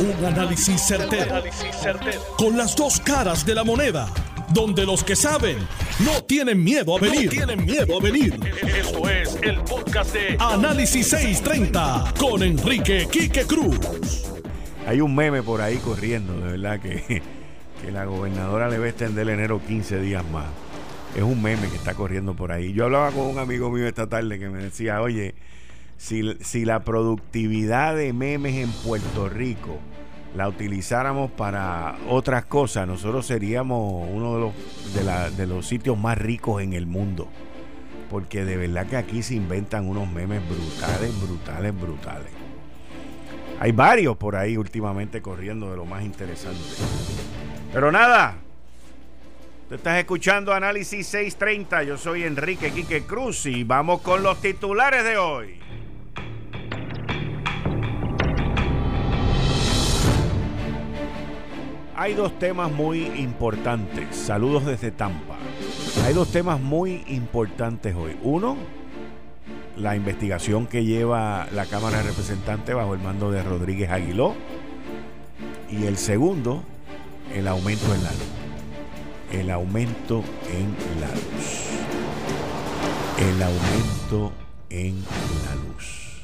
Un 0.00 0.24
análisis 0.24 0.80
certero, 0.80 1.42
Con 2.36 2.56
las 2.56 2.76
dos 2.76 3.00
caras 3.00 3.44
de 3.44 3.54
la 3.54 3.64
moneda. 3.64 4.08
Donde 4.54 4.86
los 4.86 5.02
que 5.02 5.16
saben 5.16 5.58
no 6.04 6.22
tienen 6.22 6.62
miedo 6.62 6.96
a 6.96 7.00
venir. 7.00 7.28
tienen 7.30 7.64
miedo 7.64 7.98
a 7.98 8.00
venir. 8.00 8.38
Esto 8.62 9.08
es 9.08 9.36
el 9.42 9.56
podcast 9.62 10.14
de 10.14 10.36
Análisis 10.38 11.08
630 11.08 12.14
con 12.16 12.44
Enrique 12.44 13.08
Quique 13.10 13.44
Cruz. 13.44 13.76
Hay 14.86 15.00
un 15.00 15.16
meme 15.16 15.42
por 15.42 15.60
ahí 15.60 15.78
corriendo, 15.78 16.38
de 16.40 16.52
verdad 16.52 16.80
que, 16.80 17.20
que 17.82 17.90
la 17.90 18.04
gobernadora 18.04 18.68
le 18.68 18.78
va 18.78 18.86
a 18.86 18.88
extender 18.90 19.28
enero 19.28 19.60
15 19.66 20.00
días 20.00 20.24
más. 20.30 20.46
Es 21.16 21.24
un 21.24 21.42
meme 21.42 21.68
que 21.68 21.76
está 21.76 21.94
corriendo 21.94 22.34
por 22.34 22.52
ahí. 22.52 22.72
Yo 22.72 22.84
hablaba 22.84 23.10
con 23.10 23.26
un 23.26 23.38
amigo 23.38 23.68
mío 23.70 23.88
esta 23.88 24.06
tarde 24.08 24.38
que 24.38 24.48
me 24.48 24.62
decía, 24.62 25.02
oye, 25.02 25.34
si, 25.98 26.64
la 26.64 26.84
productividad 26.84 27.96
de 27.96 28.12
memes 28.12 28.54
en 28.54 28.70
Puerto 28.70 29.28
Rico 29.28 29.78
la 30.34 30.48
utilizáramos 30.48 31.30
para 31.32 31.96
otras 32.08 32.44
cosas, 32.44 32.86
nosotros 32.86 33.26
seríamos 33.26 34.08
uno 34.08 34.34
de 34.34 34.40
los, 34.40 35.36
de, 35.36 35.46
los 35.46 35.66
sitios 35.66 35.98
más 35.98 36.16
ricos 36.16 36.62
en 36.62 36.72
el 36.72 36.86
mundo. 36.86 37.28
Porque 38.10 38.44
de 38.44 38.56
verdad 38.56 38.86
que 38.86 38.96
aquí 38.96 39.22
se 39.22 39.34
inventan 39.34 39.86
unos 39.88 40.10
memes 40.10 40.40
brutales, 40.48 41.20
brutales, 41.20 41.78
brutales. 41.78 42.30
Hay 43.60 43.72
varios 43.72 44.16
por 44.16 44.36
ahí 44.36 44.56
últimamente 44.56 45.20
corriendo 45.20 45.70
de 45.70 45.76
lo 45.76 45.84
más 45.84 46.04
interesante. 46.04 46.62
Pero 47.72 47.90
nada, 47.90 48.36
tú 49.68 49.74
estás 49.74 49.98
escuchando 49.98 50.54
Análisis 50.54 51.06
630. 51.08 51.82
Yo 51.82 51.98
soy 51.98 52.22
Enrique 52.22 52.70
Quique 52.70 53.02
Cruz 53.02 53.44
y 53.46 53.64
vamos 53.64 54.00
con 54.00 54.22
los 54.22 54.40
titulares 54.40 55.04
de 55.04 55.18
hoy. 55.18 55.58
Hay 62.00 62.14
dos 62.14 62.38
temas 62.38 62.70
muy 62.70 63.06
importantes. 63.20 64.14
Saludos 64.14 64.64
desde 64.64 64.92
Tampa. 64.92 65.36
Hay 66.04 66.14
dos 66.14 66.30
temas 66.30 66.60
muy 66.60 67.02
importantes 67.08 67.92
hoy. 67.96 68.16
Uno, 68.22 68.56
la 69.76 69.96
investigación 69.96 70.68
que 70.68 70.84
lleva 70.84 71.48
la 71.50 71.66
Cámara 71.66 71.96
de 71.96 72.04
Representantes 72.04 72.72
bajo 72.72 72.94
el 72.94 73.00
mando 73.00 73.32
de 73.32 73.42
Rodríguez 73.42 73.90
Aguiló. 73.90 74.36
Y 75.68 75.86
el 75.86 75.96
segundo, 75.96 76.62
el 77.34 77.48
aumento 77.48 77.92
en 77.92 78.04
la 78.04 78.12
luz. 78.12 78.28
El 79.32 79.50
aumento 79.50 80.22
en 80.52 81.00
la 81.00 81.08
luz. 81.08 81.68
El 83.18 83.42
aumento 83.42 84.32
en 84.70 85.02
la 85.02 85.54
luz. 85.66 86.22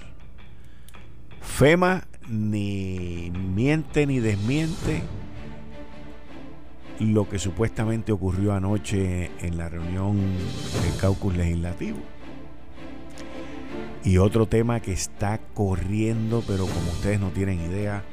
FEMA 1.41 2.05
ni 2.28 3.33
miente 3.34 4.06
ni 4.06 4.20
desmiente 4.20 5.02
lo 7.00 7.28
que 7.28 7.39
supuestamente 7.39 8.12
ocurrió 8.12 8.53
anoche 8.53 9.31
en 9.41 9.59
la 9.59 9.69
reunión 9.69 10.17
del 10.17 10.97
caucus 11.01 11.36
legislativo. 11.36 11.98
Y 14.05 14.19
otro 14.19 14.47
tema 14.47 14.81
que 14.81 14.92
está 14.92 15.41
corriendo, 15.55 16.42
pero 16.47 16.67
como 16.67 16.91
ustedes 16.92 17.20
no 17.20 17.31
tienen 17.31 17.61
idea, 17.61 18.05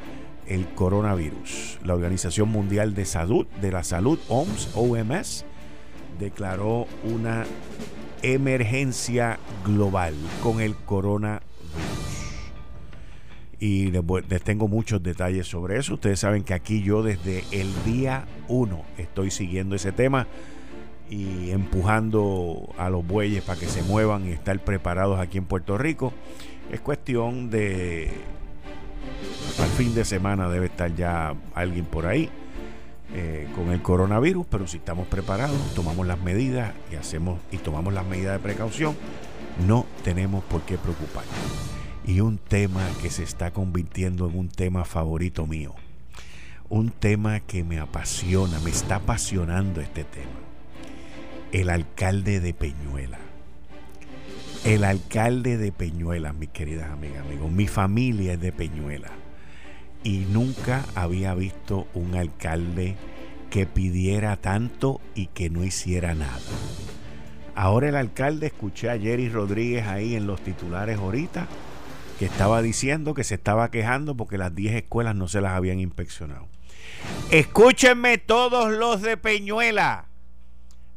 el 0.48 0.68
coronavirus. 0.68 1.80
La 1.84 1.94
Organización 1.94 2.50
Mundial 2.50 2.94
de 2.94 3.06
Salud, 3.06 3.46
de 3.62 3.72
la 3.72 3.84
Salud, 3.84 4.18
OMS, 4.30 4.70
OMS, 4.76 5.46
declaró 6.20 6.88
una 7.04 7.46
emergencia 8.22 9.40
global 9.66 10.14
con 10.42 10.62
el 10.62 10.76
coronavirus 10.76 11.52
y 13.62 13.92
les, 13.92 14.42
tengo 14.42 14.68
muchos 14.68 15.04
detalles 15.04 15.48
sobre 15.48 15.78
eso. 15.78 15.94
Ustedes 15.94 16.20
saben 16.20 16.44
que 16.44 16.56
aquí 16.56 16.82
yo 16.82 17.04
desde 17.04 17.44
el 17.52 17.72
día 17.86 18.26
1 18.48 18.84
estoy 18.98 19.30
siguiendo 19.30 19.76
ese 19.76 19.92
tema 19.92 20.26
y 21.12 21.52
empujando 21.52 22.74
a 22.80 22.90
los 22.90 23.06
bueyes 23.06 23.44
para 23.44 23.60
que 23.60 23.68
se 23.68 23.84
muevan 23.84 24.28
y 24.28 24.32
estar 24.32 24.58
preparados 24.60 25.20
aquí 25.20 25.38
en 25.38 25.46
Puerto 25.46 25.78
Rico. 25.78 26.12
Es 26.72 26.82
cuestión 26.82 27.52
de... 27.52 28.12
Al 29.60 29.70
fin 29.70 29.94
de 29.94 30.06
semana 30.06 30.50
debe 30.50 30.66
estar 30.66 30.96
ya 30.96 31.36
alguien 31.54 31.86
por 31.86 32.08
ahí 32.08 32.32
eh, 33.14 33.48
con 33.56 33.70
el 33.70 33.82
coronavirus, 33.84 34.48
pero 34.50 34.66
si 34.66 34.78
estamos 34.78 35.08
preparados, 35.08 35.60
tomamos 35.76 36.08
las 36.08 36.20
medidas 36.20 36.74
y 36.92 36.96
hacemos 36.96 37.40
y 37.52 37.58
tomamos 37.58 37.94
las 37.94 38.06
medidas 38.08 38.34
de 38.34 38.40
precaución, 38.40 38.96
no 39.68 39.86
tenemos 40.04 40.44
por 40.46 40.62
qué 40.62 40.80
preocuparnos 40.80 41.71
y 42.06 42.20
un 42.20 42.38
tema 42.38 42.88
que 43.02 43.10
se 43.10 43.24
está 43.24 43.52
convirtiendo 43.52 44.28
en 44.28 44.38
un 44.38 44.50
tema 44.50 44.86
favorito 44.86 45.46
mío. 45.46 45.76
Un 46.70 46.90
tema 46.90 47.40
que 47.42 47.64
me 47.64 47.80
apasiona, 47.80 48.60
me 48.60 48.70
está 48.70 48.96
apasionando 48.96 49.82
este 49.82 50.04
tema. 50.04 50.40
El 51.52 51.70
alcalde 51.70 52.40
de 52.40 52.54
Peñuela. 52.54 53.20
El 54.64 54.84
alcalde 54.84 55.58
de 55.58 55.72
Peñuela, 55.72 56.34
mis 56.34 56.50
queridas 56.50 56.90
amigas, 56.92 57.26
amigos. 57.26 57.52
Mi 57.52 57.68
familia 57.68 58.34
es 58.34 58.40
de 58.40 58.52
Peñuela. 58.52 59.10
Y 60.04 60.20
nunca 60.32 60.86
había 60.96 61.34
visto 61.36 61.88
un 61.94 62.16
alcalde 62.16 62.96
que 63.50 63.66
pidiera 63.66 64.38
tanto 64.38 65.02
y 65.14 65.28
que 65.28 65.50
no 65.50 65.64
hiciera 65.64 66.16
nada. 66.16 66.40
Ahora 67.54 67.90
el 67.90 67.96
alcalde, 67.96 68.48
escuché 68.48 68.90
a 68.90 68.98
Jerry 68.98 69.30
Rodríguez 69.30 69.86
ahí 69.88 70.16
en 70.16 70.26
los 70.26 70.42
titulares 70.42 70.98
ahorita, 70.98 71.48
que 72.22 72.28
estaba 72.28 72.62
diciendo 72.62 73.16
que 73.16 73.24
se 73.24 73.34
estaba 73.34 73.72
quejando 73.72 74.16
porque 74.16 74.38
las 74.38 74.54
10 74.54 74.76
escuelas 74.76 75.16
no 75.16 75.28
se 75.28 75.42
las 75.42 75.54
habían 75.54 75.80
inspeccionado. 75.80 76.48
Escúchenme 77.32 78.20
todos 78.20 78.72
los 78.72 79.02
de 79.02 79.18
Peñuela. 79.18 80.06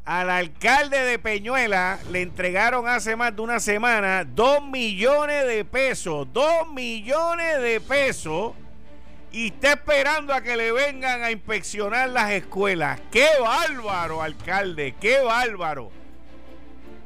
Al 0.05 0.29
alcalde 0.29 0.99
de 0.99 1.19
Peñuela 1.19 1.99
le 2.11 2.21
entregaron 2.21 2.87
hace 2.87 3.17
más 3.17 3.35
de 3.35 3.41
una 3.41 3.59
semana 3.59 4.27
2 4.27 4.69
millones 4.69 5.47
de 5.47 5.65
pesos. 5.65 6.29
2 6.31 6.69
millones 6.75 7.59
de 7.63 7.81
pesos. 7.81 8.53
Y 9.33 9.47
está 9.47 9.73
esperando 9.73 10.35
a 10.35 10.43
que 10.43 10.59
le 10.59 10.73
vengan 10.73 11.23
a 11.23 11.31
inspeccionar 11.31 12.11
las 12.11 12.33
escuelas. 12.33 13.01
¡Qué 13.11 13.29
bárbaro, 13.41 14.21
alcalde! 14.21 14.95
¡Qué 15.01 15.21
bárbaro! 15.21 15.91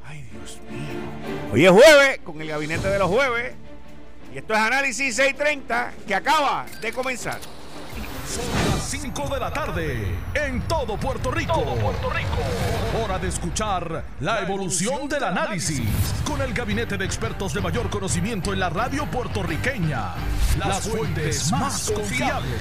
Ay, 0.04 0.28
Dios 0.32 0.58
mío. 0.68 1.52
Hoy 1.52 1.64
es 1.64 1.70
jueves, 1.70 2.18
con 2.24 2.40
el 2.40 2.48
gabinete 2.48 2.88
de 2.88 2.98
los 2.98 3.08
jueves. 3.08 3.54
Y 4.32 4.38
esto 4.38 4.54
es 4.54 4.60
Análisis 4.60 5.16
630 5.16 5.92
que 6.06 6.14
acaba 6.14 6.66
de 6.80 6.92
comenzar. 6.92 7.38
Son 8.28 8.44
las 8.70 8.82
5 8.90 9.34
de 9.34 9.40
la 9.40 9.50
tarde 9.50 10.14
en 10.34 10.60
todo 10.68 10.98
Puerto 10.98 11.30
Rico. 11.30 11.64
Puerto 11.64 12.10
Rico. 12.10 13.02
Hora 13.02 13.18
de 13.18 13.28
escuchar 13.28 14.04
la 14.20 14.40
evolución 14.40 15.08
del 15.08 15.24
análisis 15.24 15.88
con 16.26 16.42
el 16.42 16.52
gabinete 16.52 16.98
de 16.98 17.06
expertos 17.06 17.54
de 17.54 17.62
mayor 17.62 17.88
conocimiento 17.88 18.52
en 18.52 18.60
la 18.60 18.68
radio 18.68 19.06
puertorriqueña. 19.06 20.12
Las 20.58 20.88
fuentes 20.88 21.50
más 21.52 21.90
confiables. 21.90 22.60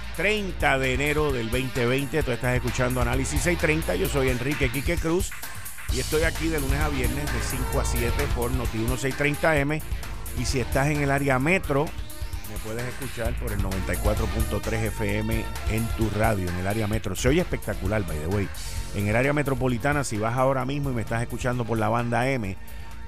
30 0.21 0.77
de 0.77 0.93
enero 0.93 1.31
del 1.33 1.49
2020. 1.49 2.21
Tú 2.21 2.29
estás 2.29 2.53
escuchando 2.55 3.01
Análisis 3.01 3.41
630. 3.41 3.95
Yo 3.95 4.07
soy 4.07 4.29
Enrique 4.29 4.69
Quique 4.69 4.95
Cruz. 4.97 5.31
Y 5.91 5.99
estoy 5.99 6.21
aquí 6.21 6.47
de 6.47 6.59
lunes 6.59 6.79
a 6.79 6.89
viernes 6.89 7.25
de 7.25 7.39
5 7.41 7.79
a 7.79 7.83
7 7.83 8.13
por 8.35 8.51
Noti 8.51 8.77
1630M. 8.77 9.81
Y 10.37 10.45
si 10.45 10.59
estás 10.59 10.89
en 10.89 11.01
el 11.01 11.09
área 11.09 11.39
metro, 11.39 11.85
me 11.85 12.59
puedes 12.63 12.83
escuchar 12.83 13.33
por 13.39 13.51
el 13.51 13.63
94.3 13.63 14.73
FM 14.89 15.43
en 15.71 15.87
tu 15.97 16.07
radio, 16.11 16.47
en 16.47 16.55
el 16.57 16.67
área 16.67 16.85
metro. 16.85 17.15
Se 17.15 17.29
oye 17.29 17.41
espectacular, 17.41 18.05
by 18.05 18.19
the 18.19 18.27
way. 18.27 18.47
En 18.93 19.07
el 19.07 19.15
área 19.15 19.33
metropolitana, 19.33 20.03
si 20.03 20.19
vas 20.19 20.37
ahora 20.37 20.65
mismo 20.65 20.91
y 20.91 20.93
me 20.93 21.01
estás 21.01 21.23
escuchando 21.23 21.65
por 21.65 21.79
la 21.79 21.89
banda 21.89 22.29
M, 22.29 22.55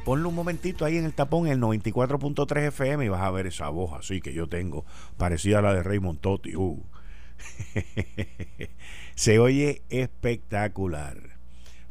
ponle 0.04 0.28
un 0.28 0.34
momentito 0.34 0.84
ahí 0.84 0.98
en 0.98 1.06
el 1.06 1.14
tapón, 1.14 1.46
el 1.46 1.60
94.3 1.60 2.70
FM, 2.70 3.06
y 3.06 3.10
vas 3.10 3.22
a 3.22 3.30
ver 3.30 3.46
esa 3.46 3.70
voz 3.70 3.94
así 3.94 4.20
que 4.20 4.34
yo 4.34 4.50
tengo, 4.50 4.84
parecida 5.18 5.60
a 5.60 5.62
la 5.62 5.76
de 5.76 5.84
Raymond 5.84 6.20
Totti. 6.20 6.56
Uh. 6.56 6.84
Se 9.16 9.40
oye 9.40 9.82
espectacular. 9.90 11.18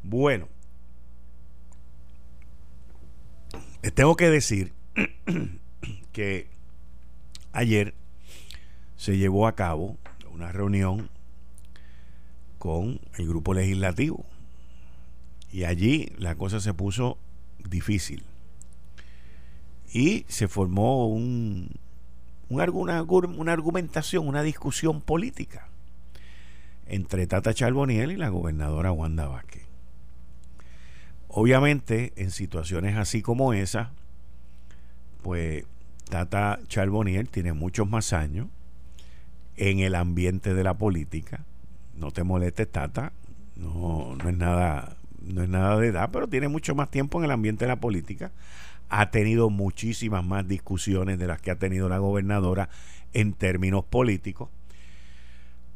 Bueno, 0.03 0.49
tengo 3.95 4.17
que 4.17 4.31
decir 4.31 4.73
que 6.13 6.49
ayer 7.53 7.95
se 8.97 9.19
llevó 9.19 9.47
a 9.47 9.55
cabo 9.55 9.99
una 10.33 10.53
reunión 10.53 11.11
con 12.59 13.01
el 13.19 13.29
grupo 13.29 13.55
legislativo. 13.55 14.25
Y 15.51 15.65
allí 15.65 16.13
la 16.17 16.37
cosa 16.37 16.61
se 16.61 16.73
puso 16.73 17.19
difícil. 17.69 18.25
Y 19.93 20.25
se 20.29 20.49
formó 20.49 21.09
un, 21.09 21.69
una, 22.53 23.53
argumentación, 23.53 24.29
una 24.29 24.43
discusión 24.43 25.01
política 25.01 25.69
entre 26.87 27.27
Tata 27.27 27.55
Charboniel 27.55 28.13
y 28.13 28.17
la 28.17 28.29
gobernadora 28.29 28.93
Wanda 28.93 29.27
Vázquez. 29.27 29.63
Obviamente, 31.29 32.13
en 32.17 32.31
situaciones 32.31 32.97
así 32.97 33.23
como 33.23 33.55
esa, 33.55 33.93
pues 35.23 35.65
Tata 36.11 36.61
Charboniel 36.69 37.29
tiene 37.29 37.55
muchos 37.55 37.89
más 37.89 38.13
años 38.13 38.49
en 39.57 39.79
el 39.79 39.95
ambiente 39.95 40.53
de 40.53 40.65
la 40.65 40.75
política. 40.75 41.45
No 41.95 42.11
te 42.11 42.23
molestes, 42.23 42.71
Tata. 42.71 43.13
No, 43.57 44.17
no 44.17 44.29
es 44.29 44.37
nada, 44.37 44.97
no 45.23 45.43
es 45.43 45.49
nada 45.49 45.79
de 45.79 45.89
edad, 45.89 46.11
pero 46.13 46.29
tiene 46.29 46.49
mucho 46.49 46.75
más 46.75 46.91
tiempo 46.91 47.19
en 47.19 47.25
el 47.25 47.31
ambiente 47.31 47.65
de 47.65 47.69
la 47.69 47.77
política. 47.77 48.33
Ha 48.95 49.11
tenido 49.11 49.49
muchísimas 49.49 50.23
más 50.23 50.47
discusiones 50.47 51.19
de 51.19 51.27
las 51.27 51.41
que 51.41 51.51
ha 51.51 51.59
tenido 51.59 51.89
la 51.89 51.97
gobernadora 51.97 52.69
en 53.15 53.33
términos 53.33 53.85
políticos. 53.85 54.51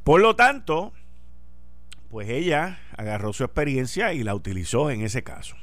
Por 0.04 0.20
lo 0.20 0.36
tanto, 0.36 0.92
pues 2.10 2.28
ella 2.28 2.78
agarró 2.96 3.32
su 3.32 3.42
experiencia 3.44 4.12
y 4.12 4.22
la 4.22 4.34
utilizó 4.34 4.90
en 4.90 5.00
ese 5.00 5.22
caso. 5.22 5.56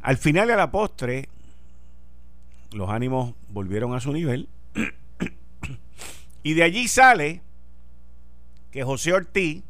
Al 0.00 0.16
final 0.16 0.48
y 0.48 0.52
a 0.52 0.56
la 0.56 0.70
postre, 0.70 1.28
los 2.72 2.88
ánimos 2.88 3.34
volvieron 3.50 3.94
a 3.94 4.00
su 4.00 4.12
nivel. 4.12 4.48
y 6.42 6.54
de 6.54 6.62
allí 6.62 6.88
sale 6.88 7.42
que 8.70 8.84
José 8.84 9.12
Ortiz 9.12 9.62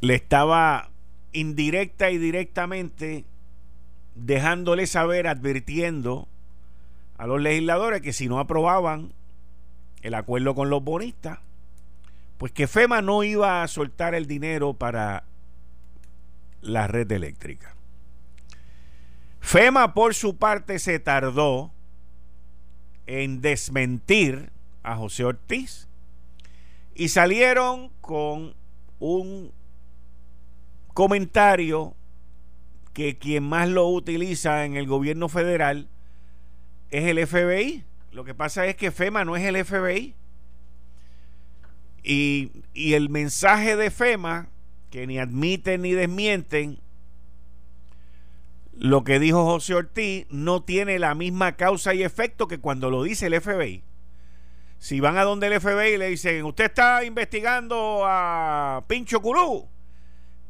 le 0.00 0.14
estaba 0.14 0.90
indirecta 1.32 2.10
y 2.10 2.18
directamente 2.18 3.24
dejándole 4.14 4.86
saber, 4.86 5.26
advirtiendo 5.26 6.28
a 7.16 7.26
los 7.26 7.40
legisladores 7.40 8.02
que 8.02 8.12
si 8.12 8.28
no 8.28 8.38
aprobaban 8.38 9.12
el 10.02 10.14
acuerdo 10.14 10.54
con 10.54 10.70
los 10.70 10.82
bonistas, 10.82 11.38
pues 12.38 12.52
que 12.52 12.66
FEMA 12.66 13.02
no 13.02 13.22
iba 13.22 13.62
a 13.62 13.68
soltar 13.68 14.14
el 14.14 14.26
dinero 14.26 14.74
para 14.74 15.24
la 16.60 16.86
red 16.88 17.10
eléctrica. 17.12 17.76
FEMA 19.40 19.94
por 19.94 20.14
su 20.14 20.36
parte 20.36 20.78
se 20.78 20.98
tardó 20.98 21.72
en 23.06 23.40
desmentir 23.40 24.50
a 24.82 24.96
José 24.96 25.24
Ortiz 25.24 25.88
y 26.94 27.08
salieron 27.08 27.90
con 28.00 28.54
un 28.98 29.52
comentario 30.94 31.94
que 32.92 33.18
quien 33.18 33.44
más 33.44 33.68
lo 33.68 33.88
utiliza 33.88 34.64
en 34.64 34.76
el 34.76 34.86
gobierno 34.86 35.28
federal 35.28 35.88
es 36.90 37.04
el 37.04 37.26
FBI. 37.26 37.84
Lo 38.10 38.24
que 38.24 38.34
pasa 38.34 38.66
es 38.66 38.76
que 38.76 38.90
FEMA 38.90 39.24
no 39.24 39.36
es 39.36 39.44
el 39.44 39.64
FBI. 39.64 40.14
Y, 42.04 42.50
el 42.74 43.08
mensaje 43.08 43.76
de 43.76 43.90
FEMA, 43.90 44.48
que 44.90 45.06
ni 45.06 45.18
admiten 45.18 45.82
ni 45.82 45.92
desmienten, 45.92 46.80
lo 48.72 49.04
que 49.04 49.18
dijo 49.18 49.44
José 49.44 49.74
Ortiz 49.74 50.26
no 50.30 50.62
tiene 50.62 50.98
la 50.98 51.14
misma 51.14 51.56
causa 51.56 51.94
y 51.94 52.02
efecto 52.02 52.48
que 52.48 52.58
cuando 52.58 52.90
lo 52.90 53.02
dice 53.02 53.26
el 53.26 53.40
FBI. 53.40 53.84
Si 54.78 54.98
van 54.98 55.16
a 55.16 55.22
donde 55.22 55.46
el 55.46 55.60
FBI 55.60 55.94
y 55.94 55.98
le 55.98 56.08
dicen, 56.08 56.44
usted 56.44 56.64
está 56.64 57.04
investigando 57.04 58.02
a 58.04 58.84
Pincho 58.88 59.22
Curú, 59.22 59.68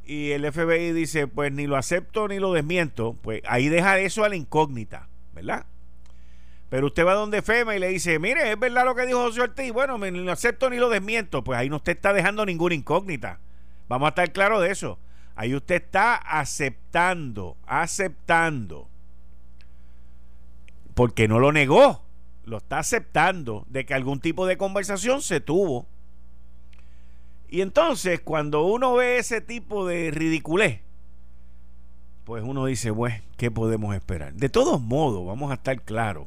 y 0.04 0.32
el 0.32 0.50
FBI 0.50 0.92
dice, 0.92 1.26
pues 1.26 1.52
ni 1.52 1.66
lo 1.66 1.76
acepto 1.76 2.28
ni 2.28 2.38
lo 2.38 2.52
desmiento, 2.52 3.16
pues 3.22 3.42
ahí 3.46 3.68
deja 3.68 3.98
eso 3.98 4.24
a 4.24 4.28
la 4.28 4.36
incógnita, 4.36 5.08
¿verdad? 5.32 5.66
Pero 6.68 6.86
usted 6.86 7.04
va 7.04 7.14
donde 7.14 7.42
FEMA 7.42 7.76
y 7.76 7.78
le 7.78 7.88
dice, 7.88 8.18
mire, 8.18 8.50
es 8.50 8.58
verdad 8.58 8.84
lo 8.84 8.94
que 8.94 9.06
dijo 9.06 9.20
José 9.20 9.42
Ortiz, 9.42 9.72
bueno, 9.72 9.98
ni 9.98 10.10
lo 10.10 10.32
acepto 10.32 10.70
ni 10.70 10.78
lo 10.78 10.88
desmiento, 10.88 11.44
pues 11.44 11.58
ahí 11.58 11.68
no 11.68 11.76
usted 11.76 11.92
está 11.92 12.12
dejando 12.12 12.46
ninguna 12.46 12.74
incógnita. 12.74 13.40
Vamos 13.88 14.06
a 14.06 14.08
estar 14.08 14.32
claros 14.32 14.62
de 14.62 14.70
eso. 14.70 14.98
Ahí 15.34 15.54
usted 15.54 15.82
está 15.82 16.14
aceptando, 16.14 17.56
aceptando, 17.66 18.88
porque 20.94 21.28
no 21.28 21.38
lo 21.38 21.52
negó, 21.52 22.02
lo 22.44 22.58
está 22.58 22.78
aceptando 22.78 23.64
de 23.68 23.84
que 23.84 23.94
algún 23.94 24.20
tipo 24.20 24.46
de 24.46 24.56
conversación 24.56 25.22
se 25.22 25.40
tuvo. 25.40 25.86
Y 27.52 27.60
entonces, 27.60 28.20
cuando 28.20 28.64
uno 28.64 28.94
ve 28.94 29.18
ese 29.18 29.40
tipo 29.40 29.86
de 29.86 30.10
ridiculez, 30.10 30.80
pues 32.24 32.42
uno 32.42 32.66
dice, 32.66 32.90
bueno, 32.90 33.22
¿qué 33.36 33.50
podemos 33.50 33.94
esperar? 33.94 34.34
De 34.34 34.48
todos 34.48 34.80
modos, 34.80 35.24
vamos 35.24 35.52
a 35.52 35.54
estar 35.54 35.80
claros 35.82 36.26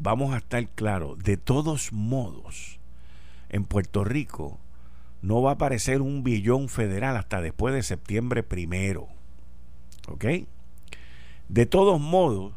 vamos 0.00 0.34
a 0.34 0.38
estar 0.38 0.66
claros, 0.70 1.18
de 1.18 1.36
todos 1.36 1.92
modos, 1.92 2.78
en 3.48 3.64
Puerto 3.64 4.04
Rico 4.04 4.58
no 5.22 5.40
va 5.40 5.52
a 5.52 5.54
aparecer 5.54 6.02
un 6.02 6.22
billón 6.22 6.68
federal 6.68 7.16
hasta 7.16 7.40
después 7.40 7.74
de 7.74 7.82
septiembre 7.82 8.42
primero. 8.42 9.08
¿Ok? 10.08 10.24
De 11.48 11.64
todos 11.64 11.98
modos, 11.98 12.52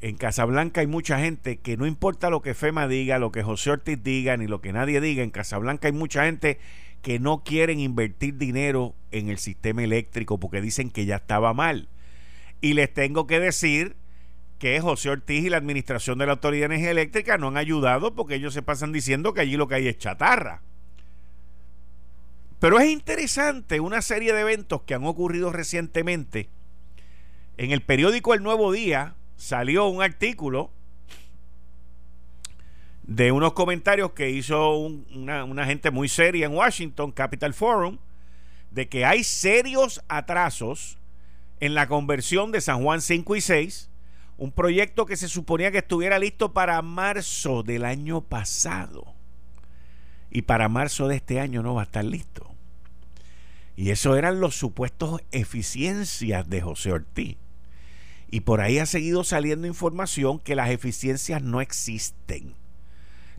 en 0.00 0.16
Casablanca 0.16 0.80
hay 0.80 0.86
mucha 0.86 1.18
gente 1.18 1.58
que 1.58 1.76
no 1.76 1.86
importa 1.86 2.30
lo 2.30 2.40
que 2.40 2.54
FEMA 2.54 2.86
diga, 2.86 3.18
lo 3.18 3.32
que 3.32 3.42
José 3.42 3.70
Ortiz 3.70 4.02
diga, 4.02 4.36
ni 4.36 4.46
lo 4.46 4.60
que 4.60 4.72
nadie 4.72 5.00
diga, 5.00 5.22
en 5.22 5.30
Casablanca 5.30 5.88
hay 5.88 5.92
mucha 5.92 6.24
gente 6.24 6.58
que 7.02 7.18
no 7.18 7.42
quieren 7.44 7.80
invertir 7.80 8.36
dinero 8.36 8.94
en 9.10 9.28
el 9.28 9.38
sistema 9.38 9.82
eléctrico 9.82 10.38
porque 10.38 10.60
dicen 10.60 10.90
que 10.90 11.04
ya 11.04 11.16
estaba 11.16 11.52
mal. 11.52 11.88
Y 12.60 12.74
les 12.74 12.92
tengo 12.92 13.26
que 13.26 13.40
decir 13.40 13.96
que 14.58 14.80
José 14.80 15.10
Ortiz 15.10 15.44
y 15.44 15.50
la 15.50 15.56
administración 15.56 16.18
de 16.18 16.26
la 16.26 16.32
Autoridad 16.32 16.68
de 16.68 16.74
Energía 16.74 16.90
Eléctrica 16.90 17.38
no 17.38 17.48
han 17.48 17.56
ayudado 17.56 18.14
porque 18.14 18.34
ellos 18.34 18.54
se 18.54 18.62
pasan 18.62 18.92
diciendo 18.92 19.32
que 19.32 19.40
allí 19.40 19.56
lo 19.56 19.68
que 19.68 19.76
hay 19.76 19.88
es 19.88 19.98
chatarra. 19.98 20.62
Pero 22.58 22.80
es 22.80 22.88
interesante 22.88 23.78
una 23.78 24.02
serie 24.02 24.32
de 24.32 24.40
eventos 24.40 24.82
que 24.82 24.94
han 24.94 25.04
ocurrido 25.04 25.52
recientemente. 25.52 26.48
En 27.56 27.70
el 27.70 27.82
periódico 27.82 28.34
El 28.34 28.42
Nuevo 28.42 28.72
Día 28.72 29.14
salió 29.38 29.86
un 29.86 30.02
artículo 30.02 30.70
de 33.04 33.32
unos 33.32 33.54
comentarios 33.54 34.12
que 34.12 34.28
hizo 34.28 34.76
una, 34.76 35.44
una 35.44 35.64
gente 35.64 35.90
muy 35.90 36.10
seria 36.10 36.44
en 36.44 36.52
Washington, 36.52 37.12
Capital 37.12 37.54
Forum, 37.54 37.96
de 38.70 38.90
que 38.90 39.06
hay 39.06 39.24
serios 39.24 40.02
atrasos 40.08 40.98
en 41.60 41.72
la 41.72 41.88
conversión 41.88 42.52
de 42.52 42.60
San 42.60 42.82
Juan 42.82 43.00
5 43.00 43.36
y 43.36 43.40
6 43.40 43.90
un 44.36 44.52
proyecto 44.52 45.04
que 45.04 45.16
se 45.16 45.28
suponía 45.28 45.72
que 45.72 45.78
estuviera 45.78 46.18
listo 46.18 46.52
para 46.52 46.80
marzo 46.80 47.64
del 47.64 47.84
año 47.84 48.20
pasado. 48.20 49.14
Y 50.30 50.42
para 50.42 50.68
marzo 50.68 51.08
de 51.08 51.16
este 51.16 51.40
año 51.40 51.62
no 51.62 51.74
va 51.74 51.82
a 51.82 51.84
estar 51.84 52.04
listo. 52.04 52.54
Y 53.74 53.90
eso 53.90 54.16
eran 54.16 54.40
los 54.40 54.54
supuestos 54.54 55.22
eficiencias 55.32 56.48
de 56.48 56.60
José 56.60 56.92
Ortiz. 56.92 57.36
Y 58.30 58.40
por 58.40 58.60
ahí 58.60 58.78
ha 58.78 58.86
seguido 58.86 59.24
saliendo 59.24 59.66
información 59.66 60.38
que 60.38 60.54
las 60.54 60.70
eficiencias 60.70 61.42
no 61.42 61.60
existen. 61.60 62.54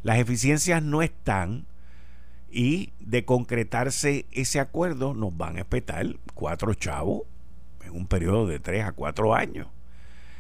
Las 0.02 0.18
eficiencias 0.18 0.82
no 0.82 1.02
están. 1.02 1.66
Y 2.52 2.94
de 3.00 3.26
concretarse 3.26 4.26
ese 4.32 4.60
acuerdo 4.60 5.14
nos 5.14 5.38
van 5.38 5.58
a 5.58 5.60
espetar 5.60 6.08
cuatro 6.34 6.74
chavos 6.74 7.22
en 7.86 7.96
un 7.96 8.08
periodo 8.08 8.48
de 8.48 8.60
tres 8.60 8.84
a 8.86 8.92
cuatro 8.92 9.36
años. 9.36 9.68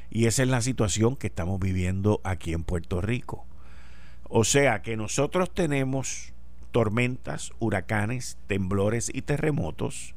Y 0.10 0.25
esa 0.25 0.41
es 0.41 0.50
la 0.50 0.62
situación 0.62 1.15
que 1.15 1.27
estamos 1.27 1.60
viviendo 1.60 2.20
aquí 2.24 2.53
en 2.53 2.63
Puerto 2.63 3.00
Rico. 3.00 3.46
O 4.27 4.44
sea 4.44 4.82
que 4.82 4.98
nosotros 4.98 5.53
tenemos 5.53 6.34
tormentas, 6.72 7.51
huracanes, 7.60 8.38
temblores 8.48 9.12
y 9.13 9.22
terremotos. 9.22 10.15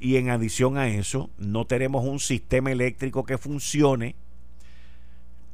Y 0.00 0.16
en 0.16 0.30
adición 0.30 0.78
a 0.78 0.88
eso, 0.88 1.28
no 1.36 1.66
tenemos 1.66 2.06
un 2.06 2.20
sistema 2.20 2.72
eléctrico 2.72 3.24
que 3.24 3.36
funcione. 3.36 4.16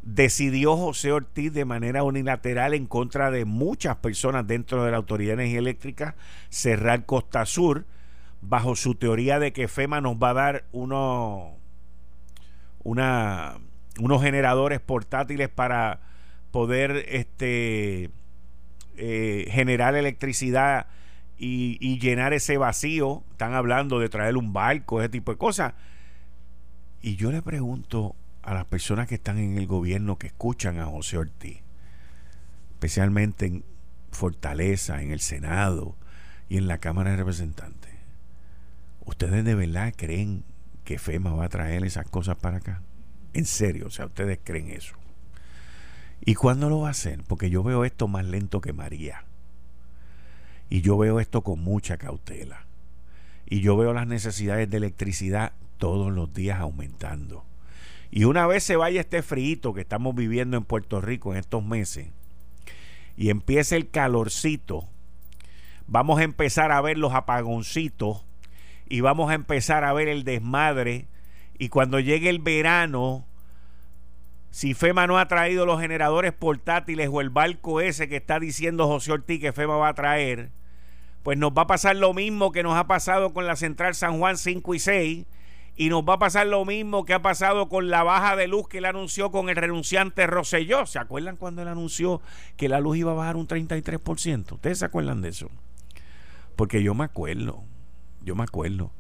Decidió 0.02 0.76
José 0.76 1.10
Ortiz 1.10 1.52
de 1.52 1.64
manera 1.64 2.04
unilateral 2.04 2.72
en 2.72 2.86
contra 2.86 3.32
de 3.32 3.44
muchas 3.44 3.96
personas 3.96 4.46
dentro 4.46 4.84
de 4.84 4.92
la 4.92 4.98
Autoridad 4.98 5.36
de 5.36 5.42
Energía 5.42 5.58
Eléctrica 5.58 6.14
cerrar 6.48 7.06
Costa 7.06 7.44
Sur 7.44 7.86
bajo 8.40 8.76
su 8.76 8.94
teoría 8.94 9.40
de 9.40 9.52
que 9.52 9.66
FEMA 9.66 10.00
nos 10.00 10.16
va 10.16 10.30
a 10.30 10.34
dar 10.34 10.64
unos 10.72 11.56
generadores 14.22 14.78
portátiles 14.78 15.48
para 15.48 15.98
poder 16.52 17.04
este, 17.08 18.10
eh, 18.96 19.48
generar 19.50 19.96
electricidad 19.96 20.86
y, 21.38 21.98
llenar 21.98 22.32
ese 22.32 22.56
vacío. 22.56 23.22
Están 23.32 23.54
hablando 23.54 23.98
de 23.98 24.08
traer 24.08 24.36
un 24.36 24.52
barco, 24.52 25.00
ese 25.00 25.08
tipo 25.08 25.32
de 25.32 25.38
cosas. 25.38 25.74
Y 27.02 27.16
yo 27.16 27.30
le 27.30 27.42
pregunto 27.42 28.16
a 28.42 28.54
las 28.54 28.64
personas 28.64 29.08
que 29.08 29.16
están 29.16 29.38
en 29.38 29.58
el 29.58 29.66
gobierno 29.66 30.18
que 30.18 30.28
escuchan 30.28 30.78
a 30.78 30.86
José 30.86 31.18
Ortiz, 31.18 31.62
especialmente 32.72 33.62
Fortaleza, 34.12 35.02
en 35.02 35.10
el 35.10 35.20
Senado 35.20 35.96
y 36.48 36.56
en 36.56 36.68
la 36.68 36.78
Cámara 36.78 37.10
de 37.10 37.16
Representantes, 37.16 37.92
¿ustedes 39.04 39.44
de 39.44 39.54
verdad 39.54 39.92
creen 39.96 40.44
que 40.84 40.98
FEMA 40.98 41.34
va 41.34 41.44
a 41.44 41.48
traer 41.48 41.84
esas 41.84 42.08
cosas 42.08 42.36
para 42.36 42.58
acá? 42.58 42.82
En 43.34 43.44
serio, 43.44 43.88
o 43.88 43.90
sea, 43.90 44.06
¿ustedes 44.06 44.38
creen 44.42 44.70
eso? 44.70 44.96
¿Y 46.24 46.34
cuándo 46.34 46.70
lo 46.70 46.80
va 46.80 46.88
a 46.88 46.92
hacer? 46.92 47.22
Porque 47.26 47.50
yo 47.50 47.62
veo 47.62 47.84
esto 47.84 48.08
más 48.08 48.24
lento 48.24 48.60
que 48.60 48.72
María. 48.72 49.24
Y 50.68 50.80
yo 50.80 50.98
veo 50.98 51.20
esto 51.20 51.42
con 51.42 51.60
mucha 51.60 51.96
cautela. 51.96 52.66
Y 53.46 53.60
yo 53.60 53.76
veo 53.76 53.92
las 53.92 54.06
necesidades 54.06 54.68
de 54.68 54.76
electricidad 54.78 55.52
todos 55.78 56.12
los 56.12 56.32
días 56.32 56.60
aumentando. 56.60 57.44
Y 58.10 58.24
una 58.24 58.46
vez 58.46 58.64
se 58.64 58.76
vaya 58.76 59.00
este 59.00 59.22
frío 59.22 59.74
que 59.74 59.80
estamos 59.80 60.14
viviendo 60.14 60.56
en 60.56 60.64
Puerto 60.64 61.00
Rico 61.00 61.32
en 61.32 61.38
estos 61.38 61.64
meses 61.64 62.08
y 63.16 63.30
empiece 63.30 63.76
el 63.76 63.88
calorcito, 63.88 64.88
vamos 65.86 66.20
a 66.20 66.24
empezar 66.24 66.70
a 66.72 66.80
ver 66.80 66.98
los 66.98 67.14
apagoncitos 67.14 68.24
y 68.88 69.00
vamos 69.00 69.30
a 69.30 69.34
empezar 69.34 69.84
a 69.84 69.92
ver 69.92 70.08
el 70.08 70.24
desmadre. 70.24 71.06
Y 71.58 71.70
cuando 71.70 71.98
llegue 71.98 72.28
el 72.28 72.38
verano, 72.38 73.24
si 74.56 74.72
FEMA 74.72 75.06
no 75.06 75.18
ha 75.18 75.28
traído 75.28 75.66
los 75.66 75.82
generadores 75.82 76.32
portátiles 76.32 77.10
o 77.12 77.20
el 77.20 77.28
barco 77.28 77.82
ese 77.82 78.08
que 78.08 78.16
está 78.16 78.40
diciendo 78.40 78.86
José 78.86 79.12
Ortiz 79.12 79.38
que 79.38 79.52
FEMA 79.52 79.76
va 79.76 79.88
a 79.88 79.94
traer, 79.94 80.50
pues 81.22 81.36
nos 81.36 81.52
va 81.52 81.64
a 81.64 81.66
pasar 81.66 81.94
lo 81.96 82.14
mismo 82.14 82.52
que 82.52 82.62
nos 82.62 82.74
ha 82.74 82.86
pasado 82.86 83.34
con 83.34 83.46
la 83.46 83.56
Central 83.56 83.94
San 83.94 84.18
Juan 84.18 84.38
5 84.38 84.74
y 84.74 84.78
6 84.78 85.26
y 85.76 85.88
nos 85.90 86.04
va 86.04 86.14
a 86.14 86.18
pasar 86.18 86.46
lo 86.46 86.64
mismo 86.64 87.04
que 87.04 87.12
ha 87.12 87.20
pasado 87.20 87.68
con 87.68 87.90
la 87.90 88.02
baja 88.02 88.34
de 88.34 88.48
luz 88.48 88.66
que 88.66 88.78
él 88.78 88.86
anunció 88.86 89.30
con 89.30 89.50
el 89.50 89.56
renunciante 89.56 90.26
Rosselló. 90.26 90.86
¿Se 90.86 90.98
acuerdan 90.98 91.36
cuando 91.36 91.60
él 91.60 91.68
anunció 91.68 92.22
que 92.56 92.70
la 92.70 92.80
luz 92.80 92.96
iba 92.96 93.12
a 93.12 93.14
bajar 93.14 93.36
un 93.36 93.46
33%? 93.46 94.52
¿Ustedes 94.52 94.78
se 94.78 94.86
acuerdan 94.86 95.20
de 95.20 95.28
eso? 95.28 95.50
Porque 96.56 96.82
yo 96.82 96.94
me 96.94 97.04
acuerdo, 97.04 97.62
yo 98.22 98.34
me 98.34 98.44
acuerdo. 98.44 98.90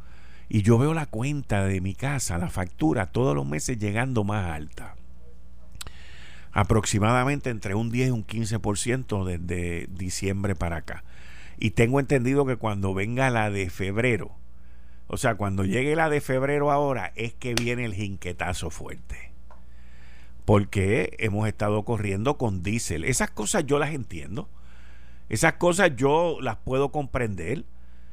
Y 0.50 0.60
yo 0.60 0.76
veo 0.76 0.92
la 0.92 1.06
cuenta 1.06 1.64
de 1.64 1.80
mi 1.80 1.94
casa, 1.94 2.36
la 2.36 2.50
factura, 2.50 3.06
todos 3.06 3.34
los 3.34 3.46
meses 3.46 3.78
llegando 3.78 4.22
más 4.22 4.50
alta. 4.50 4.95
Aproximadamente 6.56 7.50
entre 7.50 7.74
un 7.74 7.90
10 7.90 8.08
y 8.08 8.10
un 8.12 8.26
15% 8.26 9.26
desde 9.26 9.88
diciembre 9.90 10.54
para 10.54 10.76
acá. 10.76 11.04
Y 11.58 11.72
tengo 11.72 12.00
entendido 12.00 12.46
que 12.46 12.56
cuando 12.56 12.94
venga 12.94 13.28
la 13.28 13.50
de 13.50 13.68
febrero, 13.68 14.34
o 15.06 15.18
sea, 15.18 15.34
cuando 15.34 15.66
llegue 15.66 15.94
la 15.94 16.08
de 16.08 16.22
febrero 16.22 16.72
ahora 16.72 17.12
es 17.14 17.34
que 17.34 17.52
viene 17.52 17.84
el 17.84 17.92
jinquetazo 17.92 18.70
fuerte. 18.70 19.32
Porque 20.46 21.14
hemos 21.18 21.46
estado 21.46 21.84
corriendo 21.84 22.38
con 22.38 22.62
diésel. 22.62 23.04
Esas 23.04 23.30
cosas 23.30 23.66
yo 23.66 23.78
las 23.78 23.90
entiendo. 23.90 24.48
Esas 25.28 25.52
cosas 25.54 25.94
yo 25.94 26.38
las 26.40 26.56
puedo 26.56 26.90
comprender 26.90 27.66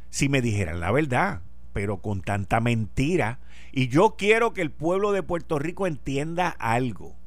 si 0.09 0.27
me 0.27 0.41
dijeran 0.41 0.81
la 0.81 0.91
verdad, 0.91 1.43
pero 1.71 2.01
con 2.01 2.21
tanta 2.21 2.59
mentira. 2.59 3.39
Y 3.71 3.87
yo 3.87 4.15
quiero 4.17 4.51
que 4.51 4.61
el 4.61 4.69
pueblo 4.69 5.13
de 5.13 5.23
Puerto 5.23 5.59
Rico 5.59 5.87
entienda 5.87 6.49
algo. 6.49 7.22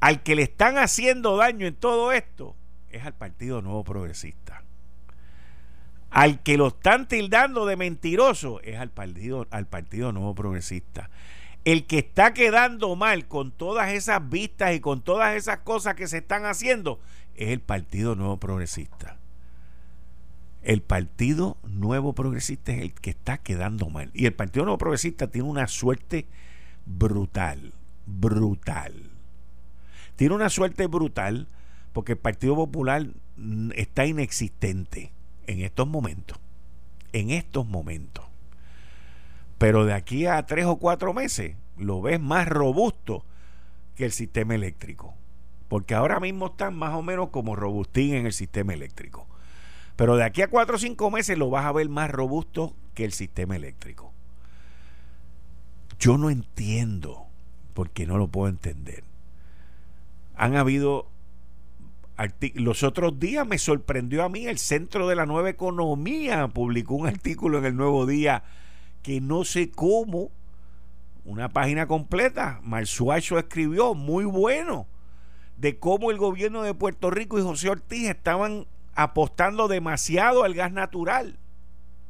Al 0.00 0.22
que 0.22 0.34
le 0.34 0.42
están 0.42 0.78
haciendo 0.78 1.36
daño 1.36 1.66
en 1.66 1.74
todo 1.74 2.12
esto 2.12 2.54
es 2.90 3.04
al 3.04 3.14
Partido 3.14 3.62
Nuevo 3.62 3.84
Progresista. 3.84 4.62
Al 6.10 6.42
que 6.42 6.56
lo 6.56 6.68
están 6.68 7.06
tildando 7.08 7.66
de 7.66 7.76
mentiroso 7.76 8.60
es 8.62 8.78
al 8.78 8.90
partido, 8.90 9.46
al 9.50 9.66
partido 9.66 10.12
Nuevo 10.12 10.34
Progresista. 10.34 11.10
El 11.64 11.86
que 11.86 11.98
está 11.98 12.32
quedando 12.32 12.96
mal 12.96 13.26
con 13.28 13.50
todas 13.50 13.92
esas 13.92 14.26
vistas 14.28 14.74
y 14.74 14.80
con 14.80 15.02
todas 15.02 15.36
esas 15.36 15.58
cosas 15.58 15.96
que 15.96 16.06
se 16.06 16.18
están 16.18 16.46
haciendo 16.46 17.00
es 17.34 17.48
el 17.48 17.60
Partido 17.60 18.14
Nuevo 18.14 18.38
Progresista. 18.38 19.18
El 20.62 20.82
Partido 20.82 21.58
Nuevo 21.64 22.14
Progresista 22.14 22.72
es 22.72 22.80
el 22.80 22.94
que 22.94 23.10
está 23.10 23.38
quedando 23.38 23.90
mal. 23.90 24.10
Y 24.14 24.26
el 24.26 24.32
Partido 24.32 24.64
Nuevo 24.64 24.78
Progresista 24.78 25.28
tiene 25.28 25.48
una 25.48 25.68
suerte 25.68 26.26
brutal, 26.86 27.74
brutal. 28.06 29.07
Tiene 30.18 30.34
una 30.34 30.50
suerte 30.50 30.88
brutal 30.88 31.46
porque 31.92 32.12
el 32.14 32.18
Partido 32.18 32.56
Popular 32.56 33.06
está 33.76 34.04
inexistente 34.04 35.12
en 35.46 35.60
estos 35.60 35.86
momentos. 35.86 36.40
En 37.12 37.30
estos 37.30 37.68
momentos. 37.68 38.24
Pero 39.58 39.84
de 39.84 39.92
aquí 39.92 40.26
a 40.26 40.44
tres 40.44 40.66
o 40.66 40.78
cuatro 40.78 41.14
meses 41.14 41.54
lo 41.76 42.02
ves 42.02 42.18
más 42.18 42.48
robusto 42.48 43.24
que 43.94 44.06
el 44.06 44.10
sistema 44.10 44.56
eléctrico. 44.56 45.14
Porque 45.68 45.94
ahora 45.94 46.18
mismo 46.18 46.46
están 46.46 46.74
más 46.74 46.94
o 46.94 47.02
menos 47.02 47.28
como 47.28 47.54
robustín 47.54 48.14
en 48.14 48.26
el 48.26 48.32
sistema 48.32 48.74
eléctrico. 48.74 49.28
Pero 49.94 50.16
de 50.16 50.24
aquí 50.24 50.42
a 50.42 50.50
cuatro 50.50 50.74
o 50.74 50.80
cinco 50.80 51.12
meses 51.12 51.38
lo 51.38 51.48
vas 51.48 51.64
a 51.64 51.70
ver 51.70 51.88
más 51.88 52.10
robusto 52.10 52.74
que 52.94 53.04
el 53.04 53.12
sistema 53.12 53.54
eléctrico. 53.54 54.12
Yo 56.00 56.18
no 56.18 56.28
entiendo, 56.28 57.28
porque 57.72 58.04
no 58.04 58.18
lo 58.18 58.26
puedo 58.26 58.48
entender. 58.48 59.07
Han 60.38 60.56
habido 60.56 61.10
los 62.54 62.82
otros 62.82 63.20
días 63.20 63.46
me 63.46 63.58
sorprendió 63.58 64.24
a 64.24 64.28
mí 64.28 64.46
el 64.46 64.58
Centro 64.58 65.06
de 65.06 65.14
la 65.14 65.26
Nueva 65.26 65.50
Economía 65.50 66.48
publicó 66.48 66.94
un 66.94 67.06
artículo 67.06 67.58
en 67.58 67.64
el 67.64 67.76
Nuevo 67.76 68.06
Día 68.06 68.42
que 69.02 69.20
no 69.20 69.44
sé 69.44 69.70
cómo, 69.70 70.32
una 71.24 71.48
página 71.48 71.86
completa, 71.86 72.60
Marzuacho 72.62 73.38
escribió, 73.38 73.94
muy 73.94 74.24
bueno, 74.24 74.88
de 75.56 75.78
cómo 75.78 76.10
el 76.10 76.18
gobierno 76.18 76.62
de 76.62 76.74
Puerto 76.74 77.10
Rico 77.10 77.38
y 77.38 77.42
José 77.42 77.70
Ortiz 77.70 78.08
estaban 78.08 78.66
apostando 78.94 79.68
demasiado 79.68 80.42
al 80.42 80.54
gas 80.54 80.72
natural, 80.72 81.38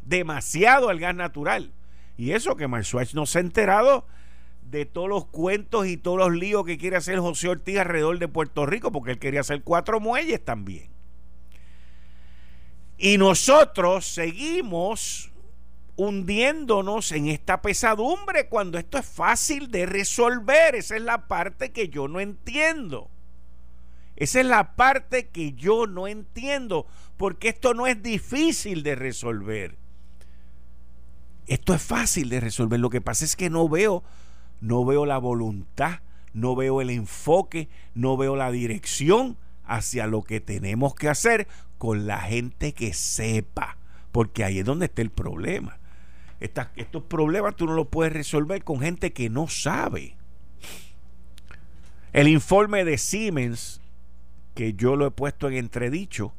demasiado 0.03 0.89
al 0.89 1.01
gas 1.01 1.15
natural. 1.15 1.73
Y 2.17 2.33
eso 2.33 2.57
que 2.57 2.69
Marzuach 2.69 3.13
no 3.15 3.27
se 3.27 3.39
ha 3.39 3.43
enterado 3.43 4.07
de 4.71 4.87
todos 4.87 5.09
los 5.09 5.27
cuentos 5.27 5.87
y 5.87 5.97
todos 5.97 6.19
los 6.19 6.33
líos 6.33 6.65
que 6.65 6.79
quiere 6.79 6.97
hacer 6.97 7.19
José 7.19 7.49
Ortiz 7.49 7.79
alrededor 7.79 8.19
de 8.19 8.29
Puerto 8.29 8.67
Rico, 8.67 8.93
porque 8.93 9.13
él 9.13 9.19
quería 9.19 9.41
hacer 9.41 9.63
cuatro 9.63 10.01
muelles 10.01 10.45
también. 10.45 10.91
Y 12.99 13.17
nosotros 13.17 14.07
seguimos 14.07 15.31
hundiéndonos 15.97 17.13
en 17.13 17.29
esta 17.29 17.63
pesadumbre 17.63 18.49
cuando 18.49 18.79
esto 18.79 18.99
es 18.99 19.07
fácil 19.07 19.71
de 19.71 19.87
resolver. 19.87 20.75
Esa 20.75 20.97
es 20.97 21.03
la 21.03 21.29
parte 21.29 21.73
que 21.73 21.89
yo 21.89 22.09
no 22.09 22.21
entiendo. 22.21 23.11
Esa 24.17 24.41
es 24.41 24.47
la 24.47 24.75
parte 24.75 25.29
que 25.29 25.53
yo 25.53 25.87
no 25.87 26.09
entiendo, 26.09 26.87
porque 27.17 27.49
esto 27.49 27.73
no 27.73 27.87
es 27.87 28.03
difícil 28.03 28.83
de 28.83 28.97
resolver. 28.97 29.77
Esto 31.47 31.73
es 31.73 31.83
fácil 31.83 32.29
de 32.29 32.41
resolver. 32.41 32.81
Lo 32.81 32.91
que 32.91 33.01
pasa 33.01 33.25
es 33.25 33.37
que 33.37 33.49
no 33.49 33.69
veo 33.69 34.03
no 34.61 34.85
veo 34.85 35.07
la 35.07 35.19
voluntad, 35.19 36.01
no 36.33 36.55
veo 36.57 36.81
el 36.81 36.91
enfoque, 36.91 37.69
no 37.95 38.17
veo 38.17 38.37
la 38.37 38.51
dirección 38.51 39.37
hacia 39.65 40.07
lo 40.07 40.23
que 40.23 40.41
tenemos 40.41 40.95
que 40.95 41.09
hacer 41.09 41.47
con 41.77 42.07
la 42.07 42.21
gente 42.21 42.73
que 42.73 42.93
sepa, 42.93 43.77
porque 44.13 44.45
ahí 44.45 44.59
es 44.61 44.65
donde 44.65 44.87
está 44.87 45.03
el 45.03 45.11
problema. 45.11 45.79
estos 46.41 47.03
problemas 47.05 47.57
tú 47.57 47.67
no 47.67 47.75
los 47.75 47.89
puedes 47.89 48.13
resolver 48.13 48.65
con 48.65 48.81
gente 48.81 49.13
que 49.13 49.29
no 49.31 49.49
sabe. 49.49 50.17
El 52.13 52.29
informe 52.29 52.85
de 52.85 52.97
Siemens, 52.99 53.81
que 54.55 54.73
yo 54.75 54.97
lo 54.97 55.07
he 55.07 55.11
puesto 55.11 55.49
en 55.49 55.55
entredicho, 55.55 56.33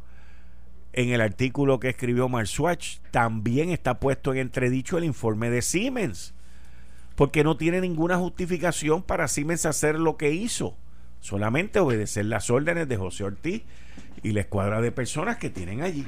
en 0.94 1.10
el 1.10 1.22
artículo 1.22 1.80
que 1.80 1.90
escribió 1.90 2.28
Swatch, 2.46 2.98
también 3.12 3.70
está 3.70 4.00
puesto 4.00 4.32
en 4.32 4.40
entredicho 4.40 4.98
el 4.98 5.04
informe 5.04 5.50
de 5.50 5.62
Siemens 5.62 6.34
porque 7.20 7.44
no 7.44 7.58
tiene 7.58 7.82
ninguna 7.82 8.18
justificación 8.18 9.04
para 9.04 9.28
Siemens 9.28 9.66
hacer 9.66 10.00
lo 10.00 10.16
que 10.16 10.32
hizo, 10.32 10.78
solamente 11.20 11.82
obedecer 11.82 12.24
las 12.24 12.50
órdenes 12.50 12.88
de 12.88 12.96
José 12.96 13.26
Ortiz 13.26 13.64
y 14.24 14.32
la 14.32 14.40
escuadra 14.40 14.80
de 14.80 14.94
personas 14.94 15.36
que 15.36 15.50
tienen 15.50 15.82
allí. 15.82 16.08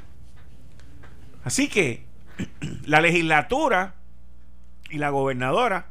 Así 1.44 1.68
que 1.68 2.06
la 2.86 3.01
legislatura 3.01 3.96
y 4.89 5.00
la 5.00 5.10
gobernadora, 5.10 5.88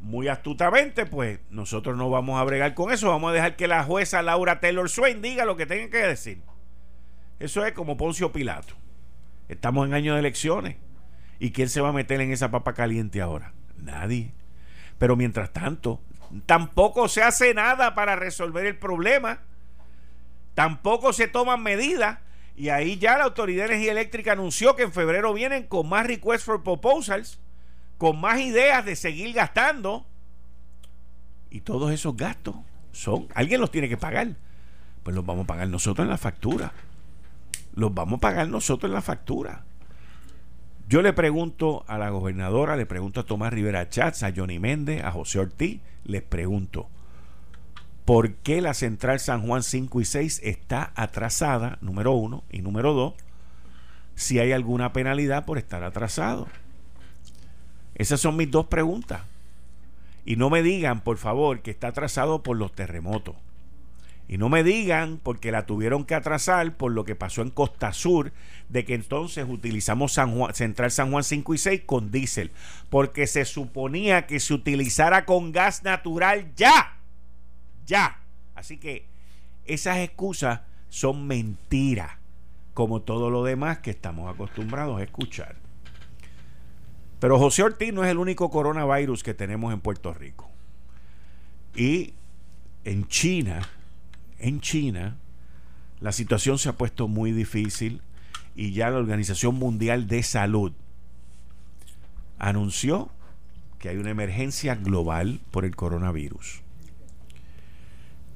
muy 0.00 0.28
astutamente, 0.28 1.04
pues 1.04 1.38
nosotros 1.50 1.94
no 1.98 2.08
vamos 2.08 2.40
a 2.40 2.44
bregar 2.44 2.72
con 2.72 2.90
eso, 2.90 3.10
vamos 3.10 3.32
a 3.32 3.34
dejar 3.34 3.56
que 3.56 3.68
la 3.68 3.84
jueza 3.84 4.22
Laura 4.22 4.60
Taylor 4.60 4.88
Swain 4.88 5.20
diga 5.20 5.44
lo 5.44 5.58
que 5.58 5.66
tenga 5.66 5.90
que 5.90 6.06
decir. 6.06 6.40
Eso 7.40 7.62
es 7.66 7.74
como 7.74 7.98
Poncio 7.98 8.32
Pilato. 8.32 8.72
Estamos 9.50 9.86
en 9.86 9.92
año 9.92 10.14
de 10.14 10.20
elecciones. 10.20 10.76
¿Y 11.38 11.50
quién 11.50 11.68
se 11.68 11.82
va 11.82 11.90
a 11.90 11.92
meter 11.92 12.22
en 12.22 12.32
esa 12.32 12.50
papa 12.50 12.72
caliente 12.72 13.20
ahora? 13.20 13.52
Nadie. 13.76 14.32
Pero 14.98 15.16
mientras 15.16 15.52
tanto, 15.52 16.00
tampoco 16.46 17.08
se 17.08 17.22
hace 17.22 17.54
nada 17.54 17.94
para 17.94 18.16
resolver 18.16 18.66
el 18.66 18.78
problema. 18.78 19.40
Tampoco 20.54 21.12
se 21.12 21.28
toman 21.28 21.62
medidas. 21.62 22.18
Y 22.56 22.70
ahí 22.70 22.98
ya 22.98 23.18
la 23.18 23.24
Autoridad 23.24 23.64
de 23.64 23.74
Energía 23.74 23.92
Eléctrica 23.92 24.32
anunció 24.32 24.76
que 24.76 24.84
en 24.84 24.92
febrero 24.92 25.34
vienen 25.34 25.64
con 25.64 25.88
más 25.88 26.06
requests 26.06 26.44
for 26.44 26.62
proposals, 26.62 27.38
con 27.98 28.18
más 28.18 28.40
ideas 28.40 28.84
de 28.84 28.96
seguir 28.96 29.34
gastando. 29.34 30.06
Y 31.50 31.60
todos 31.60 31.92
esos 31.92 32.16
gastos 32.16 32.56
son, 32.92 33.28
alguien 33.34 33.60
los 33.60 33.70
tiene 33.70 33.90
que 33.90 33.98
pagar. 33.98 34.36
pues 35.02 35.14
los 35.14 35.24
vamos 35.24 35.44
a 35.44 35.46
pagar 35.46 35.68
nosotros 35.68 36.04
en 36.04 36.10
la 36.10 36.18
factura. 36.18 36.72
Los 37.74 37.92
vamos 37.92 38.16
a 38.16 38.20
pagar 38.20 38.48
nosotros 38.48 38.88
en 38.88 38.94
la 38.94 39.02
factura. 39.02 39.64
Yo 40.88 41.02
le 41.02 41.12
pregunto 41.12 41.84
a 41.88 41.98
la 41.98 42.10
gobernadora, 42.10 42.76
le 42.76 42.86
pregunto 42.86 43.18
a 43.18 43.26
Tomás 43.26 43.52
Rivera 43.52 43.88
Chats, 43.88 44.22
a 44.22 44.32
Johnny 44.34 44.60
Méndez, 44.60 45.02
a 45.02 45.10
José 45.10 45.40
Ortiz, 45.40 45.80
les 46.04 46.22
pregunto, 46.22 46.88
¿por 48.04 48.34
qué 48.34 48.60
la 48.60 48.72
central 48.72 49.18
San 49.18 49.44
Juan 49.44 49.64
5 49.64 50.00
y 50.00 50.04
6 50.04 50.40
está 50.44 50.92
atrasada, 50.94 51.78
número 51.80 52.12
uno, 52.12 52.44
y 52.52 52.62
número 52.62 52.92
dos, 52.92 53.14
si 54.14 54.38
hay 54.38 54.52
alguna 54.52 54.92
penalidad 54.92 55.44
por 55.44 55.58
estar 55.58 55.82
atrasado? 55.82 56.46
Esas 57.96 58.20
son 58.20 58.36
mis 58.36 58.50
dos 58.50 58.66
preguntas. 58.66 59.22
Y 60.24 60.36
no 60.36 60.50
me 60.50 60.62
digan, 60.62 61.00
por 61.00 61.16
favor, 61.16 61.62
que 61.62 61.72
está 61.72 61.88
atrasado 61.88 62.44
por 62.44 62.56
los 62.56 62.72
terremotos. 62.72 63.34
Y 64.28 64.38
no 64.38 64.48
me 64.48 64.64
digan 64.64 65.20
porque 65.22 65.52
la 65.52 65.66
tuvieron 65.66 66.04
que 66.04 66.16
atrasar 66.16 66.76
por 66.76 66.90
lo 66.90 67.04
que 67.04 67.14
pasó 67.14 67.42
en 67.42 67.50
Costa 67.50 67.92
Sur, 67.92 68.32
de 68.68 68.84
que 68.84 68.94
entonces 68.94 69.46
utilizamos 69.48 70.18
Central 70.54 70.90
San 70.90 71.12
Juan 71.12 71.22
5 71.22 71.54
y 71.54 71.58
6 71.58 71.82
con 71.86 72.10
diésel, 72.10 72.50
porque 72.90 73.28
se 73.28 73.44
suponía 73.44 74.26
que 74.26 74.40
se 74.40 74.54
utilizara 74.54 75.24
con 75.24 75.52
gas 75.52 75.84
natural 75.84 76.50
ya, 76.56 76.98
ya. 77.86 78.20
Así 78.56 78.78
que 78.78 79.06
esas 79.64 79.98
excusas 79.98 80.60
son 80.88 81.26
mentiras, 81.26 82.12
como 82.74 83.02
todo 83.02 83.30
lo 83.30 83.44
demás 83.44 83.78
que 83.78 83.90
estamos 83.90 84.32
acostumbrados 84.32 84.98
a 84.98 85.04
escuchar. 85.04 85.56
Pero 87.20 87.38
José 87.38 87.62
Ortiz 87.62 87.92
no 87.92 88.04
es 88.04 88.10
el 88.10 88.18
único 88.18 88.50
coronavirus 88.50 89.22
que 89.22 89.34
tenemos 89.34 89.72
en 89.72 89.80
Puerto 89.80 90.12
Rico. 90.12 90.50
Y 91.74 92.14
en 92.84 93.06
China, 93.08 93.68
en 94.38 94.60
China, 94.60 95.18
la 96.00 96.12
situación 96.12 96.58
se 96.58 96.68
ha 96.68 96.76
puesto 96.76 97.08
muy 97.08 97.32
difícil 97.32 98.02
y 98.54 98.72
ya 98.72 98.90
la 98.90 98.98
Organización 98.98 99.54
Mundial 99.56 100.06
de 100.06 100.22
Salud 100.22 100.72
anunció 102.38 103.10
que 103.78 103.88
hay 103.88 103.96
una 103.96 104.10
emergencia 104.10 104.74
global 104.74 105.40
por 105.50 105.64
el 105.64 105.76
coronavirus. 105.76 106.62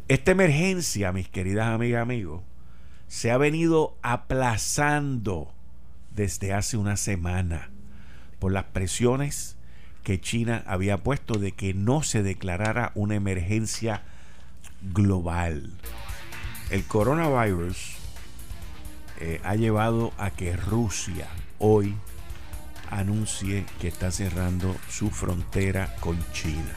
Esta 0.09 0.33
emergencia, 0.33 1.13
mis 1.13 1.29
queridas 1.29 1.69
amigas 1.69 2.01
y 2.01 2.03
amigos, 2.03 2.43
se 3.07 3.31
ha 3.31 3.39
venido 3.39 3.97
aplazando 4.03 5.53
desde 6.15 6.53
hace 6.53 6.77
una 6.77 6.97
semana 6.97 7.71
por 8.39 8.53
las 8.53 8.65
presiones 8.65 9.57
que 10.03 10.21
China 10.21 10.65
había 10.67 10.99
puesto 10.99 11.39
de 11.39 11.53
que 11.53 11.75
no 11.75 12.03
se 12.03 12.23
declarara 12.23 12.93
una 12.95 13.15
emergencia 13.15 14.03
global. 14.83 15.71
El 16.71 16.85
coronavirus 16.85 17.97
eh, 19.21 19.41
ha 19.45 19.55
llevado 19.55 20.13
a 20.19 20.31
que 20.31 20.57
Rusia 20.57 21.29
hoy 21.59 21.97
anuncie 22.91 23.65
que 23.81 23.89
está 23.89 24.11
cerrando 24.11 24.75
su 24.89 25.11
frontera 25.11 25.95
con 26.01 26.19
China. 26.33 26.75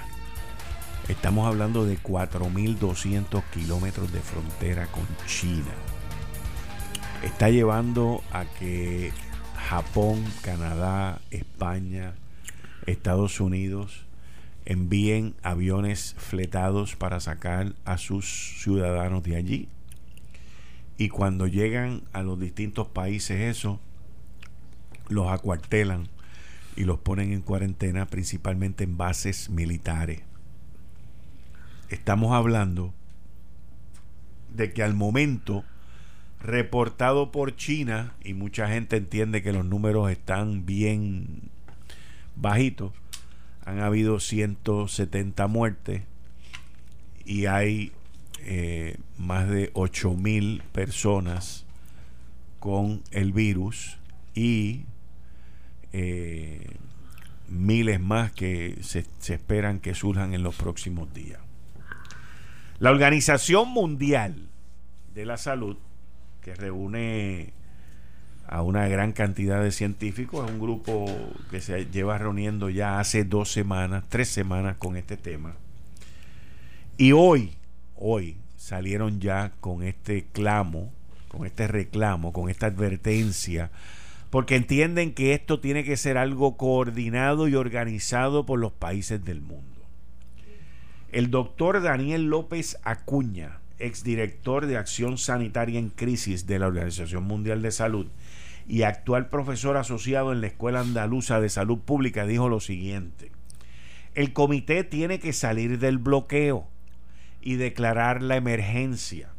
Estamos 1.07 1.47
hablando 1.47 1.85
de 1.85 1.97
4.200 1.97 3.43
kilómetros 3.53 4.11
de 4.13 4.21
frontera 4.21 4.87
con 4.87 5.05
China. 5.27 5.71
Está 7.23 7.49
llevando 7.49 8.21
a 8.31 8.45
que 8.45 9.11
Japón, 9.69 10.23
Canadá, 10.41 11.19
España, 11.31 12.13
Estados 12.85 13.39
Unidos 13.39 14.05
envíen 14.65 15.35
aviones 15.43 16.15
fletados 16.17 16.95
para 16.95 17.19
sacar 17.19 17.73
a 17.85 17.97
sus 17.97 18.61
ciudadanos 18.61 19.23
de 19.23 19.35
allí. 19.35 19.69
Y 20.97 21.09
cuando 21.09 21.47
llegan 21.47 22.03
a 22.13 22.21
los 22.21 22.39
distintos 22.39 22.87
países 22.87 23.41
eso, 23.41 23.79
los 25.09 25.31
acuartelan 25.31 26.07
y 26.75 26.85
los 26.85 26.99
ponen 26.99 27.33
en 27.33 27.41
cuarentena 27.41 28.05
principalmente 28.05 28.83
en 28.83 28.97
bases 28.97 29.49
militares. 29.49 30.21
Estamos 31.89 32.31
hablando 32.31 32.93
de 34.53 34.71
que 34.73 34.83
al 34.83 34.93
momento 34.93 35.63
reportado 36.39 37.31
por 37.31 37.55
China, 37.55 38.13
y 38.23 38.33
mucha 38.33 38.67
gente 38.67 38.97
entiende 38.97 39.41
que 39.41 39.53
los 39.53 39.65
números 39.65 40.11
están 40.11 40.65
bien 40.65 41.49
bajitos, 42.35 42.91
han 43.65 43.79
habido 43.79 44.19
170 44.19 45.47
muertes 45.47 46.03
y 47.25 47.45
hay 47.45 47.91
eh, 48.39 48.97
más 49.17 49.49
de 49.49 49.71
8 49.73 50.13
mil 50.13 50.61
personas 50.71 51.65
con 52.59 53.03
el 53.11 53.31
virus 53.31 53.97
y 54.35 54.85
eh, 55.93 56.75
miles 57.47 57.99
más 57.99 58.31
que 58.31 58.77
se 58.81 59.05
esperan 59.33 59.79
que 59.79 59.95
surjan 59.95 60.33
en 60.33 60.43
los 60.43 60.55
próximos 60.55 61.13
días. 61.13 61.39
La 62.79 62.91
Organización 62.91 63.69
Mundial 63.69 64.49
de 65.13 65.25
la 65.25 65.37
Salud 65.37 65.77
que 66.41 66.55
reúne 66.55 67.53
a 68.47 68.61
una 68.61 68.87
gran 68.87 69.11
cantidad 69.13 69.61
de 69.61 69.71
científicos. 69.71 70.45
Es 70.45 70.51
un 70.51 70.59
grupo 70.59 71.05
que 71.49 71.61
se 71.61 71.85
lleva 71.85 72.17
reuniendo 72.17 72.69
ya 72.69 72.99
hace 72.99 73.23
dos 73.23 73.51
semanas, 73.51 74.03
tres 74.09 74.29
semanas 74.29 74.77
con 74.77 74.95
este 74.97 75.17
tema. 75.17 75.55
Y 76.97 77.11
hoy, 77.11 77.53
hoy 77.95 78.37
salieron 78.55 79.19
ya 79.19 79.51
con 79.59 79.83
este 79.83 80.25
clamo, 80.31 80.91
con 81.27 81.45
este 81.45 81.67
reclamo, 81.67 82.31
con 82.31 82.49
esta 82.49 82.67
advertencia, 82.67 83.71
porque 84.29 84.55
entienden 84.55 85.13
que 85.13 85.33
esto 85.33 85.59
tiene 85.59 85.83
que 85.83 85.97
ser 85.97 86.17
algo 86.17 86.57
coordinado 86.57 87.47
y 87.47 87.55
organizado 87.55 88.45
por 88.45 88.59
los 88.59 88.71
países 88.71 89.23
del 89.25 89.41
mundo. 89.41 89.67
El 91.11 91.29
doctor 91.29 91.81
Daniel 91.81 92.25
López 92.25 92.77
Acuña, 92.83 93.59
exdirector 93.79 94.65
de 94.65 94.77
Acción 94.77 95.17
Sanitaria 95.17 95.79
en 95.79 95.89
Crisis 95.89 96.47
de 96.47 96.57
la 96.59 96.67
Organización 96.67 97.23
Mundial 97.23 97.61
de 97.61 97.71
Salud 97.71 98.07
y 98.67 98.83
actual 98.83 99.29
profesor 99.29 99.77
asociado 99.77 100.31
en 100.31 100.41
la 100.41 100.47
Escuela 100.47 100.79
Andaluza 100.79 101.39
de 101.39 101.49
Salud 101.49 101.79
Pública, 101.79 102.25
dijo 102.25 102.49
lo 102.49 102.59
siguiente. 102.59 103.31
El 104.15 104.33
comité 104.33 104.83
tiene 104.83 105.19
que 105.19 105.33
salir 105.33 105.79
del 105.79 105.97
bloqueo 105.97 106.67
y 107.41 107.55
declarar 107.55 108.21
la 108.21 108.35
emergencia. 108.35 109.29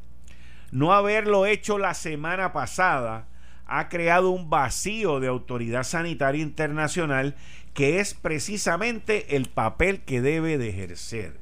No 0.71 0.93
haberlo 0.93 1.47
hecho 1.47 1.79
la 1.79 1.95
semana 1.95 2.53
pasada 2.53 3.29
ha 3.67 3.89
creado 3.89 4.31
un 4.31 4.51
vacío 4.51 5.21
de 5.21 5.29
autoridad 5.29 5.85
sanitaria 5.85 6.43
internacional 6.43 7.35
que 7.73 8.01
es 8.01 8.15
precisamente 8.15 9.37
el 9.37 9.47
papel 9.47 10.01
que 10.01 10.21
debe 10.21 10.59
de 10.59 10.69
ejercer. 10.69 11.39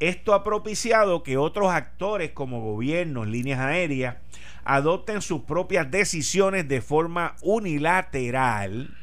Esto 0.00 0.34
ha 0.34 0.42
propiciado 0.42 1.22
que 1.22 1.36
otros 1.36 1.70
actores 1.70 2.32
como 2.32 2.60
gobiernos, 2.60 3.28
líneas 3.28 3.60
aéreas, 3.60 4.16
adopten 4.64 5.22
sus 5.22 5.42
propias 5.42 5.90
decisiones 5.90 6.68
de 6.68 6.80
forma 6.80 7.36
unilateral, 7.42 8.96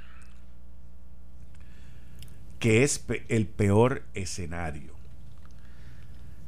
que 2.60 2.84
es 2.84 3.06
el 3.28 3.48
peor 3.48 4.04
escenario. 4.13 4.93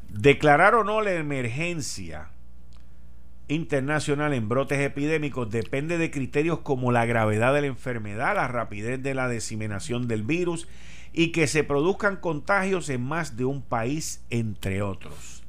Declarar 0.10 0.76
o 0.76 0.84
no 0.84 1.02
la 1.02 1.14
emergencia 1.14 2.30
internacional 3.48 4.34
en 4.34 4.48
brotes 4.50 4.80
epidémicos 4.80 5.50
depende 5.50 5.98
de 5.98 6.12
criterios 6.12 6.60
como 6.60 6.92
la 6.92 7.06
gravedad 7.06 7.54
de 7.54 7.62
la 7.62 7.68
enfermedad, 7.68 8.36
la 8.36 8.48
rapidez 8.48 9.02
de 9.02 9.14
la 9.14 9.30
diseminación 9.30 10.08
del 10.08 10.24
virus 10.24 10.68
y 11.14 11.32
que 11.32 11.48
se 11.48 11.64
produzcan 11.64 12.18
contagios 12.18 12.90
en 12.90 13.02
más 13.02 13.36
de 13.36 13.46
un 13.46 13.62
país, 13.62 14.24
entre 14.30 14.82
otros. 14.82 15.44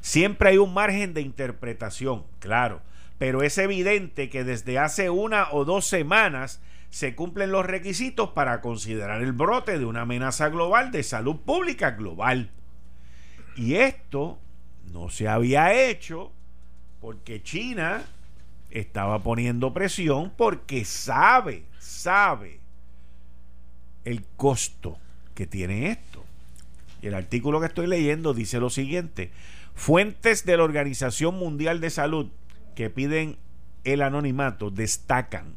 Siempre 0.00 0.50
hay 0.50 0.58
un 0.58 0.74
margen 0.74 1.14
de 1.14 1.22
interpretación, 1.22 2.24
claro, 2.38 2.80
pero 3.18 3.42
es 3.42 3.56
evidente 3.58 4.28
que 4.28 4.44
desde 4.44 4.78
hace 4.78 5.10
una 5.10 5.50
o 5.52 5.64
dos 5.64 5.86
semanas 5.86 6.60
se 6.90 7.14
cumplen 7.14 7.50
los 7.50 7.66
requisitos 7.66 8.30
para 8.30 8.60
considerar 8.60 9.22
el 9.22 9.32
brote 9.32 9.78
de 9.78 9.84
una 9.84 10.02
amenaza 10.02 10.48
global 10.48 10.90
de 10.90 11.02
salud 11.02 11.36
pública 11.36 11.92
global. 11.92 12.50
Y 13.56 13.74
esto 13.74 14.38
no 14.92 15.08
se 15.08 15.28
había 15.28 15.74
hecho 15.74 16.32
porque 17.00 17.42
China 17.42 18.02
estaba 18.70 19.22
poniendo 19.22 19.72
presión 19.72 20.32
porque 20.36 20.84
sabe, 20.84 21.64
sabe 21.78 22.60
el 24.04 24.24
costo 24.36 24.98
que 25.34 25.46
tiene 25.46 25.90
esto. 25.90 26.24
Y 27.02 27.08
el 27.08 27.14
artículo 27.14 27.60
que 27.60 27.66
estoy 27.66 27.86
leyendo 27.86 28.34
dice 28.34 28.60
lo 28.60 28.70
siguiente, 28.70 29.30
fuentes 29.74 30.44
de 30.44 30.56
la 30.56 30.64
Organización 30.64 31.38
Mundial 31.38 31.80
de 31.80 31.90
Salud 31.90 32.30
que 32.76 32.88
piden 32.90 33.38
el 33.82 34.02
anonimato 34.02 34.70
destacan 34.70 35.56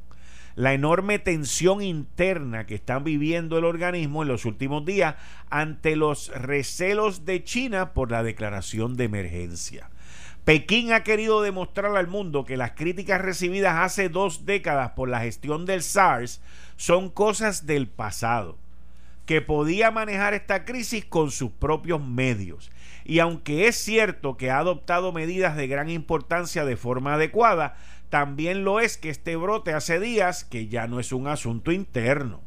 la 0.59 0.73
enorme 0.73 1.19
tensión 1.19 1.81
interna 1.81 2.65
que 2.65 2.75
están 2.75 3.05
viviendo 3.05 3.57
el 3.57 3.63
organismo 3.63 4.23
en 4.23 4.27
los 4.27 4.43
últimos 4.43 4.83
días 4.85 5.15
ante 5.49 5.95
los 5.95 6.27
recelos 6.35 7.23
de 7.23 7.45
China 7.45 7.93
por 7.93 8.11
la 8.11 8.23
declaración 8.23 8.97
de 8.97 9.05
emergencia. 9.05 9.89
Pekín 10.43 10.91
ha 10.91 11.03
querido 11.03 11.41
demostrar 11.41 11.95
al 11.95 12.07
mundo 12.07 12.43
que 12.43 12.57
las 12.57 12.71
críticas 12.71 13.21
recibidas 13.21 13.77
hace 13.77 14.09
dos 14.09 14.45
décadas 14.45 14.91
por 14.97 15.07
la 15.07 15.21
gestión 15.21 15.65
del 15.65 15.81
SARS 15.81 16.41
son 16.75 17.09
cosas 17.09 17.65
del 17.65 17.87
pasado, 17.87 18.57
que 19.25 19.41
podía 19.41 19.91
manejar 19.91 20.33
esta 20.33 20.65
crisis 20.65 21.05
con 21.05 21.31
sus 21.31 21.51
propios 21.51 22.05
medios. 22.05 22.69
Y 23.09 23.17
aunque 23.21 23.67
es 23.67 23.75
cierto 23.75 24.37
que 24.37 24.51
ha 24.51 24.59
adoptado 24.59 25.11
medidas 25.11 25.57
de 25.57 25.65
gran 25.65 25.89
importancia 25.89 26.63
de 26.63 26.77
forma 26.77 27.15
adecuada, 27.15 27.75
también 28.09 28.63
lo 28.63 28.79
es 28.79 28.99
que 28.99 29.09
este 29.09 29.35
brote 29.35 29.73
hace 29.73 29.99
días 29.99 30.43
que 30.43 30.67
ya 30.67 30.85
no 30.85 30.99
es 30.99 31.11
un 31.11 31.27
asunto 31.27 31.71
interno. 31.71 32.43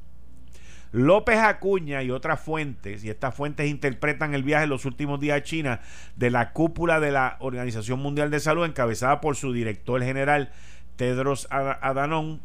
López 0.92 1.38
Acuña 1.38 2.04
y 2.04 2.12
otras 2.12 2.40
fuentes, 2.40 3.02
y 3.02 3.10
estas 3.10 3.34
fuentes 3.34 3.68
interpretan 3.68 4.36
el 4.36 4.44
viaje 4.44 4.62
en 4.62 4.70
los 4.70 4.84
últimos 4.84 5.18
días 5.18 5.38
a 5.38 5.42
China 5.42 5.80
de 6.14 6.30
la 6.30 6.52
cúpula 6.52 7.00
de 7.00 7.10
la 7.10 7.38
Organización 7.40 7.98
Mundial 7.98 8.30
de 8.30 8.38
Salud, 8.38 8.64
encabezada 8.64 9.20
por 9.20 9.34
su 9.34 9.52
director 9.52 10.00
general 10.00 10.52
Tedros 10.94 11.48
Adhanom 11.50 12.38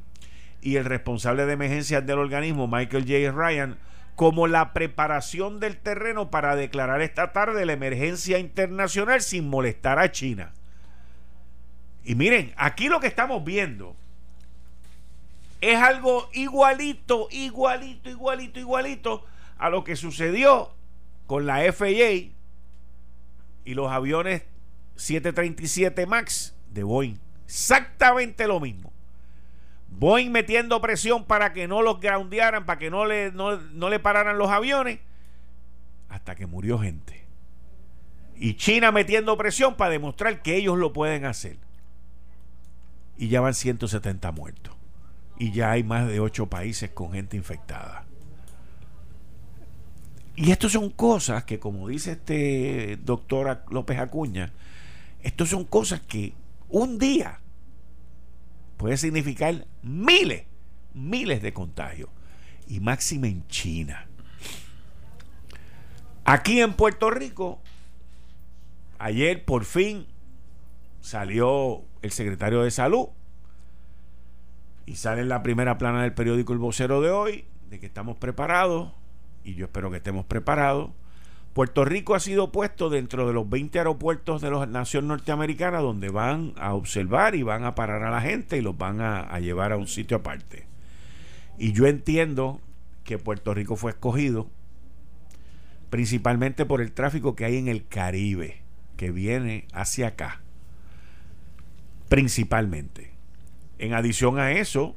y 0.63 0.77
el 0.77 0.85
responsable 0.85 1.45
de 1.45 1.53
emergencias 1.53 2.03
del 2.03 2.17
organismo 2.17 2.67
Michael 2.67 3.03
J. 3.03 3.31
Ryan, 3.31 3.77
como 4.17 4.47
la 4.47 4.73
preparación 4.73 5.59
del 5.59 5.77
terreno 5.77 6.31
para 6.31 6.55
declarar 6.55 7.03
esta 7.03 7.33
tarde 7.33 7.67
la 7.67 7.73
emergencia 7.73 8.39
internacional 8.39 9.21
sin 9.21 9.47
molestar 9.47 9.99
a 9.99 10.11
China. 10.11 10.53
Y 12.03 12.15
miren, 12.15 12.51
aquí 12.57 12.89
lo 12.89 12.99
que 12.99 13.05
estamos 13.05 13.43
viendo 13.43 13.95
es 15.61 15.77
algo 15.77 16.29
igualito, 16.33 17.27
igualito, 17.29 18.09
igualito, 18.09 18.59
igualito 18.59 19.25
a 19.59 19.69
lo 19.69 19.83
que 19.83 19.95
sucedió 19.95 20.73
con 21.27 21.45
la 21.45 21.71
FAA 21.71 22.31
y 23.65 23.73
los 23.75 23.91
aviones 23.91 24.41
737 24.95 26.07
MAX 26.07 26.55
de 26.71 26.81
Boeing. 26.81 27.19
Exactamente 27.45 28.47
lo 28.47 28.59
mismo. 28.59 28.91
Boeing 29.97 30.31
metiendo 30.31 30.79
presión 30.79 31.25
para 31.25 31.53
que 31.53 31.67
no 31.67 31.81
los 31.81 31.99
groundearan, 31.99 32.65
para 32.65 32.79
que 32.79 32.91
no 32.91 33.05
le, 33.05 33.31
no, 33.31 33.57
no 33.57 33.89
le 33.89 33.99
pararan 33.99 34.37
los 34.37 34.49
aviones, 34.49 34.99
hasta 36.09 36.35
que 36.35 36.45
murió 36.45 36.79
gente. 36.79 37.25
Y 38.35 38.55
China 38.55 38.91
metiendo 38.91 39.35
presión 39.37 39.75
para 39.75 39.91
demostrar 39.91 40.43
que 40.43 40.55
ellos 40.55 40.77
lo 40.77 40.93
pueden 40.93 41.25
hacer. 41.25 41.57
Y 43.17 43.29
ya 43.29 43.41
van 43.41 43.55
170 43.55 44.31
muertos 44.31 44.77
y 45.39 45.51
ya 45.51 45.71
hay 45.71 45.83
más 45.83 46.07
de 46.07 46.19
ocho 46.19 46.47
países 46.47 46.89
con 46.91 47.11
gente 47.11 47.37
infectada. 47.37 48.05
Y 50.35 50.51
esto 50.51 50.69
son 50.69 50.91
cosas 50.91 51.43
que, 51.45 51.59
como 51.59 51.87
dice 51.87 52.11
este 52.11 52.97
doctor 52.97 53.63
López 53.71 53.97
Acuña, 53.99 54.53
esto 55.23 55.45
son 55.45 55.65
cosas 55.65 56.01
que 56.01 56.33
un 56.69 56.99
día 56.99 57.39
puede 58.77 58.97
significar 58.97 59.65
miles, 59.81 60.45
miles 60.93 61.41
de 61.41 61.53
contagios. 61.53 62.09
Y 62.67 62.79
máxima 62.79 63.27
en 63.27 63.47
China. 63.47 64.07
Aquí 66.25 66.59
en 66.59 66.73
Puerto 66.73 67.09
Rico, 67.09 67.61
ayer 68.99 69.45
por 69.45 69.63
fin 69.63 70.05
salió 70.99 71.83
el 72.01 72.11
secretario 72.11 72.63
de 72.63 72.71
salud 72.71 73.07
y 74.85 74.95
sale 74.95 75.21
en 75.21 75.29
la 75.29 75.43
primera 75.43 75.77
plana 75.77 76.01
del 76.01 76.13
periódico 76.13 76.51
El 76.51 76.59
Vocero 76.59 76.99
de 77.01 77.11
hoy 77.11 77.45
de 77.69 77.79
que 77.79 77.85
estamos 77.85 78.17
preparados, 78.17 78.91
y 79.43 79.55
yo 79.55 79.65
espero 79.65 79.91
que 79.91 79.97
estemos 79.97 80.25
preparados. 80.25 80.91
Puerto 81.57 81.85
Rico 81.85 82.13
ha 82.13 82.19
sido 82.19 82.51
puesto 82.51 82.91
dentro 82.91 83.25
de 83.25 83.33
los 83.33 83.49
20 83.49 83.79
aeropuertos 83.79 84.43
de 84.43 84.51
la 84.51 84.67
nación 84.67 85.07
norteamericana 85.07 85.79
donde 85.79 86.09
van 86.09 86.53
a 86.55 86.75
observar 86.75 87.33
y 87.33 87.41
van 87.41 87.63
a 87.63 87.73
parar 87.73 88.03
a 88.03 88.11
la 88.11 88.21
gente 88.21 88.59
y 88.59 88.61
los 88.61 88.77
van 88.77 89.01
a, 89.01 89.21
a 89.21 89.39
llevar 89.39 89.71
a 89.71 89.77
un 89.77 89.87
sitio 89.87 90.17
aparte. 90.17 90.67
Y 91.57 91.73
yo 91.73 91.87
entiendo 91.87 92.61
que 93.03 93.17
Puerto 93.17 93.55
Rico 93.55 93.75
fue 93.75 93.89
escogido 93.89 94.51
principalmente 95.89 96.63
por 96.63 96.79
el 96.79 96.91
tráfico 96.91 97.35
que 97.35 97.45
hay 97.45 97.57
en 97.57 97.69
el 97.69 97.87
Caribe, 97.87 98.61
que 98.95 99.09
viene 99.09 99.65
hacia 99.73 100.09
acá. 100.09 100.41
Principalmente. 102.07 103.13
En 103.79 103.95
adición 103.95 104.37
a 104.37 104.51
eso, 104.51 104.95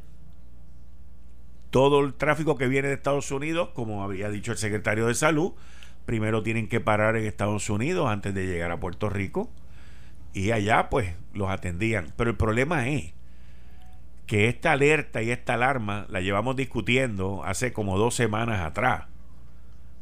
todo 1.71 2.01
el 2.01 2.13
tráfico 2.13 2.59
que 2.59 2.69
viene 2.69 2.89
de 2.89 2.95
Estados 2.97 3.31
Unidos, 3.31 3.71
como 3.73 4.05
había 4.05 4.29
dicho 4.29 4.53
el 4.53 4.59
secretario 4.59 5.07
de 5.07 5.15
Salud, 5.15 5.55
primero 6.07 6.43
tienen 6.43 6.69
que 6.69 6.81
parar 6.81 7.17
en 7.17 7.27
Estados 7.27 7.71
Unidos 7.71 8.09
antes 8.09 8.35
de 8.35 8.47
llegar 8.47 8.71
a 8.71 8.81
Puerto 8.81 9.09
Rico 9.09 9.51
y 10.33 10.51
allá 10.51 10.89
pues 10.91 11.15
los 11.33 11.51
atendían. 11.51 12.13
Pero 12.17 12.31
el 12.31 12.37
problema 12.37 12.89
es 12.89 13.13
que 14.27 14.49
esta 14.49 14.73
alerta 14.73 15.23
y 15.23 15.31
esta 15.31 15.55
alarma 15.55 16.07
la 16.09 16.21
llevamos 16.21 16.57
discutiendo 16.57 17.43
hace 17.45 17.73
como 17.73 17.99
dos 17.99 18.15
semanas 18.15 18.61
atrás. 18.61 19.07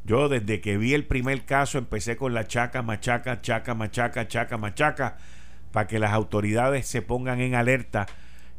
Yo 0.05 0.29
desde 0.29 0.61
que 0.61 0.79
vi 0.79 0.95
el 0.95 1.05
primer 1.05 1.45
caso 1.45 1.79
empecé 1.79 2.17
con 2.17 2.35
la 2.35 2.47
chaca, 2.47 2.83
machaca, 2.83 3.41
chaca, 3.41 3.75
machaca, 3.75 4.29
chaca, 4.29 4.57
machaca, 4.57 5.17
para 5.73 5.87
que 5.87 5.99
las 5.99 6.13
autoridades 6.13 6.87
se 6.87 7.03
pongan 7.03 7.41
en 7.41 7.55
alerta 7.55 8.07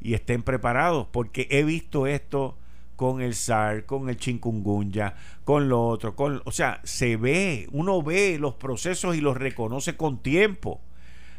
y 0.02 0.14
estén 0.14 0.44
preparados, 0.44 1.08
porque 1.12 1.48
he 1.50 1.64
visto 1.64 2.08
esto 2.08 2.58
con 3.00 3.22
el 3.22 3.34
SAR, 3.34 3.86
con 3.86 4.10
el 4.10 4.18
chikungunya, 4.18 5.14
con 5.46 5.70
lo 5.70 5.88
otro, 5.88 6.18
con, 6.18 6.42
o 6.44 6.52
sea, 6.52 6.82
se 6.84 7.16
ve, 7.16 7.66
uno 7.72 8.04
ve 8.04 8.36
los 8.38 8.56
procesos 8.56 9.16
y 9.16 9.22
los 9.22 9.38
reconoce 9.38 9.96
con 9.96 10.22
tiempo. 10.22 10.82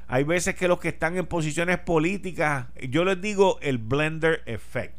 Hay 0.08 0.24
veces 0.24 0.54
que 0.54 0.68
los 0.68 0.80
que 0.80 0.88
están 0.88 1.18
en 1.18 1.26
posiciones 1.26 1.76
políticas, 1.76 2.68
yo 2.88 3.04
les 3.04 3.20
digo 3.20 3.58
el 3.60 3.76
blender 3.76 4.42
effect, 4.46 4.94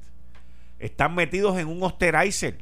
están 0.78 1.16
metidos 1.16 1.58
en 1.58 1.68
un 1.68 1.82
osterizer. 1.82 2.60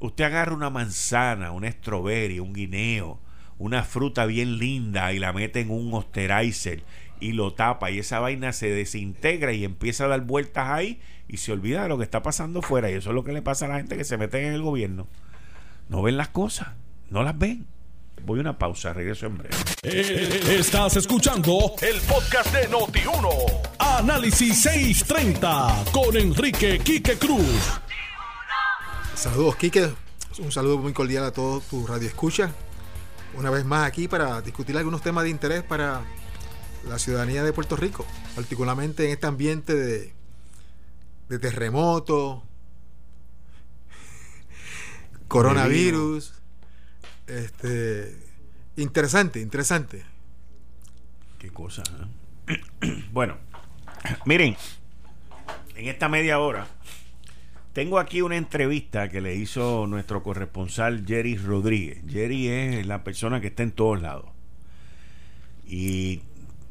Usted 0.00 0.24
agarra 0.24 0.54
una 0.54 0.70
manzana, 0.70 1.52
un 1.52 1.70
strawberry, 1.70 2.40
un 2.40 2.54
guineo, 2.54 3.20
una 3.58 3.82
fruta 3.82 4.24
bien 4.24 4.56
linda 4.56 5.12
y 5.12 5.18
la 5.18 5.34
mete 5.34 5.60
en 5.60 5.70
un 5.70 5.92
osterizer 5.92 6.82
y 7.24 7.32
lo 7.32 7.54
tapa 7.54 7.90
y 7.90 8.00
esa 8.00 8.20
vaina 8.20 8.52
se 8.52 8.68
desintegra 8.68 9.54
y 9.54 9.64
empieza 9.64 10.04
a 10.04 10.08
dar 10.08 10.20
vueltas 10.20 10.68
ahí 10.68 11.00
y 11.26 11.38
se 11.38 11.52
olvida 11.52 11.84
de 11.84 11.88
lo 11.88 11.96
que 11.96 12.04
está 12.04 12.22
pasando 12.22 12.60
fuera 12.60 12.90
y 12.90 12.94
eso 12.94 13.08
es 13.08 13.14
lo 13.14 13.24
que 13.24 13.32
le 13.32 13.40
pasa 13.40 13.64
a 13.64 13.68
la 13.68 13.76
gente 13.76 13.96
que 13.96 14.04
se 14.04 14.18
mete 14.18 14.46
en 14.46 14.52
el 14.52 14.60
gobierno. 14.60 15.06
No 15.88 16.02
ven 16.02 16.18
las 16.18 16.28
cosas, 16.28 16.68
no 17.08 17.22
las 17.22 17.38
ven. 17.38 17.66
Voy 18.26 18.40
a 18.40 18.42
una 18.42 18.58
pausa, 18.58 18.92
regreso 18.92 19.24
en 19.24 19.38
breve. 19.38 19.56
Eh, 19.84 20.56
estás 20.58 20.96
escuchando 20.96 21.74
el 21.80 21.98
podcast 22.02 22.52
de 22.54 22.68
Noti1. 22.68 23.28
Análisis 23.78 24.60
630 24.60 25.84
con 25.92 26.14
Enrique 26.18 26.78
Quique 26.80 27.16
Cruz. 27.16 27.80
Saludos, 29.14 29.56
Quique. 29.56 29.88
Un 30.40 30.52
saludo 30.52 30.76
muy 30.76 30.92
cordial 30.92 31.24
a 31.24 31.32
todos 31.32 31.64
tu 31.64 31.86
radio 31.86 32.06
escucha. 32.06 32.52
Una 33.34 33.48
vez 33.48 33.64
más 33.64 33.88
aquí 33.88 34.08
para 34.08 34.42
discutir 34.42 34.76
algunos 34.76 35.00
temas 35.00 35.24
de 35.24 35.30
interés 35.30 35.62
para 35.62 36.02
la 36.88 36.98
ciudadanía 36.98 37.42
de 37.42 37.52
Puerto 37.52 37.76
Rico, 37.76 38.06
particularmente 38.34 39.04
en 39.06 39.10
este 39.12 39.26
ambiente 39.26 39.74
de, 39.74 40.12
de 41.28 41.38
terremoto, 41.38 42.42
coronavirus. 45.28 46.34
Este, 47.26 48.16
interesante, 48.76 49.40
interesante. 49.40 50.04
Qué 51.38 51.50
cosa. 51.50 51.82
¿eh? 52.48 52.60
bueno, 53.12 53.36
miren, 54.26 54.56
en 55.76 55.88
esta 55.88 56.08
media 56.08 56.38
hora 56.38 56.66
tengo 57.74 57.98
aquí 57.98 58.22
una 58.22 58.36
entrevista 58.36 59.08
que 59.08 59.20
le 59.20 59.34
hizo 59.34 59.88
nuestro 59.88 60.22
corresponsal 60.22 61.04
Jerry 61.04 61.36
Rodríguez. 61.36 62.02
Jerry 62.08 62.46
es 62.46 62.86
la 62.86 63.02
persona 63.02 63.40
que 63.40 63.48
está 63.48 63.64
en 63.64 63.72
todos 63.72 64.00
lados. 64.00 64.26
Y 65.66 66.20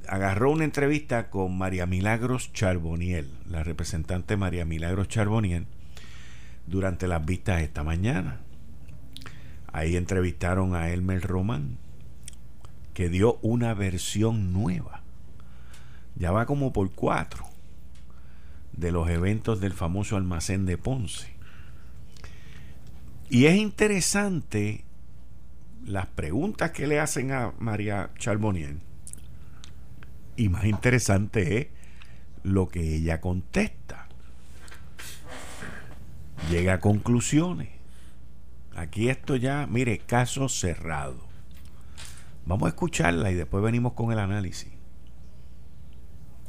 agarró 0.08 0.52
una 0.52 0.64
entrevista 0.64 1.30
con 1.30 1.58
María 1.58 1.86
Milagros 1.86 2.52
Charboniel, 2.54 3.30
la 3.50 3.64
representante 3.64 4.38
María 4.38 4.66
Milagros 4.66 5.08
Charboniel, 5.08 5.66
durante 6.68 7.08
las 7.08 7.26
vistas 7.26 7.62
esta 7.62 7.84
mañana. 7.84 8.40
Ahí 9.72 9.96
entrevistaron 9.96 10.76
a 10.76 10.90
Elmer 10.90 11.22
Román, 11.22 11.78
que 12.94 13.10
dio 13.10 13.40
una 13.42 13.74
versión 13.74 14.54
nueva. 14.54 15.02
Ya 16.16 16.32
va 16.32 16.46
como 16.46 16.74
por 16.74 16.92
cuatro 16.92 17.46
de 18.74 18.92
los 18.92 19.10
eventos 19.10 19.60
del 19.60 19.74
famoso 19.74 20.16
almacén 20.16 20.66
de 20.66 20.78
Ponce. 20.78 21.34
Y 23.30 23.46
es 23.46 23.56
interesante 23.56 24.86
las 25.86 26.06
preguntas 26.08 26.72
que 26.72 26.88
le 26.88 27.00
hacen 27.00 27.32
a 27.32 27.54
María 27.58 28.12
Charboniel 28.20 28.80
y 30.36 30.50
más 30.50 30.66
interesante 30.66 31.58
es 31.58 31.68
lo 32.44 32.68
que 32.68 32.96
ella 32.96 33.22
contesta. 33.22 34.08
Llega 36.50 36.74
a 36.74 36.80
conclusiones. 36.80 37.70
Aquí 38.76 39.10
esto 39.10 39.36
ya, 39.36 39.68
mire, 39.70 40.00
caso 40.00 40.50
cerrado. 40.50 41.28
Vamos 42.46 42.66
a 42.66 42.70
escucharla 42.70 43.32
y 43.32 43.36
después 43.36 43.64
venimos 43.64 43.94
con 43.94 44.12
el 44.12 44.20
análisis. 44.20 44.72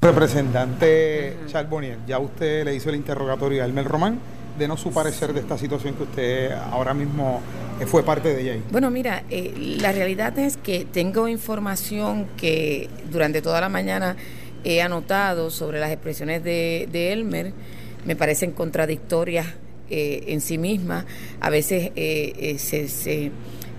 Representante 0.00 1.36
Charbonier, 1.46 1.98
ya 2.06 2.18
usted 2.18 2.64
le 2.64 2.74
hizo 2.74 2.90
el 2.90 2.96
interrogatorio 2.96 3.62
a 3.62 3.66
Elmer 3.66 3.86
Román. 3.86 4.18
Denos 4.58 4.80
su 4.80 4.92
parecer 4.92 5.32
de 5.32 5.40
esta 5.40 5.58
situación 5.58 5.94
que 5.94 6.04
usted 6.04 6.52
ahora 6.52 6.94
mismo 6.94 7.40
eh, 7.80 7.86
fue 7.86 8.04
parte 8.04 8.34
de 8.34 8.42
ella. 8.42 8.62
Bueno, 8.70 8.90
mira, 8.90 9.24
eh, 9.30 9.52
la 9.80 9.92
realidad 9.92 10.38
es 10.38 10.56
que 10.56 10.84
tengo 10.84 11.26
información 11.26 12.26
que 12.36 12.88
durante 13.10 13.42
toda 13.42 13.60
la 13.60 13.68
mañana 13.68 14.16
he 14.62 14.80
anotado 14.80 15.50
sobre 15.50 15.80
las 15.80 15.90
expresiones 15.90 16.44
de, 16.44 17.12
Elmer. 17.12 17.52
Me 18.04 18.16
parecen 18.16 18.52
contradictorias 18.52 19.46
eh, 19.90 20.24
en 20.28 20.40
sí 20.40 20.56
mismas. 20.56 21.04
A 21.40 21.50
veces 21.50 21.90
se, 21.94 22.88
se 22.88 23.32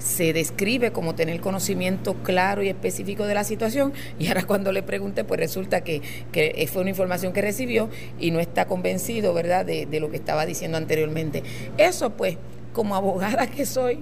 se 0.06 0.34
describe 0.34 0.92
como 0.92 1.16
tener 1.16 1.42
conocimiento 1.42 2.14
claro 2.22 2.62
y 2.62 2.70
específico 2.70 3.26
de 3.26 3.34
la 3.34 3.44
situación 3.44 3.92
y 4.20 4.28
ahora 4.28 4.44
cuando 4.44 4.72
le 4.72 4.84
pregunte 4.84 5.24
pues 5.24 5.40
resulta 5.40 5.82
que, 5.82 6.04
que 6.32 6.70
fue 6.72 6.84
una 6.84 6.92
información 6.92 7.34
que 7.34 7.42
recibió 7.42 7.90
y 8.20 8.30
no 8.30 8.40
está 8.40 8.66
convencido, 8.66 9.34
¿verdad?, 9.34 9.66
de, 9.66 9.88
de, 9.88 10.00
lo 10.00 10.12
que 10.12 10.18
estaba 10.18 10.46
diciendo 10.46 10.78
anteriormente. 10.78 11.42
Eso 11.80 12.12
pues, 12.12 12.38
como 12.72 12.96
abogada 12.96 13.48
que 13.48 13.66
soy, 13.66 14.00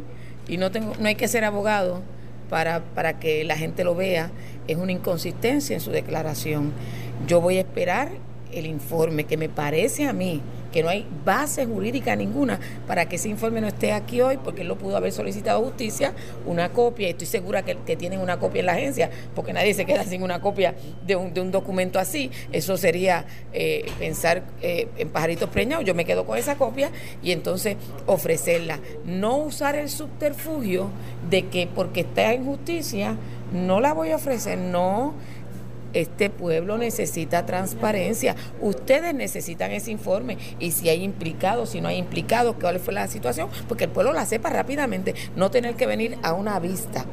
y 0.47 0.57
no, 0.57 0.71
tengo, 0.71 0.93
no 0.99 1.07
hay 1.07 1.15
que 1.15 1.29
ser 1.29 1.45
abogado 1.45 2.01
para, 2.49 2.83
para 2.83 3.17
que 3.17 3.45
la 3.45 3.55
gente 3.55 3.85
lo 3.85 3.95
vea, 3.95 4.29
es 4.67 4.75
una 4.75 4.91
inconsistencia 4.91 5.73
en 5.73 5.79
su 5.79 5.91
declaración. 5.91 6.73
Yo 7.27 7.39
voy 7.39 7.57
a 7.57 7.61
esperar 7.61 8.09
el 8.51 8.65
informe 8.65 9.23
que 9.23 9.37
me 9.37 9.47
parece 9.47 10.05
a 10.05 10.11
mí 10.11 10.41
que 10.73 10.83
no 10.83 10.89
hay 10.89 11.05
base 11.23 11.65
jurídica 11.65 12.15
ninguna 12.15 12.59
para 12.87 13.07
que 13.07 13.15
ese 13.15 13.29
informe 13.29 13.61
no 13.61 13.67
esté 13.67 13.93
aquí 13.93 14.19
hoy, 14.19 14.37
porque 14.37 14.63
él 14.63 14.67
lo 14.67 14.77
pudo 14.77 14.97
haber 14.97 15.11
solicitado 15.11 15.61
a 15.61 15.63
justicia, 15.63 16.13
una 16.45 16.69
copia, 16.69 17.07
y 17.07 17.11
estoy 17.11 17.27
segura 17.27 17.63
que, 17.63 17.75
tienen 17.93 18.19
una 18.19 18.39
copia 18.39 18.61
en 18.61 18.65
la 18.65 18.71
agencia, 18.73 19.11
porque 19.35 19.53
nadie 19.53 19.75
se 19.75 19.85
queda 19.85 20.03
sin 20.03 20.23
una 20.23 20.41
copia 20.41 20.73
de 21.05 21.15
un, 21.15 21.31
de 21.31 21.41
un 21.41 21.51
documento 21.51 21.99
así. 21.99 22.31
Eso 22.51 22.75
sería 22.75 23.25
eh, 23.53 23.85
pensar 23.99 24.43
eh, 24.61 24.87
en 24.97 25.09
pajaritos 25.09 25.47
preñados. 25.49 25.85
Yo 25.85 25.93
me 25.93 26.05
quedo 26.05 26.25
con 26.25 26.39
esa 26.39 26.55
copia 26.55 26.89
y 27.21 27.31
entonces 27.31 27.77
ofrecerla. 28.07 28.79
No 29.05 29.37
usar 29.37 29.75
el 29.75 29.89
subterfugio 29.89 30.89
de 31.29 31.45
que 31.47 31.67
porque 31.67 32.01
está 32.01 32.33
en 32.33 32.45
justicia, 32.45 33.15
no 33.53 33.79
la 33.79 33.93
voy 33.93 34.09
a 34.09 34.15
ofrecer, 34.15 34.57
no 34.57 35.13
este 35.93 36.29
pueblo 36.29 36.77
necesita 36.77 37.45
transparencia. 37.45 38.35
Ustedes 38.61 39.13
necesitan 39.13 39.71
ese 39.71 39.91
informe. 39.91 40.37
Y 40.59 40.71
si 40.71 40.89
hay 40.89 41.03
implicados, 41.03 41.69
si 41.69 41.81
no 41.81 41.87
hay 41.87 41.97
implicados, 41.97 42.55
cuál 42.59 42.79
fue 42.79 42.93
la 42.93 43.07
situación, 43.07 43.49
porque 43.67 43.85
el 43.85 43.89
pueblo 43.89 44.13
la 44.13 44.25
sepa 44.25 44.49
rápidamente, 44.49 45.15
no 45.35 45.51
tener 45.51 45.75
que 45.75 45.85
venir 45.85 46.17
a 46.23 46.33
una 46.33 46.59
vista 46.59 47.05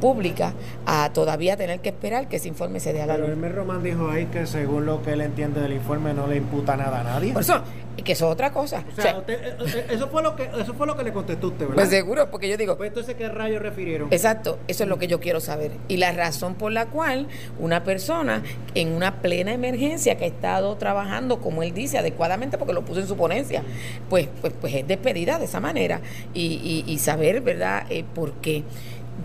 pública 0.00 0.54
a 0.86 1.12
todavía 1.12 1.56
tener 1.56 1.80
que 1.80 1.90
esperar 1.90 2.28
que 2.28 2.36
ese 2.36 2.48
informe 2.48 2.80
se 2.80 2.92
dé 2.92 3.02
a 3.02 3.06
la 3.06 3.16
luz. 3.16 3.26
Pero 3.26 3.32
Hermes 3.32 3.54
Román 3.54 3.82
dijo 3.82 4.10
ahí 4.10 4.26
que 4.26 4.46
según 4.46 4.86
lo 4.86 5.02
que 5.02 5.12
él 5.12 5.20
entiende 5.20 5.60
del 5.60 5.72
informe 5.72 6.14
no 6.14 6.26
le 6.26 6.36
imputa 6.36 6.76
nada 6.76 7.00
a 7.00 7.04
nadie. 7.04 7.32
Por 7.32 7.42
eso, 7.42 7.62
que 8.02 8.12
eso 8.12 8.26
es 8.26 8.32
otra 8.32 8.52
cosa. 8.52 8.84
O 8.96 9.00
sea, 9.00 9.22
eh, 9.28 9.56
eh, 9.58 9.86
eso, 9.90 10.08
fue 10.08 10.22
lo 10.22 10.36
que, 10.36 10.50
eso 10.58 10.74
fue 10.74 10.86
lo 10.86 10.96
que 10.96 11.04
le 11.04 11.12
contestó 11.12 11.48
usted, 11.48 11.66
¿verdad? 11.66 11.74
Pues 11.74 11.90
seguro, 11.90 12.30
porque 12.30 12.48
yo 12.48 12.56
digo... 12.56 12.76
Pues 12.76 12.88
entonces, 12.88 13.14
¿qué 13.14 13.28
rayos 13.28 13.62
refirieron? 13.62 14.08
Exacto, 14.10 14.58
eso 14.68 14.84
es 14.84 14.88
lo 14.88 14.98
que 14.98 15.06
yo 15.06 15.20
quiero 15.20 15.40
saber. 15.40 15.72
Y 15.88 15.96
la 15.98 16.12
razón 16.12 16.54
por 16.54 16.72
la 16.72 16.86
cual 16.86 17.28
una 17.58 17.84
persona 17.84 18.42
en 18.74 18.92
una 18.92 19.20
plena 19.20 19.52
emergencia 19.52 20.16
que 20.16 20.24
ha 20.24 20.28
estado 20.28 20.76
trabajando, 20.76 21.40
como 21.40 21.62
él 21.62 21.74
dice, 21.74 21.98
adecuadamente, 21.98 22.58
porque 22.58 22.72
lo 22.72 22.84
puso 22.84 23.00
en 23.00 23.06
su 23.06 23.16
ponencia, 23.16 23.62
pues, 24.08 24.28
pues, 24.40 24.52
pues 24.60 24.74
es 24.74 24.86
despedida 24.86 25.38
de 25.38 25.44
esa 25.44 25.60
manera. 25.60 26.00
Y, 26.34 26.84
y, 26.86 26.98
saber, 26.98 27.40
¿verdad?, 27.40 27.84
eh, 27.90 28.04
por 28.14 28.32
qué. 28.34 28.64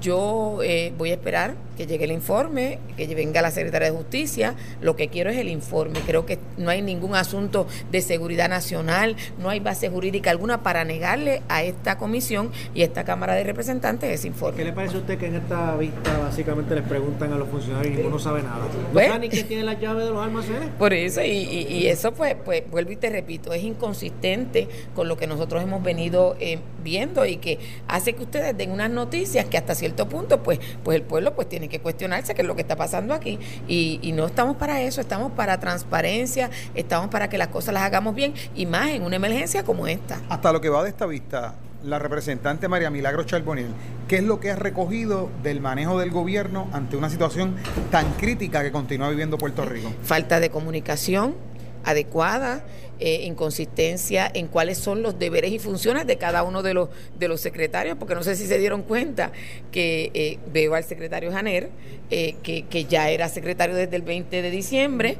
Yo 0.02 0.60
eh, 0.64 0.94
voy 0.98 1.12
a 1.12 1.14
esperar 1.14 1.56
que 1.76 1.86
llegue 1.86 2.06
el 2.06 2.12
informe, 2.12 2.80
que 2.98 3.14
venga 3.14 3.42
la 3.42 3.52
secretaria 3.52 3.92
de 3.92 3.98
Justicia. 3.98 4.56
Lo 4.82 4.96
que 4.96 5.10
quiero 5.10 5.30
es 5.30 5.38
el 5.38 5.50
informe. 5.50 6.00
Creo 6.06 6.26
que 6.26 6.40
no 6.58 6.70
hay 6.70 6.82
ningún 6.82 7.16
asunto 7.16 7.68
de 7.92 8.02
seguridad 8.02 8.50
nacional, 8.50 9.16
no 9.40 9.50
hay 9.50 9.60
base 9.60 9.90
jurídica 9.90 10.32
alguna 10.32 10.64
para 10.64 10.84
negarle 10.86 11.42
a 11.50 11.64
esta 11.64 11.98
comisión 11.98 12.52
y 12.74 12.82
a 12.82 12.86
esta 12.86 13.04
Cámara 13.04 13.36
de 13.36 13.44
Representantes 13.44 14.10
ese 14.10 14.28
informe. 14.28 14.58
¿Qué 14.58 14.64
le 14.64 14.74
parece 14.74 14.96
a 14.96 15.00
usted 15.00 15.18
que 15.18 15.28
en 15.28 15.36
esta 15.36 15.76
vista 15.76 16.18
básicamente 16.18 16.76
les 16.76 16.84
preguntan 16.84 17.34
a 17.34 17.38
los 17.38 17.50
funcionarios 17.50 17.94
y 17.94 17.98
ninguno 17.98 18.20
sabe 18.20 18.42
nada? 18.42 18.60
¿No 18.94 19.00
saben 19.00 19.22
ni 19.22 19.30
quién 19.30 19.48
tiene 19.48 19.64
la 19.64 19.74
llave 19.74 20.06
de 20.06 20.12
los 20.12 20.24
almacenes? 20.24 20.70
Por 20.80 20.94
eso, 20.94 21.22
y, 21.22 21.28
y, 21.30 21.88
eso 21.88 22.14
pues, 22.14 22.36
pues, 22.44 22.64
vuelvo 22.70 22.92
y 22.92 22.96
te 22.96 23.10
repito, 23.10 23.54
es 23.54 23.64
inconsistente 23.64 24.68
con 24.94 25.08
lo 25.08 25.18
que 25.18 25.28
nosotros 25.28 25.62
hemos 25.62 25.84
venido 25.84 26.36
eh, 26.40 26.60
viendo 26.84 27.26
y 27.26 27.38
que 27.38 27.60
hace 27.88 28.14
que 28.14 28.24
ustedes 28.24 28.58
den 28.58 28.72
unas 28.72 28.90
noticias 28.90 29.46
que 29.46 29.58
hasta 29.58 29.76
cierto 29.86 30.10
punto, 30.10 30.42
pues, 30.42 30.60
pues 30.84 30.96
el 30.96 31.04
pueblo 31.04 31.36
pues 31.36 31.48
tiene 31.48 31.70
que 31.70 31.80
cuestionarse 31.80 32.34
qué 32.34 32.42
es 32.42 32.48
lo 32.48 32.56
que 32.56 32.64
está 32.64 32.76
pasando 32.76 33.14
aquí. 33.14 33.38
Y, 33.68 34.00
y 34.02 34.14
no 34.14 34.26
estamos 34.26 34.58
para 34.58 34.82
eso, 34.82 35.00
estamos 35.00 35.32
para 35.34 35.60
transparencia, 35.60 36.50
estamos 36.74 37.10
para 37.10 37.30
que 37.30 37.38
las 37.38 37.50
cosas 37.50 37.74
las 37.74 37.84
hagamos 37.84 38.16
bien 38.16 38.34
y 38.56 38.66
más 38.66 38.90
en 38.90 39.04
una 39.04 39.18
emergencia 39.18 39.64
como 39.64 39.86
esta. 39.86 40.20
Hasta 40.30 40.52
lo 40.52 40.60
que 40.60 40.70
va 40.70 40.84
de 40.84 40.90
esta 40.90 41.06
vista, 41.06 41.54
la 41.84 42.00
representante 42.00 42.68
María 42.68 42.90
Milagro 42.90 43.24
Charboniel, 43.26 43.68
¿qué 44.08 44.18
es 44.18 44.24
lo 44.24 44.40
que 44.40 44.50
ha 44.50 44.56
recogido 44.56 45.30
del 45.44 45.62
manejo 45.62 46.00
del 46.00 46.10
gobierno 46.10 46.68
ante 46.74 46.98
una 46.98 47.12
situación 47.12 47.56
tan 47.92 48.14
crítica 48.14 48.64
que 48.64 48.72
continúa 48.72 49.10
viviendo 49.10 49.38
Puerto 49.38 49.66
Rico? 49.66 49.94
Falta 50.04 50.40
de 50.40 50.50
comunicación 50.50 51.36
adecuada, 51.84 52.64
eh, 53.00 53.24
inconsistencia 53.24 54.30
en 54.34 54.48
cuáles 54.48 54.78
son 54.78 55.02
los 55.02 55.20
deberes 55.20 55.52
y 55.52 55.60
funciones 55.60 56.08
de 56.08 56.18
cada 56.18 56.44
uno 56.44 56.64
de 56.64 56.74
los, 56.74 56.90
de 57.18 57.28
los 57.28 57.42
secretarios, 57.42 57.98
porque 57.98 58.16
no 58.16 58.24
sé 58.24 58.36
si 58.36 58.48
se 58.48 58.58
dieron 58.58 58.84
cuenta 58.84 59.32
que 59.72 60.12
eh, 60.14 60.40
veo 60.52 60.76
al 60.76 60.84
secretario 60.84 61.32
Janer, 61.32 61.70
eh, 62.10 62.36
que, 62.44 62.86
ya 62.86 63.10
era 63.10 63.30
secretario 63.30 63.76
desde 63.76 63.96
el 63.96 64.02
20 64.02 64.42
de 64.42 64.52
diciembre, 64.52 65.18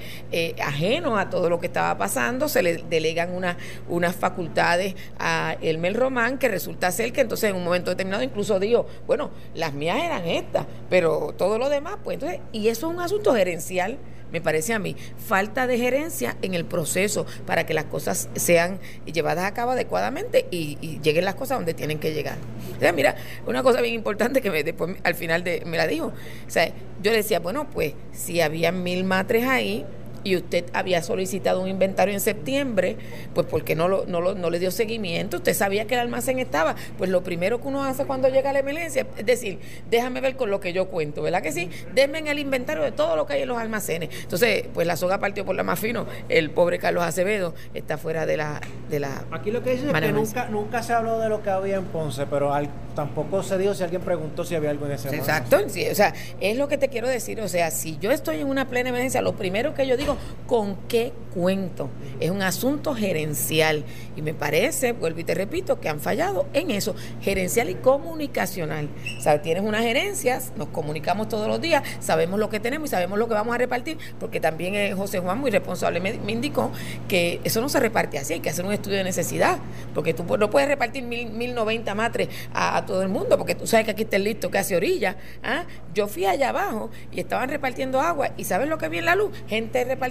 ajeno 0.62 1.18
a 1.18 1.30
todo 1.30 1.50
lo 1.50 1.60
que 1.60 1.68
estaba 1.68 1.98
pasando, 1.98 2.48
se 2.48 2.62
le 2.62 2.78
delegan 2.90 3.34
una, 3.34 3.58
unas 3.90 4.16
facultades 4.16 4.96
a 5.18 5.56
Elmer 5.62 5.96
Román, 5.96 6.38
que 6.38 6.48
resulta 6.48 6.92
ser 6.92 7.12
que 7.12 7.22
entonces 7.22 7.50
en 7.50 7.56
un 7.56 7.64
momento 7.64 7.92
determinado 7.92 8.24
incluso 8.24 8.60
dijo, 8.60 8.86
bueno, 9.08 9.32
las 9.54 9.74
mías 9.74 9.98
eran 10.04 10.28
estas, 10.28 10.66
pero 10.90 11.34
todo 11.38 11.58
lo 11.58 11.70
demás, 11.70 11.98
pues 12.04 12.16
entonces, 12.16 12.40
y 12.52 12.68
eso 12.68 12.88
es 12.88 12.94
un 12.94 13.02
asunto 13.02 13.34
gerencial 13.34 13.98
me 14.36 14.42
parece 14.42 14.74
a 14.74 14.80
mí, 14.80 14.98
falta 15.18 15.66
de 15.66 15.78
gerencia 15.78 16.36
en 16.42 16.56
el 16.56 16.66
proceso 16.66 17.26
para 17.46 17.66
que 17.66 17.74
las 17.74 17.86
cosas 17.86 18.28
sean 18.36 18.80
llevadas 19.06 19.46
a 19.46 19.54
cabo 19.54 19.72
adecuadamente 19.72 20.46
y, 20.52 21.00
lleguen 21.02 21.24
las 21.24 21.36
cosas 21.36 21.58
donde 21.58 21.74
tienen 21.74 22.00
que 22.00 22.14
llegar. 22.14 22.38
mira, 22.94 23.16
una 23.46 23.64
cosa 23.64 23.80
bien 23.82 23.94
importante 23.94 24.42
que 24.42 24.52
me, 24.52 24.64
después 24.64 24.98
al 25.04 25.16
final 25.16 25.44
me 25.66 25.78
la 25.78 25.88
dijo. 25.88 26.08
O 26.08 26.50
sea, 26.50 26.70
yo 27.02 27.12
le 27.12 27.18
decía, 27.18 27.40
bueno, 27.40 27.68
pues 27.72 27.94
si 28.12 28.42
había 28.42 28.72
mil 28.72 29.04
matres 29.04 29.48
ahí, 29.48 29.86
y 30.26 30.36
usted 30.36 30.66
había 30.74 31.02
solicitado 31.02 31.62
un 31.62 31.70
inventario 31.70 32.14
en 32.14 32.20
septiembre, 32.20 32.98
pues 33.34 33.48
porque 33.48 33.76
no, 33.76 33.88
lo, 33.88 34.06
no, 34.08 34.20
lo, 34.20 34.36
no 34.36 34.50
le 34.50 34.60
dio 34.60 34.72
seguimiento, 34.72 35.38
usted 35.38 35.54
sabía 35.54 35.86
que 35.86 35.94
el 35.94 36.02
almacén 36.02 36.40
estaba, 36.40 36.76
pues 36.98 37.10
lo 37.10 37.24
primero 37.24 37.62
que 37.62 37.68
uno 37.68 37.86
hace 37.86 38.06
cuando 38.06 38.28
llega 38.28 38.50
a 38.50 38.54
la 38.54 38.60
emergencia 38.60 39.06
es 39.18 39.26
decir, 39.26 39.60
déjame 39.90 40.20
ver 40.22 40.36
con 40.36 40.50
lo 40.50 40.60
que 40.60 40.74
yo 40.74 40.88
cuento, 40.88 41.22
¿verdad 41.22 41.42
que 41.42 41.52
sí? 41.52 41.70
Denme 41.94 42.18
en 42.18 42.28
el 42.28 42.40
inventario 42.40 42.84
de 42.84 42.92
todo 42.92 43.16
lo 43.16 43.26
que 43.26 43.34
hay 43.34 43.44
en 43.44 43.48
los 43.48 43.58
almacenes. 43.58 44.10
Entonces, 44.24 44.66
pues 44.74 44.88
la 44.88 44.98
soga 44.98 45.20
partió 45.20 45.46
por 45.46 45.56
la 45.56 45.64
más 45.64 45.80
fino, 45.80 46.08
el 46.28 46.50
pobre 46.50 46.80
Carlos 46.80 47.04
Acevedo 47.04 47.54
está 47.74 47.98
fuera 47.98 48.26
de 48.26 48.38
la... 48.38 48.60
De 48.90 49.00
la 49.00 49.26
Aquí 49.32 49.52
lo 49.52 49.62
que 49.62 49.72
dice 49.72 49.88
es 49.88 49.94
que 49.94 50.12
nunca, 50.12 50.48
nunca 50.50 50.82
se 50.82 50.94
habló 50.94 51.20
de 51.20 51.30
lo 51.30 51.44
que 51.44 51.52
había 51.52 51.76
en 51.76 51.86
Ponce, 51.86 52.26
pero 52.26 52.52
tampoco 52.96 53.44
se 53.44 53.58
dijo 53.58 53.74
si 53.74 53.84
alguien 53.84 54.02
preguntó 54.02 54.44
si 54.44 54.56
había 54.56 54.72
algo 54.72 54.86
en 54.88 54.94
ese 54.94 55.16
Exacto, 55.16 55.58
sí, 55.68 55.88
o 55.88 55.96
sea, 55.96 56.14
es 56.40 56.58
lo 56.58 56.68
que 56.68 56.78
te 56.78 56.90
quiero 56.90 57.08
decir, 57.08 57.40
o 57.42 57.48
sea, 57.48 57.70
si 57.70 57.98
yo 58.00 58.12
estoy 58.12 58.42
en 58.42 58.48
una 58.48 58.68
plena 58.68 58.90
emergencia, 58.90 59.22
lo 59.22 59.36
primero 59.36 59.74
que 59.74 59.86
yo 59.86 59.98
digo, 59.98 60.15
con 60.48 60.76
qué 60.88 61.14
cuento. 61.34 61.90
Es 62.20 62.32
un 62.32 62.42
asunto 62.42 62.96
gerencial 62.96 63.84
y 64.16 64.22
me 64.22 64.34
parece, 64.34 64.94
vuelvo 64.94 65.20
y 65.20 65.24
te 65.24 65.34
repito, 65.34 65.80
que 65.80 65.90
han 65.90 66.00
fallado 66.00 66.48
en 66.54 66.72
eso, 66.72 66.96
gerencial 67.22 67.70
y 67.70 67.76
comunicacional. 67.76 68.90
O 69.20 69.40
tienes 69.42 69.64
unas 69.64 69.82
gerencias, 69.82 70.54
nos 70.56 70.70
comunicamos 70.70 71.30
todos 71.30 71.48
los 71.48 71.62
días, 71.62 71.84
sabemos 72.00 72.40
lo 72.40 72.50
que 72.50 72.60
tenemos 72.60 72.90
y 72.90 72.92
sabemos 72.92 73.20
lo 73.20 73.28
que 73.28 73.34
vamos 73.34 73.54
a 73.54 73.58
repartir, 73.58 73.98
porque 74.20 74.40
también 74.40 74.76
eh, 74.76 74.94
José 74.94 75.20
Juan, 75.20 75.40
muy 75.40 75.52
responsable, 75.52 76.00
me, 76.00 76.16
indicó 76.32 76.72
que 77.08 77.40
eso 77.44 77.62
no 77.62 77.70
se 77.70 77.80
reparte 77.80 78.18
así, 78.18 78.34
hay 78.34 78.40
que 78.40 78.50
hacer 78.50 78.66
un 78.66 78.74
estudio 78.74 78.98
de 78.98 79.04
necesidad, 79.04 79.60
porque 79.94 80.14
tú 80.14 80.24
no 80.38 80.50
puedes 80.50 80.68
repartir 80.68 81.04
mil, 81.04 81.30
mil 81.32 81.54
noventa 81.54 81.96
matres 81.96 82.30
a, 82.54 82.86
todo 82.86 83.02
el 83.02 83.10
mundo, 83.10 83.38
porque 83.38 83.56
tú 83.56 83.68
sabes 83.68 83.86
que 83.86 83.92
aquí 83.92 84.04
está 84.04 84.16
el 84.16 84.24
listo 84.24 84.50
hace 84.58 84.76
orilla. 84.76 85.18
¿ah? 85.44 85.66
Yo 85.94 86.08
fui 86.08 86.26
allá 86.26 86.50
abajo 86.50 86.90
y 87.12 87.20
estaban 87.20 87.50
repartiendo 87.50 88.02
agua 88.02 88.32
y 88.38 88.44
¿sabes 88.44 88.68
lo 88.68 88.78
que 88.78 88.90
vi 88.90 89.00
en 89.00 89.06
la 89.06 89.16
luz? 89.16 89.32
Gente 89.48 89.84
repartiendo 89.84 90.05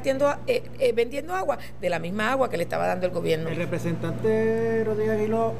eh, 0.46 0.62
eh, 0.78 0.92
vendiendo 0.92 1.34
agua 1.34 1.58
de 1.80 1.90
la 1.90 1.98
misma 1.98 2.32
agua 2.32 2.50
que 2.50 2.56
le 2.56 2.64
estaba 2.64 2.86
dando 2.86 3.06
el 3.06 3.12
gobierno. 3.12 3.48
El 3.48 3.56
representante 3.56 4.82
Rodríguez 4.84 5.18
Aguiló 5.18 5.54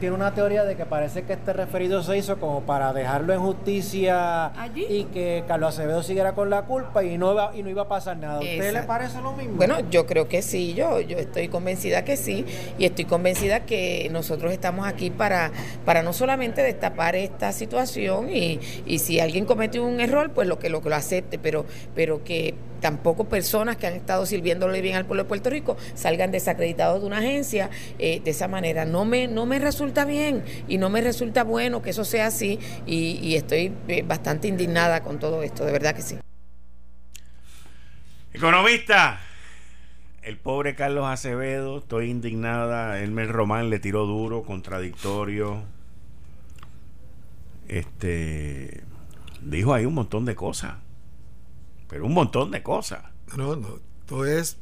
tiene 0.00 0.14
una 0.14 0.34
teoría 0.34 0.64
de 0.64 0.76
que 0.76 0.84
parece 0.84 1.22
que 1.22 1.32
este 1.32 1.52
referido 1.52 2.02
se 2.02 2.16
hizo 2.18 2.38
como 2.38 2.62
para 2.62 2.92
dejarlo 2.92 3.32
en 3.32 3.40
justicia 3.40 4.52
y 4.74 5.04
que 5.04 5.44
Carlos 5.48 5.74
Acevedo 5.74 6.02
siguiera 6.02 6.34
con 6.34 6.50
la 6.50 6.62
culpa 6.62 7.02
y 7.02 7.16
no 7.16 7.32
iba, 7.32 7.52
y 7.54 7.62
no 7.62 7.70
iba 7.70 7.82
a 7.82 7.88
pasar 7.88 8.16
nada. 8.18 8.36
¿A 8.36 8.40
usted 8.40 8.72
le 8.72 8.82
parece 8.82 9.20
lo 9.22 9.32
mismo? 9.32 9.56
Bueno, 9.56 9.76
yo 9.90 10.06
creo 10.06 10.28
que 10.28 10.42
sí, 10.42 10.74
yo, 10.74 11.00
yo 11.00 11.16
estoy 11.18 11.48
convencida 11.48 12.04
que 12.04 12.16
sí 12.16 12.44
y 12.78 12.84
estoy 12.84 13.06
convencida 13.06 13.60
que 13.60 14.08
nosotros 14.10 14.52
estamos 14.52 14.86
aquí 14.86 15.10
para, 15.10 15.50
para 15.84 16.02
no 16.02 16.12
solamente 16.12 16.62
destapar 16.62 17.16
esta 17.16 17.52
situación 17.52 18.28
y, 18.30 18.60
y 18.84 18.98
si 18.98 19.18
alguien 19.20 19.46
comete 19.46 19.80
un 19.80 20.00
error, 20.00 20.30
pues 20.32 20.46
lo 20.46 20.58
que 20.58 20.68
lo, 20.68 20.82
que 20.82 20.90
lo 20.90 20.96
acepte, 20.96 21.38
pero, 21.38 21.64
pero 21.94 22.22
que 22.22 22.54
tampoco 22.86 23.24
personas 23.24 23.76
que 23.76 23.88
han 23.88 23.94
estado 23.94 24.24
sirviéndole 24.26 24.80
bien 24.80 24.94
al 24.94 25.06
pueblo 25.06 25.24
de 25.24 25.28
Puerto 25.28 25.50
Rico 25.50 25.76
salgan 25.96 26.30
desacreditados 26.30 27.00
de 27.00 27.06
una 27.08 27.18
agencia 27.18 27.68
eh, 27.98 28.20
de 28.20 28.30
esa 28.30 28.46
manera. 28.46 28.84
No 28.84 29.04
me, 29.04 29.26
no 29.26 29.44
me 29.44 29.58
resulta 29.58 30.04
bien 30.04 30.44
y 30.68 30.78
no 30.78 30.88
me 30.88 31.00
resulta 31.00 31.42
bueno 31.42 31.82
que 31.82 31.90
eso 31.90 32.04
sea 32.04 32.26
así 32.28 32.60
y, 32.86 33.34
estoy 33.34 33.72
eh, 33.88 34.04
bastante 34.06 34.46
indignada 34.46 35.02
con 35.02 35.18
todo 35.18 35.42
esto, 35.42 35.64
de 35.64 35.72
verdad 35.72 35.96
que 35.96 36.02
sí. 36.02 36.16
Economista, 38.32 39.18
el 40.22 40.36
pobre 40.36 40.76
Carlos 40.76 41.06
Acevedo, 41.06 41.78
estoy 41.78 42.08
indignada, 42.08 43.00
Elmer 43.00 43.32
Román 43.32 43.68
le 43.68 43.80
tiró 43.80 44.06
duro, 44.06 44.44
contradictorio. 44.44 45.64
Este 47.66 48.84
dijo 49.42 49.74
ahí 49.74 49.86
un 49.86 49.94
montón 49.94 50.24
de 50.24 50.36
cosas. 50.36 50.85
Pero 51.88 52.06
un 52.06 52.14
montón 52.14 52.50
de 52.50 52.62
cosas. 52.62 53.04
No, 53.36 53.56
no, 53.56 53.80
todo 54.06 54.24
es 54.24 54.58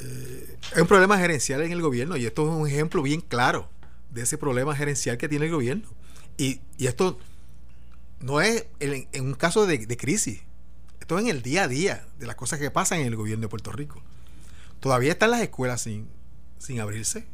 eh, 0.00 0.56
es 0.72 0.80
un 0.80 0.88
problema 0.88 1.18
gerencial 1.18 1.62
en 1.62 1.72
el 1.72 1.82
gobierno 1.82 2.16
y 2.16 2.26
esto 2.26 2.48
es 2.48 2.54
un 2.54 2.66
ejemplo 2.66 3.02
bien 3.02 3.20
claro 3.20 3.68
de 4.10 4.22
ese 4.22 4.38
problema 4.38 4.74
gerencial 4.74 5.18
que 5.18 5.28
tiene 5.28 5.46
el 5.46 5.52
gobierno. 5.52 5.88
Y, 6.36 6.60
esto 6.78 7.18
no 8.20 8.40
es 8.40 8.66
en, 8.80 9.24
un 9.24 9.34
caso 9.34 9.66
de, 9.66 9.86
crisis, 9.96 10.40
esto 11.00 11.18
es 11.18 11.24
en 11.24 11.30
el 11.30 11.42
día 11.42 11.64
a 11.64 11.68
día 11.68 12.06
de 12.18 12.26
las 12.26 12.36
cosas 12.36 12.58
que 12.58 12.70
pasan 12.70 13.00
en 13.00 13.06
el 13.06 13.16
gobierno 13.16 13.42
de 13.42 13.48
Puerto 13.48 13.72
Rico. 13.72 14.02
Todavía 14.80 15.12
están 15.12 15.30
las 15.30 15.42
escuelas 15.42 15.82
sin, 15.82 16.08
sin 16.58 16.80
abrirse. 16.80 17.26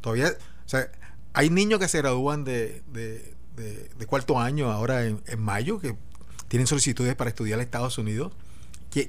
Todavía, 0.00 0.28
o 0.66 0.68
sea, 0.68 0.90
hay 1.32 1.50
niños 1.50 1.80
que 1.80 1.88
se 1.88 1.98
gradúan 1.98 2.44
de, 2.44 2.82
de, 2.92 4.06
cuarto 4.06 4.38
año 4.38 4.70
ahora 4.70 5.06
en, 5.06 5.22
en, 5.26 5.40
mayo 5.40 5.80
que 5.80 5.96
tienen 6.54 6.68
solicitudes 6.68 7.16
para 7.16 7.30
estudiar 7.30 7.58
en 7.58 7.64
Estados 7.64 7.98
Unidos. 7.98 8.32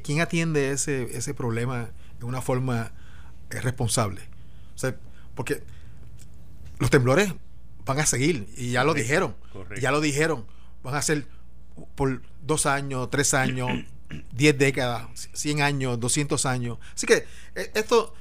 ¿Quién 0.02 0.20
atiende 0.20 0.72
ese, 0.72 1.16
ese 1.16 1.36
problema 1.36 1.92
de 2.18 2.26
una 2.26 2.42
forma 2.42 2.92
eh, 3.52 3.62
responsable? 3.62 4.22
O 4.74 4.80
sea, 4.80 4.96
porque 5.36 5.62
los 6.80 6.90
temblores 6.90 7.32
van 7.86 8.00
a 8.00 8.08
seguir 8.08 8.48
y 8.58 8.72
ya 8.72 8.84
lo 8.84 8.96
dijeron. 8.96 9.36
Ya 9.80 9.92
lo 9.92 10.02
dijeron. 10.02 10.48
Van 10.82 10.96
a 10.96 11.04
ser 11.04 11.28
por 11.94 12.24
dos 12.42 12.66
años, 12.66 13.12
tres 13.12 13.36
años, 13.36 13.70
diez 14.32 14.58
décadas, 14.58 15.06
cien 15.34 15.62
años, 15.62 16.00
doscientos 16.00 16.48
años. 16.48 16.80
Así 16.96 17.06
que 17.06 17.28
eh, 17.54 17.72
esto, 17.76 18.16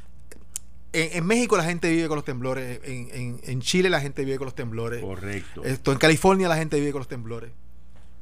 en, 0.93 1.25
México 1.25 1.57
la 1.57 1.65
gente 1.65 1.91
vive 1.91 2.09
con 2.09 2.17
los 2.17 2.27
temblores, 2.27 2.79
en, 2.85 3.41
en, 3.43 3.61
Chile 3.63 3.89
la 3.89 4.03
gente 4.03 4.23
vive 4.23 4.37
con 4.37 4.45
los 4.45 4.55
temblores. 4.55 5.01
Correcto. 5.01 5.65
Esto, 5.65 5.93
en 5.93 5.99
California 5.99 6.47
la 6.47 6.59
gente 6.59 6.79
vive 6.79 6.93
con 6.93 6.99
los 6.99 7.09
temblores. 7.09 7.53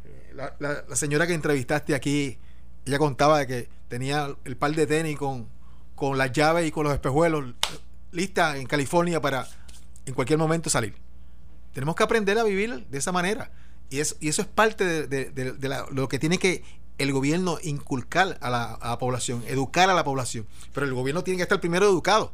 Eh, 0.05 0.33
la, 0.35 0.55
la, 0.59 0.97
señora 0.97 1.27
que 1.27 1.35
entrevistaste 1.35 1.95
aquí, 1.95 2.38
ella 2.85 2.99
contaba 2.99 3.38
de 3.38 3.47
que 3.47 3.69
tenía 3.88 4.35
el 4.45 4.57
par 4.57 4.75
de 4.75 4.87
tenis 4.87 5.17
con, 5.17 5.49
con 5.95 6.19
las 6.19 6.33
llaves 6.33 6.67
y 6.67 6.71
con 6.71 6.85
los 6.85 6.93
espejuelos 6.93 7.55
lista 8.12 8.57
en 8.57 8.67
California 8.67 9.21
para 9.21 9.49
en 10.07 10.15
cualquier 10.15 10.38
momento 10.38 10.71
salir. 10.71 10.95
Tenemos 11.73 11.97
que 11.97 12.03
aprender 12.03 12.38
a 12.38 12.45
vivir 12.45 12.87
de 12.87 12.99
esa 12.99 13.12
manera. 13.12 13.51
Y, 13.91 14.01
eso, 14.01 14.17
y 14.21 14.29
eso 14.29 14.43
es 14.43 14.49
parte 14.49 15.07
de, 15.07 15.85
lo 15.91 16.09
que 16.09 16.19
tiene 16.19 16.38
que 16.38 16.62
el 16.99 17.12
gobierno 17.12 17.59
inculcar 17.62 18.38
a 18.41 18.51
la, 18.51 18.99
población, 18.99 19.43
educar 19.47 19.91
a 19.91 19.95
la 19.95 20.05
población. 20.05 20.47
Pero 20.73 20.87
el 20.87 20.95
gobierno 20.95 21.25
tiene 21.25 21.38
que 21.38 21.43
estar 21.43 21.61
primero 21.61 21.87
educado. 21.87 22.33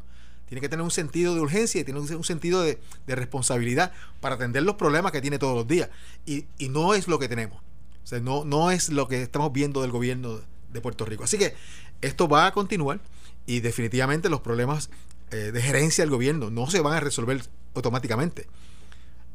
Tiene 0.48 0.60
que 0.60 0.68
tener 0.68 0.82
un 0.82 0.90
sentido 0.90 1.34
de 1.34 1.40
urgencia 1.40 1.80
y 1.80 1.84
tiene 1.84 2.00
un 2.00 2.24
sentido 2.24 2.62
de, 2.62 2.78
responsabilidad 3.06 3.92
para 4.20 4.36
atender 4.36 4.62
los 4.62 4.76
problemas 4.76 5.12
que 5.12 5.20
tiene 5.20 5.38
todos 5.38 5.54
los 5.54 5.66
días. 5.66 5.90
Y, 6.24 6.46
no 6.70 6.94
es 6.94 7.06
lo 7.06 7.18
que 7.18 7.28
tenemos. 7.28 7.58
O 8.02 8.06
sea, 8.06 8.20
no, 8.20 8.44
no 8.44 8.70
es 8.70 8.88
lo 8.88 9.08
que 9.08 9.22
estamos 9.22 9.52
viendo 9.52 9.82
del 9.82 9.90
gobierno 9.90 10.40
de 10.72 10.80
Puerto 10.80 11.04
Rico. 11.04 11.24
Así 11.24 11.36
que 11.36 11.54
esto 12.00 12.28
va 12.28 12.46
a 12.46 12.52
continuar 12.52 13.00
y 13.46 13.60
definitivamente 13.60 14.30
los 14.30 14.40
problemas 14.40 14.88
eh, 15.30 15.52
de 15.52 15.60
gerencia 15.60 16.02
del 16.02 16.10
gobierno 16.10 16.50
no 16.50 16.70
se 16.70 16.80
van 16.80 16.94
a 16.94 17.00
resolver 17.00 17.42
automáticamente. 17.74 18.46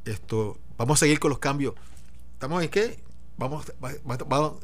Esto, 0.05 0.57
vamos 0.77 0.97
a 0.97 0.99
seguir 1.01 1.19
con 1.19 1.29
los 1.29 1.39
cambios. 1.39 1.75
¿Estamos 2.33 2.63
en 2.63 2.69
qué? 2.69 2.99
Vamos, 3.37 3.71
vamos, 3.79 4.21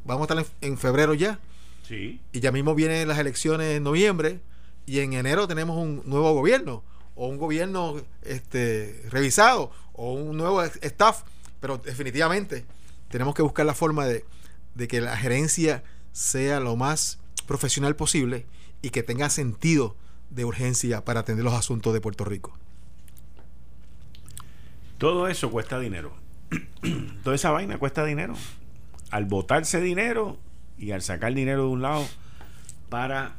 a 0.07 0.21
estar 0.21 0.45
en, 0.61 0.77
febrero 0.77 1.13
ya. 1.13 1.39
Sí. 1.87 2.19
Y 2.31 2.39
ya 2.39 2.51
mismo 2.51 2.73
vienen 2.73 3.07
las 3.07 3.19
elecciones 3.19 3.77
en 3.77 3.83
noviembre 3.83 4.39
y 4.89 5.01
en 5.01 5.13
enero 5.13 5.47
tenemos 5.47 5.77
un 5.77 6.01
nuevo 6.05 6.33
gobierno 6.33 6.83
o 7.13 7.27
un 7.27 7.37
gobierno 7.37 8.01
este, 8.23 9.05
revisado 9.11 9.71
o 9.93 10.13
un 10.13 10.35
nuevo 10.35 10.63
staff. 10.63 11.21
Pero 11.59 11.77
definitivamente 11.77 12.65
tenemos 13.07 13.35
que 13.35 13.43
buscar 13.43 13.67
la 13.67 13.75
forma 13.75 14.07
de, 14.07 14.25
de 14.73 14.87
que 14.87 14.99
la 14.99 15.15
gerencia 15.15 15.83
sea 16.11 16.59
lo 16.59 16.75
más 16.75 17.19
profesional 17.45 17.95
posible 17.95 18.47
y 18.81 18.89
que 18.89 19.03
tenga 19.03 19.29
sentido 19.29 19.95
de 20.31 20.43
urgencia 20.43 21.05
para 21.05 21.19
atender 21.19 21.45
los 21.45 21.53
asuntos 21.53 21.93
de 21.93 22.01
Puerto 22.01 22.25
Rico. 22.25 22.57
Todo 24.97 25.27
eso 25.27 25.51
cuesta 25.51 25.79
dinero. 25.79 26.15
Toda 27.23 27.35
esa 27.35 27.51
vaina 27.51 27.77
cuesta 27.77 28.03
dinero. 28.05 28.33
Al 29.11 29.25
botarse 29.25 29.81
dinero 29.81 30.39
y 30.79 30.93
al 30.93 31.03
sacar 31.03 31.35
dinero 31.35 31.65
de 31.65 31.69
un 31.69 31.83
lado 31.83 32.07
para 32.89 33.35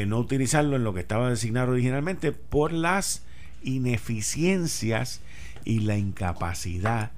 eh, 0.00 0.06
no 0.06 0.18
utilizarlo 0.18 0.76
en 0.76 0.84
lo 0.84 0.94
que 0.94 1.00
estaba 1.00 1.30
designado 1.30 1.72
originalmente 1.72 2.32
por 2.32 2.72
las 2.72 3.22
ineficiencias 3.62 5.20
y 5.64 5.80
la 5.80 5.96
incapacidad 5.96 7.12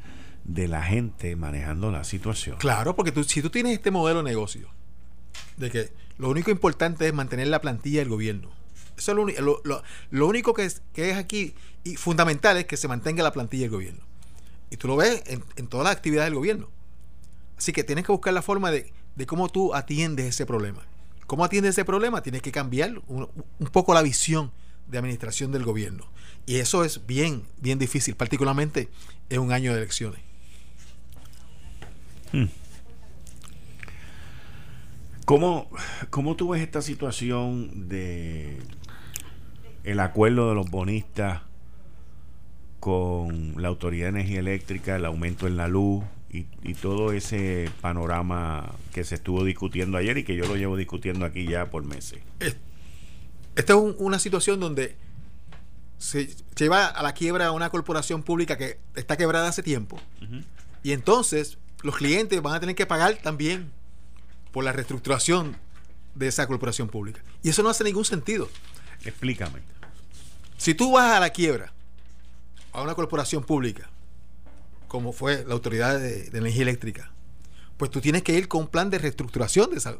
de 0.44 0.68
la 0.68 0.82
gente 0.82 1.36
manejando 1.36 1.90
la 1.90 2.04
situación. 2.04 2.56
Claro, 2.58 2.94
porque 2.94 3.12
tú, 3.12 3.24
si 3.24 3.42
tú 3.42 3.50
tienes 3.50 3.72
este 3.72 3.90
modelo 3.90 4.22
de 4.22 4.30
negocio, 4.30 4.68
de 5.56 5.70
que 5.70 5.92
lo 6.18 6.30
único 6.30 6.50
importante 6.50 7.06
es 7.06 7.14
mantener 7.14 7.48
la 7.48 7.60
plantilla 7.60 8.00
del 8.00 8.08
gobierno, 8.08 8.50
eso 8.96 9.28
es 9.28 9.40
lo, 9.40 9.60
lo, 10.10 10.26
único 10.26 10.54
que 10.54 10.64
es, 10.64 10.82
aquí 11.16 11.54
y 11.84 11.96
fundamental 11.96 12.56
es 12.56 12.64
que 12.64 12.76
se 12.76 12.88
mantenga 12.88 13.22
la 13.22 13.32
plantilla 13.32 13.64
del 13.64 13.70
gobierno. 13.70 14.02
Y 14.70 14.76
tú 14.76 14.88
lo 14.88 14.96
ves 14.96 15.22
en, 15.26 15.44
en 15.56 15.66
todas 15.66 15.84
las 15.84 15.94
actividades 15.94 16.28
del 16.28 16.36
gobierno. 16.36 16.68
Así 17.56 17.72
que 17.72 17.84
tienes 17.84 18.04
que 18.04 18.12
buscar 18.12 18.32
la 18.32 18.42
forma 18.42 18.70
de, 18.70 18.92
cómo 19.26 19.48
tú 19.48 19.74
atiendes 19.74 20.26
ese 20.26 20.46
problema. 20.46 20.82
¿Cómo 21.26 21.44
atiendes 21.44 21.70
ese 21.70 21.84
problema? 21.84 22.22
Tienes 22.22 22.42
que 22.42 22.52
cambiar 22.52 23.00
un, 23.08 23.28
poco 23.72 23.94
la 23.94 24.02
visión 24.02 24.52
de 24.86 24.98
administración 24.98 25.50
del 25.50 25.64
gobierno. 25.64 26.06
Y 26.46 26.56
eso 26.56 26.84
es 26.84 27.06
bien, 27.06 27.42
bien 27.60 27.78
difícil, 27.78 28.14
particularmente 28.14 28.88
en 29.28 29.40
un 29.40 29.52
año 29.52 29.72
de 29.72 29.78
elecciones. 29.78 30.20
Hmm. 32.32 32.44
¿Cómo, 35.24 35.68
¿Cómo 36.10 36.36
tú 36.36 36.54
esta 36.54 36.82
situación 36.82 37.88
de 37.88 38.58
el 39.82 39.98
acuerdo 39.98 40.48
de 40.48 40.54
los 40.54 40.70
bonistas 40.70 41.42
con 42.78 43.60
la 43.60 43.66
Autoridad 43.66 44.06
de 44.06 44.20
Energía 44.20 44.38
Eléctrica, 44.38 44.94
el 44.94 45.04
aumento 45.04 45.48
en 45.48 45.56
la 45.56 45.66
luz 45.66 46.04
y, 46.30 46.74
todo 46.74 47.12
ese 47.12 47.70
panorama 47.80 48.74
que 48.92 49.04
se 49.04 49.14
estuvo 49.14 49.44
discutiendo 49.44 49.96
ayer 49.96 50.18
y 50.18 50.24
que 50.24 50.36
yo 50.36 50.46
lo 50.46 50.56
llevo 50.56 50.76
discutiendo 50.76 51.24
aquí 51.24 51.46
ya 51.46 51.70
por 51.70 51.84
meses. 51.84 52.20
Esta 53.54 53.72
es 53.72 53.78
una 53.98 54.18
situación 54.18 54.60
donde 54.60 54.96
se 55.98 56.28
lleva 56.56 56.86
a 56.86 57.02
la 57.02 57.14
quiebra 57.14 57.46
a 57.46 57.52
una 57.52 57.70
corporación 57.70 58.22
pública 58.22 58.58
que 58.58 58.78
está 58.94 59.16
quebrada 59.16 59.48
hace 59.48 59.62
tiempo 59.62 59.98
y 60.82 60.92
entonces 60.92 61.58
los 61.82 61.96
clientes 61.96 62.40
van 62.42 62.54
a 62.54 62.60
tener 62.60 62.74
que 62.74 62.86
pagar 62.86 63.16
también 63.16 63.72
por 64.52 64.64
la 64.64 64.72
reestructuración 64.72 65.56
de 66.14 66.28
esa 66.28 66.46
corporación 66.46 66.88
pública. 66.88 67.22
Y 67.42 67.50
eso 67.50 67.62
no 67.62 67.68
hace 67.68 67.84
ningún 67.84 68.04
sentido. 68.04 68.48
Explícame. 69.04 69.60
Si 70.56 70.74
tú 70.74 70.92
vas 70.92 71.16
a 71.16 71.20
la 71.20 71.30
quiebra 71.30 71.72
a 72.72 72.82
una 72.82 72.94
corporación 72.94 73.44
pública, 73.44 73.88
como 74.96 75.12
fue 75.12 75.44
la 75.44 75.52
Autoridad 75.52 76.00
de, 76.00 76.28
Energía 76.28 76.62
Eléctrica, 76.62 77.12
pues 77.76 77.90
tú 77.90 78.00
tienes 78.00 78.22
que 78.22 78.32
ir 78.32 78.48
con 78.48 78.62
un 78.62 78.68
plan 78.68 78.88
de 78.88 78.96
reestructuración 78.96 79.70
de 79.70 79.76
esa, 79.76 79.98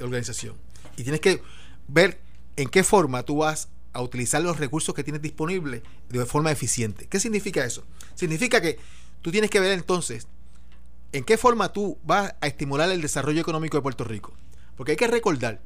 organización. 0.00 0.54
Y 0.96 1.02
tienes 1.02 1.20
que 1.20 1.42
ver 1.88 2.20
en 2.54 2.68
qué 2.68 2.84
forma 2.84 3.24
tú 3.24 3.38
vas 3.38 3.66
a 3.92 4.00
utilizar 4.02 4.40
los 4.40 4.60
recursos 4.60 4.94
que 4.94 5.02
tienes 5.02 5.20
disponibles 5.20 5.82
de 6.08 6.26
forma 6.26 6.52
eficiente. 6.52 7.08
¿Qué 7.08 7.18
significa 7.18 7.64
eso? 7.64 7.82
Significa 8.14 8.60
que 8.60 8.78
tú 9.20 9.32
tienes 9.32 9.50
que 9.50 9.58
ver 9.58 9.72
entonces 9.72 10.28
en 11.10 11.24
qué 11.24 11.36
forma 11.36 11.72
tú 11.72 11.98
vas 12.04 12.36
a 12.40 12.46
estimular 12.46 12.88
el 12.92 13.02
desarrollo 13.02 13.40
económico 13.40 13.76
de 13.76 13.82
Puerto 13.82 14.04
Rico. 14.04 14.32
Porque 14.76 14.92
hay 14.92 14.96
que 14.96 15.08
recordar 15.08 15.60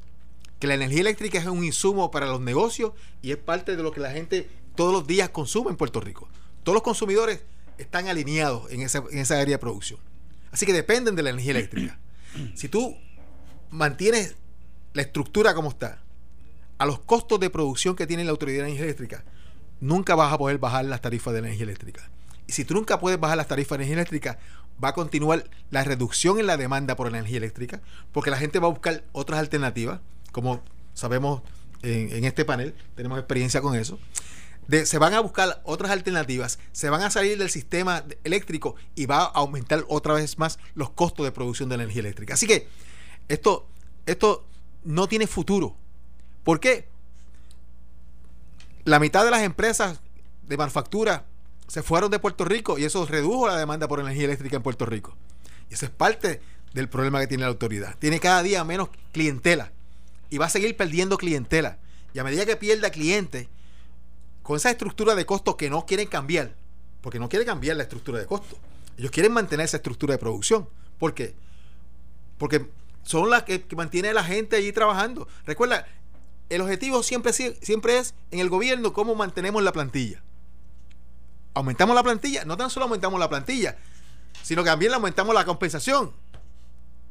que 0.57 0.65
la 0.65 0.73
energía 0.73 1.01
eléctrica 1.01 1.37
es 1.37 1.45
un 1.45 1.63
insumo 1.63 2.09
para 2.09 2.25
los 2.25 2.41
negocios 2.41 2.93
y 3.21 3.29
es 3.29 3.37
parte 3.37 3.75
de 3.75 3.83
lo 3.83 3.91
que 3.91 3.99
la 3.99 4.09
gente 4.09 4.49
todos 4.73 4.91
los 4.91 5.05
días 5.05 5.29
consume 5.29 5.69
en 5.69 5.77
Puerto 5.77 6.01
Rico. 6.01 6.27
Todos 6.63 6.73
los 6.73 6.81
consumidores 6.81 7.43
están 7.81 8.07
alineados 8.07 8.71
en 8.71 8.81
esa, 8.81 9.03
en 9.11 9.19
esa 9.19 9.39
área 9.39 9.55
de 9.55 9.59
producción. 9.59 9.99
Así 10.51 10.65
que 10.65 10.73
dependen 10.73 11.15
de 11.15 11.23
la 11.23 11.29
energía 11.31 11.51
eléctrica. 11.51 11.97
Si 12.55 12.69
tú 12.69 12.95
mantienes 13.71 14.35
la 14.93 15.01
estructura 15.01 15.53
como 15.53 15.67
está, 15.67 15.99
a 16.77 16.85
los 16.85 16.99
costos 16.99 17.41
de 17.41 17.49
producción 17.49 17.95
que 17.95 18.07
tiene 18.07 18.23
la 18.23 18.31
Autoridad 18.31 18.59
de 18.59 18.69
Energía 18.69 18.85
Eléctrica, 18.85 19.25
nunca 19.81 20.15
vas 20.15 20.31
a 20.31 20.37
poder 20.37 20.57
bajar 20.57 20.85
las 20.85 21.01
tarifas 21.01 21.33
de 21.33 21.39
energía 21.39 21.63
eléctrica. 21.63 22.09
Y 22.47 22.53
si 22.53 22.63
tú 22.63 22.73
nunca 22.73 22.99
puedes 22.99 23.19
bajar 23.19 23.37
las 23.37 23.47
tarifas 23.47 23.77
de 23.77 23.83
energía 23.83 24.01
eléctrica, 24.01 24.39
va 24.83 24.89
a 24.89 24.93
continuar 24.93 25.43
la 25.69 25.83
reducción 25.83 26.39
en 26.39 26.47
la 26.47 26.57
demanda 26.57 26.95
por 26.95 27.07
energía 27.07 27.37
eléctrica, 27.37 27.81
porque 28.11 28.31
la 28.31 28.37
gente 28.37 28.59
va 28.59 28.67
a 28.67 28.71
buscar 28.71 29.03
otras 29.11 29.39
alternativas, 29.39 29.99
como 30.31 30.63
sabemos 30.93 31.41
en, 31.83 32.25
este 32.25 32.45
panel, 32.45 32.75
tenemos 32.95 33.17
experiencia 33.17 33.61
con 33.61 33.75
eso. 33.75 33.99
Se 34.85 34.97
van 34.97 35.13
a 35.13 35.19
buscar 35.19 35.61
otras 35.65 35.91
alternativas, 35.91 36.59
se 36.71 36.89
van 36.89 37.01
a 37.01 37.11
salir 37.11 37.37
del 37.37 37.49
sistema 37.49 38.05
eléctrico 38.23 38.75
y 38.95 39.05
va 39.05 39.23
a 39.23 39.25
aumentar 39.25 39.83
otra 39.87 40.13
vez 40.13 40.37
más 40.37 40.59
los 40.75 40.91
costos 40.91 41.25
de 41.25 41.31
producción 41.31 41.69
de 41.69 41.75
energía 41.75 42.01
eléctrica. 42.01 42.35
Así 42.35 42.47
que 42.47 42.67
esto, 43.27 43.67
esto 44.05 44.45
no 44.83 45.07
tiene 45.07 45.27
futuro. 45.27 45.75
¿Por 46.43 46.59
qué? 46.59 46.87
La 48.83 48.99
mitad 48.99 49.23
de 49.25 49.31
las 49.31 49.41
empresas 49.41 49.99
de 50.47 50.57
manufactura 50.57 51.25
se 51.67 51.83
fueron 51.83 52.11
de 52.11 52.19
Puerto 52.19 52.45
Rico 52.45 52.77
y 52.77 52.83
eso 52.83 53.05
redujo 53.05 53.47
la 53.47 53.57
demanda 53.57 53.87
por 53.87 53.99
energía 53.99 54.25
eléctrica 54.25 54.57
en 54.57 54.63
Puerto 54.63 54.85
Rico. 54.85 55.15
Y 55.69 55.75
eso 55.75 55.85
es 55.85 55.91
parte 55.91 56.41
del 56.73 56.89
problema 56.89 57.19
que 57.19 57.27
tiene 57.27 57.43
la 57.43 57.49
autoridad. 57.49 57.95
Tiene 57.99 58.19
cada 58.19 58.43
día 58.43 58.63
menos 58.63 58.89
clientela 59.11 59.71
y 60.29 60.37
va 60.37 60.47
a 60.47 60.49
seguir 60.49 60.75
perdiendo 60.75 61.17
clientela. 61.17 61.77
Y 62.13 62.19
a 62.19 62.23
medida 62.23 62.45
que 62.45 62.55
pierda 62.57 62.89
clientes, 62.89 63.47
con 64.51 64.57
esa 64.57 64.69
estructura 64.69 65.15
de 65.15 65.25
costo 65.25 65.55
que 65.55 65.69
no 65.69 65.85
quieren 65.85 66.07
cambiar, 66.07 66.53
porque 66.99 67.19
no 67.19 67.29
quieren 67.29 67.47
cambiar 67.47 67.77
la 67.77 67.83
estructura 67.83 68.19
de 68.19 68.25
costo, 68.25 68.57
ellos 68.97 69.09
quieren 69.09 69.31
mantener 69.31 69.63
esa 69.63 69.77
estructura 69.77 70.13
de 70.13 70.17
producción. 70.17 70.67
¿Por 70.99 71.13
qué? 71.13 71.33
Porque 72.37 72.69
son 73.03 73.29
las 73.29 73.43
que, 73.43 73.65
mantiene 73.77 74.09
a 74.09 74.13
la 74.13 74.25
gente 74.25 74.57
allí 74.57 74.73
trabajando. 74.73 75.25
Recuerda, 75.45 75.87
el 76.49 76.59
objetivo 76.59 77.01
siempre, 77.01 77.31
siempre 77.31 77.97
es 77.97 78.13
en 78.31 78.39
el 78.39 78.49
gobierno 78.49 78.91
cómo 78.91 79.15
mantenemos 79.15 79.63
la 79.63 79.71
plantilla 79.71 80.21
aumentamos 81.53 81.95
la 81.95 82.03
plantilla, 82.03 82.43
no 82.43 82.57
tan 82.57 82.69
solo 82.69 82.87
aumentamos 82.87 83.21
la 83.21 83.29
plantilla, 83.29 83.77
sino 84.43 84.65
que 84.65 84.69
también 84.69 84.93
aumentamos 84.93 85.33
la 85.33 85.45
compensación 85.45 86.11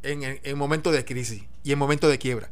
en, 0.03 0.41
en, 0.43 0.59
momentos 0.59 0.93
de 0.93 1.07
crisis 1.07 1.45
y 1.65 1.73
en 1.73 1.79
momentos 1.79 2.11
de 2.11 2.19
quiebra. 2.19 2.51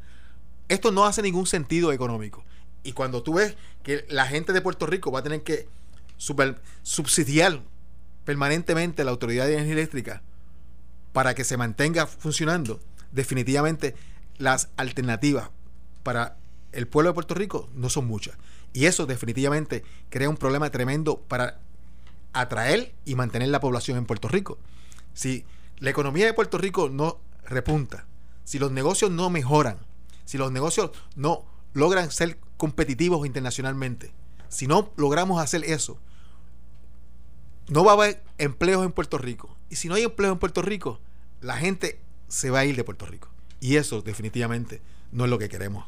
Esto 0.68 0.92
no 0.92 1.04
hace 1.04 1.20
ningún 1.20 1.46
sentido 1.46 1.92
económico. 1.92 2.42
Y 2.88 2.94
cuando 2.94 3.22
tú 3.22 3.34
ves 3.34 3.54
que 3.82 4.06
la 4.08 4.26
gente 4.26 4.54
de 4.54 4.62
Puerto 4.62 4.86
Rico 4.86 5.12
va 5.12 5.18
a 5.18 5.22
tener 5.22 5.42
que 5.42 5.68
subsidiar 6.16 7.60
permanentemente 8.24 9.04
la 9.04 9.10
Autoridad 9.10 9.44
de 9.44 9.52
Energía 9.52 9.74
Eléctrica 9.74 10.22
para 11.12 11.34
que 11.34 11.44
se 11.44 11.58
mantenga 11.58 12.06
funcionando, 12.06 12.80
definitivamente 13.12 13.94
las 14.38 14.70
alternativas 14.78 15.50
para 16.02 16.38
el 16.72 16.88
pueblo 16.88 17.10
de 17.10 17.14
Puerto 17.14 17.34
Rico 17.34 17.68
no 17.74 17.90
son 17.90 18.06
muchas. 18.06 18.38
Y 18.72 18.86
eso 18.86 19.04
definitivamente 19.04 19.84
crea 20.08 20.30
un 20.30 20.38
problema 20.38 20.70
tremendo 20.70 21.18
para 21.18 21.60
atraer 22.32 22.94
y 23.04 23.16
mantener 23.16 23.50
la 23.50 23.60
población 23.60 23.98
en 23.98 24.06
Puerto 24.06 24.28
Rico. 24.28 24.56
Si 25.12 25.44
la 25.76 25.90
economía 25.90 26.24
de 26.24 26.32
Puerto 26.32 26.56
Rico 26.56 26.88
no 26.88 27.18
repunta, 27.44 28.06
si 28.44 28.58
los 28.58 28.72
negocios 28.72 29.10
no 29.10 29.28
mejoran, 29.28 29.76
si 30.24 30.38
los 30.38 30.50
negocios 30.52 30.92
no 31.16 31.44
logran 31.74 32.10
ser 32.10 32.38
competitivos 32.58 33.26
internacionalmente, 33.26 34.12
si 34.48 34.66
no 34.66 34.92
logramos 34.96 35.40
hacer 35.40 35.64
eso, 35.64 35.98
no 37.68 37.84
va 37.84 37.92
a 37.92 37.94
haber 37.94 38.22
empleos 38.36 38.84
en 38.84 38.92
Puerto 38.92 39.16
Rico. 39.16 39.56
Y 39.70 39.76
si 39.76 39.88
no 39.88 39.94
hay 39.94 40.02
empleo 40.02 40.32
en 40.32 40.38
Puerto 40.38 40.60
Rico, 40.60 41.00
la 41.40 41.56
gente 41.56 42.00
se 42.28 42.50
va 42.50 42.60
a 42.60 42.64
ir 42.66 42.76
de 42.76 42.84
Puerto 42.84 43.06
Rico. 43.06 43.28
Y 43.60 43.76
eso 43.76 44.02
definitivamente 44.02 44.82
no 45.12 45.24
es 45.24 45.30
lo 45.30 45.38
que 45.38 45.48
queremos. 45.48 45.86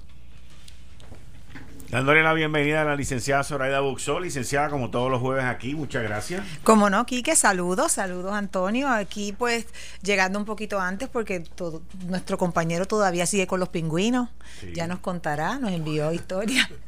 Dándole 1.91 2.23
la 2.23 2.33
bienvenida 2.35 2.83
a 2.83 2.85
la 2.85 2.95
licenciada 2.95 3.43
Zoraida 3.43 3.81
Buxó, 3.81 4.21
licenciada 4.21 4.71
como 4.71 4.91
todos 4.91 5.11
los 5.11 5.21
jueves 5.21 5.45
aquí, 5.45 5.75
muchas 5.75 6.05
gracias. 6.05 6.47
Como 6.63 6.89
no, 6.89 7.05
Quique, 7.05 7.35
saludos, 7.35 7.91
saludos 7.91 8.33
Antonio, 8.33 8.89
aquí 8.89 9.33
pues 9.33 9.67
llegando 10.01 10.39
un 10.39 10.45
poquito 10.45 10.79
antes 10.79 11.09
porque 11.09 11.41
todo, 11.41 11.83
nuestro 12.07 12.39
compañero 12.39 12.87
todavía 12.87 13.27
sigue 13.27 13.49
con 13.49 13.59
los 13.59 13.71
pingüinos, 13.71 14.29
ya 14.73 14.87
nos 14.87 15.01
contará, 15.01 15.59
nos 15.59 15.73
envió 15.73 16.13
historia. 16.13 16.71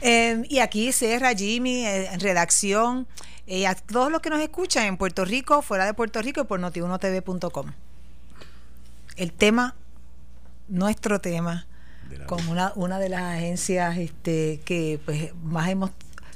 Em, 0.00 0.44
y 0.48 0.60
aquí 0.60 0.92
Serra, 0.92 1.34
Jimmy, 1.34 1.84
eh, 1.84 2.06
en 2.12 2.20
redacción, 2.20 3.08
y 3.46 3.64
a 3.64 3.74
todos 3.74 4.10
los 4.10 4.20
que 4.20 4.30
nos 4.30 4.40
escuchan 4.40 4.86
en 4.86 4.96
Puerto 4.96 5.24
Rico, 5.24 5.60
fuera 5.60 5.84
de 5.86 5.92
Puerto 5.92 6.22
Rico 6.22 6.40
y 6.40 6.44
por 6.44 6.60
notiunotv.com. 6.60 7.72
El 9.16 9.32
tema, 9.32 9.74
nuestro 10.68 11.20
tema, 11.20 11.66
con 12.26 12.46
una, 12.48 12.72
una 12.76 12.98
de 12.98 13.08
las 13.08 13.22
agencias 13.22 13.96
este, 13.98 14.60
que 14.64 15.00
pues 15.04 15.34
más 15.42 15.68
hemos 15.68 15.90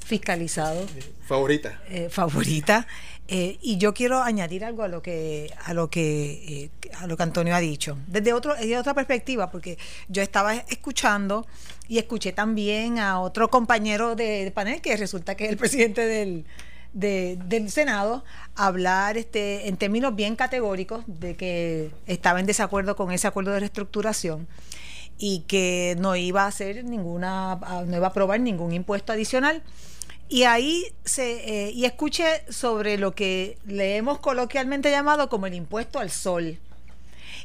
fiscalizado. 0.08 0.86
Favorita. 1.26 1.80
Eh, 1.90 2.08
favorita. 2.10 2.86
Eh, 3.28 3.58
y 3.60 3.76
yo 3.76 3.92
quiero 3.92 4.22
añadir 4.22 4.64
algo 4.64 4.82
a 4.82 4.88
lo 4.88 5.02
que 5.02 5.52
a 5.66 5.74
lo 5.74 5.90
que 5.90 6.70
eh, 6.82 6.88
a 6.98 7.06
lo 7.06 7.18
que 7.18 7.22
Antonio 7.22 7.54
ha 7.54 7.60
dicho 7.60 7.98
desde 8.06 8.32
otro 8.32 8.54
desde 8.54 8.78
otra 8.78 8.94
perspectiva 8.94 9.50
porque 9.50 9.76
yo 10.08 10.22
estaba 10.22 10.54
escuchando 10.54 11.46
y 11.88 11.98
escuché 11.98 12.32
también 12.32 12.98
a 12.98 13.20
otro 13.20 13.50
compañero 13.50 14.14
de, 14.14 14.50
panel 14.54 14.80
que 14.80 14.96
resulta 14.96 15.34
que 15.34 15.44
es 15.44 15.50
el 15.50 15.58
presidente 15.58 16.06
del, 16.06 16.46
del 16.94 17.70
Senado 17.70 18.24
hablar 18.56 19.18
este 19.18 19.68
en 19.68 19.76
términos 19.76 20.16
bien 20.16 20.34
categóricos 20.34 21.04
de 21.06 21.36
que 21.36 21.90
estaba 22.06 22.40
en 22.40 22.46
desacuerdo 22.46 22.96
con 22.96 23.12
ese 23.12 23.26
acuerdo 23.26 23.52
de 23.52 23.60
reestructuración 23.60 24.48
y 25.18 25.40
que 25.40 25.96
no 25.98 26.16
iba 26.16 26.44
a 26.44 26.46
hacer 26.46 26.84
ninguna, 26.84 27.56
no 27.86 27.96
iba 27.96 28.06
a 28.06 28.10
aprobar 28.10 28.40
ningún 28.40 28.72
impuesto 28.72 29.12
adicional. 29.12 29.62
Y 30.28 30.44
ahí 30.44 30.84
se, 31.04 31.68
eh, 31.68 31.70
y 31.72 31.84
escuché 31.84 32.44
sobre 32.52 32.98
lo 32.98 33.14
que 33.14 33.58
le 33.64 33.96
hemos 33.96 34.18
coloquialmente 34.18 34.90
llamado 34.90 35.28
como 35.28 35.46
el 35.46 35.54
impuesto 35.54 35.98
al 35.98 36.10
sol, 36.10 36.58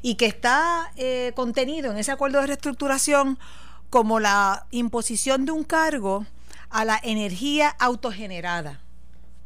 y 0.01 0.15
que 0.15 0.25
está 0.25 0.91
eh, 0.97 1.31
contenido 1.35 1.91
en 1.91 1.97
ese 1.97 2.11
acuerdo 2.11 2.41
de 2.41 2.47
reestructuración 2.47 3.39
como 3.89 4.19
la 4.19 4.67
imposición 4.71 5.45
de 5.45 5.53
un 5.53 5.63
cargo 5.63 6.25
a 6.69 6.83
la 6.83 6.99
energía 7.01 7.69
autogenerada. 7.69 8.81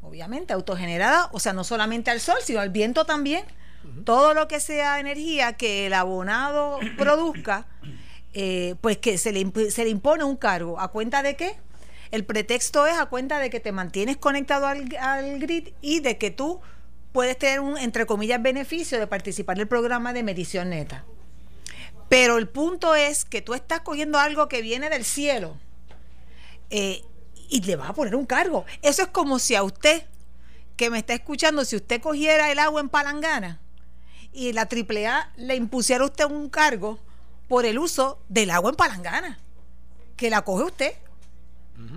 Obviamente, 0.02 0.54
autogenerada, 0.54 1.30
o 1.32 1.40
sea, 1.40 1.54
no 1.54 1.64
solamente 1.64 2.10
al 2.10 2.22
sol, 2.22 2.38
sino 2.44 2.60
al 2.60 2.70
viento 2.70 3.06
también. 3.06 3.46
Todo 4.04 4.34
lo 4.34 4.48
que 4.48 4.60
sea 4.60 5.00
energía 5.00 5.54
que 5.54 5.86
el 5.86 5.94
abonado 5.94 6.80
produzca 6.98 7.66
eh, 8.34 8.76
pues 8.82 8.98
que 8.98 9.18
se 9.18 9.32
le, 9.32 9.72
se 9.72 9.84
le 9.84 9.90
impone 9.90 10.24
un 10.24 10.36
cargo. 10.36 10.80
¿A 10.80 10.90
cuenta 10.90 11.24
de 11.24 11.36
qué? 11.36 11.58
El 12.12 12.26
pretexto 12.26 12.88
es 12.88 12.98
a 12.98 13.08
cuenta 13.08 13.40
de 13.40 13.50
que 13.50 13.60
te 13.60 13.72
mantienes 13.72 14.18
conectado 14.18 14.68
al, 14.68 14.88
grid 15.40 15.70
y 15.82 16.00
de 16.00 16.18
que 16.18 16.32
tú 16.32 16.62
puedes 17.12 17.38
tener 17.38 17.60
un, 17.60 17.78
entre 17.78 18.06
comillas, 18.06 18.42
beneficio 18.42 19.00
de 19.00 19.08
participar 19.08 19.58
en 19.58 19.62
el 19.62 19.68
programa 19.68 20.14
de 20.14 20.24
medición 20.24 20.70
neta. 20.70 21.06
Pero 22.10 22.38
el 22.38 22.48
punto 22.48 22.96
es 22.96 23.26
que 23.26 23.42
tú 23.42 23.54
estás 23.54 23.82
cogiendo 23.82 24.20
algo 24.20 24.48
que 24.48 24.62
viene 24.62 24.90
del 24.90 25.04
cielo 25.04 25.58
eh, 26.70 27.04
y 27.50 27.62
le 27.62 27.76
vas 27.76 27.90
a 27.90 27.94
poner 27.94 28.16
un 28.16 28.26
cargo. 28.26 28.66
Eso 28.82 29.02
es 29.02 29.08
como 29.10 29.40
si 29.40 29.56
a 29.56 29.64
usted, 29.64 30.04
que 30.78 30.90
me 30.90 31.00
está 31.00 31.14
escuchando, 31.14 31.66
si 31.66 31.76
usted 31.76 32.02
cogiera 32.02 32.52
el 32.52 32.60
agua 32.60 32.80
en 32.80 32.90
palangana 32.90 33.60
y 34.32 34.54
la 34.54 34.70
AAA 34.72 35.34
le 35.36 35.56
impusiera 35.56 36.04
a 36.04 36.08
usted 36.08 36.26
un 36.26 36.50
cargo 36.50 37.00
por 37.48 37.66
el 37.66 37.80
uso 37.80 38.20
del 38.30 38.50
agua 38.52 38.72
en 38.72 38.76
palangana, 38.76 39.40
que 40.16 40.30
la 40.30 40.42
coge 40.42 40.64
usted. 40.64 40.94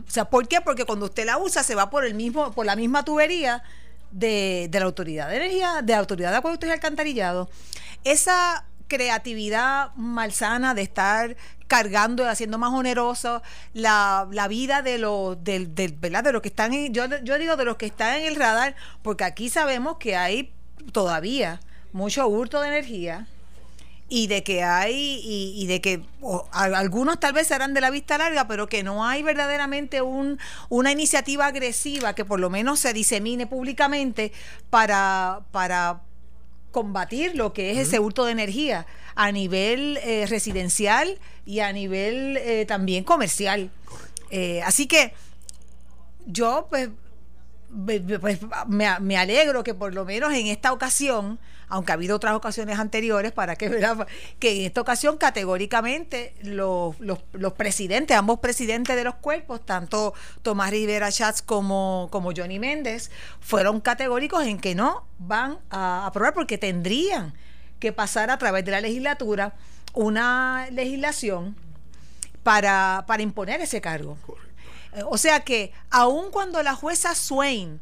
O 0.06 0.10
sea, 0.10 0.26
¿por 0.26 0.46
qué? 0.46 0.60
Porque 0.60 0.84
cuando 0.84 1.06
usted 1.06 1.24
la 1.24 1.38
usa 1.38 1.62
se 1.62 1.74
va 1.74 1.88
por 1.88 2.04
el 2.04 2.14
mismo, 2.14 2.52
por 2.52 2.66
la 2.66 2.76
misma 2.76 3.02
tubería 3.04 3.62
de, 4.10 4.68
la 4.72 4.84
autoridad 4.84 5.28
de 5.28 5.36
energía, 5.36 5.80
de 5.82 5.92
la 5.92 5.98
autoridad 5.98 6.30
de 6.30 6.36
acueductos 6.36 6.68
y 6.68 6.72
alcantarillado. 6.72 7.48
Esa 8.04 8.66
creatividad 8.88 9.94
malsana 9.94 10.74
de 10.74 10.82
estar 10.82 11.36
cargando 11.68 12.24
y 12.24 12.26
haciendo 12.26 12.58
más 12.58 12.72
onerosa 12.72 13.42
la, 13.72 14.26
vida 14.48 14.82
de 14.82 14.98
los 14.98 15.42
del, 15.42 15.74
del, 15.74 15.98
de 16.00 16.32
los 16.32 16.42
que 16.42 16.48
están 16.48 16.74
en, 16.74 16.92
yo, 16.92 17.04
yo 17.22 17.38
digo 17.38 17.56
de 17.56 17.64
los 17.64 17.76
que 17.76 17.86
están 17.86 18.16
en 18.16 18.26
el 18.26 18.36
radar, 18.36 18.74
porque 19.02 19.24
aquí 19.24 19.48
sabemos 19.48 19.96
que 19.98 20.16
hay 20.16 20.52
todavía 20.92 21.60
mucho 21.92 22.26
hurto 22.26 22.60
de 22.60 22.68
energía, 22.68 23.28
y 24.10 24.26
de 24.26 24.42
que 24.42 24.64
hay 24.64 25.22
y, 25.24 25.66
de 25.66 25.80
que 25.80 26.02
algunos 26.52 27.20
tal 27.20 27.32
vez 27.32 27.46
serán 27.46 27.72
de 27.72 27.80
la 27.80 27.90
vista 27.90 28.18
larga, 28.18 28.48
pero 28.48 28.66
que 28.66 28.82
no 28.82 29.06
hay 29.06 29.22
verdaderamente 29.22 30.02
un, 30.02 30.38
una 30.68 30.90
iniciativa 30.90 31.46
agresiva 31.46 32.14
que 32.14 32.24
por 32.24 32.40
lo 32.40 32.50
menos 32.50 32.80
se 32.80 32.92
disemine 32.92 33.46
públicamente 33.46 34.32
para, 34.68 35.42
para 35.52 36.02
combatir 36.72 37.36
lo 37.36 37.52
que 37.52 37.70
es 37.70 37.78
ese 37.78 38.00
hurto 38.00 38.24
de 38.24 38.32
energía 38.32 38.84
a 39.14 39.30
nivel 39.30 39.98
eh, 39.98 40.26
residencial 40.28 41.18
y 41.46 41.60
a 41.60 41.72
nivel 41.72 42.36
eh, 42.38 42.66
también 42.66 43.04
comercial. 43.04 43.70
Eh, 44.30 44.60
así 44.62 44.88
que 44.88 45.14
yo 46.26 46.66
pues 46.68 46.88
pues, 47.70 48.40
me, 48.66 48.98
me, 49.00 49.16
alegro 49.16 49.62
que 49.62 49.74
por 49.74 49.94
lo 49.94 50.04
menos 50.04 50.32
en 50.32 50.48
esta 50.48 50.72
ocasión, 50.72 51.38
aunque 51.68 51.92
ha 51.92 51.94
habido 51.94 52.16
otras 52.16 52.34
ocasiones 52.34 52.78
anteriores, 52.78 53.30
para 53.32 53.54
que 53.54 53.68
vean 53.68 54.06
que 54.38 54.60
en 54.60 54.66
esta 54.66 54.80
ocasión 54.80 55.16
categóricamente 55.18 56.34
los, 56.42 56.98
los, 56.98 57.52
presidentes, 57.52 58.16
ambos 58.16 58.40
presidentes 58.40 58.96
de 58.96 59.04
los 59.04 59.14
cuerpos, 59.16 59.64
tanto 59.64 60.14
Tomás 60.42 60.70
Rivera 60.70 61.10
Schatz 61.10 61.42
como, 61.42 62.08
como 62.10 62.32
Johnny 62.36 62.58
Méndez, 62.58 63.10
fueron 63.40 63.80
categóricos 63.80 64.44
en 64.46 64.58
que 64.58 64.74
no 64.74 65.04
van 65.18 65.58
a 65.70 66.06
aprobar 66.06 66.34
porque 66.34 66.58
tendrían 66.58 67.34
que 67.78 67.92
pasar 67.92 68.30
a 68.30 68.38
través 68.38 68.64
de 68.64 68.72
la 68.72 68.80
legislatura 68.80 69.54
una 69.94 70.68
legislación 70.72 71.56
para, 72.42 73.04
para 73.06 73.22
imponer 73.22 73.60
ese 73.60 73.80
cargo. 73.80 74.16
O 75.06 75.18
sea 75.18 75.40
que 75.40 75.72
aun 75.90 76.30
cuando 76.30 76.62
la 76.62 76.74
jueza 76.74 77.14
Swain 77.14 77.80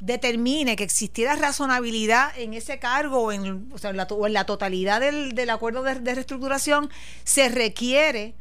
determine 0.00 0.76
que 0.76 0.84
existiera 0.84 1.36
razonabilidad 1.36 2.36
en 2.38 2.54
ese 2.54 2.78
cargo 2.78 3.20
o 3.20 3.32
en, 3.32 3.70
la, 3.92 4.46
totalidad 4.46 5.00
del, 5.00 5.50
acuerdo 5.50 5.82
de, 5.82 5.96
de, 5.96 6.14
reestructuración, 6.14 6.90
se 7.24 7.48
requiere 7.48 8.34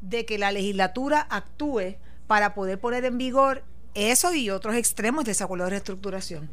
de 0.00 0.24
que 0.24 0.38
la 0.38 0.52
legislatura 0.52 1.26
actúe 1.28 1.96
para 2.26 2.54
poder 2.54 2.78
poner 2.78 3.04
en 3.04 3.18
vigor 3.18 3.64
eso 3.94 4.32
y 4.34 4.50
otros 4.50 4.76
extremos 4.76 5.24
de 5.24 5.32
ese 5.32 5.42
acuerdo 5.42 5.64
de 5.64 5.70
reestructuración. 5.70 6.48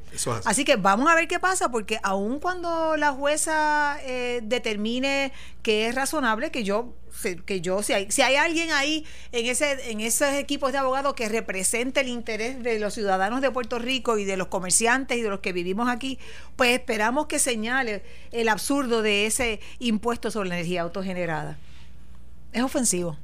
así. 0.45 0.65
que 0.65 0.75
vamos 0.75 1.09
a 1.09 1.15
ver 1.15 1.27
qué 1.27 1.39
pasa, 1.39 1.69
porque 1.69 1.99
aun 2.03 2.39
cuando 2.39 2.97
la 2.97 3.11
jueza 3.11 3.99
eh, 4.03 4.41
determine 4.43 5.31
que 5.61 5.87
es 5.87 5.95
razonable, 5.95 6.49
que 6.49 6.63
yo, 6.63 6.95
que 7.45 7.61
yo 7.61 7.83
si, 7.83 7.93
hay, 7.93 8.11
si 8.11 8.21
hay 8.23 8.35
alguien 8.35 8.71
ahí 8.71 9.05
en, 9.31 9.45
ese, 9.45 9.91
en 9.91 10.01
esos 10.01 10.29
equipos 10.33 10.71
de 10.71 10.79
abogados 10.79 11.13
que 11.13 11.29
represente 11.29 12.01
el 12.01 12.07
interés 12.07 12.63
de 12.63 12.79
los 12.79 12.95
ciudadanos 12.95 13.41
de 13.41 13.51
Puerto 13.51 13.77
Rico 13.77 14.17
y 14.17 14.25
de 14.25 14.35
los 14.35 14.47
comerciantes 14.47 15.17
y 15.17 15.21
de 15.21 15.29
los 15.29 15.39
que 15.39 15.53
vivimos 15.53 15.89
aquí, 15.89 16.17
pues 16.55 16.71
esperamos 16.71 17.27
que 17.27 17.37
señale 17.37 18.03
el 18.31 18.49
absurdo 18.49 19.03
de 19.03 19.27
ese 19.27 19.59
impuesto 19.79 20.31
sobre 20.31 20.49
la 20.49 20.55
energía 20.55 20.81
autogenerada. 20.81 21.57
Es 22.51 22.63
ofensivo. 22.63 23.17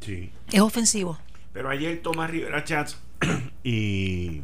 Sí. 0.00 0.30
Es 0.52 0.60
ofensivo. 0.60 1.18
Pero 1.52 1.70
ayer 1.70 2.00
Tomás 2.02 2.30
Rivera 2.30 2.62
Chats 2.62 2.96
y, 3.64 4.42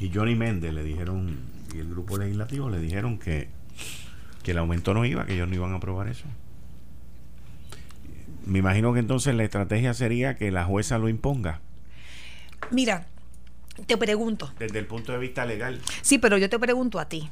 y 0.00 0.10
Johnny 0.12 0.34
Méndez 0.34 0.72
le 0.72 0.82
dijeron, 0.82 1.38
y 1.74 1.78
el 1.78 1.88
grupo 1.88 2.18
legislativo 2.18 2.70
le 2.70 2.80
dijeron 2.80 3.18
que, 3.18 3.48
que 4.42 4.52
el 4.52 4.58
aumento 4.58 4.94
no 4.94 5.04
iba, 5.04 5.26
que 5.26 5.34
ellos 5.34 5.48
no 5.48 5.54
iban 5.54 5.72
a 5.72 5.76
aprobar 5.76 6.08
eso. 6.08 6.24
Me 8.46 8.60
imagino 8.60 8.94
que 8.94 9.00
entonces 9.00 9.34
la 9.34 9.44
estrategia 9.44 9.92
sería 9.92 10.36
que 10.36 10.50
la 10.50 10.64
jueza 10.64 10.98
lo 10.98 11.08
imponga. 11.08 11.60
Mira, 12.70 13.06
te 13.86 13.96
pregunto. 13.96 14.50
Desde 14.58 14.78
el 14.78 14.86
punto 14.86 15.12
de 15.12 15.18
vista 15.18 15.44
legal. 15.44 15.80
Sí, 16.02 16.18
pero 16.18 16.38
yo 16.38 16.48
te 16.48 16.58
pregunto 16.58 16.98
a 16.98 17.08
ti. 17.08 17.30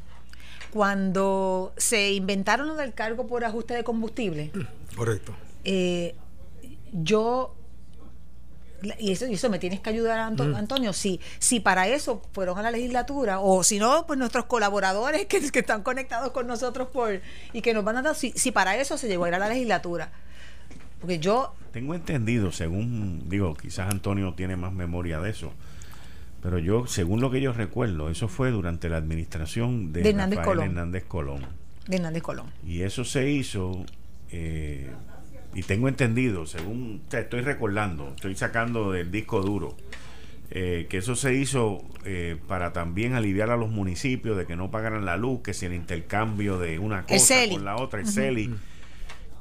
Cuando 0.70 1.72
se 1.78 2.12
inventaron 2.12 2.68
lo 2.68 2.74
del 2.74 2.92
cargo 2.92 3.26
por 3.26 3.44
ajuste 3.44 3.74
de 3.74 3.82
combustible. 3.82 4.50
Correcto. 4.94 5.34
Eh, 5.64 6.14
yo 6.92 7.55
y 8.98 9.12
eso, 9.12 9.24
eso 9.26 9.50
me 9.50 9.58
tienes 9.58 9.80
que 9.80 9.90
ayudar, 9.90 10.32
mm. 10.32 10.54
Antonio, 10.54 10.92
si, 10.92 11.20
si 11.38 11.60
para 11.60 11.88
eso 11.88 12.22
fueron 12.32 12.58
a 12.58 12.62
la 12.62 12.70
legislatura, 12.70 13.40
o 13.40 13.62
si 13.62 13.78
no, 13.78 14.06
pues 14.06 14.18
nuestros 14.18 14.46
colaboradores 14.46 15.26
que, 15.26 15.50
que 15.50 15.58
están 15.60 15.82
conectados 15.82 16.30
con 16.30 16.46
nosotros 16.46 16.88
por 16.88 17.20
y 17.52 17.62
que 17.62 17.74
nos 17.74 17.84
van 17.84 17.96
a 17.96 18.02
dar, 18.02 18.14
si, 18.14 18.32
si 18.32 18.52
para 18.52 18.76
eso 18.76 18.98
se 18.98 19.08
llegó 19.08 19.24
a 19.24 19.28
ir 19.28 19.34
a 19.34 19.38
la 19.38 19.48
legislatura. 19.48 20.10
Porque 21.00 21.18
yo... 21.18 21.54
Tengo 21.72 21.94
entendido, 21.94 22.52
según, 22.52 23.28
digo, 23.28 23.54
quizás 23.54 23.90
Antonio 23.90 24.34
tiene 24.34 24.56
más 24.56 24.72
memoria 24.72 25.20
de 25.20 25.30
eso, 25.30 25.52
pero 26.42 26.58
yo, 26.58 26.86
según 26.86 27.20
lo 27.20 27.30
que 27.30 27.40
yo 27.40 27.52
recuerdo, 27.52 28.08
eso 28.08 28.28
fue 28.28 28.50
durante 28.50 28.88
la 28.88 28.96
administración 28.96 29.92
de, 29.92 30.08
Hernández, 30.08 30.40
Colón. 30.40 30.64
Hernández 30.64 31.04
Colón. 31.04 31.46
De 31.86 31.96
Hernández 31.96 32.22
Colón. 32.22 32.46
Y 32.66 32.82
eso 32.82 33.04
se 33.04 33.30
hizo... 33.30 33.84
Eh, 34.30 34.90
y 35.56 35.62
tengo 35.62 35.88
entendido, 35.88 36.44
según 36.44 37.00
te 37.08 37.20
estoy 37.20 37.40
recordando, 37.40 38.12
estoy 38.14 38.36
sacando 38.36 38.92
del 38.92 39.10
disco 39.10 39.40
duro, 39.40 39.74
eh, 40.50 40.86
que 40.90 40.98
eso 40.98 41.16
se 41.16 41.32
hizo 41.32 41.82
eh, 42.04 42.36
para 42.46 42.74
también 42.74 43.14
aliviar 43.14 43.48
a 43.48 43.56
los 43.56 43.70
municipios 43.70 44.36
de 44.36 44.44
que 44.44 44.54
no 44.54 44.70
pagaran 44.70 45.06
la 45.06 45.16
luz, 45.16 45.40
que 45.40 45.54
si 45.54 45.64
el 45.64 45.72
intercambio 45.72 46.58
de 46.58 46.78
una 46.78 47.06
cosa 47.06 47.48
con 47.48 47.64
la 47.64 47.76
otra, 47.76 48.00
el 48.00 48.06
CELI. 48.06 48.54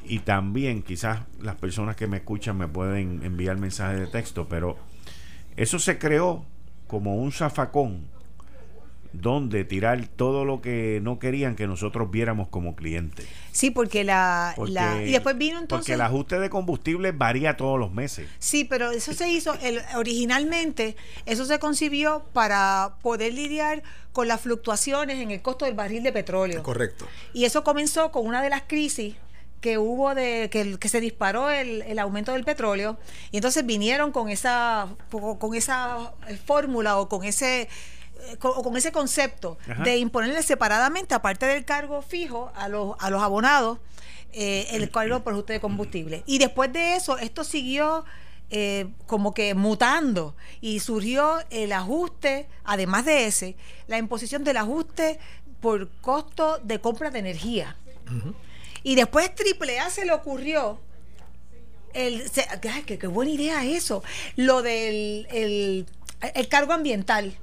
Y 0.06 0.20
también, 0.20 0.84
quizás 0.84 1.20
las 1.42 1.56
personas 1.56 1.98
que 1.98 2.08
me 2.08 2.18
escuchan 2.18 2.58
me 2.58 2.70
pueden 2.70 3.22
enviar 3.26 3.58
mensajes 3.58 4.00
de 4.00 4.08
texto, 4.08 4.48
pero 4.48 4.78
eso 5.58 5.80
se 5.80 5.98
creó 5.98 6.46
como 6.88 7.18
un 7.18 7.34
zafacón 7.34 8.06
donde 9.22 9.64
tirar 9.64 10.08
todo 10.08 10.46
lo 10.46 10.62
que 10.62 11.00
no 11.02 11.20
querían 11.20 11.56
que 11.56 11.68
nosotros 11.68 12.12
viéramos 12.12 12.48
como 12.50 12.76
clientes. 12.76 13.28
Sí, 13.52 13.72
porque 13.72 14.04
la, 14.04 14.56
y 15.06 15.12
después 15.12 15.38
vino 15.38 15.60
entonces 15.60 15.86
porque 15.86 15.94
el 15.94 16.02
ajuste 16.02 16.40
de 16.40 16.50
combustible 16.50 17.12
varía 17.12 17.58
todos 17.58 17.80
los 17.80 17.92
meses. 17.92 18.28
Sí, 18.40 18.66
pero 18.66 18.92
eso 18.92 19.14
se 19.14 19.30
hizo 19.30 19.54
el, 19.62 19.82
originalmente 19.96 20.96
eso 21.26 21.46
se 21.46 21.60
concibió 21.60 22.26
para 22.34 22.96
poder 23.02 23.34
lidiar 23.34 23.84
con 24.12 24.28
las 24.28 24.42
fluctuaciones 24.42 25.20
en 25.20 25.32
el 25.32 25.42
costo 25.42 25.66
del 25.66 25.74
barril 25.74 26.04
de 26.04 26.12
petróleo. 26.12 26.64
Correcto. 26.64 27.08
Y 27.34 27.46
eso 27.46 27.64
comenzó 27.64 28.12
con 28.12 28.26
una 28.26 28.42
de 28.42 28.50
las 28.50 28.64
crisis 28.64 29.16
que 29.62 29.78
hubo 29.78 30.14
de 30.14 30.50
que, 30.52 30.78
que 30.78 30.90
se 30.90 31.00
disparó 31.00 31.50
el, 31.50 31.82
el, 31.82 31.98
aumento 31.98 32.34
del 32.34 32.44
petróleo 32.44 33.00
y 33.32 33.38
entonces 33.38 33.66
vinieron 33.66 34.12
con 34.12 34.30
esa 34.30 34.90
con 35.10 35.56
esa 35.56 36.14
fórmula 36.46 36.98
o 36.98 37.10
con 37.10 37.24
ese 37.24 37.68
o 38.42 38.64
con 38.64 38.78
ese 38.78 38.92
concepto 38.92 39.58
de 39.84 39.98
imponerle 39.98 40.42
separadamente, 40.44 41.14
aparte 41.14 41.46
del 41.46 41.66
cargo 41.66 42.02
fijo, 42.02 42.52
a 42.56 42.68
los, 42.70 42.96
a 43.00 43.10
los 43.10 43.22
abonados, 43.22 43.80
eh, 44.34 44.68
el 44.72 44.90
cargo 44.92 45.24
por 45.24 45.34
ajuste 45.34 45.54
de 45.54 45.60
combustible. 45.60 46.24
Y 46.26 46.40
después 46.40 46.72
de 46.74 46.96
eso, 46.96 47.18
esto 47.18 47.44
siguió 47.44 48.06
eh, 48.50 48.88
como 49.08 49.34
que 49.34 49.54
mutando 49.56 50.36
y 50.62 50.80
surgió 50.80 51.40
el 51.50 51.72
ajuste, 51.72 52.48
además 52.64 53.06
de 53.06 53.28
ese, 53.28 53.56
la 53.88 53.98
imposición 53.98 54.44
del 54.44 54.58
ajuste 54.58 55.20
por 55.62 55.90
costo 56.02 56.60
de 56.60 56.80
compra 56.80 57.12
de 57.12 57.20
energía. 57.20 57.78
Y 58.84 58.96
después 58.96 59.32
AAA 59.32 59.90
se 59.90 60.06
le 60.06 60.12
ocurrió 60.12 60.80
el, 61.94 62.30
ay, 62.72 62.84
qué, 62.84 63.08
buena 63.08 63.32
idea 63.32 63.64
eso, 63.64 64.04
lo 64.36 64.62
del 64.62 65.88
el 66.34 66.48
cargo 66.48 66.74
ambiental 66.74 67.38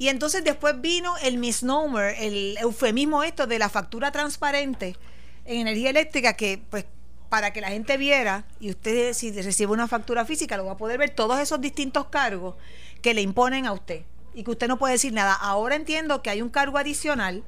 y 0.00 0.08
entonces 0.08 0.42
después 0.42 0.80
vino 0.80 1.14
el 1.18 1.36
misnomer, 1.36 2.16
el 2.18 2.56
eufemismo 2.56 3.22
esto 3.22 3.46
de 3.46 3.58
la 3.58 3.68
factura 3.68 4.10
transparente 4.10 4.96
en 5.44 5.60
energía 5.60 5.90
eléctrica 5.90 6.32
que 6.32 6.58
pues 6.70 6.86
para 7.28 7.52
que 7.52 7.60
la 7.60 7.68
gente 7.68 7.98
viera 7.98 8.46
y 8.60 8.70
usted 8.70 9.12
si 9.12 9.30
recibe 9.30 9.72
una 9.72 9.88
factura 9.88 10.24
física 10.24 10.56
lo 10.56 10.64
va 10.64 10.72
a 10.72 10.76
poder 10.78 10.96
ver 10.96 11.10
todos 11.10 11.38
esos 11.38 11.60
distintos 11.60 12.06
cargos 12.06 12.54
que 13.02 13.12
le 13.12 13.20
imponen 13.20 13.66
a 13.66 13.72
usted 13.72 14.04
y 14.32 14.42
que 14.42 14.50
usted 14.52 14.68
no 14.68 14.78
puede 14.78 14.94
decir 14.94 15.12
nada. 15.12 15.34
Ahora 15.34 15.76
entiendo 15.76 16.22
que 16.22 16.30
hay 16.30 16.40
un 16.40 16.48
cargo 16.48 16.78
adicional 16.78 17.44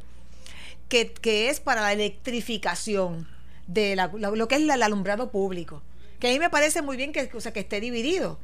que, 0.91 1.49
es 1.49 1.59
para 1.59 1.81
la 1.81 1.95
electrificación 1.95 3.27
de 3.67 3.97
lo 3.97 4.47
que 4.49 4.57
es 4.57 4.61
el 4.61 4.83
alumbrado 4.83 5.31
público. 5.31 5.83
Que 6.21 6.29
a 6.29 6.31
mí 6.33 6.39
me 6.39 6.51
parece 6.51 6.83
muy 6.83 6.99
bien 6.99 7.13
que, 7.13 7.31
o 7.33 7.41
sea, 7.41 7.55
que 7.55 7.61
esté 7.61 7.81
dividido. 7.81 8.39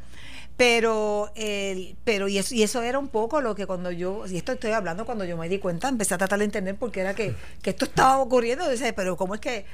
Pero, 0.59 1.31
el, 1.37 1.97
pero 2.03 2.27
y, 2.27 2.37
eso, 2.37 2.53
y 2.53 2.65
eso 2.65 2.83
era 2.83 2.99
un 2.99 3.07
poco 3.07 3.41
lo 3.41 3.55
que 3.55 3.65
cuando 3.65 3.93
yo, 3.93 4.25
y 4.27 4.39
esto 4.39 4.51
estoy 4.51 4.73
hablando 4.73 5.07
cuando 5.07 5.25
yo 5.25 5.37
me 5.37 5.49
di 5.49 5.61
cuenta, 5.61 5.89
empecé 5.89 6.15
a 6.15 6.19
tratar 6.19 6.41
de 6.41 6.47
entender 6.47 6.75
por 6.75 6.91
qué 6.91 7.01
era 7.01 7.15
que, 7.15 7.33
que 7.63 7.71
esto 7.71 7.85
estaba 7.85 8.19
ocurriendo. 8.19 8.65
Pero 8.97 9.17
¿cómo 9.17 9.37
es 9.37 9.41
que 9.41 9.65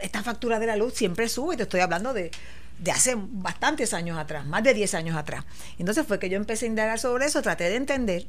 esta 0.00 0.22
factura 0.22 0.58
de 0.58 0.66
la 0.66 0.76
luz 0.76 0.94
siempre 0.94 1.28
sube? 1.28 1.58
Te 1.58 1.64
estoy 1.64 1.80
hablando 1.80 2.14
de, 2.14 2.30
de 2.78 2.90
hace 2.90 3.16
bastantes 3.18 3.92
años 3.92 4.18
atrás, 4.18 4.46
más 4.46 4.64
de 4.64 4.72
10 4.72 4.94
años 4.94 5.16
atrás. 5.16 5.44
Entonces 5.78 6.06
fue 6.06 6.18
que 6.18 6.30
yo 6.30 6.38
empecé 6.38 6.64
a 6.64 6.68
indagar 6.68 6.98
sobre 6.98 7.26
eso, 7.26 7.42
traté 7.42 7.64
de 7.64 7.76
entender 7.76 8.24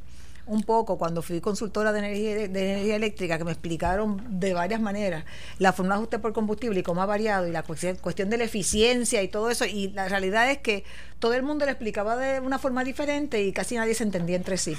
un 0.45 0.63
poco 0.63 0.97
cuando 0.97 1.21
fui 1.21 1.39
consultora 1.41 1.91
de 1.93 1.99
energía, 1.99 2.35
de, 2.35 2.71
energía 2.71 2.95
eléctrica, 2.95 3.37
que 3.37 3.43
me 3.43 3.51
explicaron 3.51 4.39
de 4.39 4.53
varias 4.53 4.81
maneras 4.81 5.25
la 5.59 5.73
forma 5.73 5.95
de 5.95 5.99
ajuste 5.99 6.19
por 6.19 6.33
combustible 6.33 6.79
y 6.79 6.83
cómo 6.83 7.01
ha 7.01 7.05
variado 7.05 7.47
y 7.47 7.51
la 7.51 7.63
cuestión, 7.63 8.29
de 8.29 8.37
la 8.37 8.43
eficiencia 8.43 9.21
y 9.21 9.27
todo 9.27 9.49
eso. 9.49 9.65
Y 9.65 9.89
la 9.89 10.07
realidad 10.07 10.49
es 10.51 10.59
que 10.59 10.83
todo 11.19 11.33
el 11.33 11.43
mundo 11.43 11.65
le 11.65 11.71
explicaba 11.71 12.17
de 12.17 12.39
una 12.39 12.59
forma 12.59 12.83
diferente 12.83 13.43
y 13.43 13.51
casi 13.51 13.75
nadie 13.75 13.93
se 13.93 14.03
entendía 14.03 14.35
entre 14.35 14.57
sí. 14.57 14.75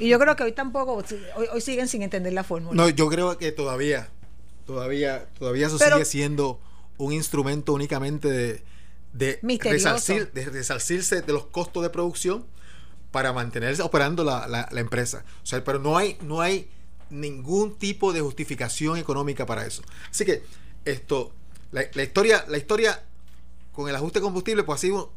Y 0.00 0.08
yo 0.08 0.18
creo 0.18 0.36
que 0.36 0.44
hoy 0.44 0.52
tampoco, 0.52 1.02
hoy, 1.52 1.60
siguen 1.60 1.88
sin 1.88 2.02
entender 2.02 2.32
la 2.32 2.44
fórmula. 2.44 2.74
No, 2.74 2.88
yo 2.88 3.08
creo 3.08 3.36
que 3.38 3.52
todavía, 3.52 4.08
todavía, 4.66 5.26
todavía 5.38 5.66
eso 5.66 5.78
sigue 5.78 6.04
siendo 6.04 6.60
un 6.98 7.12
instrumento 7.12 7.72
únicamente 7.72 8.28
de, 8.30 8.62
de, 9.12 9.38
de 9.42 10.44
resarcirse 10.50 11.22
de 11.22 11.32
los 11.32 11.46
costos 11.46 11.82
de 11.82 11.90
producción 11.90 12.44
para 13.12 13.32
mantenerse 13.32 13.82
operando 13.82 14.24
la, 14.24 14.48
la, 14.48 14.80
empresa. 14.80 15.24
O 15.42 15.46
sea, 15.46 15.62
pero 15.62 15.78
no 15.78 15.96
hay, 15.96 16.16
no 16.22 16.40
hay 16.40 16.68
ningún 17.10 17.78
tipo 17.78 18.12
de 18.12 18.22
justificación 18.22 18.96
económica 18.96 19.46
para 19.46 19.64
eso. 19.66 19.82
Así 20.10 20.24
que 20.24 20.42
esto, 20.84 21.32
la, 21.70 21.84
historia, 22.02 22.44
la 22.48 22.56
historia 22.56 23.04
con 23.72 23.88
el 23.88 23.94
ajuste 23.94 24.18
de 24.18 24.24
combustible, 24.24 24.64
pues 24.64 24.78
ha 24.78 24.80
sido 24.80 25.12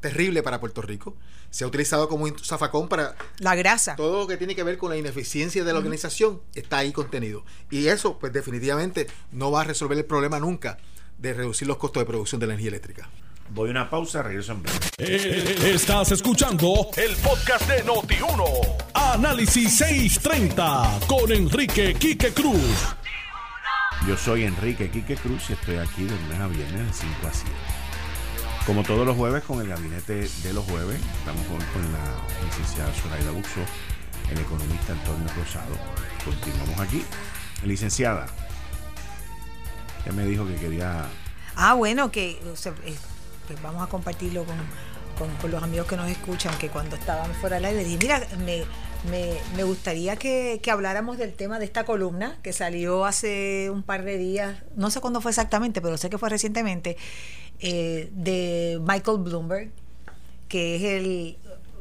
terrible 0.00 0.42
para 0.42 0.58
Puerto 0.58 0.80
Rico. 0.80 1.16
Se 1.50 1.64
ha 1.64 1.66
utilizado 1.66 2.08
como 2.08 2.24
un 2.24 2.38
zafacón 2.38 2.88
para... 2.88 3.14
La 3.38 3.54
grasa. 3.54 3.94
Todo 3.96 4.20
lo 4.20 4.26
que 4.26 4.38
tiene 4.38 4.54
que 4.54 4.62
ver 4.62 4.78
con 4.78 4.90
la 4.90 4.96
ineficiencia 4.96 5.64
de 5.64 5.72
la 5.72 5.78
organización 5.78 6.40
está 6.54 6.78
ahí 6.78 6.92
contenido. 6.92 7.44
Y 7.70 7.88
eso, 7.88 8.18
pues 8.18 8.32
definitivamente, 8.32 9.06
no 9.32 9.50
va 9.50 9.62
a 9.62 9.64
resolver 9.64 9.98
el 9.98 10.04
problema 10.04 10.40
nunca 10.40 10.78
de 11.18 11.34
reducir 11.34 11.68
los 11.68 11.76
costos 11.76 12.00
de 12.02 12.06
producción 12.06 12.40
de 12.40 12.46
la 12.46 12.54
energía 12.54 12.68
eléctrica. 12.68 13.10
Voy 13.50 13.68
a 13.68 13.70
una 13.72 13.90
pausa, 13.90 14.22
regreso 14.22 14.52
en 14.52 14.62
breve. 14.62 14.78
Eh, 14.98 15.72
Estás 15.74 16.12
escuchando 16.12 16.88
el 16.96 17.16
podcast 17.16 17.66
de 17.68 17.84
Noti1. 17.84 18.44
Análisis 18.94 19.76
630 19.78 21.00
con 21.06 21.32
Enrique 21.32 21.94
Quique 21.94 22.32
Cruz. 22.32 22.94
Yo 24.06 24.16
soy 24.16 24.44
Enrique 24.44 24.90
Quique 24.90 25.16
Cruz 25.16 25.50
y 25.50 25.54
estoy 25.54 25.76
aquí 25.76 26.04
de 26.04 26.10
lunes 26.10 26.40
a 26.40 26.46
viernes 26.46 26.86
de 26.86 26.92
5 26.92 27.26
a 27.26 27.32
7. 27.32 27.50
Como 28.66 28.82
todos 28.82 29.06
los 29.06 29.16
jueves 29.16 29.42
con 29.44 29.60
el 29.62 29.68
gabinete 29.68 30.28
de 30.42 30.52
los 30.52 30.64
jueves, 30.66 31.00
estamos 31.18 31.42
con, 31.46 31.56
con 31.56 31.92
la 31.92 32.44
licenciada 32.44 32.92
Zoraida 32.94 33.30
Buxo, 33.30 33.60
el 34.30 34.38
economista 34.38 34.92
Antonio 34.92 35.26
Rosado. 35.36 35.74
Continuamos 36.24 36.78
aquí. 36.80 37.02
Licenciada, 37.64 38.26
ya 40.04 40.12
me 40.12 40.24
dijo 40.26 40.46
que 40.46 40.54
quería... 40.56 41.06
Ah, 41.56 41.74
bueno, 41.74 42.12
que 42.12 42.38
o 42.52 42.54
sea, 42.56 42.72
eh, 42.84 42.94
pues 43.48 43.60
vamos 43.62 43.82
a 43.82 43.86
compartirlo 43.88 44.44
con, 44.44 44.56
con- 45.40 45.50
los 45.50 45.62
amigos 45.62 45.86
que 45.88 45.96
nos 45.96 46.08
escuchan, 46.10 46.56
que 46.58 46.68
cuando 46.68 46.94
estaban 46.96 47.32
fuera 47.34 47.56
del 47.56 47.64
aire, 47.64 47.82
dije, 47.84 47.98
mira, 48.00 48.20
me, 48.44 48.62
me- 49.10 49.34
me 49.56 49.64
gustaría 49.64 50.14
que, 50.16 50.60
que 50.62 50.70
habláramos 50.70 51.18
del 51.18 51.32
tema 51.32 51.58
de 51.58 51.64
esta 51.64 51.84
columna 51.84 52.38
que 52.42 52.52
salió 52.52 53.04
hace 53.04 53.70
un 53.70 53.82
par 53.82 54.04
de 54.04 54.16
días, 54.18 54.62
no 54.76 54.90
sé 54.90 55.00
cuándo 55.00 55.20
fue 55.20 55.30
exactamente, 55.32 55.80
pero 55.80 55.96
sé 55.96 56.08
que 56.10 56.18
fue 56.18 56.28
recientemente, 56.28 56.96
eh, 57.60 58.10
de 58.12 58.78
Michael 58.82 59.18
Bloomberg, 59.18 59.70
que 60.48 60.76
es 60.76 60.82
el, 60.84 61.38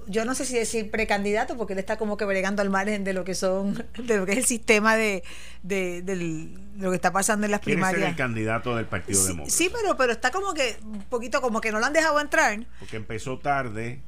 yo 0.08 0.26
no 0.26 0.36
sé 0.36 0.46
si 0.46 0.56
decir 0.56 0.90
precandidato, 0.92 1.58
porque 1.58 1.74
él 1.74 1.80
está 1.80 1.98
como 1.98 2.18
que 2.18 2.26
bregando 2.26 2.62
al 2.62 2.70
margen 2.70 3.04
de 3.04 3.14
lo 3.14 3.24
que 3.24 3.36
son, 3.36 3.86
de 3.98 4.18
lo 4.18 4.26
que 4.26 4.34
es 4.34 4.38
el 4.40 4.46
sistema 4.46 4.96
de, 4.96 5.24
de, 5.64 6.02
del- 6.02 6.54
de 6.78 6.84
lo 6.84 6.90
que 6.92 6.96
está 6.96 7.12
pasando 7.12 7.46
en 7.46 7.52
las 7.52 7.62
Quiere 7.62 7.80
ser 7.82 7.88
primarias. 7.90 8.10
el 8.12 8.16
candidato 8.18 8.76
del 8.76 8.86
Partido 8.86 9.20
Sí, 9.20 9.28
Demócrata. 9.28 9.50
sí, 9.58 9.72
pero, 9.74 9.98
pero 9.98 10.12
está 10.14 10.32
como 10.32 10.54
que 10.54 10.78
un 10.84 11.02
poquito 11.04 11.42
como 11.42 11.60
que 11.62 11.72
no 11.72 11.80
lo 11.80 11.86
han 11.86 11.94
dejado 11.94 12.20
entrar. 12.20 12.66
Porque 12.80 12.98
empezó 12.98 13.38
tarde. 13.40 14.00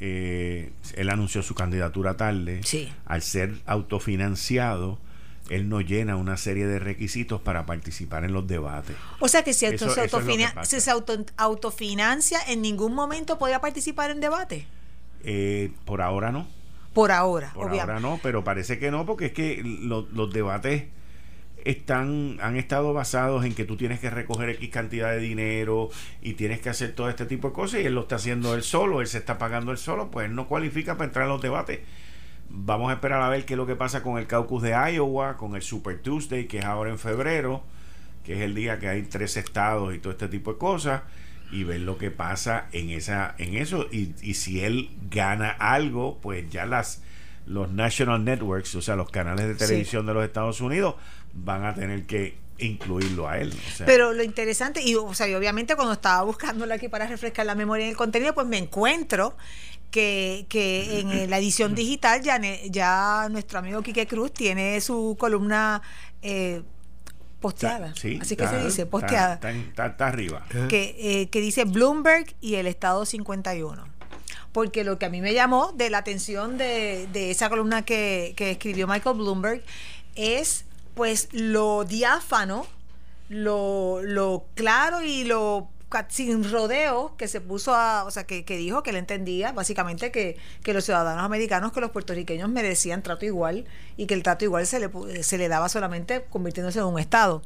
eh, 0.00 0.72
él 0.94 1.10
anunció 1.10 1.42
su 1.42 1.54
candidatura 1.54 2.16
tarde. 2.16 2.60
Sí. 2.64 2.92
Al 3.06 3.22
ser 3.22 3.54
autofinanciado, 3.66 4.98
él 5.48 5.68
no 5.68 5.80
llena 5.80 6.16
una 6.16 6.36
serie 6.36 6.66
de 6.66 6.78
requisitos 6.78 7.40
para 7.40 7.66
participar 7.66 8.24
en 8.24 8.32
los 8.32 8.46
debates. 8.46 8.96
O 9.20 9.28
sea 9.28 9.42
que 9.44 9.54
si, 9.54 9.66
Eso- 9.66 9.86
se, 9.90 9.92
eso 9.92 10.04
es 10.04 10.12
lo 10.12 10.18
que 10.18 10.24
autofina- 10.32 10.54
pasa. 10.54 10.70
si 10.70 10.80
se 10.80 10.90
auto- 10.90 11.24
autofinancia, 11.36 12.38
en 12.48 12.62
ningún 12.62 12.94
momento 12.94 13.38
podía 13.38 13.60
participar 13.60 14.10
en 14.10 14.20
debate. 14.20 14.66
Eh, 15.24 15.70
por 15.84 16.02
ahora 16.02 16.30
no. 16.32 16.46
Por 16.92 17.12
ahora, 17.12 17.50
Por 17.52 17.66
obviamente. 17.66 17.92
ahora 17.92 18.00
no, 18.00 18.18
pero 18.22 18.42
parece 18.44 18.78
que 18.78 18.90
no, 18.90 19.04
porque 19.04 19.26
es 19.26 19.32
que 19.32 19.62
lo- 19.64 20.06
los 20.12 20.32
debates 20.32 20.84
están 21.64 22.38
han 22.40 22.56
estado 22.56 22.92
basados 22.92 23.44
en 23.44 23.54
que 23.54 23.64
tú 23.64 23.76
tienes 23.76 23.98
que 23.98 24.08
recoger 24.08 24.50
X 24.50 24.70
cantidad 24.70 25.10
de 25.10 25.18
dinero 25.18 25.90
y 26.22 26.34
tienes 26.34 26.60
que 26.60 26.68
hacer 26.68 26.92
todo 26.94 27.08
este 27.08 27.26
tipo 27.26 27.48
de 27.48 27.54
cosas 27.54 27.80
y 27.80 27.86
él 27.86 27.94
lo 27.94 28.02
está 28.02 28.16
haciendo 28.16 28.54
él 28.54 28.62
solo, 28.62 29.00
él 29.00 29.06
se 29.08 29.18
está 29.18 29.36
pagando 29.36 29.72
él 29.72 29.78
solo, 29.78 30.10
pues 30.10 30.26
él 30.28 30.34
no 30.34 30.46
cualifica 30.46 30.94
para 30.94 31.06
entrar 31.06 31.24
en 31.24 31.30
los 31.30 31.42
debates. 31.42 31.80
Vamos 32.48 32.90
a 32.90 32.94
esperar 32.94 33.20
a 33.22 33.28
ver 33.28 33.44
qué 33.44 33.54
es 33.54 33.58
lo 33.58 33.66
que 33.66 33.74
pasa 33.74 34.02
con 34.04 34.18
el 34.18 34.26
caucus 34.28 34.62
de 34.62 34.70
Iowa, 34.70 35.36
con 35.36 35.56
el 35.56 35.62
Super 35.62 35.98
Tuesday, 36.00 36.46
que 36.46 36.58
es 36.60 36.64
ahora 36.64 36.90
en 36.90 36.98
febrero, 36.98 37.64
que 38.24 38.34
es 38.34 38.40
el 38.40 38.54
día 38.54 38.78
que 38.78 38.88
hay 38.88 39.02
tres 39.02 39.36
estados 39.36 39.92
y 39.94 39.98
todo 39.98 40.12
este 40.12 40.28
tipo 40.28 40.52
de 40.52 40.58
cosas, 40.58 41.02
y 41.52 41.64
ver 41.64 41.80
lo 41.80 41.96
que 41.98 42.10
pasa 42.10 42.66
en 42.72 42.90
esa 42.90 43.34
en 43.38 43.54
eso. 43.56 43.86
Y, 43.92 44.14
y 44.22 44.34
si 44.34 44.60
él 44.62 44.90
gana 45.10 45.50
algo, 45.50 46.18
pues 46.20 46.48
ya 46.50 46.66
las 46.66 47.02
los 47.46 47.70
national 47.70 48.24
networks, 48.24 48.74
o 48.74 48.82
sea, 48.82 48.96
los 48.96 49.08
canales 49.10 49.46
de 49.46 49.52
Sí. 49.54 49.58
televisión 49.66 50.04
de 50.06 50.14
los 50.14 50.24
Estados 50.24 50.60
Unidos, 50.60 50.96
van 51.32 51.64
a 51.64 51.74
tener 51.74 52.04
que 52.04 52.36
incluirlo 52.58 53.28
a 53.28 53.38
él. 53.38 53.52
o 53.52 53.76
sea, 53.76 53.86
Pero 53.86 54.12
lo 54.12 54.22
interesante, 54.24 54.82
y, 54.82 54.94
o 54.96 55.14
sea, 55.14 55.28
y 55.28 55.34
obviamente 55.34 55.76
cuando 55.76 55.92
estaba 55.92 56.22
buscándolo 56.24 56.74
aquí 56.74 56.88
para 56.88 57.06
refrescar 57.06 57.46
la 57.46 57.54
memoria 57.54 57.84
en 57.84 57.90
el 57.90 57.96
contenido, 57.96 58.34
pues 58.34 58.46
me 58.48 58.58
encuentro 58.58 59.36
que, 59.92 60.46
que 60.48 60.98
en 61.00 61.12
eh, 61.12 61.26
la 61.28 61.38
edición 61.38 61.74
digital 61.76 62.20
ya, 62.22 62.40
ya 62.68 63.28
nuestro 63.30 63.60
amigo 63.60 63.82
Quique 63.82 64.06
Cruz 64.08 64.32
tiene 64.32 64.80
su 64.80 65.16
columna 65.18 65.82
eh, 66.22 66.62
posteada. 67.40 67.88
está- 67.88 68.00
sí, 68.00 68.18
Así 68.20 68.36
que 68.36 68.46
se 68.48 68.58
dice, 68.64 68.86
posteada. 68.86 69.34
Está, 69.34 69.50
está- 69.50 69.86
está 69.86 70.06
arriba. 70.08 70.44
que, 70.68 70.96
eh, 70.98 71.28
que 71.28 71.40
dice 71.40 71.64
Bloomberg 71.64 72.34
y 72.40 72.54
el 72.56 72.66
Estado 72.66 73.04
51. 73.06 73.84
Porque 74.52 74.84
lo 74.84 74.98
que 74.98 75.04
a 75.06 75.10
mí 75.10 75.20
me 75.20 75.34
llamó 75.34 75.72
de 75.72 75.90
la 75.90 75.98
atención 75.98 76.56
de, 76.56 77.08
de 77.12 77.30
esa 77.30 77.48
columna 77.50 77.82
que, 77.82 78.32
que 78.36 78.52
escribió 78.52 78.86
Michael 78.86 79.16
Bloomberg 79.16 79.62
es 80.14 80.64
pues 80.94 81.28
lo 81.32 81.84
diáfano, 81.84 82.66
lo, 83.28 84.00
lo 84.02 84.46
claro 84.54 85.02
y 85.02 85.24
lo 85.24 85.68
sin 86.08 86.50
rodeo 86.50 87.14
que 87.16 87.28
se 87.28 87.40
puso 87.40 87.74
a, 87.74 88.04
o 88.04 88.10
sea, 88.10 88.24
que, 88.24 88.44
que 88.44 88.56
dijo 88.56 88.82
que 88.82 88.90
él 88.90 88.96
entendía 88.96 89.52
básicamente 89.52 90.10
que, 90.10 90.36
que 90.62 90.74
los 90.74 90.84
ciudadanos 90.84 91.24
americanos, 91.24 91.72
que 91.72 91.80
los 91.80 91.90
puertorriqueños 91.90 92.48
merecían 92.48 93.02
trato 93.02 93.24
igual 93.24 93.64
y 93.96 94.06
que 94.06 94.14
el 94.14 94.22
trato 94.22 94.44
igual 94.44 94.66
se 94.66 94.80
le, 94.80 95.22
se 95.22 95.38
le 95.38 95.48
daba 95.48 95.68
solamente 95.68 96.24
convirtiéndose 96.30 96.80
en 96.80 96.86
un 96.86 96.98
Estado 96.98 97.42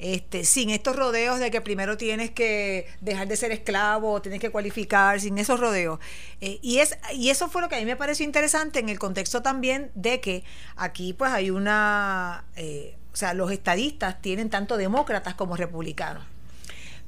este, 0.00 0.44
sin 0.46 0.70
estos 0.70 0.96
rodeos 0.96 1.38
de 1.40 1.50
que 1.50 1.60
primero 1.60 1.98
tienes 1.98 2.30
que 2.30 2.86
dejar 3.02 3.28
de 3.28 3.36
ser 3.36 3.52
esclavo, 3.52 4.22
tienes 4.22 4.40
que 4.40 4.48
cualificar, 4.48 5.20
sin 5.20 5.36
esos 5.36 5.60
rodeos. 5.60 6.00
Eh, 6.40 6.58
y, 6.62 6.78
es, 6.78 6.96
y 7.12 7.28
eso 7.28 7.50
fue 7.50 7.60
lo 7.60 7.68
que 7.68 7.76
a 7.76 7.78
mí 7.78 7.84
me 7.84 7.96
pareció 7.96 8.24
interesante 8.24 8.78
en 8.78 8.88
el 8.88 8.98
contexto 8.98 9.42
también 9.42 9.90
de 9.94 10.20
que 10.20 10.42
aquí 10.76 11.12
pues 11.12 11.30
hay 11.32 11.50
una, 11.50 12.44
eh, 12.56 12.96
o 13.12 13.16
sea, 13.16 13.34
los 13.34 13.52
estadistas 13.52 14.22
tienen 14.22 14.48
tanto 14.48 14.78
demócratas 14.78 15.34
como 15.34 15.54
republicanos. 15.54 16.24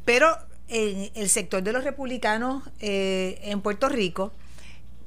Pero 0.05 0.37
en 0.69 1.11
el 1.15 1.29
sector 1.29 1.63
de 1.63 1.73
los 1.73 1.85
republicanos 1.85 2.63
eh, 2.81 3.41
en 3.43 3.61
Puerto 3.61 3.89
Rico, 3.89 4.33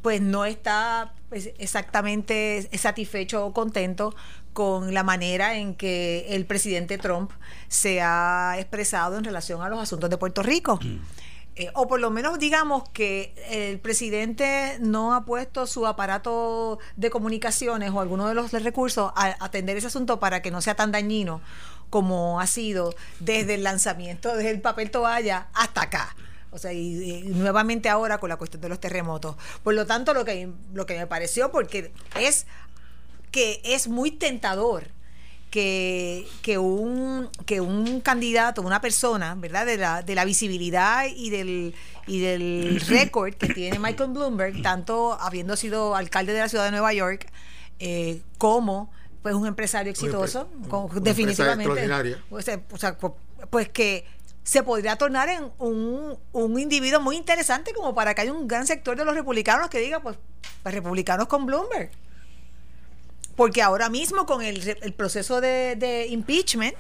pues 0.02 0.22
no 0.22 0.46
está 0.46 1.14
pues, 1.30 1.50
exactamente 1.58 2.70
satisfecho 2.78 3.46
o 3.46 3.54
contento 3.54 4.16
con 4.54 4.94
la 4.94 5.04
manera 5.04 5.58
en 5.58 5.76
que 5.76 6.28
el 6.30 6.46
presidente 6.46 6.98
Trump 6.98 7.32
se 7.68 8.02
ha 8.02 8.56
expresado 8.58 9.18
en 9.18 9.24
relación 9.24 9.62
a 9.62 9.70
los 9.70 9.80
asuntos 9.80 10.10
de 10.10 10.18
Puerto 10.18 10.44
Rico. 10.44 10.80
Eh, 11.58 11.72
o 11.74 11.88
por 11.88 12.02
lo 12.02 12.12
menos 12.12 12.38
digamos 12.38 12.88
que 12.90 13.34
el 13.50 13.80
presidente 13.80 14.78
no 14.82 15.14
ha 15.14 15.24
puesto 15.24 15.66
su 15.68 15.88
aparato 15.88 16.80
de 16.98 17.10
comunicaciones 17.10 17.92
o 17.92 18.02
alguno 18.02 18.28
de 18.28 18.34
los 18.34 18.52
recursos 18.52 19.12
a 19.16 19.38
atender 19.44 19.78
ese 19.78 19.88
asunto 19.88 20.20
para 20.20 20.42
que 20.42 20.52
no 20.52 20.62
sea 20.62 20.76
tan 20.76 20.92
dañino 20.92 21.42
como 21.96 22.42
ha 22.42 22.46
sido 22.46 22.94
desde 23.22 23.54
el 23.54 23.64
lanzamiento 23.64 24.36
del 24.36 24.60
papel 24.60 24.92
toalla 24.92 25.48
hasta 25.54 25.84
acá. 25.84 26.14
O 26.52 26.58
sea, 26.58 26.74
y, 26.74 27.24
y 27.24 27.24
nuevamente 27.30 27.88
ahora 27.88 28.18
con 28.18 28.28
la 28.28 28.36
cuestión 28.36 28.60
de 28.60 28.68
los 28.68 28.82
terremotos. 28.82 29.38
Por 29.64 29.76
lo 29.76 29.86
tanto, 29.86 30.14
lo 30.14 30.26
que, 30.26 30.50
lo 30.74 30.86
que 30.86 30.98
me 30.98 31.08
pareció, 31.08 31.54
porque 31.54 31.94
es 32.20 32.48
que 33.32 33.62
es 33.64 33.88
muy 33.88 34.12
tentador 34.12 34.90
que, 35.50 36.28
que, 36.42 36.58
un, 36.58 37.30
que 37.46 37.62
un 37.62 38.02
candidato, 38.02 38.62
una 38.62 38.82
persona, 38.82 39.36
¿verdad? 39.36 39.66
De 39.66 39.78
la, 39.78 40.02
de 40.02 40.16
la 40.16 40.26
visibilidad 40.26 41.06
y 41.16 41.30
del, 41.30 41.76
y 42.08 42.20
del 42.20 42.82
récord 42.90 43.36
que 43.36 43.54
tiene 43.54 43.80
Michael 43.80 44.10
Bloomberg, 44.10 44.62
tanto 44.62 45.14
habiendo 45.14 45.56
sido 45.56 45.96
alcalde 45.96 46.34
de 46.34 46.40
la 46.40 46.50
ciudad 46.50 46.66
de 46.66 46.72
Nueva 46.72 46.92
York, 46.92 47.32
eh, 47.80 48.22
como 48.38 48.92
pues 49.26 49.34
un 49.34 49.48
empresario 49.48 49.92
exitoso, 49.92 50.48
con- 50.70 50.88
definitivamente. 51.04 51.64
O 52.30 52.40
sea, 52.44 52.62
o 52.72 52.78
sea, 52.78 52.96
pu- 53.00 53.16
pues 53.50 53.70
que 53.70 54.06
se 54.44 54.62
podría 54.62 54.98
tornar 54.98 55.30
en 55.30 55.50
un, 55.58 56.16
un 56.32 56.60
individuo 56.60 57.00
muy 57.00 57.16
interesante 57.18 57.74
como 57.74 57.96
para 57.96 58.14
que 58.14 58.22
haya 58.22 58.32
un 58.32 58.48
gran 58.48 58.68
sector 58.68 58.96
de 58.96 59.04
los 59.04 59.16
republicanos 59.16 59.68
que 59.72 59.80
diga, 59.80 60.00
pues, 60.00 60.20
pues 60.62 60.76
republicanos 60.76 61.26
con 61.28 61.48
Bloomberg. 61.48 61.90
Porque 63.36 63.64
ahora 63.64 63.90
mismo 63.90 64.28
con 64.28 64.44
el, 64.44 64.94
proceso 64.94 65.42
de, 65.42 65.76
de 65.76 66.06
impeachment 66.06 66.76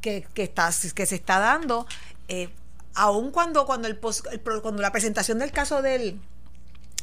que, 0.00 0.26
que, 0.34 0.42
está, 0.42 0.70
que 0.96 1.06
se 1.06 1.14
está 1.14 1.38
dando, 1.38 1.86
eh, 2.26 2.48
aun 2.94 3.30
cuando, 3.30 3.66
cuando, 3.66 3.86
el 3.86 3.96
pos- 3.96 4.24
el 4.32 4.40
cuando 4.62 4.82
la 4.82 4.90
presentación 4.90 5.38
del 5.38 5.52
caso 5.52 5.80
del, 5.80 6.20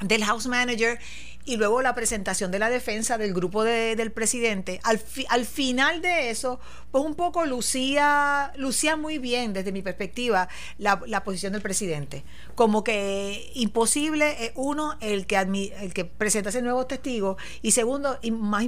del 0.02 0.24
House 0.26 0.48
Manager 0.48 1.00
y 1.48 1.58
luego 1.58 1.82
la 1.84 1.93
presentación 1.93 2.50
de 2.52 2.58
la 2.60 2.70
defensa 2.72 3.18
del 3.20 3.34
grupo 3.34 3.64
de- 3.64 3.96
del 3.96 4.12
presidente, 4.12 4.80
al, 4.84 4.98
fi- 4.98 5.28
al 5.30 5.46
final 5.46 6.02
de 6.02 6.32
eso, 6.32 6.60
pues 6.91 7.04
un 7.06 7.14
poco 7.16 7.46
lucía, 7.46 8.52
lucía 8.58 8.96
muy 8.98 9.20
bien 9.20 9.54
desde 9.54 9.72
mi 9.72 9.82
perspectiva 9.84 10.50
la, 10.80 11.00
la 11.06 11.24
posición 11.24 11.54
del 11.54 11.62
presidente. 11.62 12.24
Como 12.56 12.84
que 12.84 13.52
imposible, 13.54 14.52
uno, 14.56 14.98
el 15.02 15.28
que, 15.28 15.38
admi- 15.38 15.72
el 15.80 15.93
que 15.93 16.04
presentase 16.06 16.62
nuevos 16.64 16.88
testigos 16.88 17.38
y 17.62 17.72
segundo, 17.72 18.18
y 18.24 18.32
más 18.32 18.66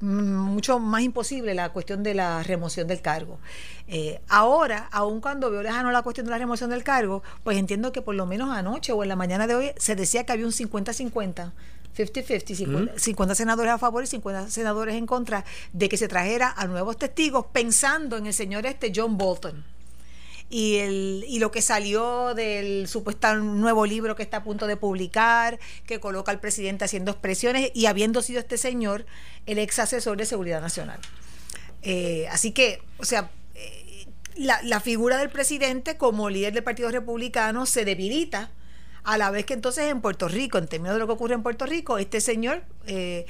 mucho 0.00 0.78
más 0.78 1.02
imposible 1.02 1.54
la 1.54 1.70
cuestión 1.70 2.02
de 2.02 2.14
la 2.14 2.42
remoción 2.42 2.86
del 2.86 3.00
cargo. 3.00 3.38
Eh, 3.88 4.20
ahora, 4.28 4.88
aun 4.92 5.20
cuando 5.20 5.50
veo 5.50 5.62
lejano 5.62 5.90
la 5.90 6.02
cuestión 6.02 6.26
de 6.26 6.30
la 6.30 6.38
remoción 6.38 6.70
del 6.70 6.82
cargo, 6.82 7.22
pues 7.44 7.58
entiendo 7.58 7.92
que 7.92 8.02
por 8.02 8.14
lo 8.14 8.26
menos 8.26 8.50
anoche 8.50 8.92
o 8.92 9.02
en 9.02 9.08
la 9.08 9.16
mañana 9.16 9.46
de 9.46 9.54
hoy 9.54 9.70
se 9.76 9.96
decía 9.96 10.24
que 10.24 10.32
había 10.32 10.46
un 10.46 10.52
50-50. 10.52 11.52
50-50, 11.96 12.98
50, 12.98 13.34
senadores 13.34 13.72
a 13.72 13.78
favor 13.78 14.04
y 14.04 14.06
50 14.06 14.48
senadores 14.48 14.94
en 14.94 15.06
contra 15.06 15.44
de 15.72 15.88
que 15.88 15.96
se 15.96 16.06
trajera 16.06 16.54
a 16.56 16.66
nuevos 16.66 16.96
testigos 16.96 17.46
pensando 17.52 18.16
en 18.16 18.26
el 18.26 18.32
señor 18.32 18.64
este 18.64 18.92
John 18.94 19.18
Bolton 19.18 19.64
y, 20.50 20.76
el, 20.76 21.24
y 21.28 21.38
lo 21.38 21.52
que 21.52 21.62
salió 21.62 22.34
del 22.34 22.88
supuesto 22.88 23.34
nuevo 23.36 23.86
libro 23.86 24.16
que 24.16 24.24
está 24.24 24.38
a 24.38 24.44
punto 24.44 24.66
de 24.66 24.76
publicar, 24.76 25.60
que 25.86 26.00
coloca 26.00 26.32
al 26.32 26.40
presidente 26.40 26.84
haciendo 26.84 27.12
expresiones 27.12 27.70
y 27.72 27.86
habiendo 27.86 28.20
sido 28.20 28.40
este 28.40 28.58
señor 28.58 29.06
el 29.46 29.58
ex 29.58 29.78
asesor 29.78 30.16
de 30.16 30.26
seguridad 30.26 30.60
nacional. 30.60 30.98
Eh, 31.82 32.26
así 32.30 32.50
que, 32.50 32.82
o 32.98 33.04
sea, 33.04 33.30
eh, 33.54 34.06
la, 34.34 34.60
la 34.62 34.80
figura 34.80 35.18
del 35.18 35.30
presidente 35.30 35.96
como 35.96 36.28
líder 36.28 36.52
del 36.52 36.64
Partido 36.64 36.90
Republicano 36.90 37.64
se 37.64 37.84
debilita 37.84 38.50
a 39.04 39.16
la 39.18 39.30
vez 39.30 39.46
que 39.46 39.54
entonces 39.54 39.84
en 39.86 40.00
Puerto 40.00 40.28
Rico, 40.28 40.58
en 40.58 40.66
términos 40.66 40.94
de 40.94 40.98
lo 40.98 41.06
que 41.06 41.12
ocurre 41.12 41.34
en 41.34 41.42
Puerto 41.42 41.64
Rico, 41.64 41.96
este 41.98 42.20
señor, 42.20 42.64
eh, 42.86 43.24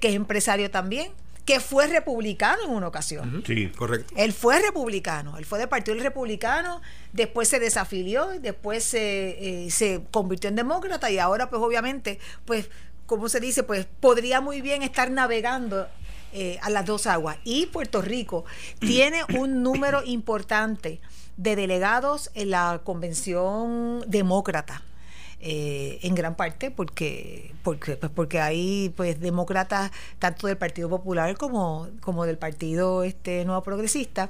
que 0.00 0.08
es 0.08 0.14
empresario 0.14 0.70
también, 0.70 1.10
que 1.46 1.60
fue 1.60 1.86
republicano 1.86 2.64
en 2.64 2.70
una 2.70 2.88
ocasión. 2.88 3.42
Sí, 3.46 3.68
correcto. 3.68 4.12
Él 4.16 4.32
fue 4.32 4.60
republicano, 4.60 5.38
él 5.38 5.44
fue 5.44 5.60
del 5.60 5.68
Partido 5.68 5.96
Republicano, 5.96 6.82
después 7.12 7.48
se 7.48 7.60
desafilió, 7.60 8.26
después 8.40 8.82
se, 8.82 9.64
eh, 9.66 9.70
se 9.70 10.02
convirtió 10.10 10.50
en 10.50 10.56
demócrata 10.56 11.08
y 11.08 11.20
ahora 11.20 11.48
pues 11.48 11.62
obviamente, 11.62 12.18
pues, 12.44 12.68
como 13.06 13.28
se 13.28 13.38
dice, 13.38 13.62
pues 13.62 13.86
podría 14.00 14.40
muy 14.40 14.60
bien 14.60 14.82
estar 14.82 15.08
navegando 15.12 15.86
eh, 16.32 16.58
a 16.62 16.68
las 16.68 16.84
dos 16.84 17.06
aguas. 17.06 17.38
Y 17.44 17.66
Puerto 17.66 18.02
Rico 18.02 18.44
tiene 18.80 19.22
un 19.38 19.62
número 19.62 20.02
importante 20.04 21.00
de 21.36 21.54
delegados 21.54 22.30
en 22.34 22.50
la 22.50 22.80
convención 22.82 24.04
demócrata. 24.08 24.82
Eh, 25.48 26.00
en 26.02 26.16
gran 26.16 26.34
parte 26.34 26.72
porque 26.72 27.52
porque 27.62 27.96
pues 27.96 28.10
porque 28.10 28.40
hay 28.40 28.92
pues 28.96 29.20
demócratas 29.20 29.92
tanto 30.18 30.48
del 30.48 30.56
Partido 30.56 30.88
Popular 30.88 31.36
como 31.36 31.86
como 32.00 32.26
del 32.26 32.36
Partido 32.36 33.04
este 33.04 33.44
Nuevo 33.44 33.62
Progresista 33.62 34.28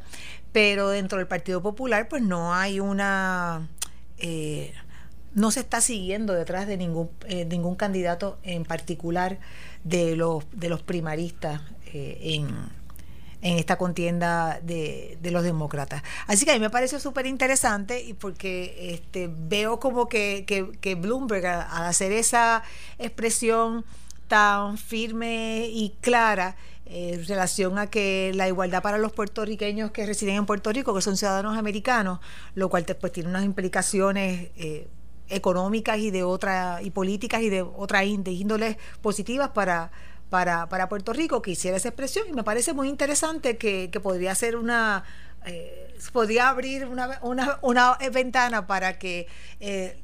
pero 0.53 0.91
dentro 0.91 1.17
del 1.17 1.27
Partido 1.27 1.63
Popular 1.63 2.09
pues 2.11 2.21
no 2.21 2.53
hay 2.53 2.81
una 2.81 3.67
eh, 4.19 4.75
no 5.33 5.51
se 5.51 5.61
está 5.61 5.81
siguiendo 5.81 6.35
detrás 6.35 6.67
de 6.67 6.77
ningún 6.77 7.09
eh, 7.29 7.47
ningún 7.47 7.77
candidato 7.77 8.37
en 8.43 8.65
particular 8.65 9.39
de 9.85 10.17
los 10.17 10.45
de 10.53 10.69
los 10.69 10.83
primaristas 10.83 11.63
en 11.95 12.47
en 13.47 13.59
esta 13.59 13.79
contienda 13.79 14.59
de, 14.61 15.19
los 15.23 15.45
demócratas. 15.45 16.03
Así 16.27 16.45
que 16.45 16.51
a 16.51 16.55
mí 16.55 16.61
me 16.61 16.71
pareció 16.71 16.99
súper 16.99 17.27
interesante 17.27 18.03
y 18.03 18.13
porque 18.13 18.93
este, 18.93 19.31
veo 19.33 19.79
como 19.79 20.09
que, 20.09 20.97
Bloomberg 20.99 21.47
al 21.47 21.85
hacer 21.85 22.11
esa 22.11 22.65
expresión 22.99 23.85
tan 24.27 24.79
firme 24.79 25.69
y 25.71 25.95
clara 26.01 26.57
eh, 26.87 27.13
en 27.15 27.27
relación 27.27 27.79
a 27.79 27.87
que 27.87 28.33
la 28.35 28.49
igualdad 28.49 28.83
para 28.83 28.99
los 28.99 29.13
puertorriqueños 29.13 29.93
que 29.93 30.05
residen 30.07 30.35
en 30.35 30.47
Puerto 30.47 30.73
Rico, 30.73 30.93
que 30.93 31.01
son 31.01 31.17
ciudadanos 31.17 31.57
americanos, 31.57 32.19
lo 32.57 32.69
cual 32.69 32.85
después 32.85 33.13
tiene 33.13 33.29
unas 33.29 33.45
implicaciones 33.45 34.49
eh, 34.57 34.89
económicas 35.29 35.99
y 35.99 36.11
de 36.11 36.25
otra 36.25 36.81
y 36.83 36.91
políticas 36.91 37.43
y 37.43 37.49
de 37.49 37.63
otra 37.63 38.05
índoles 38.05 38.77
positivas 39.03 39.51
para 39.51 39.93
para, 40.31 40.69
para 40.69 40.89
Puerto 40.89 41.13
Rico 41.13 41.43
que 41.43 41.53
hiciera 41.53 41.77
esa 41.77 41.89
expresión 41.89 42.27
y 42.29 42.33
me 42.33 42.43
parece 42.43 42.73
muy 42.73 42.89
interesante 42.89 43.57
que, 43.57 43.89
podría 44.03 44.35
ser 44.35 44.57
una 44.57 45.05
eh, 45.45 45.97
podría 46.13 46.49
abrir 46.49 46.87
una, 46.87 47.19
una, 47.23 47.59
una, 47.63 47.97
ventana 48.13 48.67
para 48.67 48.99
que 48.99 49.29
eh, 49.61 49.97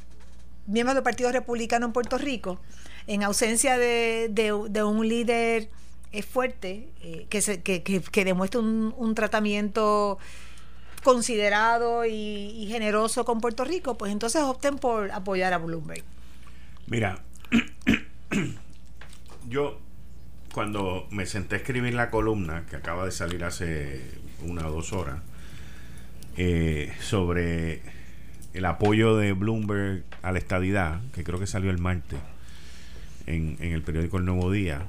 miembros 0.67 0.95
del 0.95 1.03
Partido 1.03 1.33
Republicano 1.33 1.87
en 1.87 1.93
Puerto 1.93 2.19
Rico, 2.19 2.61
en 3.07 3.23
ausencia 3.23 3.77
de, 3.79 4.29
de, 4.31 4.85
un 4.85 5.09
líder 5.09 5.69
eh, 6.13 6.23
fuerte 6.23 6.89
eh, 7.03 7.27
que, 7.29 7.43
se, 7.43 7.63
que, 7.63 7.83
que, 7.83 8.25
demuestre 8.25 8.61
un, 8.61 8.95
un 8.97 9.15
tratamiento 9.15 10.19
considerado 11.03 12.05
y, 12.07 12.13
y, 12.13 12.69
generoso 12.69 13.25
con 13.25 13.41
Puerto 13.41 13.65
Rico, 13.65 13.99
pues 13.99 14.13
entonces 14.13 14.43
opten 14.43 14.79
por 14.79 15.11
apoyar 15.11 15.53
a 15.53 15.59
Bloomberg. 15.59 16.05
Mira, 16.87 17.19
yo 19.49 19.81
cuando 20.53 21.07
me 21.11 21.27
senté 21.27 21.57
a 21.57 21.59
escribir 21.59 21.95
la 21.95 22.11
columna, 22.11 22.65
que 22.69 22.77
acaba 22.77 23.05
de 23.05 23.11
salir 23.11 23.43
hace 23.45 24.03
una 24.43 24.67
o 24.69 24.71
dos 24.71 24.93
horas, 24.93 25.21
eh, 26.37 26.93
sobre 27.01 27.83
el 28.53 28.65
apoyo 28.67 29.17
de 29.17 29.33
Bloomberg 29.33 30.05
a 30.23 30.31
la 30.33 30.39
estadidad, 30.39 31.01
que 31.13 31.25
creo 31.25 31.39
que 31.39 31.47
salió 31.47 31.71
el 31.71 31.79
martes 31.79 32.21
en, 33.27 33.57
el 33.61 33.83
periódico 33.83 34.19
El 34.19 34.27
Nuevo 34.27 34.51
Día, 34.51 34.87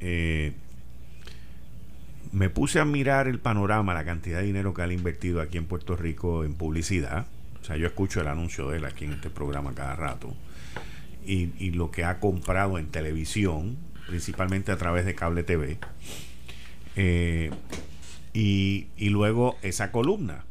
eh, 0.00 0.52
me 2.32 2.50
puse 2.50 2.78
a 2.78 2.84
mirar 2.84 3.28
el 3.28 3.38
panorama, 3.38 3.94
la 3.94 4.04
cantidad 4.04 4.40
de 4.40 4.46
dinero 4.46 4.74
que 4.74 4.82
ha 4.82 4.92
invertido 4.92 5.40
aquí 5.40 5.58
en 5.58 5.66
Puerto 5.66 5.96
Rico 5.96 6.44
en 6.44 6.54
publicidad. 6.54 7.26
O 7.60 7.64
sea, 7.64 7.76
yo 7.76 7.86
escucho 7.86 8.20
el 8.20 8.28
anuncio 8.28 8.70
de 8.70 8.78
él 8.78 8.84
aquí 8.84 9.04
en 9.04 9.12
este 9.12 9.30
programa 9.30 9.74
cada 9.74 9.94
rato. 9.96 10.34
Y 11.24 11.70
lo 11.70 11.92
que 11.92 12.04
ha 12.04 12.18
comprado 12.18 12.78
en 12.78 12.86
televisión, 12.86 13.76
principalmente 14.12 14.70
a 14.70 14.76
través 14.76 15.06
de 15.06 15.14
cable 15.14 15.42
TV. 15.42 15.78
Eh, 16.96 17.50
y, 18.34 19.08
luego 19.08 19.56
esa 19.62 19.90
columna. 19.90 20.44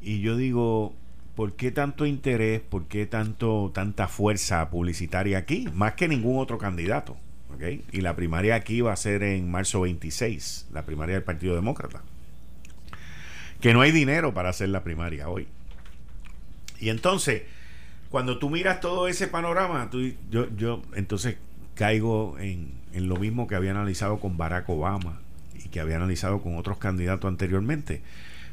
Y 0.00 0.20
yo 0.20 0.38
digo, 0.38 0.94
¿por 1.34 1.52
qué 1.52 1.70
tanto 1.70 2.06
interés, 2.06 2.62
por 2.62 2.86
qué 2.86 3.04
tanto, 3.04 3.70
tanta 3.74 4.08
fuerza 4.08 4.70
publicitaria 4.70 5.36
aquí? 5.36 5.68
Más 5.74 5.92
que 5.96 6.08
ningún 6.08 6.38
otro 6.38 6.56
candidato. 6.56 7.18
Y 7.92 8.00
la 8.00 8.16
primaria 8.16 8.54
aquí 8.54 8.80
va 8.80 8.94
a 8.94 8.96
ser 8.96 9.22
en 9.22 9.50
marzo 9.50 9.82
26, 9.82 10.68
la 10.72 10.86
primaria 10.86 11.16
del 11.16 11.24
Partido 11.24 11.54
Demócrata. 11.56 12.02
Que 13.60 13.74
no 13.74 13.82
hay 13.82 13.92
dinero 13.92 14.32
para 14.32 14.48
hacer 14.48 14.70
la 14.70 14.82
primaria 14.82 15.28
hoy. 15.28 15.46
Y 16.80 16.88
entonces, 16.88 17.42
cuando 18.08 18.38
tú 18.38 18.48
miras 18.48 18.80
todo 18.80 19.08
ese 19.08 19.28
panorama, 19.28 19.90
tú, 19.90 20.00
yo, 20.30 20.48
yo, 20.56 20.82
entonces, 20.94 21.36
caigo 21.76 22.36
en, 22.40 22.74
lo 22.94 23.16
mismo 23.16 23.46
que 23.46 23.54
había 23.54 23.70
analizado 23.72 24.18
con 24.18 24.36
Barack 24.38 24.68
Obama 24.70 25.20
y 25.54 25.68
que 25.68 25.80
había 25.80 25.96
analizado 25.96 26.40
con 26.40 26.56
otros 26.56 26.78
candidatos 26.78 27.28
anteriormente. 27.28 28.00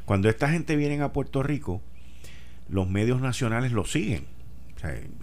Cuando 0.04 0.28
esta 0.28 0.50
gente 0.50 0.76
viene 0.76 1.00
a 1.00 1.12
Puerto 1.12 1.42
Rico, 1.42 1.80
los 2.68 2.88
medios 2.88 3.20
nacionales 3.20 3.72
lo 3.72 3.86
siguen. 3.86 4.24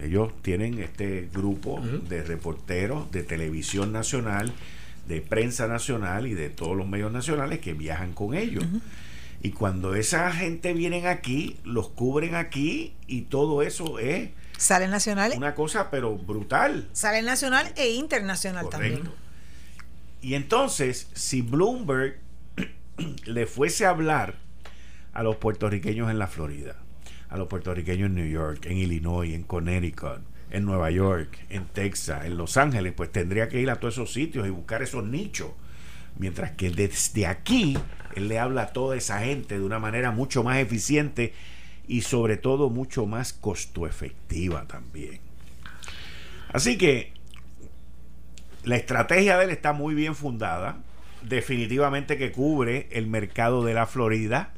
ellos 0.00 0.32
tienen 0.42 0.80
este 0.80 1.28
grupo 1.32 1.80
de 2.08 2.24
reporteros 2.24 3.10
de 3.12 3.22
televisión 3.22 3.92
nacional, 3.92 4.52
de 5.06 5.20
prensa 5.20 5.68
nacional 5.68 6.26
y 6.26 6.34
de 6.34 6.50
todos 6.50 6.76
los 6.76 6.88
medios 6.88 7.12
nacionales 7.12 7.60
que 7.60 7.72
viajan 7.72 8.12
con 8.12 8.34
ellos. 8.34 8.64
Y 9.40 9.50
cuando 9.50 9.94
esa 9.94 10.32
gente 10.32 10.72
viene 10.72 11.06
aquí, 11.06 11.56
los 11.64 11.88
cubren 11.88 12.34
aquí 12.34 12.94
y 13.06 13.22
todo 13.22 13.62
eso 13.62 14.00
es 14.00 14.30
Sale 14.62 14.86
nacional. 14.86 15.32
Una 15.36 15.56
cosa, 15.56 15.90
pero 15.90 16.16
brutal. 16.16 16.88
Sale 16.92 17.20
nacional 17.22 17.72
e 17.74 17.90
internacional 17.90 18.68
también. 18.68 19.10
Y 20.20 20.34
entonces, 20.34 21.08
si 21.14 21.42
Bloomberg 21.42 22.20
le 23.24 23.46
fuese 23.46 23.86
a 23.86 23.90
hablar 23.90 24.36
a 25.12 25.24
los 25.24 25.34
puertorriqueños 25.34 26.12
en 26.12 26.20
la 26.20 26.28
Florida, 26.28 26.76
a 27.28 27.36
los 27.36 27.48
puertorriqueños 27.48 28.06
en 28.06 28.14
New 28.14 28.30
York, 28.30 28.66
en 28.66 28.78
Illinois, 28.78 29.34
en 29.34 29.42
Connecticut, 29.42 30.20
en 30.52 30.64
Nueva 30.64 30.92
York, 30.92 31.40
en 31.50 31.66
Texas, 31.66 32.24
en 32.24 32.36
Los 32.36 32.56
Ángeles, 32.56 32.92
pues 32.96 33.10
tendría 33.10 33.48
que 33.48 33.60
ir 33.60 33.68
a 33.68 33.80
todos 33.80 33.94
esos 33.94 34.12
sitios 34.12 34.46
y 34.46 34.50
buscar 34.50 34.80
esos 34.80 35.02
nichos. 35.02 35.50
Mientras 36.18 36.52
que 36.52 36.70
desde 36.70 37.26
aquí 37.26 37.76
él 38.14 38.28
le 38.28 38.38
habla 38.38 38.62
a 38.62 38.72
toda 38.72 38.96
esa 38.96 39.18
gente 39.18 39.58
de 39.58 39.64
una 39.64 39.80
manera 39.80 40.12
mucho 40.12 40.44
más 40.44 40.58
eficiente 40.58 41.34
y 41.86 42.02
sobre 42.02 42.36
todo 42.36 42.70
mucho 42.70 43.06
más 43.06 43.32
costo 43.32 43.86
efectiva 43.86 44.66
también. 44.66 45.20
Así 46.52 46.78
que 46.78 47.12
la 48.64 48.76
estrategia 48.76 49.36
de 49.38 49.44
él 49.44 49.50
está 49.50 49.72
muy 49.72 49.94
bien 49.94 50.14
fundada, 50.14 50.78
definitivamente 51.22 52.18
que 52.18 52.32
cubre 52.32 52.88
el 52.92 53.06
mercado 53.06 53.64
de 53.64 53.74
la 53.74 53.86
Florida. 53.86 54.52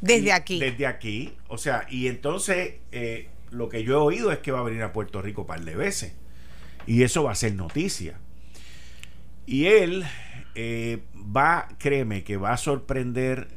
Desde 0.00 0.32
aquí. 0.32 0.58
Desde 0.58 0.86
aquí, 0.86 1.34
o 1.48 1.58
sea, 1.58 1.86
y 1.88 2.08
entonces 2.08 2.74
eh, 2.92 3.28
lo 3.50 3.68
que 3.68 3.84
yo 3.84 3.94
he 3.94 3.96
oído 3.96 4.32
es 4.32 4.38
que 4.38 4.52
va 4.52 4.60
a 4.60 4.62
venir 4.62 4.82
a 4.82 4.92
Puerto 4.92 5.22
Rico 5.22 5.42
un 5.42 5.46
par 5.46 5.60
de 5.64 5.76
veces. 5.76 6.14
Y 6.86 7.02
eso 7.02 7.24
va 7.24 7.32
a 7.32 7.34
ser 7.34 7.54
noticia. 7.54 8.18
Y 9.46 9.66
él 9.66 10.04
eh, 10.54 11.02
va, 11.14 11.68
créeme, 11.78 12.24
que 12.24 12.36
va 12.36 12.52
a 12.52 12.56
sorprender 12.56 13.48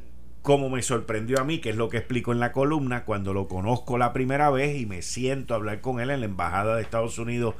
como 0.41 0.69
me 0.69 0.81
sorprendió 0.81 1.39
a 1.39 1.43
mí, 1.43 1.59
que 1.59 1.71
es 1.71 1.75
lo 1.75 1.89
que 1.89 1.97
explico 1.97 2.31
en 2.31 2.39
la 2.39 2.51
columna, 2.51 3.03
cuando 3.03 3.33
lo 3.33 3.47
conozco 3.47 3.97
la 3.97 4.13
primera 4.13 4.49
vez 4.49 4.79
y 4.79 4.85
me 4.85 5.01
siento 5.01 5.53
a 5.53 5.57
hablar 5.57 5.81
con 5.81 5.99
él 5.99 6.09
en 6.09 6.21
la 6.21 6.25
Embajada 6.25 6.75
de 6.75 6.81
Estados 6.81 7.19
Unidos 7.19 7.55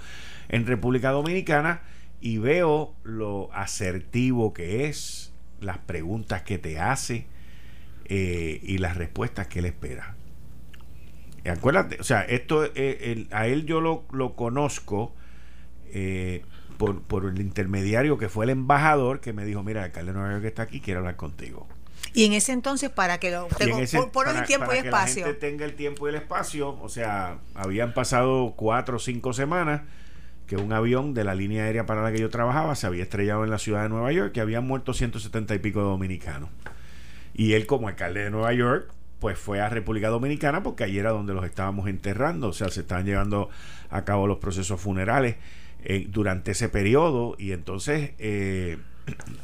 en 0.47 0.65
República 0.65 1.11
Dominicana 1.11 1.81
y 2.21 2.37
veo 2.37 2.95
lo 3.03 3.49
asertivo 3.53 4.53
que 4.53 4.85
es, 4.87 5.33
las 5.61 5.77
preguntas 5.77 6.41
que 6.43 6.57
te 6.57 6.79
hace 6.79 7.27
eh, 8.05 8.59
y 8.63 8.77
las 8.77 8.97
respuestas 8.97 9.47
que 9.47 9.59
él 9.59 9.65
espera. 9.65 10.15
acuérdate, 11.45 11.97
o 11.99 12.03
sea, 12.03 12.21
esto 12.21 12.65
eh, 12.75 13.27
a 13.31 13.47
él 13.47 13.65
yo 13.65 13.81
lo, 13.81 14.35
conozco 14.35 15.13
eh, 15.91 16.43
por, 16.77 17.25
el 17.25 17.41
intermediario 17.41 18.17
que 18.17 18.29
fue 18.29 18.45
el 18.45 18.51
embajador 18.51 19.19
que 19.19 19.33
me 19.33 19.45
dijo, 19.45 19.63
mira, 19.63 19.81
el 19.81 19.85
alcalde 19.87 20.13
de 20.13 20.17
Nueva 20.17 20.33
York 20.33 20.45
está 20.45 20.63
aquí, 20.63 20.79
quiere 20.79 20.99
hablar 20.99 21.17
contigo. 21.17 21.67
Y 22.13 22.25
en 22.25 22.33
ese 22.33 22.51
entonces, 22.53 22.89
para 22.89 23.19
que 23.19 23.31
lo 23.31 23.47
tengo, 23.57 23.77
por, 24.11 24.27
el 24.27 24.43
tiempo 24.45 24.73
y 24.73 24.77
espacio. 24.77 25.15
Que 25.15 25.21
la 25.21 25.27
gente 25.27 25.47
tenga 25.47 25.65
el 25.65 25.75
tiempo 25.75 26.07
y 26.07 26.09
el 26.09 26.15
espacio, 26.15 26.77
o 26.81 26.89
sea, 26.89 27.39
habían 27.53 27.93
pasado 27.93 28.53
cuatro 28.55 28.97
o 28.97 28.99
cinco 28.99 29.33
semanas 29.33 29.81
que 30.47 30.57
un 30.57 30.73
avión 30.73 31.13
de 31.13 31.23
la 31.23 31.35
línea 31.35 31.65
aérea 31.65 31.85
para 31.85 32.01
la 32.01 32.11
que 32.11 32.19
yo 32.19 32.29
trabajaba 32.31 32.75
se 32.75 32.87
había 32.87 33.03
estrellado 33.03 33.43
en 33.43 33.51
la 33.51 33.59
ciudad 33.59 33.83
de 33.83 33.89
Nueva 33.89 34.11
York, 34.11 34.31
que 34.31 34.41
habían 34.41 34.65
muerto 34.65 34.93
170 34.93 35.53
y 35.53 35.59
pico 35.59 35.79
de 35.79 35.85
dominicanos. 35.85 36.49
Y 37.35 37.53
él, 37.53 37.67
como 37.67 37.87
alcalde 37.87 38.23
de 38.23 38.31
Nueva 38.31 38.51
York, 38.53 38.91
pues 39.19 39.37
fue 39.37 39.61
a 39.61 39.69
República 39.69 40.09
Dominicana 40.09 40.63
porque 40.63 40.83
ahí 40.83 40.97
era 40.97 41.11
donde 41.11 41.33
los 41.33 41.45
estábamos 41.45 41.87
enterrando, 41.87 42.47
o 42.47 42.53
sea, 42.53 42.69
se 42.69 42.81
estaban 42.81 43.05
llevando 43.05 43.49
a 43.89 44.05
cabo 44.05 44.27
los 44.27 44.39
procesos 44.39 44.81
funerales 44.81 45.35
eh, 45.83 46.07
durante 46.09 46.51
ese 46.51 46.69
periodo 46.69 47.35
y 47.37 47.51
entonces 47.51 48.11
eh, 48.17 48.77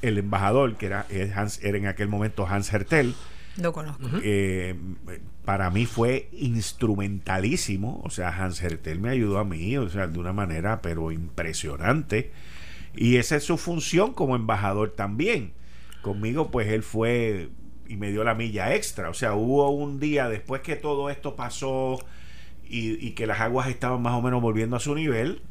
el 0.02 0.18
embajador, 0.18 0.76
que 0.76 0.88
era, 0.88 1.06
Hans, 1.36 1.64
era 1.64 1.78
en 1.78 1.88
aquel 1.88 2.08
momento 2.08 2.48
Hans 2.48 2.72
Hertel, 2.74 3.16
lo 3.58 3.72
conozco. 3.72 4.04
Eh, 4.22 4.76
para 5.46 5.70
mí 5.70 5.86
fue 5.86 6.30
instrumentalísimo. 6.34 8.02
O 8.04 8.10
sea, 8.10 8.30
Hans 8.30 8.62
Hertel 8.62 9.00
me 9.00 9.10
ayudó 9.10 9.40
a 9.40 9.46
mí, 9.46 9.78
o 9.78 9.90
sea, 9.90 10.08
de 10.08 10.20
una 10.20 10.34
manera, 10.34 10.82
pero 10.82 11.12
impresionante. 11.12 12.32
Y 12.96 13.18
esa 13.18 13.38
es 13.38 13.44
su 13.44 13.58
función 13.58 14.14
como 14.14 14.36
embajador 14.36 14.92
también. 14.92 15.54
Conmigo, 16.02 16.52
pues 16.52 16.68
él 16.68 16.84
fue 16.84 17.50
y 17.88 17.98
me 17.98 18.12
dio 18.12 18.24
la 18.24 18.36
milla 18.36 18.76
extra. 18.76 19.10
O 19.10 19.14
sea, 19.14 19.36
hubo 19.36 19.70
un 19.70 20.00
día 20.00 20.28
después 20.28 20.62
que 20.62 20.76
todo 20.76 21.10
esto 21.10 21.36
pasó 21.36 22.00
y, 22.68 23.06
y 23.06 23.12
que 23.12 23.28
las 23.28 23.40
aguas 23.40 23.70
estaban 23.70 24.02
más 24.02 24.14
o 24.14 24.22
menos 24.22 24.42
volviendo 24.42 24.76
a 24.76 24.80
su 24.80 24.96
nivel. 24.96 25.42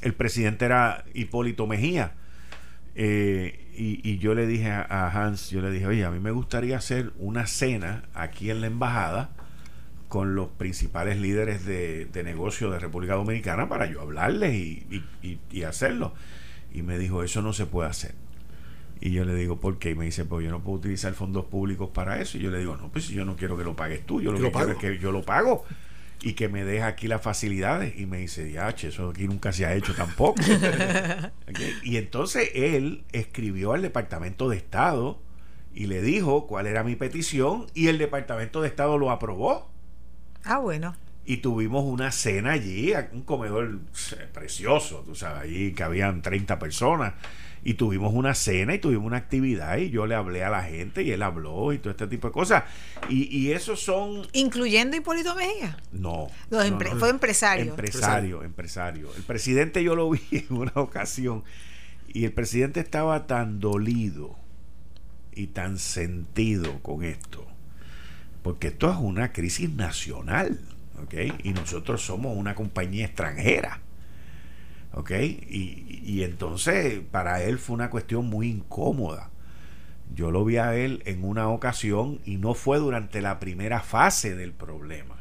El 0.00 0.14
presidente 0.14 0.64
era 0.64 1.04
Hipólito 1.12 1.66
Mejía. 1.66 2.14
Eh, 2.94 3.66
y, 3.76 4.18
yo 4.18 4.34
le 4.34 4.46
dije 4.46 4.70
a, 4.70 5.08
Hans, 5.08 5.50
yo 5.50 5.62
le 5.62 5.70
dije, 5.70 5.86
oye, 5.86 6.04
a 6.04 6.10
mí 6.10 6.20
me 6.20 6.30
gustaría 6.30 6.76
hacer 6.76 7.12
una 7.18 7.46
cena 7.46 8.04
aquí 8.14 8.50
en 8.50 8.60
la 8.60 8.66
embajada 8.66 9.30
con 10.08 10.34
los 10.34 10.48
principales 10.48 11.18
líderes 11.18 11.64
de, 11.64 12.08
negocio 12.24 12.70
de 12.70 12.78
República 12.78 13.14
Dominicana 13.14 13.68
para 13.68 13.86
yo 13.86 14.00
hablarles 14.00 14.54
y, 14.54 15.62
hacerlo. 15.62 16.12
Y 16.72 16.82
me 16.82 16.98
dijo, 16.98 17.22
eso 17.22 17.42
no 17.42 17.52
se 17.52 17.66
puede 17.66 17.88
hacer. 17.88 18.14
Y 19.00 19.12
yo 19.12 19.24
le 19.24 19.34
digo, 19.34 19.60
¿por 19.60 19.78
qué? 19.78 19.90
Y 19.90 19.94
me 19.94 20.04
dice, 20.04 20.26
pues 20.26 20.44
yo 20.44 20.50
no 20.50 20.60
puedo 20.60 20.78
utilizar 20.78 21.14
fondos 21.14 21.46
públicos 21.46 21.88
para 21.88 22.20
eso. 22.20 22.36
Y 22.36 22.42
yo 22.42 22.50
le 22.50 22.58
digo, 22.58 22.76
no, 22.76 22.88
pues 22.88 23.08
yo 23.08 23.24
no 23.24 23.36
quiero 23.36 23.56
que 23.56 23.64
lo 23.64 23.74
pagues 23.74 24.04
tú, 24.04 24.20
yo 24.20 24.32
lo 24.32 24.38
que 24.38 24.52
quiero 24.52 24.72
es 24.72 24.78
que 24.78 24.98
yo 24.98 25.10
lo 25.10 25.22
pago 25.22 25.64
y 26.22 26.34
que 26.34 26.48
me 26.48 26.64
deja 26.64 26.86
aquí 26.86 27.08
las 27.08 27.22
facilidades. 27.22 27.98
Y 27.98 28.06
me 28.06 28.18
dice, 28.18 28.44
diache, 28.44 28.88
eso 28.88 29.10
aquí 29.10 29.26
nunca 29.26 29.52
se 29.52 29.66
ha 29.66 29.74
hecho 29.74 29.94
tampoco. 29.94 30.40
Y 31.82 31.96
entonces 31.96 32.50
él 32.54 33.04
escribió 33.12 33.72
al 33.72 33.82
Departamento 33.82 34.48
de 34.48 34.56
Estado 34.56 35.20
y 35.74 35.86
le 35.86 36.02
dijo 36.02 36.46
cuál 36.46 36.66
era 36.66 36.84
mi 36.84 36.96
petición 36.96 37.66
y 37.74 37.88
el 37.88 37.98
Departamento 37.98 38.62
de 38.62 38.68
Estado 38.68 38.98
lo 38.98 39.10
aprobó. 39.10 39.70
Ah, 40.44 40.58
bueno. 40.58 40.94
Y 41.24 41.38
tuvimos 41.38 41.84
una 41.84 42.12
cena 42.12 42.52
allí, 42.52 42.92
un 43.12 43.22
comedor 43.22 43.80
eh, 44.12 44.28
precioso, 44.32 45.02
tú 45.04 45.14
sabes, 45.14 45.42
allí 45.42 45.72
que 45.72 45.82
habían 45.82 46.22
30 46.22 46.58
personas 46.58 47.14
y 47.62 47.74
tuvimos 47.74 48.14
una 48.14 48.34
cena 48.34 48.74
y 48.74 48.78
tuvimos 48.78 49.06
una 49.06 49.18
actividad 49.18 49.76
y 49.78 49.90
yo 49.90 50.06
le 50.06 50.14
hablé 50.14 50.44
a 50.44 50.50
la 50.50 50.62
gente 50.62 51.02
y 51.02 51.10
él 51.10 51.22
habló 51.22 51.72
y 51.72 51.78
todo 51.78 51.90
este 51.90 52.06
tipo 52.06 52.28
de 52.28 52.32
cosas. 52.32 52.64
Y, 53.08 53.36
y 53.36 53.52
esos 53.52 53.82
son... 53.82 54.26
¿Incluyendo 54.32 54.96
Hipólito 54.96 55.34
Mejía? 55.34 55.76
No. 55.92 56.28
Los 56.48 56.66
Fue 56.98 57.10
empresario. 57.10 57.70
Empresario, 57.70 58.42
empresario. 58.42 59.10
El 59.16 59.22
presidente 59.22 59.82
yo 59.84 59.94
lo 59.94 60.10
vi 60.10 60.20
en 60.30 60.56
una 60.56 60.72
ocasión 60.76 61.44
y 62.08 62.24
el 62.24 62.32
presidente 62.32 62.80
estaba 62.80 63.26
tan 63.26 63.60
dolido 63.60 64.36
y 65.34 65.48
tan 65.48 65.78
sentido 65.78 66.80
con 66.82 67.04
esto. 67.04 67.46
Porque 68.42 68.68
esto 68.68 68.90
es 68.90 68.96
una 68.96 69.32
crisis 69.32 69.70
nacional, 69.70 70.60
¿ok? 71.02 71.14
Y 71.44 71.50
nosotros 71.50 72.02
somos 72.02 72.36
una 72.36 72.54
compañía 72.54 73.04
extranjera. 73.06 73.80
¿Ok? 74.92 75.10
Y, 75.10 76.02
y, 76.04 76.22
entonces 76.22 77.00
para 77.10 77.42
él 77.42 77.58
fue 77.58 77.74
una 77.74 77.90
cuestión 77.90 78.26
muy 78.26 78.48
incómoda. 78.48 79.30
Yo 80.14 80.30
lo 80.30 80.44
vi 80.44 80.56
a 80.56 80.74
él 80.74 81.02
en 81.06 81.24
una 81.24 81.48
ocasión 81.48 82.20
y 82.24 82.36
no 82.36 82.54
fue 82.54 82.78
durante 82.78 83.20
la 83.20 83.38
primera 83.38 83.80
fase 83.80 84.34
del 84.34 84.52
problema. 84.52 85.16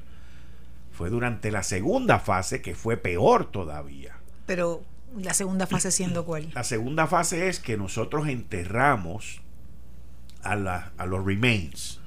Fue 0.91 1.09
durante 1.09 1.51
la 1.51 1.63
segunda 1.63 2.20
fase 2.20 2.61
que 2.61 2.76
fue 2.76 2.97
peor 2.97 3.51
todavía. 3.51 4.17
Pero 4.45 4.82
la 5.17 5.34
segunda 5.34 5.67
fase 5.67 5.91
siendo 5.91 6.26
cuál? 6.26 6.49
La 6.53 6.63
segunda 6.63 7.07
fase 7.07 7.49
es 7.49 7.59
que 7.59 7.78
nosotros 7.78 8.28
enterramos 8.28 9.41
a, 10.43 10.55
la, 10.55 10.91
a 10.97 11.05
los 11.05 11.24
remains, 11.26 11.99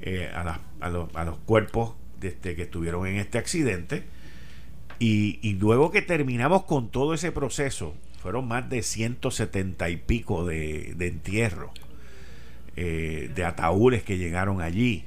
eh, 0.00 0.30
a, 0.34 0.60
a, 0.80 0.90
los, 0.90 1.14
a, 1.14 1.24
los, 1.24 1.38
cuerpos 1.38 1.94
este, 2.20 2.56
que 2.56 2.62
estuvieron 2.62 3.06
en 3.06 3.16
este 3.16 3.38
accidente 3.38 4.04
y, 5.04 5.54
luego 5.54 5.90
que 5.90 6.00
terminamos 6.00 6.62
con 6.62 6.88
todo 6.88 7.12
ese 7.12 7.32
proceso, 7.32 7.94
fueron 8.20 8.46
más 8.46 8.70
de 8.70 8.82
170 8.82 9.90
y 9.90 9.96
pico 9.96 10.46
de, 10.46 10.94
entierros, 11.00 11.72
eh, 12.76 13.28
de 13.34 13.44
ataúdes 13.44 14.04
que 14.04 14.16
llegaron 14.16 14.60
allí, 14.60 15.04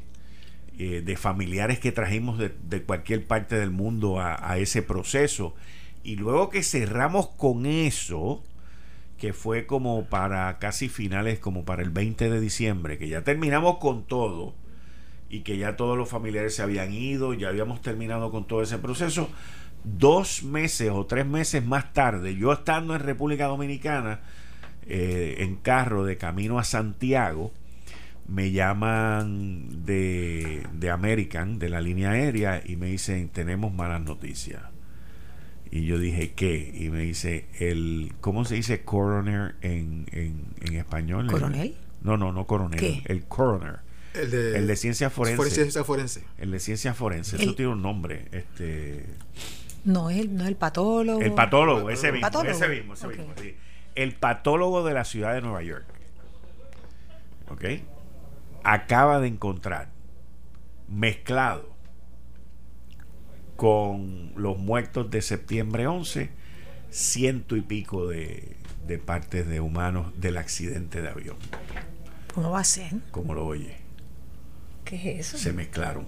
eh, 0.77 1.01
de 1.01 1.15
familiares 1.15 1.79
que 1.79 1.93
trajimos 1.93 2.37
de, 2.37 2.83
cualquier 2.83 3.25
parte 3.25 3.55
del 3.55 3.71
mundo 3.71 4.19
a, 4.19 4.57
ese 4.57 4.81
proceso. 4.81 5.55
Y 6.03 6.17
luego 6.17 6.49
que 6.49 6.61
cerramos 6.61 7.27
con 7.29 7.65
eso, 7.65 8.43
que 9.17 9.31
fue 9.31 9.65
como 9.65 10.07
para 10.07 10.59
casi 10.59 10.89
finales, 10.89 11.39
como 11.39 11.63
para 11.63 11.83
el 11.83 11.89
20 11.89 12.29
de 12.29 12.41
diciembre, 12.41 12.97
que 12.97 13.07
ya 13.07 13.23
terminamos 13.23 13.77
con 13.77 14.03
todo 14.03 14.55
y 15.29 15.39
que 15.39 15.57
ya 15.57 15.77
todos 15.77 15.97
los 15.97 16.09
familiares 16.09 16.53
se 16.53 16.63
habían 16.63 16.91
ido, 16.91 17.33
ya 17.33 17.47
habíamos 17.47 17.81
terminado 17.81 18.29
con 18.29 18.45
todo 18.45 18.61
ese 18.61 18.77
proceso 18.77 19.29
dos 19.85 20.43
meses 20.43 20.89
o 20.91 21.05
tres 21.05 21.25
meses 21.25 21.63
más 21.63 21.93
tarde, 21.93 22.35
yo 22.35 22.51
estando 22.51 22.95
en 22.95 23.01
República 23.01 23.45
Dominicana, 23.45 24.21
eh, 24.87 25.37
en 25.39 25.55
carro 25.55 26.03
de 26.03 26.17
camino 26.17 26.59
a 26.59 26.63
Santiago, 26.63 27.51
me 28.27 28.51
llaman 28.51 29.85
de, 29.85 30.63
de 30.73 30.89
American, 30.89 31.59
de 31.59 31.69
la 31.69 31.81
línea 31.81 32.11
aérea, 32.11 32.61
y 32.65 32.75
me 32.75 32.87
dicen, 32.87 33.29
tenemos 33.29 33.73
malas 33.73 34.01
noticias. 34.01 34.61
Y 35.69 35.85
yo 35.85 35.99
dije, 35.99 36.33
¿qué? 36.33 36.71
Y 36.73 36.89
me 36.89 37.01
dice, 37.01 37.47
el 37.59 38.13
¿cómo 38.21 38.45
se 38.45 38.55
dice 38.55 38.83
coroner 38.83 39.55
en, 39.61 40.05
en, 40.11 40.75
español? 40.75 41.27
¿Coronel? 41.27 41.75
no, 42.01 42.17
no, 42.17 42.31
no 42.31 42.47
coronel. 42.47 43.01
El 43.05 43.25
coroner. 43.25 43.79
El 44.13 44.31
de, 44.31 44.57
el 44.57 44.67
de 44.67 44.75
ciencia 44.77 45.09
forense. 45.09 45.49
Ciencia 45.49 45.83
forense. 45.83 46.23
El 46.37 46.51
de 46.51 46.59
ciencia 46.59 46.93
forense. 46.93 47.35
Eso 47.35 47.55
tiene 47.55 47.73
un 47.73 47.81
nombre. 47.81 48.25
Este 48.31 49.05
no 49.85 50.09
es 50.09 50.17
el, 50.17 50.35
no 50.35 50.45
el 50.45 50.55
patólogo. 50.55 51.21
El 51.21 51.33
patólogo, 51.33 51.89
ese 51.89 52.11
mismo. 52.11 52.27
Ese 52.27 52.67
mismo, 52.67 52.95
ese 52.95 53.07
mismo 53.07 53.33
El 53.93 54.15
patólogo 54.15 54.83
de 54.83 54.93
la 54.93 55.05
ciudad 55.05 55.33
de 55.33 55.41
Nueva 55.41 55.61
York. 55.61 55.85
¿Ok? 57.49 57.63
Acaba 58.63 59.19
de 59.19 59.27
encontrar 59.27 59.89
mezclado 60.87 61.69
con 63.55 64.33
los 64.35 64.57
muertos 64.57 65.09
de 65.11 65.21
septiembre 65.21 65.87
11, 65.87 66.31
ciento 66.89 67.55
y 67.55 67.61
pico 67.61 68.07
de, 68.07 68.57
de 68.87 68.97
partes 68.97 69.47
de 69.47 69.59
humanos 69.59 70.19
del 70.19 70.37
accidente 70.37 71.01
de 71.03 71.09
avión. 71.09 71.37
¿Cómo 72.33 72.51
va 72.51 72.59
a 72.61 72.65
ser? 72.65 72.91
Como 73.11 73.35
lo 73.35 73.45
oye. 73.45 73.77
¿Qué 74.83 74.95
es 75.19 75.27
eso? 75.27 75.37
Se 75.37 75.53
mezclaron. 75.53 76.07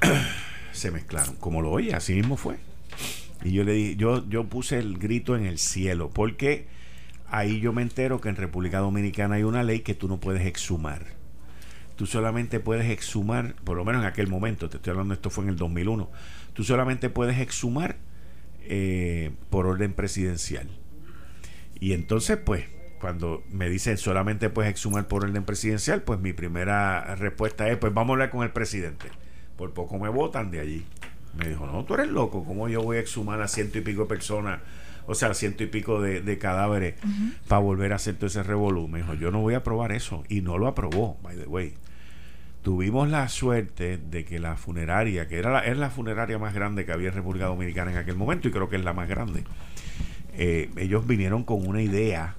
Se 0.72 0.90
mezclaron. 0.90 1.36
Como 1.36 1.62
lo 1.62 1.70
oye, 1.70 1.94
así 1.94 2.14
mismo 2.14 2.36
fue. 2.36 2.58
Y 3.44 3.52
yo 3.52 3.62
le 3.62 3.74
di, 3.74 3.96
yo, 3.96 4.26
yo 4.28 4.48
puse 4.48 4.78
el 4.78 4.98
grito 4.98 5.36
en 5.36 5.44
el 5.44 5.58
cielo, 5.58 6.10
porque 6.10 6.66
ahí 7.28 7.60
yo 7.60 7.72
me 7.72 7.82
entero 7.82 8.20
que 8.20 8.30
en 8.30 8.36
República 8.36 8.78
Dominicana 8.78 9.36
hay 9.36 9.42
una 9.42 9.62
ley 9.62 9.80
que 9.80 9.94
tú 9.94 10.08
no 10.08 10.18
puedes 10.18 10.46
exhumar. 10.46 11.04
Tú 11.96 12.06
solamente 12.06 12.58
puedes 12.58 12.90
exhumar, 12.90 13.54
por 13.62 13.76
lo 13.76 13.84
menos 13.84 14.02
en 14.02 14.08
aquel 14.08 14.26
momento, 14.26 14.68
te 14.68 14.78
estoy 14.78 14.92
hablando, 14.92 15.14
esto 15.14 15.30
fue 15.30 15.44
en 15.44 15.50
el 15.50 15.56
2001, 15.56 16.10
tú 16.54 16.64
solamente 16.64 17.10
puedes 17.10 17.38
exhumar 17.38 17.98
eh, 18.62 19.30
por 19.50 19.66
orden 19.66 19.92
presidencial. 19.92 20.68
Y 21.78 21.92
entonces, 21.92 22.38
pues, 22.38 22.64
cuando 22.98 23.44
me 23.50 23.68
dicen 23.68 23.98
solamente 23.98 24.48
puedes 24.48 24.70
exhumar 24.70 25.06
por 25.08 25.24
orden 25.24 25.44
presidencial, 25.44 26.02
pues 26.02 26.18
mi 26.20 26.32
primera 26.32 27.14
respuesta 27.16 27.68
es, 27.68 27.76
pues 27.76 27.92
vamos 27.92 28.10
a 28.10 28.14
hablar 28.14 28.30
con 28.30 28.42
el 28.42 28.50
presidente. 28.50 29.08
Por 29.58 29.74
poco 29.74 29.98
me 29.98 30.08
votan 30.08 30.50
de 30.50 30.60
allí. 30.60 30.86
Me 31.36 31.48
dijo, 31.48 31.66
no, 31.66 31.84
tú 31.84 31.94
eres 31.94 32.08
loco, 32.08 32.44
¿cómo 32.44 32.68
yo 32.68 32.82
voy 32.82 32.98
a 32.98 33.00
exhumar 33.00 33.40
a 33.42 33.48
ciento 33.48 33.78
y 33.78 33.80
pico 33.80 34.02
de 34.02 34.08
personas 34.08 34.60
o 35.06 35.14
sea, 35.14 35.34
ciento 35.34 35.62
y 35.62 35.66
pico 35.66 36.00
de, 36.00 36.38
cadáveres 36.38 36.94
para 37.48 37.60
volver 37.60 37.92
a 37.92 37.96
hacer 37.96 38.14
todo 38.14 38.26
ese 38.26 38.42
revolú. 38.42 38.88
Me 38.88 39.00
dijo, 39.00 39.14
yo 39.14 39.30
no 39.30 39.40
voy 39.40 39.54
a 39.54 39.58
aprobar 39.58 39.92
eso. 39.92 40.24
Y 40.28 40.40
no 40.40 40.58
lo 40.58 40.66
aprobó, 40.66 41.18
by 41.22 41.36
the 41.36 41.46
way. 41.46 41.74
Tuvimos 42.62 43.10
la 43.10 43.28
suerte 43.28 43.98
de 43.98 44.24
que 44.24 44.38
la 44.38 44.56
funeraria, 44.56 45.28
que 45.28 45.38
era 45.38 45.50
la, 45.50 45.74
la 45.74 45.90
funeraria 45.90 46.38
más 46.38 46.54
grande 46.54 46.86
que 46.86 46.92
había 46.92 47.08
en 47.08 47.14
República 47.14 47.46
Dominicana 47.46 47.92
en 47.92 47.98
aquel 47.98 48.16
momento, 48.16 48.48
y 48.48 48.50
creo 48.50 48.70
que 48.70 48.76
es 48.76 48.84
la 48.84 48.94
más 48.94 49.06
grande, 49.06 49.44
eh, 50.32 50.70
ellos 50.76 51.06
vinieron 51.06 51.44
con 51.44 51.66
una 51.66 51.82
idea 51.82 52.36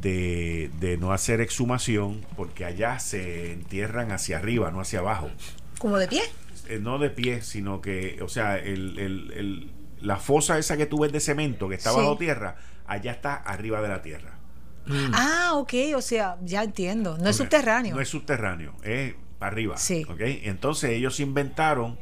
de, 0.00 0.70
de, 0.80 0.96
no 0.96 1.12
hacer 1.12 1.42
exhumación 1.42 2.24
porque 2.34 2.64
allá 2.64 2.98
se 2.98 3.52
entierran 3.52 4.10
hacia 4.10 4.38
arriba, 4.38 4.70
no 4.70 4.80
hacia 4.80 5.00
abajo. 5.00 5.30
¿Como 5.78 5.98
de 5.98 6.08
pie? 6.08 6.22
Eh, 6.68 6.78
no 6.80 6.98
de 6.98 7.10
pie, 7.10 7.42
sino 7.42 7.80
que, 7.80 8.20
o 8.22 8.28
sea, 8.28 8.58
el, 8.58 8.98
el, 8.98 9.70
la 10.00 10.16
fosa 10.16 10.58
esa 10.58 10.76
que 10.76 10.86
tú 10.86 11.00
ves 11.00 11.12
de 11.12 11.20
cemento 11.20 11.68
que 11.68 11.74
está 11.74 11.92
bajo 11.92 12.16
tierra, 12.16 12.56
allá 12.86 13.12
está 13.12 13.34
arriba 13.34 13.80
de 13.80 13.88
la 13.88 14.02
tierra. 14.02 14.38
Mm. 14.86 15.12
Ah, 15.12 15.52
ok, 15.54 15.74
o 15.96 16.02
sea, 16.02 16.36
ya 16.42 16.62
entiendo. 16.62 17.16
No 17.18 17.28
es 17.28 17.36
subterráneo. 17.36 17.94
No 17.94 18.00
es 18.00 18.08
subterráneo, 18.08 18.74
es 18.82 19.14
para 19.38 19.52
arriba. 19.52 19.76
Sí. 19.76 20.04
Okay. 20.08 20.42
Entonces 20.44 20.90
ellos 20.90 21.20
inventaron 21.20 21.98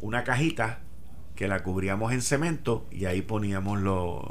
una 0.00 0.24
cajita 0.24 0.80
que 1.34 1.48
la 1.48 1.62
cubríamos 1.62 2.12
en 2.12 2.22
cemento 2.22 2.86
y 2.90 3.06
ahí 3.06 3.22
poníamos 3.22 3.80
los 3.80 4.22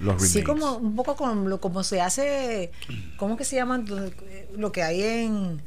los 0.00 0.22
Sí, 0.22 0.42
como 0.42 0.76
un 0.76 0.96
poco 0.96 1.14
como, 1.14 1.60
como 1.60 1.84
se 1.84 2.00
hace, 2.00 2.72
¿cómo 3.16 3.36
que 3.36 3.44
se 3.44 3.56
llaman 3.56 3.86
lo 4.56 4.72
que 4.72 4.82
hay 4.82 5.02
en 5.02 5.62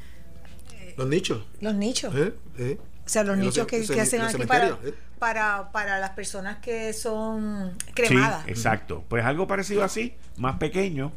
los 0.97 1.07
nichos? 1.07 1.45
Los 1.61 1.75
nichos. 1.75 2.13
¿Eh? 2.15 2.33
¿Eh? 2.57 2.77
O 3.05 3.09
sea, 3.09 3.23
los 3.23 3.37
nichos 3.37 3.67
que, 3.67 3.77
hacen 3.99 4.21
aquí 4.21 4.45
para, 4.45 4.69
¿eh? 4.69 4.93
para, 5.19 5.71
para, 5.71 5.99
las 5.99 6.11
personas 6.11 6.59
que 6.59 6.93
son 6.93 7.73
cremadas. 7.93 8.45
Sí, 8.45 8.51
exacto. 8.51 9.03
Pues 9.09 9.25
algo 9.25 9.45
parecido 9.45 9.83
así, 9.83 10.13
más 10.37 10.57
pequeño. 10.57 11.11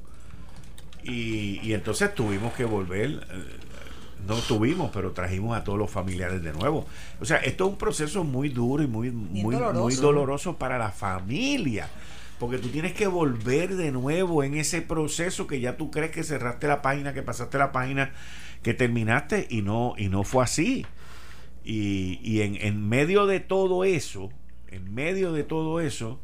Y, 1.04 1.60
y 1.62 1.74
entonces 1.74 2.12
tuvimos 2.14 2.52
que 2.54 2.64
volver. 2.64 3.26
Eh, 3.30 3.66
no 4.26 4.34
tuvimos, 4.36 4.90
pero 4.92 5.12
trajimos 5.12 5.56
a 5.56 5.62
todos 5.62 5.78
los 5.78 5.90
familiares 5.90 6.42
de 6.42 6.52
nuevo. 6.52 6.86
O 7.20 7.24
sea, 7.24 7.36
esto 7.38 7.64
es 7.66 7.70
un 7.70 7.78
proceso 7.78 8.24
muy 8.24 8.48
duro 8.48 8.82
y 8.82 8.88
muy, 8.88 9.10
muy, 9.10 9.54
doloroso. 9.54 9.82
muy 9.82 9.94
doloroso 9.94 10.56
para 10.56 10.78
la 10.78 10.90
familia. 10.90 11.88
Porque 12.38 12.58
tú 12.58 12.68
tienes 12.68 12.92
que 12.92 13.06
volver 13.06 13.76
de 13.76 13.92
nuevo 13.92 14.42
en 14.42 14.54
ese 14.54 14.82
proceso 14.82 15.46
que 15.46 15.60
ya 15.60 15.76
tú 15.76 15.90
crees 15.90 16.10
que 16.10 16.24
cerraste 16.24 16.66
la 16.66 16.82
página, 16.82 17.14
que 17.14 17.22
pasaste 17.22 17.56
la 17.56 17.72
página, 17.72 18.12
que 18.62 18.74
terminaste 18.74 19.46
y 19.48 19.62
no, 19.62 19.94
y 19.96 20.08
no 20.08 20.24
fue 20.24 20.44
así. 20.44 20.84
Y, 21.68 22.20
y 22.22 22.42
en, 22.42 22.54
en, 22.60 22.88
medio 22.88 23.26
de 23.26 23.40
todo 23.40 23.82
eso, 23.82 24.30
en 24.68 24.94
medio 24.94 25.32
de 25.32 25.42
todo 25.42 25.80
eso, 25.80 26.20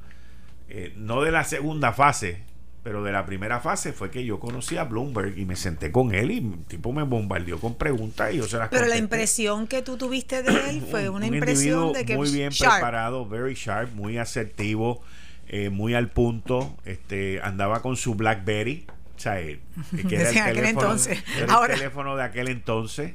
eh, 0.68 0.94
no 0.96 1.20
de 1.20 1.32
la 1.32 1.42
segunda 1.42 1.92
fase, 1.92 2.44
pero 2.84 3.02
de 3.02 3.10
la 3.10 3.26
primera 3.26 3.58
fase 3.58 3.92
fue 3.92 4.08
que 4.08 4.24
yo 4.24 4.38
conocí 4.38 4.76
a 4.76 4.84
Bloomberg 4.84 5.36
y 5.36 5.44
me 5.44 5.56
senté 5.56 5.90
con 5.90 6.14
él 6.14 6.30
y 6.30 6.38
el 6.38 6.64
tipo 6.66 6.92
me 6.92 7.02
bombardeó 7.02 7.58
con 7.58 7.74
preguntas 7.74 8.32
y 8.32 8.36
yo 8.36 8.46
se 8.46 8.56
las 8.56 8.68
Pero 8.68 8.86
la 8.86 8.96
impresión 8.96 9.66
que 9.66 9.82
tú 9.82 9.96
tuviste 9.96 10.44
de 10.44 10.70
él 10.70 10.86
fue 10.88 11.08
una 11.08 11.26
impresión 11.26 11.92
de 11.92 12.04
que 12.04 12.16
muy 12.16 12.30
bien 12.30 12.52
preparado, 12.56 13.26
very 13.26 13.54
sharp, 13.54 13.92
muy 13.96 14.18
asertivo, 14.18 15.02
eh, 15.48 15.70
muy 15.70 15.94
al 15.94 16.08
punto, 16.08 16.76
este 16.84 17.40
andaba 17.42 17.82
con 17.82 17.96
su 17.96 18.14
BlackBerry, 18.14 18.86
o 19.16 19.18
sea, 19.18 19.34
que 20.08 20.14
era 20.14 20.50
el 20.50 20.54
teléfono, 20.54 20.96
Era 21.36 21.66
el 21.66 21.72
teléfono 21.72 22.16
de 22.16 22.22
aquel 22.22 22.46
entonces 22.46 23.14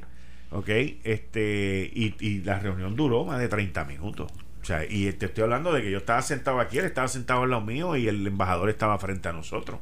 ¿ok? 0.50 0.68
Este, 1.04 1.90
y, 1.92 2.14
y 2.20 2.42
la 2.42 2.58
reunión 2.58 2.96
duró 2.96 3.24
más 3.24 3.38
de 3.38 3.48
30 3.48 3.84
minutos. 3.84 4.30
O 4.62 4.64
sea, 4.64 4.84
y 4.84 5.10
te 5.12 5.26
estoy 5.26 5.44
hablando 5.44 5.72
de 5.72 5.82
que 5.82 5.90
yo 5.90 5.98
estaba 5.98 6.20
sentado 6.22 6.60
aquí, 6.60 6.78
él 6.78 6.84
estaba 6.84 7.08
sentado 7.08 7.42
al 7.42 7.50
lado 7.50 7.62
mío 7.62 7.96
y 7.96 8.08
el 8.08 8.26
embajador 8.26 8.68
estaba 8.68 8.98
frente 8.98 9.28
a 9.28 9.32
nosotros. 9.32 9.80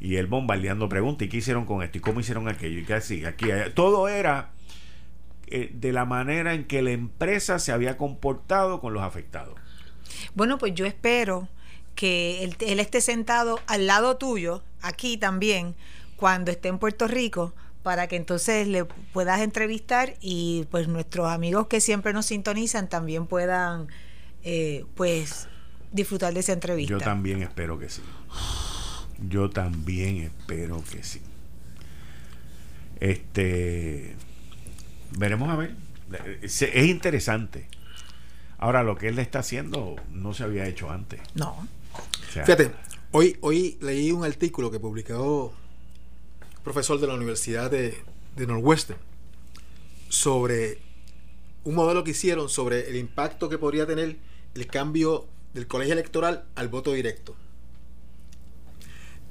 Y 0.00 0.16
él 0.16 0.26
bombardeando 0.26 0.88
preguntas, 0.88 1.26
¿y 1.26 1.28
qué 1.28 1.36
hicieron 1.36 1.66
con 1.66 1.82
esto? 1.82 1.98
¿Y 1.98 2.00
cómo 2.00 2.20
hicieron 2.20 2.48
aquello? 2.48 2.80
¿Y 2.80 2.84
qué 2.84 2.94
así? 2.94 3.24
Aquí, 3.24 3.46
Todo 3.74 4.08
era 4.08 4.50
eh, 5.46 5.70
de 5.74 5.92
la 5.92 6.06
manera 6.06 6.54
en 6.54 6.64
que 6.64 6.80
la 6.80 6.90
empresa 6.90 7.58
se 7.58 7.72
había 7.72 7.96
comportado 7.96 8.80
con 8.80 8.94
los 8.94 9.02
afectados. 9.02 9.54
Bueno, 10.34 10.58
pues 10.58 10.74
yo 10.74 10.86
espero 10.86 11.48
que 11.94 12.44
él 12.44 12.80
esté 12.80 13.00
sentado 13.02 13.60
al 13.66 13.86
lado 13.86 14.16
tuyo, 14.16 14.62
aquí 14.80 15.18
también, 15.18 15.74
cuando 16.16 16.50
esté 16.50 16.68
en 16.68 16.78
Puerto 16.78 17.06
Rico, 17.06 17.54
para 17.82 18.08
que 18.08 18.16
entonces 18.16 18.68
le 18.68 18.84
puedas 18.84 19.40
entrevistar 19.40 20.14
y 20.20 20.66
pues 20.70 20.88
nuestros 20.88 21.28
amigos 21.28 21.66
que 21.66 21.80
siempre 21.80 22.12
nos 22.12 22.26
sintonizan 22.26 22.88
también 22.88 23.26
puedan 23.26 23.88
eh, 24.42 24.84
pues 24.94 25.48
disfrutar 25.92 26.34
de 26.34 26.40
esa 26.40 26.52
entrevista. 26.52 26.92
Yo 26.92 26.98
también 26.98 27.42
espero 27.42 27.78
que 27.78 27.88
sí. 27.88 28.02
Yo 29.28 29.50
también 29.50 30.18
espero 30.18 30.82
que 30.90 31.02
sí. 31.02 31.20
Este 33.00 34.14
veremos 35.16 35.48
a 35.50 35.56
ver. 35.56 35.74
Es 36.42 36.62
interesante. 36.62 37.66
Ahora 38.58 38.82
lo 38.82 38.96
que 38.96 39.08
él 39.08 39.16
le 39.16 39.22
está 39.22 39.38
haciendo 39.38 39.96
no 40.10 40.34
se 40.34 40.44
había 40.44 40.66
hecho 40.66 40.90
antes. 40.90 41.20
No. 41.34 41.66
Fíjate, 42.28 42.72
hoy 43.10 43.38
hoy 43.40 43.78
leí 43.80 44.12
un 44.12 44.24
artículo 44.24 44.70
que 44.70 44.78
publicó 44.78 45.54
profesor 46.62 47.00
de 47.00 47.06
la 47.06 47.14
Universidad 47.14 47.70
de, 47.70 47.96
de 48.36 48.46
Northwestern, 48.46 48.98
sobre 50.08 50.78
un 51.64 51.74
modelo 51.74 52.04
que 52.04 52.12
hicieron 52.12 52.48
sobre 52.48 52.88
el 52.88 52.96
impacto 52.96 53.48
que 53.48 53.58
podría 53.58 53.86
tener 53.86 54.16
el 54.54 54.66
cambio 54.66 55.26
del 55.54 55.66
colegio 55.66 55.92
electoral 55.92 56.44
al 56.54 56.68
voto 56.68 56.92
directo. 56.92 57.36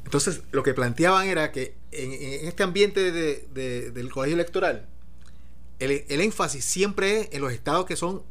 Entonces, 0.06 0.42
lo 0.52 0.64
que 0.64 0.74
planteaban 0.74 1.28
era 1.28 1.52
que 1.52 1.76
en, 1.92 2.12
este 2.48 2.64
ambiente 2.64 3.12
del 3.12 4.10
colegio 4.12 4.36
electoral, 4.36 4.88
el, 5.80 6.04
énfasis 6.10 6.66
siempre 6.66 7.22
es 7.22 7.30
en 7.34 7.42
los 7.42 7.54
estados 7.54 7.86
que 7.86 7.96
son 7.96 8.24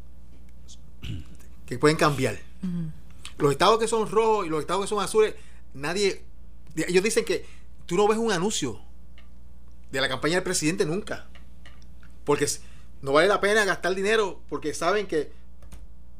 que 1.66 1.78
pueden 1.78 1.96
cambiar. 1.96 2.38
Los 3.38 3.53
estados 3.53 3.78
que 3.78 3.86
son 3.86 4.11
rojos 4.11 4.46
y 4.46 4.49
los 4.49 4.61
estados 4.61 4.82
que 4.82 4.88
son 4.88 5.03
azules, 5.03 5.34
nadie. 5.74 6.22
Ellos 6.74 7.05
dicen 7.05 7.24
que 7.24 7.44
tú 7.86 7.96
no 7.96 8.09
ves 8.09 8.18
un 8.18 8.32
anuncio 8.32 8.80
de 9.91 10.01
la 10.01 10.09
campaña 10.09 10.34
del 10.34 10.45
presidente 10.45 10.84
nunca. 10.86 11.26
Porque 12.24 12.47
no 13.01 13.12
vale 13.12 13.28
la 13.28 13.41
pena 13.41 13.64
gastar 13.64 13.95
dinero 13.95 14.43
porque 14.49 14.74
saben 14.74 15.07
que 15.07 15.32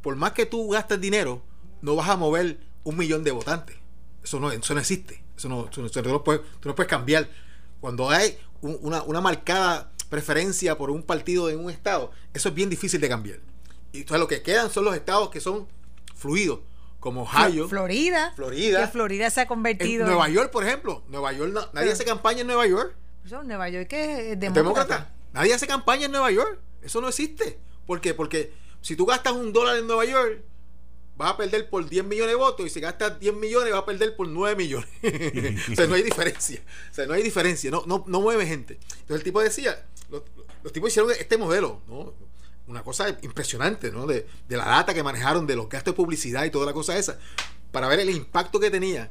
por 0.03 0.17
más 0.17 0.33
que 0.33 0.47
tú 0.47 0.69
gastes 0.71 1.01
dinero, 1.01 1.43
no 1.83 1.97
vas 1.97 2.09
a 2.09 2.17
mover 2.17 2.59
un 2.85 2.97
millón 2.97 3.25
de 3.25 3.31
votantes. 3.31 3.77
Eso 4.23 4.41
no, 4.41 4.51
eso 4.51 4.75
no 4.75 4.81
existe. 4.81 5.23
Eso 5.37 5.49
no, 5.49 5.65
tú, 5.67 5.83
no 5.83 6.25
puedes, 6.25 6.43
tú 6.61 6.69
no 6.69 6.75
puedes 6.75 6.89
cambiar. 6.89 7.29
Cuando 7.81 8.11
hay 8.11 8.39
una, 8.61 9.03
una, 9.03 9.21
marcada 9.21 9.93
preferencia 10.09 10.77
por 10.77 10.91
un 10.91 11.03
partido 11.03 11.51
en 11.51 11.61
un 11.61 11.71
estado, 11.71 12.11
eso 12.35 12.49
es 12.49 12.55
bien 12.55 12.71
difícil 12.71 13.01
de 13.01 13.09
cambiar. 13.09 13.39
Y 13.93 13.99
entonces 13.99 14.21
lo 14.21 14.29
que 14.29 14.43
quedan 14.43 14.71
son 14.71 14.85
los 14.85 14.95
estados 14.95 15.31
que 15.31 15.41
son 15.41 15.69
fluidos, 16.15 16.61
como 16.99 17.23
Ohio. 17.23 17.69
Florida. 17.69 18.33
Florida. 18.35 18.81
Que 18.81 18.89
Florida 18.89 19.31
se 19.31 19.43
ha 19.43 19.47
convertido. 19.47 20.03
En 20.05 20.11
Nueva 20.11 20.29
York, 20.29 20.51
por 20.51 20.65
ejemplo. 20.65 21.05
Nueva 21.09 21.33
York, 21.33 21.71
nadie 21.73 21.93
hace 21.93 22.05
campaña 22.05 22.41
en 22.41 22.49
Nueva 22.49 22.67
York. 22.67 22.95
Nueva 23.45 23.69
York 23.69 23.93
es 23.93 24.41
demócrata. 24.41 25.13
Nadie 25.33 25.55
hace 25.55 25.67
campaña 25.67 26.07
en 26.07 26.13
Nueva 26.13 26.31
York. 26.31 26.59
Eso 26.83 27.01
no 27.01 27.09
existe. 27.09 27.59
¿Por 27.87 28.01
qué? 28.01 28.15
Porque 28.15 28.53
si 28.81 28.97
tú 28.97 29.07
gastas 29.07 29.35
un 29.35 29.53
dólar 29.53 29.77
en 29.77 29.87
Nueva 29.87 30.05
York, 30.05 30.43
vas 31.17 31.33
a 31.33 31.37
perder 31.37 31.69
por 31.69 31.89
10 31.89 32.05
millones 32.05 32.33
de 32.33 32.37
votos 32.37 32.67
y 32.67 32.71
si 32.71 32.81
gastas 32.81 33.19
10 33.19 33.35
millones 33.35 33.73
vas 33.73 33.83
a 33.83 33.87
perder 33.87 34.17
por 34.17 34.29
9 34.29 34.57
millones. 34.57 34.89
o 35.73 35.75
sea, 35.75 35.87
no 35.87 35.95
hay 35.95 36.03
diferencia. 36.03 36.63
O 36.91 36.95
sea, 36.95 37.07
no 37.07 37.15
hay 37.15 37.23
diferencia. 37.23 37.71
No, 37.71 37.83
no, 37.87 38.05
no 38.07 38.21
mueve 38.21 38.47
gente. 38.47 38.75
Entonces 38.75 39.17
el 39.17 39.25
tipo 39.25 39.41
decía, 39.41 39.85
los, 40.11 40.73
tipos 40.73 40.91
hicieron 40.91 41.11
este 41.11 41.37
modelo, 41.37 41.83
¿no? 41.89 42.15
Una 42.69 42.85
cosa 42.85 43.09
impresionante, 43.23 43.91
¿no? 43.91 44.07
De, 44.07 44.27
de, 44.49 44.57
la 44.57 44.67
data 44.67 44.95
que 44.95 45.03
manejaron, 45.03 45.47
de 45.47 45.57
los 45.57 45.69
gastos 45.69 45.95
de 45.95 45.97
publicidad 45.97 46.45
y 46.45 46.51
toda 46.51 46.67
la 46.67 46.73
cosa 46.73 46.97
esa, 46.97 47.19
para 47.73 47.89
ver 47.89 48.01
el 48.01 48.11
impacto 48.11 48.61
que 48.61 48.71
tenía 48.71 49.11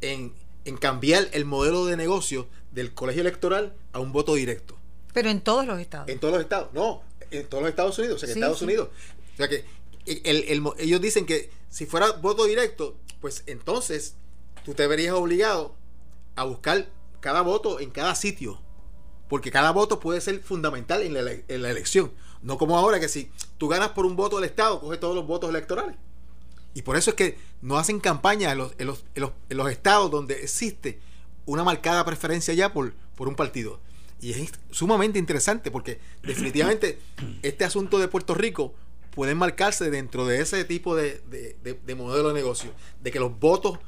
en, 0.00 0.34
en 0.68 0.76
cambiar 0.76 1.28
el 1.32 1.46
modelo 1.46 1.86
de 1.86 1.96
negocio 1.96 2.46
del 2.72 2.92
colegio 2.92 3.22
electoral 3.22 3.74
a 3.92 4.00
un 4.00 4.12
voto 4.12 4.34
directo. 4.34 4.76
Pero 5.14 5.30
en 5.30 5.40
todos 5.40 5.66
los 5.66 5.80
estados. 5.80 6.10
En 6.10 6.20
todos 6.20 6.34
los 6.34 6.42
estados, 6.42 6.68
no, 6.74 7.02
en 7.30 7.46
todos 7.46 7.62
los 7.62 7.70
Estados 7.70 7.98
Unidos, 7.98 8.16
o 8.16 8.18
sea, 8.18 8.28
en 8.28 8.36
Estados 8.36 8.60
Unidos. 8.60 8.90
O 9.32 9.36
sea 9.38 9.48
que 9.48 9.64
ellos 10.04 11.00
dicen 11.00 11.24
que 11.24 11.50
si 11.70 11.86
fuera 11.86 12.12
voto 12.12 12.44
directo, 12.44 12.96
pues 13.20 13.44
entonces 13.46 14.14
tú 14.62 14.74
te 14.74 14.86
verías 14.86 15.14
obligado 15.14 15.74
a 16.36 16.44
buscar 16.44 16.86
cada 17.20 17.40
voto 17.40 17.80
en 17.80 17.90
cada 17.90 18.14
sitio. 18.14 18.60
Porque 19.28 19.50
cada 19.50 19.70
voto 19.72 20.00
puede 20.00 20.20
ser 20.20 20.40
fundamental 20.40 21.02
en 21.02 21.14
la, 21.14 21.32
en 21.32 21.62
la 21.62 21.70
elección. 21.70 22.12
No 22.42 22.58
como 22.58 22.76
ahora 22.76 23.00
que 23.00 23.08
si 23.08 23.30
tú 23.56 23.68
ganas 23.68 23.90
por 23.90 24.04
un 24.04 24.16
voto 24.16 24.36
del 24.36 24.44
Estado, 24.44 24.80
coges 24.80 25.00
todos 25.00 25.14
los 25.14 25.26
votos 25.26 25.48
electorales. 25.48 25.96
Y 26.78 26.82
por 26.82 26.96
eso 26.96 27.10
es 27.10 27.16
que 27.16 27.36
no 27.60 27.76
hacen 27.76 27.98
campaña 27.98 28.52
en 28.52 28.58
los, 28.58 28.72
en 28.78 28.86
los, 28.86 29.02
en 29.16 29.56
los 29.56 29.68
estados 29.68 30.12
donde 30.12 30.44
existe 30.44 31.00
una 31.44 31.64
marcada 31.64 32.04
preferencia 32.04 32.54
ya 32.54 32.72
por, 32.72 32.92
por 33.16 33.26
un 33.26 33.34
partido. 33.34 33.80
Y 34.20 34.30
es 34.30 34.52
sumamente 34.70 35.18
interesante 35.18 35.72
porque 35.72 35.98
definitivamente 36.22 37.00
este 37.42 37.64
asunto 37.64 37.98
de 37.98 38.06
Puerto 38.06 38.36
Rico 38.36 38.74
pueden 39.10 39.38
marcarse 39.38 39.90
dentro 39.90 40.24
de 40.24 40.40
ese 40.40 40.64
tipo 40.64 40.94
de, 40.94 41.20
de 41.60 41.94
modelo 41.96 42.28
de 42.28 42.34
negocio, 42.34 42.70
de 43.02 43.10
que 43.10 43.18
los 43.18 43.36
votos 43.40 43.80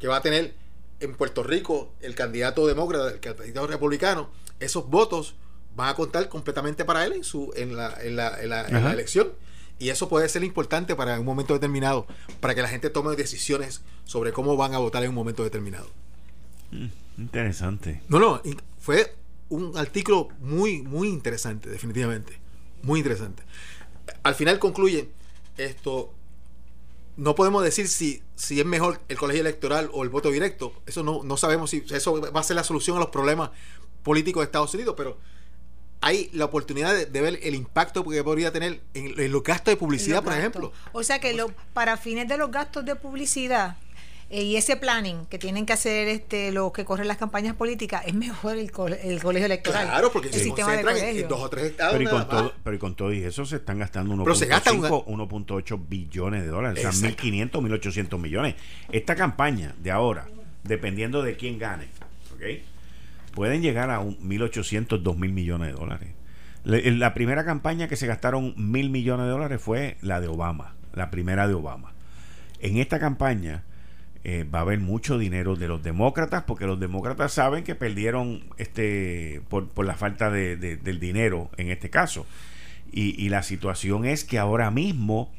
que 0.00 0.08
va 0.08 0.16
a 0.16 0.20
tener 0.20 0.54
en 0.98 1.14
Puerto 1.14 1.44
Rico 1.44 1.92
el 2.00 2.16
candidato 2.16 2.66
demócrata, 2.66 3.08
el 3.10 3.20
candidato 3.20 3.68
republicano, 3.68 4.30
esos 4.58 4.88
votos 4.88 5.36
van 5.76 5.90
a 5.90 5.94
contar 5.94 6.28
completamente 6.28 6.84
para 6.84 7.04
él 7.04 7.12
en, 7.12 7.22
su, 7.22 7.52
en, 7.54 7.76
la, 7.76 7.94
en, 8.02 8.16
la, 8.16 8.40
en, 8.40 8.48
la, 8.48 8.92
elección. 8.92 9.32
Y 9.82 9.90
eso 9.90 10.08
puede 10.08 10.28
ser 10.28 10.44
importante 10.44 10.94
para 10.94 11.18
un 11.18 11.26
momento 11.26 11.54
determinado, 11.54 12.06
para 12.38 12.54
que 12.54 12.62
la 12.62 12.68
gente 12.68 12.88
tome 12.88 13.16
decisiones 13.16 13.82
sobre 14.04 14.32
cómo 14.32 14.56
van 14.56 14.74
a 14.74 14.78
votar 14.78 15.02
en 15.02 15.08
un 15.08 15.16
momento 15.16 15.42
determinado. 15.42 15.88
Mm, 16.70 16.86
interesante. 17.18 18.00
No, 18.08 18.20
no, 18.20 18.40
fue 18.78 19.16
un 19.48 19.76
artículo 19.76 20.28
muy, 20.38 20.82
muy 20.82 21.08
interesante, 21.08 21.68
definitivamente. 21.68 22.38
Muy 22.82 23.00
interesante. 23.00 23.42
Al 24.22 24.36
final 24.36 24.60
concluye 24.60 25.08
esto. 25.56 26.14
No 27.16 27.34
podemos 27.34 27.64
decir 27.64 27.88
si, 27.88 28.22
si 28.36 28.60
es 28.60 28.66
mejor 28.66 29.00
el 29.08 29.16
colegio 29.16 29.40
electoral 29.40 29.90
o 29.92 30.04
el 30.04 30.10
voto 30.10 30.30
directo. 30.30 30.72
Eso 30.86 31.02
no, 31.02 31.24
no 31.24 31.36
sabemos 31.36 31.70
si 31.70 31.84
eso 31.90 32.20
va 32.20 32.38
a 32.38 32.44
ser 32.44 32.54
la 32.54 32.62
solución 32.62 32.98
a 32.98 33.00
los 33.00 33.08
problemas 33.08 33.50
políticos 34.04 34.42
de 34.42 34.44
Estados 34.44 34.72
Unidos, 34.74 34.94
pero 34.96 35.18
hay 36.02 36.28
la 36.32 36.44
oportunidad 36.44 36.94
de, 36.94 37.20
ver 37.20 37.38
el 37.42 37.54
impacto 37.54 38.04
que 38.04 38.22
podría 38.24 38.52
tener 38.52 38.80
en, 38.92 39.32
los 39.32 39.42
gastos 39.42 39.72
de 39.72 39.76
publicidad, 39.76 40.22
por 40.22 40.32
ejemplo. 40.32 40.72
O 40.92 41.02
sea 41.04 41.20
que 41.20 41.32
lo, 41.32 41.48
para 41.72 41.96
fines 41.96 42.28
de 42.28 42.36
los 42.36 42.50
gastos 42.50 42.84
de 42.84 42.96
publicidad 42.96 43.76
eh, 44.28 44.42
y 44.42 44.56
ese 44.56 44.76
planning 44.76 45.26
que 45.26 45.38
tienen 45.38 45.64
que 45.64 45.72
hacer 45.72 46.08
este 46.08 46.50
los 46.50 46.72
que 46.72 46.84
corren 46.84 47.06
las 47.06 47.18
campañas 47.18 47.54
políticas, 47.54 48.02
es 48.04 48.14
mejor 48.14 48.56
el, 48.56 48.72
el 49.04 49.22
colegio 49.22 49.46
electoral. 49.46 49.86
Claro, 49.86 50.10
porque 50.10 50.26
el 50.26 50.34
se 50.34 50.40
sistema 50.40 50.72
de 50.72 51.20
en, 51.20 51.28
dos 51.28 51.40
o 51.40 51.48
tres 51.48 51.66
estados. 51.66 51.92
Pero, 51.92 52.02
y 52.02 52.12
con 52.12 52.28
todo, 52.28 52.52
pero 52.64 52.78
con 52.80 52.94
todo 52.96 53.12
y 53.12 53.22
eso 53.22 53.46
se 53.46 53.56
están 53.56 53.78
gastando 53.78 54.16
1.5, 54.16 55.88
billones 55.88 56.42
de 56.42 56.48
dólares, 56.48 56.84
o 56.84 56.92
sea, 56.92 57.10
1.500, 57.10 57.50
1.800 57.50 58.18
millones. 58.18 58.56
Esta 58.90 59.14
campaña 59.14 59.76
de 59.78 59.92
ahora, 59.92 60.26
dependiendo 60.64 61.22
de 61.22 61.36
quién 61.36 61.60
gane, 61.60 61.86
¿ok? 62.34 62.71
Pueden 63.32 63.62
llegar 63.62 63.90
a 63.90 64.00
un 64.00 64.16
1.800, 64.18 65.02
2.000 65.02 65.16
millones 65.32 65.68
de 65.68 65.74
dólares. 65.74 66.08
La 66.64 67.12
primera 67.12 67.44
campaña 67.44 67.88
que 67.88 67.96
se 67.96 68.06
gastaron 68.06 68.54
mil 68.56 68.88
millones 68.88 69.26
de 69.26 69.32
dólares 69.32 69.60
fue 69.60 69.96
la 70.00 70.20
de 70.20 70.28
Obama, 70.28 70.74
la 70.94 71.10
primera 71.10 71.48
de 71.48 71.54
Obama. 71.54 71.92
En 72.60 72.76
esta 72.76 73.00
campaña 73.00 73.64
eh, 74.22 74.44
va 74.44 74.60
a 74.60 74.62
haber 74.62 74.78
mucho 74.78 75.18
dinero 75.18 75.56
de 75.56 75.66
los 75.66 75.82
demócratas, 75.82 76.44
porque 76.44 76.66
los 76.66 76.78
demócratas 76.78 77.32
saben 77.32 77.64
que 77.64 77.74
perdieron 77.74 78.44
este 78.58 79.42
por, 79.48 79.68
por 79.70 79.84
la 79.84 79.94
falta 79.94 80.30
de, 80.30 80.56
del 80.56 81.00
dinero 81.00 81.50
en 81.56 81.70
este 81.70 81.90
caso. 81.90 82.26
Y, 82.92 83.20
y, 83.20 83.30
la 83.30 83.42
situación 83.42 84.04
es 84.04 84.22
que 84.22 84.38
ahora 84.38 84.70
mismo 84.70 85.32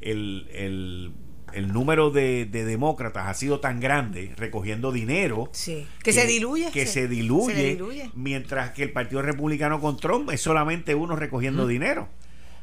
el, 0.00 0.48
el 0.52 1.12
el 1.54 1.72
número 1.72 2.10
de, 2.10 2.46
demócratas 2.46 3.28
ha 3.28 3.34
sido 3.34 3.60
tan 3.60 3.80
grande 3.80 4.32
recogiendo 4.36 4.90
dinero 4.92 5.50
que, 5.52 6.12
se 6.12 6.26
diluye 6.26 6.70
que 6.72 6.86
se, 6.86 7.06
diluye, 7.06 8.10
mientras 8.14 8.72
que 8.72 8.82
el 8.82 8.92
partido 8.92 9.22
republicano 9.22 9.80
con 9.80 9.96
Trump 9.96 10.30
es 10.30 10.40
solamente 10.40 10.94
uno 10.94 11.16
recogiendo 11.16 11.66
dinero. 11.66 12.08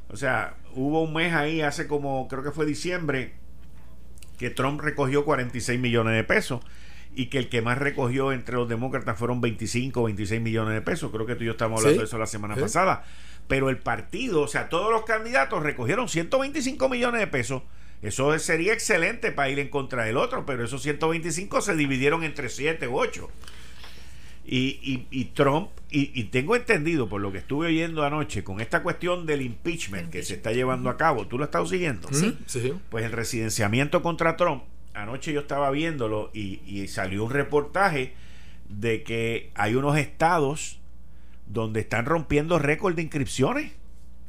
O 0.10 0.18
sea 0.18 0.56
hubo 0.74 1.04
un 1.04 1.14
mes 1.14 1.34
ahí 1.34 1.62
hace 1.62 1.88
como 1.88 2.28
creo 2.28 2.44
que 2.44 2.52
fue 2.52 2.66
diciembre 2.66 3.34
que 4.38 4.50
Trump 4.50 4.82
recogió 4.82 5.24
46 5.24 5.80
millones 5.80 6.16
de 6.16 6.24
pesos 6.24 6.62
y 7.14 7.28
que 7.28 7.38
el 7.38 7.50
que 7.50 7.62
más 7.62 7.78
recogió 7.78 8.32
entre 8.32 8.56
los 8.56 8.68
demócratas 8.68 9.18
fueron 9.18 9.40
25 9.42 10.02
o 10.02 10.04
26 10.06 10.42
millones 10.42 10.74
de 10.74 10.82
pesos. 10.82 11.12
Creo 11.12 11.26
que 11.26 11.36
tú 11.36 11.44
y 11.44 11.48
yo 11.48 11.52
estamos 11.54 11.80
hablando 11.80 12.02
de 12.02 12.08
eso 12.08 12.18
la 12.18 12.26
semana 12.26 12.56
pasada. 12.56 13.04
Pero 13.48 13.70
el 13.70 13.78
partido 13.78 14.42
o 14.42 14.48
sea 14.48 14.68
todos 14.68 14.92
los 14.92 15.04
candidatos 15.04 15.64
recogieron 15.64 16.10
125 16.10 16.90
millones 16.90 17.22
de 17.22 17.28
pesos 17.28 17.64
eso 18.02 18.38
sería 18.40 18.74
excelente 18.74 19.32
para 19.32 19.50
ir 19.50 19.60
en 19.60 19.70
contra 19.70 20.06
del 20.06 20.18
otro, 20.18 20.46
pero 20.46 20.64
esos 20.64 20.82
125 20.82 21.62
se 21.62 21.76
dividieron 21.76 22.24
entre 22.24 22.50
7 22.50 22.88
u 22.88 22.98
8. 22.98 23.30
Y, 24.44 25.06
y, 25.12 25.26
Trump, 25.26 25.70
y, 25.92 26.24
tengo 26.26 26.56
entendido 26.56 27.08
por 27.08 27.22
lo 27.22 27.32
que 27.32 27.38
estuve 27.38 27.68
oyendo 27.68 28.04
anoche 28.04 28.44
con 28.44 28.60
esta 28.60 28.82
cuestión 28.82 29.26
del 29.26 29.44
impeachment 29.44 30.10
que 30.10 30.24
se 30.24 30.34
está 30.34 30.52
llevando 30.52 30.90
a 30.90 30.98
cabo, 30.98 31.28
¿tú 31.28 31.38
lo 31.38 31.46
estás 31.46 31.70
siguiendo? 31.70 32.10
Sí. 32.12 32.38
sí. 32.48 32.74
Pues 32.90 33.06
el 33.06 33.12
residenciamiento 33.12 34.02
contra 34.02 34.36
Trump, 34.36 34.64
anoche 34.94 35.32
yo 35.32 35.42
estaba 35.42 35.70
viéndolo 35.70 36.32
y, 36.34 36.60
y 36.66 36.88
salió 36.88 37.24
un 37.24 37.30
reportaje 37.30 38.14
de 38.68 39.04
que 39.04 39.52
hay 39.54 39.76
unos 39.76 39.98
estados 39.98 40.80
donde 41.46 41.82
están 41.82 42.06
rompiendo 42.06 42.58
récord 42.58 42.96
de 42.96 43.04
inscripciones 43.04 43.72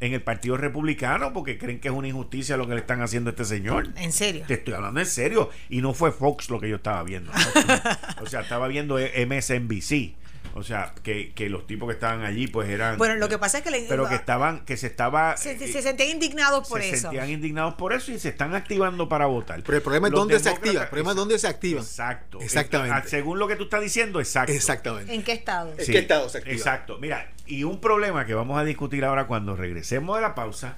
en 0.03 0.13
el 0.15 0.21
Partido 0.21 0.57
Republicano 0.57 1.33
porque 1.33 1.57
creen 1.57 1.79
que 1.79 1.87
es 1.87 1.95
una 1.95 2.09
injusticia 2.09 2.57
lo 2.57 2.67
que 2.67 2.75
le 2.75 2.81
están 2.81 3.01
haciendo 3.03 3.31
a 3.31 3.33
este 3.33 3.45
señor. 3.45 3.89
¿En 3.97 4.11
serio? 4.11 4.43
Te 4.49 4.55
estoy 4.55 4.75
hablando 4.75 4.99
en 4.99 5.07
serio. 5.07 5.49
Y 5.71 5.81
no 5.81 5.95
fue 5.95 6.11
Fox 6.11 6.51
lo 6.51 6.59
que 6.59 6.69
yo 6.69 6.77
estaba 6.77 7.05
viendo. 7.05 7.31
o 8.21 8.27
sea, 8.27 8.41
estaba 8.41 8.67
viendo 8.67 8.97
MSNBC. 8.97 10.22
O 10.55 10.63
sea, 10.63 10.93
que, 11.03 11.33
que, 11.33 11.49
los 11.49 11.67
tipos 11.67 11.89
que 11.89 11.95
estaban 11.95 12.25
allí 12.25 12.47
pues 12.47 12.69
eran... 12.69 12.99
Bueno, 12.99 13.17
lo 13.17 13.29
que 13.29 13.39
pasa 13.39 13.59
es 13.59 13.65
que... 13.65 13.71
Le, 13.71 13.87
pero 13.89 14.07
que 14.09 14.15
estaban, 14.15 14.65
que 14.67 14.77
se 14.77 14.87
estaba... 14.87 15.37
Se, 15.37 15.57
sentían 15.57 16.11
indignados 16.11 16.69
por 16.69 16.81
eso. 16.83 16.91
Se 16.91 17.01
sentían 17.01 17.31
indignados 17.31 17.75
por 17.75 17.95
eso 17.95 18.13
y 18.13 18.19
se 18.19 18.29
están 18.29 18.55
activando 18.55 19.09
para 19.09 19.27
votar. 19.27 19.63
Pero 19.63 19.77
el 19.79 19.83
problema 19.83 20.09
es 20.09 20.15
dónde 20.15 20.39
se 20.39 20.51
activa. 20.51 20.83
El 20.83 20.89
problema 20.89 21.11
es 21.11 21.17
dónde 21.17 21.39
se 21.39 21.49
activa. 21.49 21.81
Exacto. 21.81 22.41
Exactamente. 22.41 23.09
según 23.09 23.39
lo 23.39 23.49
que 23.49 23.57
tú 23.57 23.65
estás 23.65 23.81
diciendo, 23.81 24.21
exacto. 24.21 24.53
Exactamente. 24.53 25.15
¿En 25.15 25.23
qué 25.23 25.33
estado? 25.33 25.73
¿En 25.77 25.87
qué 25.87 25.99
estado 25.99 26.29
se 26.29 26.39
activa? 26.39 26.55
Exacto. 26.55 26.99
Mira, 26.99 27.33
y 27.47 27.65
un 27.65 27.81
problema 27.81 28.27
que 28.27 28.35
vamos 28.35 28.59
a 28.59 28.65
discutir 28.65 29.05
ahora 29.05 29.27
cuando 29.27 29.57
regresemos 29.57 30.17
de 30.17 30.23
la 30.23 30.35
pausa 30.35 30.77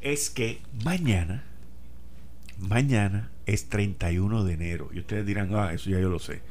es 0.00 0.30
que 0.30 0.60
mañana, 0.84 1.44
mañana 2.58 3.30
es 3.46 3.68
31 3.68 4.44
de 4.44 4.52
enero. 4.52 4.90
Y 4.92 4.98
ustedes 4.98 5.24
dirán, 5.24 5.54
ah, 5.54 5.72
eso 5.72 5.90
ya 5.90 6.00
yo 6.00 6.08
lo 6.08 6.18
sé. 6.18 6.42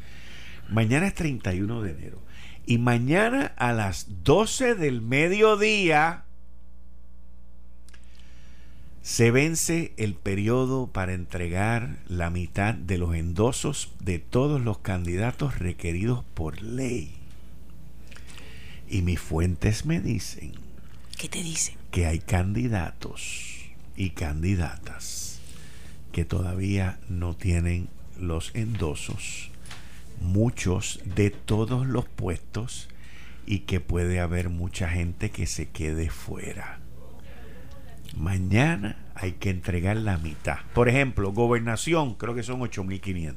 Mañana 0.70 1.08
es 1.08 1.14
31 1.14 1.82
de 1.82 1.92
enero. 1.92 2.25
Y 2.66 2.80
mañana 2.80 3.54
a 3.58 3.74
las 3.74 4.24
12 4.24 4.76
del 4.76 5.02
mediodía 5.02 6.26
se 9.04 9.30
vence 9.30 9.94
el 9.98 10.16
periodo 10.16 10.88
para 10.88 11.14
entregar 11.14 12.00
la 12.08 12.32
mitad 12.32 12.74
de 12.74 12.98
los 12.98 13.14
endosos 13.14 13.92
de 14.00 14.18
todos 14.18 14.62
los 14.62 14.80
candidatos 14.80 15.60
requeridos 15.60 16.24
por 16.34 16.64
ley. 16.64 17.14
Y 18.90 19.04
mis 19.04 19.20
fuentes 19.20 19.86
me 19.86 20.02
dicen. 20.02 20.54
¿Qué 21.20 21.30
te 21.30 21.44
dicen? 21.44 21.76
Que 21.92 22.08
hay 22.08 22.18
candidatos 22.18 23.66
y 23.96 24.10
candidatas 24.10 25.40
que 26.12 26.26
todavía 26.26 27.00
no 27.10 27.36
tienen 27.36 27.90
los 28.18 28.50
endosos 28.56 29.52
muchos 30.20 31.00
de 31.04 31.30
todos 31.30 31.88
los 31.88 32.06
puestos 32.06 32.90
y 33.46 33.60
que 33.60 33.80
puede 33.80 34.20
haber 34.20 34.50
mucha 34.50 34.90
gente 34.90 35.30
que 35.30 35.46
se 35.46 35.70
quede 35.70 36.10
fuera. 36.10 36.80
Mañana 38.16 38.98
hay 39.14 39.34
que 39.34 39.50
entregar 39.50 39.98
la 39.98 40.18
mitad. 40.18 40.60
Por 40.74 40.90
ejemplo, 40.90 41.32
gobernación 41.32 42.16
creo 42.16 42.34
que 42.34 42.44
son 42.44 42.62
8.500. 42.62 43.36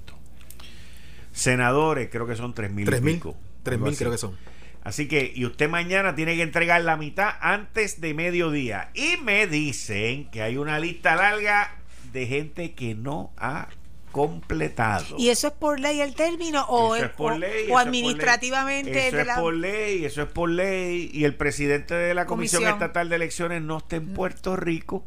Senadores 1.33 2.09
creo 2.11 2.26
que 2.26 2.37
son 2.37 2.55
3.000 2.55 2.87
3.000 2.87 3.35
3.000 3.64 3.99
creo 3.99 4.11
que 4.11 4.18
son. 4.18 4.37
Así 4.85 5.07
que, 5.07 5.33
y 5.35 5.45
usted 5.45 5.68
mañana 5.68 6.14
tiene 6.14 6.37
que 6.37 6.43
entregar 6.43 6.81
la 6.83 6.97
mitad 6.97 7.35
antes 7.41 8.01
de 8.01 8.14
mediodía. 8.14 8.91
Y 8.95 9.16
me 9.22 9.47
dicen 9.47 10.31
que 10.31 10.43
hay 10.43 10.57
una 10.57 10.79
lista 10.79 11.14
larga 11.14 11.77
de 12.12 12.27
gente 12.27 12.73
que 12.73 12.94
no 12.94 13.32
ha 13.36 13.69
completado. 14.12 15.16
¿Y 15.18 15.28
eso 15.30 15.48
es 15.48 15.52
por 15.52 15.80
ley 15.80 16.01
el 16.01 16.14
término 16.14 16.64
o, 16.68 16.97
es 16.97 17.09
por 17.10 17.39
ley, 17.39 17.70
o, 17.70 17.78
administrativamente? 17.78 19.09
Eso 19.09 19.18
es 19.20 19.28
por 19.39 19.55
ley, 19.55 20.05
eso 20.05 20.22
es 20.22 20.28
por 20.28 20.51
ley. 20.51 21.10
Y 21.12 21.24
el 21.24 21.35
presidente 21.35 21.94
de 21.94 22.14
la 22.14 22.26
Comisión, 22.26 22.66
Estatal 22.66 23.09
de 23.09 23.16
Elecciones 23.16 23.62
no 23.62 23.78
está 23.78 23.97
en 23.97 24.12
mm. 24.12 24.14
Puerto 24.14 24.56
Rico 24.56 25.05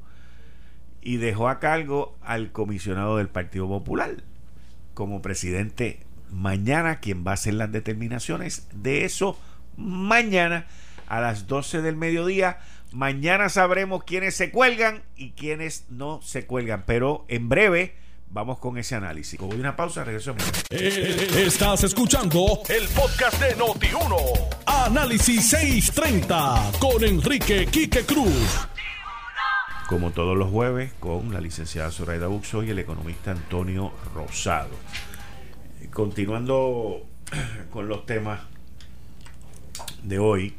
y 1.01 1.17
dejó 1.17 1.49
a 1.49 1.59
cargo 1.59 2.17
al 2.21 2.51
comisionado 2.51 3.17
del 3.17 3.29
Partido 3.29 3.67
Popular 3.67 4.15
como 4.93 5.21
presidente 5.21 5.99
mañana, 6.29 6.99
quien 6.99 7.25
va 7.25 7.31
a 7.31 7.33
hacer 7.35 7.55
las 7.55 7.71
determinaciones 7.71 8.67
de 8.73 9.05
eso 9.05 9.39
mañana 9.77 10.67
a 11.07 11.19
las 11.19 11.47
12 11.47 11.81
del 11.81 11.95
mediodía. 11.95 12.59
Mañana 12.91 13.49
sabremos 13.49 14.03
quiénes 14.03 14.35
se 14.35 14.51
cuelgan 14.51 15.03
y 15.15 15.31
quiénes 15.31 15.85
no 15.89 16.21
se 16.21 16.45
cuelgan, 16.45 16.83
pero 16.85 17.25
en 17.29 17.49
breve 17.49 17.95
Vamos 18.33 18.59
con 18.59 18.77
ese 18.77 18.95
análisis. 18.95 19.37
Voy 19.37 19.59
una 19.59 19.75
pausa, 19.75 20.05
regreso. 20.05 20.33
Estás 20.69 21.83
escuchando 21.83 22.61
el 22.69 22.87
podcast 22.87 23.41
de 23.41 23.57
Noti1. 23.57 24.15
Análisis 24.65 25.49
630 25.49 26.71
con 26.79 27.03
Enrique 27.03 27.65
Quique 27.65 28.05
Cruz. 28.05 28.67
Como 29.89 30.11
todos 30.11 30.37
los 30.37 30.49
jueves, 30.49 30.93
con 31.01 31.33
la 31.33 31.41
licenciada 31.41 31.91
Zoraida 31.91 32.27
Buxo 32.27 32.63
y 32.63 32.69
el 32.69 32.79
economista 32.79 33.31
Antonio 33.31 33.91
Rosado. 34.15 34.77
Continuando 35.91 37.05
con 37.69 37.89
los 37.89 38.05
temas 38.05 38.39
de 40.03 40.19
hoy 40.19 40.55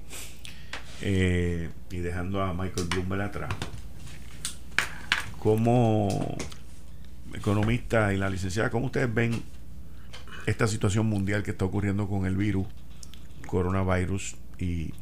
eh, 1.01 1.71
y 1.91 1.97
dejando 2.01 2.43
a 2.43 2.53
Michael 2.53 2.89
Bloomberg 2.89 3.23
atrás. 3.23 3.55
como 5.39 6.37
economista 7.35 8.13
y 8.13 8.17
la 8.19 8.29
licenciada, 8.31 8.71
¿cómo 8.71 8.87
ustedes 8.87 9.13
ven 9.13 9.43
esta 10.47 10.67
situación 10.67 11.07
mundial 11.07 11.43
que 11.43 11.53
está 11.53 11.65
ocurriendo 11.65 12.09
con 12.09 12.27
el 12.27 12.37
virus, 12.37 12.67
coronavirus 13.47 14.37
y, 14.59 14.93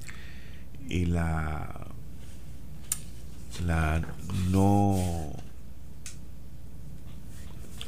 y 0.89 1.07
la, 1.07 1.87
la 3.65 4.03
no 4.51 5.33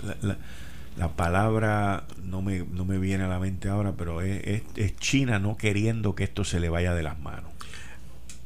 la, 0.02 0.16
la- 0.22 0.38
la 0.98 1.08
palabra 1.16 2.04
no 2.22 2.42
me, 2.42 2.58
no 2.70 2.84
me 2.84 2.98
viene 2.98 3.24
a 3.24 3.28
la 3.28 3.38
mente 3.38 3.70
ahora, 3.70 3.92
pero 3.96 4.20
es, 4.20 4.42
es- 4.44 4.62
es 4.76 4.94
China 4.96 5.38
no 5.38 5.56
queriendo 5.56 6.14
que 6.14 6.24
esto 6.24 6.44
se 6.44 6.60
le 6.60 6.68
vaya 6.68 6.92
de 6.94 7.02
las 7.02 7.18
manos. 7.18 7.50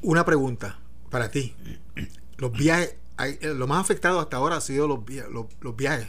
Una 0.03 0.25
pregunta 0.25 0.79
para 1.11 1.29
ti. 1.31 1.55
Los 2.39 2.53
viajes, 2.53 2.95
hay- 3.17 3.39
eh, 3.41 3.55
lo 3.55 3.67
más 3.67 3.81
afectado 3.81 4.21
hasta 4.21 4.37
ahora 4.37 4.57
ha 4.57 4.61
sido 4.61 4.87
los, 4.89 5.05
via- 5.05 5.27
los, 5.29 5.47
los 5.61 5.77
viajes. 5.77 6.07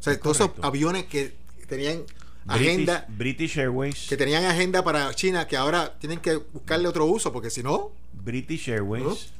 O 0.00 0.02
sea, 0.02 0.12
Es 0.14 0.20
todos 0.20 0.36
esos 0.36 0.50
aviones 0.62 1.04
que 1.04 1.34
tenían 1.68 1.98
British, 2.44 2.66
agenda, 2.68 3.06
British 3.08 3.58
Airways, 3.58 4.06
que 4.08 4.16
tenían 4.16 4.44
agenda 4.44 4.82
para 4.82 5.14
China, 5.14 5.46
que 5.46 5.56
ahora 5.56 5.96
tienen 5.98 6.18
que 6.18 6.36
buscarle 6.36 6.88
otro 6.88 7.06
uso, 7.06 7.32
porque 7.32 7.50
si 7.50 7.62
no, 7.62 7.92
British 8.12 8.68
Airways, 8.68 9.32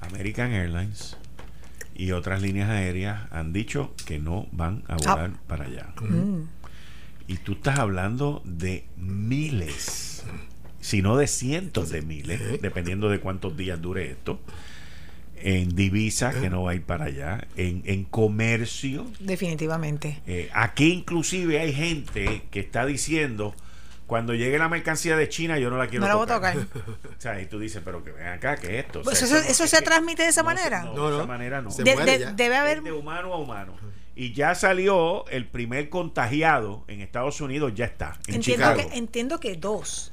American 0.00 0.52
Airlines 0.52 1.16
y 1.94 2.12
otras 2.12 2.40
líneas 2.42 2.70
aéreas 2.70 3.22
han 3.32 3.52
dicho 3.52 3.92
que 4.06 4.18
no 4.18 4.46
van 4.52 4.84
a 4.88 4.96
volar 4.96 5.32
para 5.46 5.64
allá. 5.64 5.92
Y 7.26 7.38
tú 7.38 7.52
estás 7.52 7.78
hablando 7.78 8.42
de 8.44 8.84
miles, 8.96 10.22
si 10.80 11.02
no 11.02 11.16
de 11.16 11.26
cientos 11.26 11.88
de 11.88 12.02
miles, 12.02 12.60
dependiendo 12.60 13.08
de 13.08 13.18
cuántos 13.20 13.56
días 13.56 13.80
dure 13.80 14.10
esto, 14.10 14.38
en 15.46 15.76
divisas 15.76 16.34
que 16.36 16.48
no 16.50 16.62
va 16.64 16.70
a 16.72 16.74
ir 16.74 16.82
para 16.84 17.04
allá, 17.04 17.46
en, 17.56 17.82
en 17.84 18.04
comercio. 18.04 19.06
Definitivamente. 19.20 20.22
Eh, 20.26 20.48
aquí 20.54 20.90
inclusive 20.92 21.60
hay 21.60 21.72
gente 21.74 22.42
que 22.50 22.60
está 22.60 22.86
diciendo, 22.86 23.54
cuando 24.06 24.34
llegue 24.34 24.58
la 24.58 24.68
mercancía 24.70 25.16
de 25.16 25.28
China 25.28 25.58
yo 25.58 25.68
no 25.70 25.76
la 25.76 25.86
quiero 25.88 26.00
No 26.02 26.08
la 26.08 26.14
voy 26.14 26.24
a 26.24 26.34
tocar. 26.34 26.56
O 27.16 27.20
sea, 27.20 27.40
y 27.40 27.46
tú 27.46 27.58
dices, 27.58 27.82
pero 27.84 28.02
que 28.02 28.12
ven 28.12 28.26
acá, 28.26 28.56
¿qué 28.56 28.78
es 28.78 28.84
esto? 28.86 29.00
O 29.00 29.02
Pues 29.02 29.18
sea, 29.18 29.26
eso- 29.28 29.36
no- 29.36 29.42
eso 29.50 29.64
es 29.64 29.70
se 29.70 29.78
que- 29.78 29.84
transmite 29.84 30.22
de 30.22 30.28
esa 30.30 30.42
no 30.42 30.46
manera. 30.46 30.82
No, 30.84 30.94
No, 30.94 31.10
de 31.10 31.16
esa 31.18 31.26
manera 31.26 31.60
no. 31.62 31.70
Se 31.70 31.82
De- 31.84 31.94
muere 31.94 32.12
de- 32.12 32.18
ya. 32.24 32.32
debe 32.32 32.56
haber 32.56 32.78
Es 32.78 32.84
de 32.84 32.92
humano 32.92 33.32
a 33.34 33.38
humano. 33.38 33.74
Y 34.16 34.32
ya 34.32 34.54
salió 34.54 35.26
el 35.28 35.46
primer 35.46 35.88
contagiado 35.88 36.84
en 36.88 37.00
Estados 37.00 37.40
Unidos, 37.40 37.72
ya 37.74 37.84
está, 37.86 38.16
en 38.28 38.36
entiendo 38.36 38.64
Chicago. 38.72 38.90
que, 38.90 38.96
entiendo 38.98 39.40
que 39.40 39.56
dos. 39.56 40.12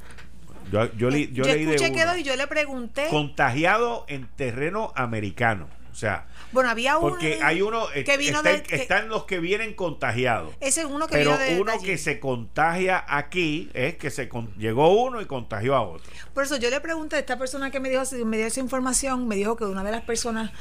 Yo, 0.72 0.92
yo, 0.94 1.10
li- 1.10 1.30
yo 1.34 1.44
Yo 1.44 1.54
leí 1.54 1.66
de 1.66 1.76
escuché 1.76 1.92
que 1.94 2.02
uno. 2.04 2.12
dos 2.12 2.18
y 2.20 2.24
yo 2.24 2.36
le 2.36 2.48
pregunté. 2.48 3.08
contagiado 3.10 4.06
en 4.08 4.28
terreno 4.36 4.92
americano. 4.96 5.68
O 5.92 5.96
sea, 5.96 6.26
bueno, 6.54 6.70
había 6.70 6.98
uno 6.98 7.10
porque 7.10 7.40
hay 7.44 7.62
uno, 7.62 7.88
eh, 7.94 8.06
que 8.06 8.16
vino 8.16 8.38
está- 8.38 8.50
de, 8.54 8.64
que- 8.64 8.76
están 8.78 9.10
los 9.10 9.26
que 9.26 9.40
vienen 9.40 9.74
contagiados. 9.74 10.54
ese 10.62 10.82
es 10.82 10.86
uno 10.88 11.06
que 11.08 11.16
Pero 11.16 11.32
vino 11.32 11.44
de, 11.44 11.60
uno 11.62 11.74
que 11.84 11.98
se 11.98 12.18
contagia 12.22 13.04
aquí 13.10 13.70
es 13.74 13.96
que 13.98 14.10
se 14.10 14.30
con- 14.30 14.54
llegó 14.56 15.04
uno 15.04 15.20
y 15.22 15.26
contagió 15.26 15.76
a 15.76 15.82
otro. 15.82 16.10
Por 16.34 16.46
eso 16.46 16.56
yo 16.56 16.70
le 16.70 16.80
pregunté 16.80 17.18
a 17.18 17.20
esta 17.20 17.38
persona 17.38 17.72
que 17.72 17.82
me 17.82 17.90
dijo, 17.90 18.04
me 18.26 18.38
dio 18.38 18.46
esa 18.48 18.62
información, 18.62 19.28
me 19.28 19.36
dijo 19.36 19.58
que 19.58 19.66
una 19.66 19.84
de 19.84 19.92
las 19.92 20.02
personas 20.04 20.52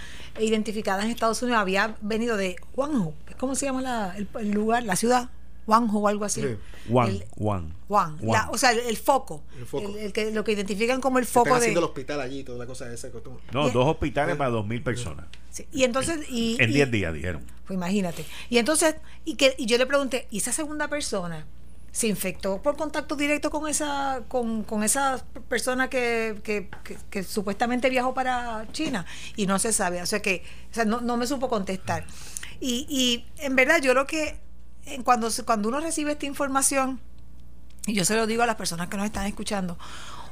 identificadas 0.40 1.05
en 1.05 1.12
Estados 1.12 1.40
Unidos 1.43 1.60
había 1.60 1.94
venido 2.01 2.36
de 2.36 2.56
Guangzhou, 2.74 3.14
¿cómo 3.39 3.55
se 3.55 3.66
llama 3.66 3.82
la- 3.82 4.14
el, 4.16 4.28
el 4.40 4.51
lugar, 4.51 4.82
la 4.82 4.97
ciudad? 4.97 5.28
Guangzhou 5.66 6.03
o 6.05 6.09
algo 6.09 6.24
así. 6.24 6.43
Sí. 6.43 6.57
Juan, 6.89 7.09
El- 7.11 7.24
Juan. 7.37 7.74
Juan, 7.89 8.16
o 8.51 8.57
sea, 8.59 8.73
el, 8.73 8.78
el 8.81 8.97
foco, 8.97 9.43
El 9.59 9.66
foco. 9.66 9.89
el- 9.89 9.97
el 9.99 10.12
que, 10.12 10.31
lo 10.31 10.43
que 10.45 10.53
identifican 10.53 11.01
como 11.01 11.19
el 11.19 11.24
están 11.24 11.43
foco 11.45 11.55
de... 11.55 11.61
haciendo 11.61 11.81
el 11.81 11.85
hospital 11.87 12.20
allí, 12.20 12.43
toda 12.45 12.59
la 12.59 12.66
cosa 12.66 12.93
esa. 12.93 13.11
que 13.11 13.19
tú- 13.20 13.39
No, 13.53 13.69
y- 13.69 13.70
dos 13.73 13.87
hospitales 13.87 14.37
para 14.37 14.51
dos 14.51 14.66
mil 14.66 14.82
personas. 14.82 15.27
Sí, 15.51 15.66
y 15.73 15.85
entonces... 15.85 16.28
Y, 16.31 16.57
En 16.61 16.70
y- 16.70 16.74
10 16.74 16.91
días 16.91 17.12
dijeron. 17.15 17.43
Pues 17.66 17.77
imagínate. 17.77 18.24
Y 18.49 18.59
entonces, 18.59 18.97
y, 19.24 19.35
que, 19.35 19.55
y 19.59 19.66
yo 19.66 19.78
le 19.78 19.87
pregunté, 19.87 20.27
¿y 20.31 20.39
esa 20.39 20.53
segunda 20.53 20.89
persona 20.89 21.47
se 21.93 22.07
infectó 22.07 22.62
por 22.62 22.77
contacto 22.77 23.16
directo 23.16 23.51
con 23.51 23.69
esa, 23.69 24.23
con, 24.28 24.62
con 24.62 24.85
esa 24.85 25.24
persona 25.49 25.91
que, 25.91 26.37
que, 26.45 26.69
que- 26.85 26.97
que 27.11 27.23
supuestamente 27.24 27.91
viajó 27.91 28.15
para 28.15 28.66
China? 28.73 29.05
Y 29.37 29.47
no 29.47 29.59
se 29.59 29.73
sabe. 29.73 30.01
O 30.03 30.07
sea 30.07 30.20
que, 30.23 30.45
o 30.70 30.74
sea, 30.74 30.85
no, 30.85 31.01
no 31.01 31.16
me 31.16 31.27
supo 31.27 31.49
contestar. 31.49 32.07
Y, 32.61 32.87
y 32.89 33.24
en 33.45 33.57
verdad, 33.57 33.81
yo 33.82 33.93
lo 33.95 34.07
que 34.07 34.39
cuando, 35.04 35.30
se- 35.30 35.44
cuando 35.44 35.68
uno 35.68 35.80
recibe 35.80 36.12
esta 36.12 36.26
información, 36.26 37.00
y 37.86 37.94
yo 37.94 38.04
se 38.04 38.14
lo 38.14 38.26
digo 38.26 38.42
a 38.42 38.46
las 38.46 38.56
personas 38.56 38.88
que 38.88 38.96
nos 38.96 39.06
están 39.06 39.26
escuchando, 39.26 39.78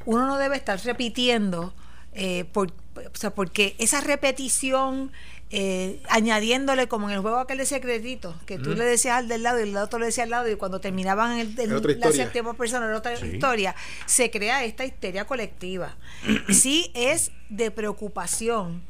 uno 0.05 0.27
no 0.27 0.37
debe 0.39 0.57
estar 0.57 0.79
repitiendo, 0.85 1.73
eh, 2.13 2.45
por, 2.53 2.69
o 2.97 3.17
sea, 3.17 3.35
porque 3.35 3.75
esa 3.79 4.01
repetición, 4.01 5.13
eh, 5.51 6.03
añadiéndole 6.11 6.89
como 6.89 7.09
en 7.09 7.15
el 7.17 7.21
juego 7.23 7.39
aquel 7.39 7.59
de 7.59 7.67
secretito, 7.67 8.35
que 8.45 8.59
tú 8.59 8.75
le 8.75 8.85
decías 8.85 9.17
al 9.17 9.29
del 9.29 9.43
lado 9.43 9.59
y 9.61 9.69
el 9.69 9.77
otro 9.77 9.99
le 9.99 10.07
decía 10.07 10.25
al 10.25 10.31
lado, 10.31 10.51
y 10.51 10.57
cuando 10.57 10.81
terminaban 10.81 11.39
el, 11.39 11.55
la 12.01 12.13
séptima 12.13 12.55
persona, 12.55 12.87
era 12.87 12.99
otra 12.99 13.17
Sí. 13.17 13.27
historia, 13.35 13.75
se 14.07 14.31
crea 14.31 14.65
esta 14.65 14.85
histeria 14.85 15.27
colectiva. 15.27 15.97
sí 16.51 16.91
es 16.95 17.31
de 17.49 17.71
preocupación. 17.71 18.83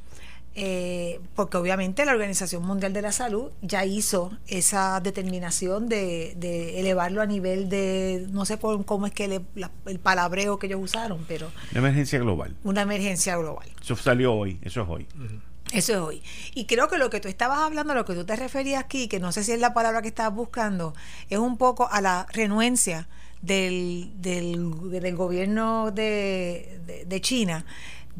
Eh, 0.61 1.21
porque 1.37 1.57
obviamente 1.57 2.05
la 2.05 2.11
Organización 2.11 2.67
Mundial 2.67 2.93
de 2.93 3.01
la 3.01 3.13
Salud 3.13 3.53
ya 3.63 3.85
hizo 3.85 4.33
esa 4.49 4.99
determinación 5.01 5.89
de, 5.89 6.35
de 6.37 6.81
elevarlo 6.81 7.23
a 7.23 7.27
nivel 7.27 7.69
de, 7.69 8.27
no 8.33 8.45
sé 8.45 8.57
por 8.57 8.85
cómo 8.85 9.07
es 9.07 9.13
que 9.13 9.29
le- 9.29 9.41
la- 9.55 9.71
el 9.87 10.01
palabreo 10.01 10.59
que 10.59 10.67
ellos 10.67 10.81
usaron, 10.83 11.25
pero 11.29 11.53
Una 11.71 11.79
emergencia 11.79 12.19
global. 12.19 12.57
una 12.65 12.83
emergencia 12.83 13.37
global. 13.37 13.69
Eso 13.81 13.95
salió 13.95 14.35
hoy, 14.35 14.59
eso 14.63 14.83
es 14.83 14.89
hoy. 14.89 15.07
Eso 15.73 15.93
es 15.93 15.99
hoy. 16.01 16.23
Y 16.55 16.65
creo 16.65 16.89
que 16.89 16.99
lo 16.99 17.09
que 17.09 17.21
tú 17.21 17.29
estabas 17.29 17.59
hablando, 17.61 17.95
lo 17.95 18.05
que 18.05 18.15
tú 18.15 18.25
te 18.25 18.35
referías 18.35 18.83
aquí, 18.83 19.07
que 19.07 19.21
no 19.21 19.31
sé 19.31 19.45
si 19.45 19.53
es 19.53 19.61
la 19.61 19.75
palabra 19.75 20.03
que 20.03 20.09
estabas 20.09 20.35
buscando, 20.35 20.93
es 21.31 21.39
un 21.39 21.57
poco 21.57 21.89
a 21.89 22.01
la 22.01 22.27
renuencia 22.33 23.07
del, 23.43 24.11
del, 24.17 24.91
del 24.91 25.15
gobierno 25.15 25.93
de, 25.93 26.81
de, 26.87 27.05
de 27.05 27.21
China 27.21 27.65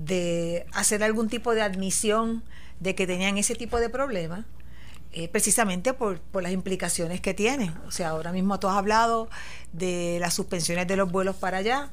de 0.05 0.67
hacer 0.73 1.03
algún 1.03 1.29
tipo 1.29 1.55
de 1.55 1.63
admisión 1.63 2.43
de 2.81 2.95
que 2.95 3.07
tenían 3.07 3.39
ese 3.39 3.55
tipo 3.55 3.79
de 3.81 3.89
problemas. 3.91 4.45
eh, 5.13 5.27
precisamente 5.29 5.95
por, 5.95 6.21
por 6.21 6.43
las 6.43 6.53
implicaciones 6.53 7.21
que 7.23 7.33
tienen. 7.33 7.75
O 7.87 7.91
sea, 7.91 8.11
ahora 8.11 8.31
mismo 8.31 8.61
tú 8.61 8.69
has 8.69 8.77
hablado 8.77 9.29
de 9.73 10.19
las 10.21 10.35
suspensiones 10.35 10.87
de 10.87 10.97
los 10.97 11.11
vuelos 11.11 11.35
para 11.37 11.59
allá, 11.59 11.91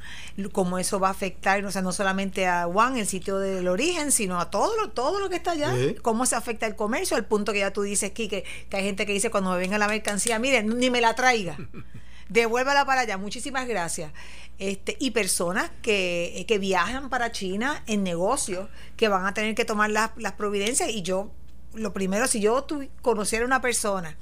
cómo 0.52 0.80
eso 0.80 1.00
va 1.00 1.08
a 1.08 1.12
afectar, 1.12 1.64
o 1.66 1.72
sea, 1.72 1.82
no 1.82 1.94
solamente 1.94 2.46
a 2.46 2.68
Wuhan, 2.68 2.98
el 2.98 3.08
sitio 3.08 3.40
del 3.40 3.68
origen, 3.70 4.12
sino 4.12 4.40
a 4.40 4.50
todo 4.52 4.76
lo, 4.76 4.90
todo 4.92 5.20
lo 5.20 5.30
que 5.30 5.38
está 5.38 5.52
allá, 5.52 5.74
cómo 6.02 6.26
se 6.26 6.36
afecta 6.36 6.68
el 6.68 6.76
comercio, 6.76 7.16
al 7.16 7.26
punto 7.26 7.54
que 7.54 7.60
ya 7.60 7.72
tú 7.72 7.84
dices, 7.84 8.12
Quique, 8.12 8.44
que 8.70 8.78
hay 8.78 8.84
gente 8.84 9.06
que 9.06 9.14
dice 9.14 9.32
cuando 9.32 9.52
me 9.52 9.58
venga 9.58 9.78
la 9.78 9.88
mercancía, 9.88 10.38
miren, 10.38 10.78
ni 10.78 10.90
me 10.90 11.00
la 11.02 11.16
traiga. 11.16 11.58
Devuélvala 12.30 12.86
para 12.86 13.02
allá, 13.02 13.18
muchísimas 13.18 13.68
gracias. 13.68 14.12
Este, 14.58 14.96
y 15.00 15.12
personas 15.12 15.70
que, 15.82 16.46
que 16.48 16.58
viajan 16.58 17.10
para 17.10 17.32
China 17.32 17.84
en 17.88 18.04
negocios, 18.04 18.70
que 18.98 19.08
van 19.10 19.26
a 19.26 19.34
tener 19.34 19.54
que 19.54 19.66
tomar 19.66 19.92
las, 19.92 20.12
las 20.18 20.34
providencias. 20.34 20.90
Y 20.90 21.02
yo, 21.02 21.30
lo 21.74 21.94
primero, 21.94 22.26
si 22.28 22.40
yo 22.40 22.64
tu- 22.64 22.88
conociera 23.02 23.46
una 23.46 23.62
persona 23.62 24.18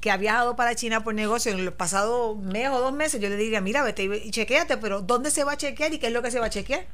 que 0.00 0.10
ha 0.10 0.16
viajado 0.16 0.56
para 0.56 0.74
China 0.74 1.04
por 1.04 1.14
negocio 1.14 1.52
en 1.52 1.64
los 1.64 1.74
pasados 1.74 2.36
mes 2.38 2.68
o 2.70 2.80
dos 2.80 2.92
meses, 2.92 3.20
yo 3.20 3.28
le 3.28 3.36
diría, 3.36 3.60
mira, 3.60 3.82
vete 3.82 4.04
y 4.04 4.30
chequéate, 4.30 4.76
pero 4.78 5.00
¿dónde 5.02 5.30
se 5.30 5.44
va 5.44 5.52
a 5.52 5.56
chequear 5.56 5.92
y 5.94 5.98
qué 5.98 6.08
es 6.08 6.12
lo 6.12 6.22
que 6.22 6.30
se 6.30 6.40
va 6.40 6.46
a 6.46 6.50
chequear? 6.50 6.86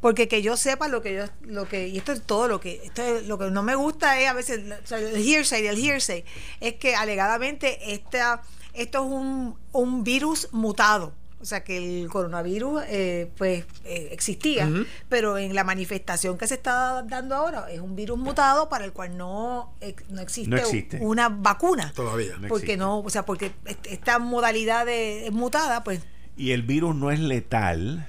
porque 0.00 0.26
que 0.26 0.42
yo 0.42 0.56
sepa 0.56 0.88
lo 0.88 1.00
que 1.00 1.14
yo 1.14 1.24
lo 1.42 1.68
que 1.68 1.86
y 1.86 1.96
esto 1.96 2.10
es 2.10 2.22
todo 2.22 2.48
lo 2.48 2.58
que 2.58 2.80
esto 2.82 3.02
es- 3.04 3.28
lo 3.28 3.38
que 3.38 3.52
no 3.52 3.62
me 3.62 3.76
gusta 3.76 4.20
es 4.20 4.28
a 4.28 4.32
veces 4.32 4.58
el 4.90 5.24
hearsay 5.24 5.64
el 5.68 5.78
hearsay 5.78 6.24
es 6.58 6.74
que 6.74 6.96
alegadamente 6.96 7.92
esta 7.94 8.42
esto 8.74 9.04
es 9.04 9.10
un, 9.10 9.56
un 9.72 10.04
virus 10.04 10.48
mutado 10.52 11.12
o 11.40 11.44
sea 11.44 11.64
que 11.64 11.76
el 12.02 12.08
coronavirus 12.08 12.82
eh, 12.86 13.28
pues 13.36 13.64
eh, 13.84 14.10
existía 14.12 14.70
pero 15.08 15.38
en 15.38 15.54
la 15.56 15.64
manifestación 15.64 16.38
que 16.38 16.46
se 16.46 16.54
está 16.54 17.02
dando 17.02 17.34
ahora 17.34 17.68
es 17.70 17.80
un 17.80 17.96
virus 17.96 18.16
mutado 18.18 18.68
para 18.68 18.84
el 18.84 18.92
cual 18.92 19.16
no, 19.16 19.74
ex- 19.80 20.08
no 20.08 20.20
existe, 20.22 20.50
No 20.50 20.56
existe. 20.56 20.98
una 21.00 21.28
vacuna 21.28 21.92
Todavía. 21.96 22.34
No 22.38 22.46
porque 22.48 22.64
existe. 22.74 22.76
no 22.76 23.00
o 23.00 23.10
sea 23.10 23.24
porque 23.26 23.50
est- 23.64 23.86
esta 23.86 24.20
modalidad 24.20 24.86
de, 24.86 25.26
es 25.26 25.32
mutada 25.32 25.82
pues 25.82 26.00
Y 26.36 26.52
el 26.52 26.62
virus 26.62 26.94
no 26.94 27.10
es 27.10 27.18
letal 27.18 28.06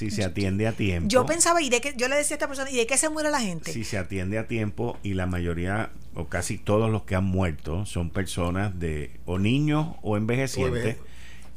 si 0.00 0.10
se 0.10 0.24
atiende 0.24 0.66
a 0.66 0.72
tiempo. 0.72 1.08
yo 1.08 1.26
pensaba 1.26 1.60
y 1.62 1.68
de 1.70 1.80
que 1.80 1.94
yo 1.96 2.08
le 2.08 2.16
decía 2.16 2.34
a 2.34 2.38
esta 2.38 2.46
persona 2.48 2.70
y 2.70 2.76
de 2.76 2.86
qué 2.86 2.96
se 2.98 3.08
muere 3.08 3.30
la 3.30 3.40
gente 3.40 3.72
Si 3.72 3.84
se 3.84 3.98
atiende 3.98 4.38
a 4.38 4.46
tiempo 4.48 4.98
y 5.02 5.14
la 5.14 5.26
mayoría 5.26 5.90
o 6.14 6.26
casi 6.28 6.58
todos 6.58 6.90
los 6.90 7.02
que 7.04 7.14
han 7.14 7.24
muerto 7.24 7.86
son 7.86 8.10
personas 8.10 8.78
de 8.80 9.12
o 9.26 9.38
niños 9.38 9.94
o 10.02 10.16
envejecientes 10.16 10.96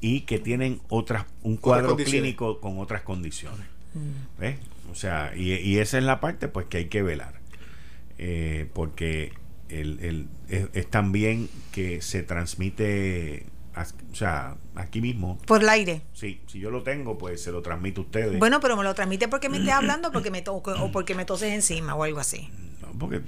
y 0.02 0.22
que 0.22 0.38
tienen 0.40 0.82
otras 0.90 1.26
un 1.44 1.58
cuadro 1.58 1.96
clínico 1.96 2.60
con 2.60 2.78
otras 2.80 3.02
condiciones. 3.04 3.66
Mm. 3.94 4.40
¿Ves? 4.42 4.58
O 4.92 4.96
sea, 4.96 5.34
y, 5.36 5.54
y 5.54 5.80
esa 5.80 5.98
es 5.98 6.04
la 6.04 6.20
parte 6.20 6.48
pues 6.50 6.66
que 6.68 6.78
hay 6.78 6.86
que 6.86 7.02
velar. 7.02 7.40
Eh, 8.18 8.68
porque 8.74 9.32
el, 9.70 10.00
el- 10.02 10.28
es, 10.50 10.68
es 10.74 10.88
también 10.90 11.50
que 11.72 12.02
se 12.02 12.22
transmite, 12.22 13.46
o 13.76 14.16
sea, 14.16 14.56
aquí 14.76 15.02
mismo. 15.02 15.38
por 15.46 15.62
el 15.62 15.70
aire 15.70 16.02
Sí, 16.14 16.42
si 16.48 16.60
yo 16.60 16.70
lo 16.70 16.84
tengo, 16.84 17.18
pues 17.18 17.42
se 17.42 17.52
lo 17.52 17.62
transmito 17.62 18.02
a 18.02 18.04
ustedes. 18.06 18.40
Bueno, 18.40 18.60
pero 18.60 18.78
me 18.78 18.84
lo 18.84 18.94
transmite 18.94 19.28
porque 19.28 19.50
me 19.50 19.58
estés 19.58 19.74
hablando 19.74 20.12
porque 20.12 20.32
me 20.32 20.42
to 20.42 20.54
o 20.56 20.92
porque 20.92 21.16
me 21.16 21.26
toses 21.26 21.54
encima 21.54 21.96
o 21.96 22.04
algo 22.04 22.20
así. 22.20 22.50
No, 22.82 22.98
porque 23.00 23.22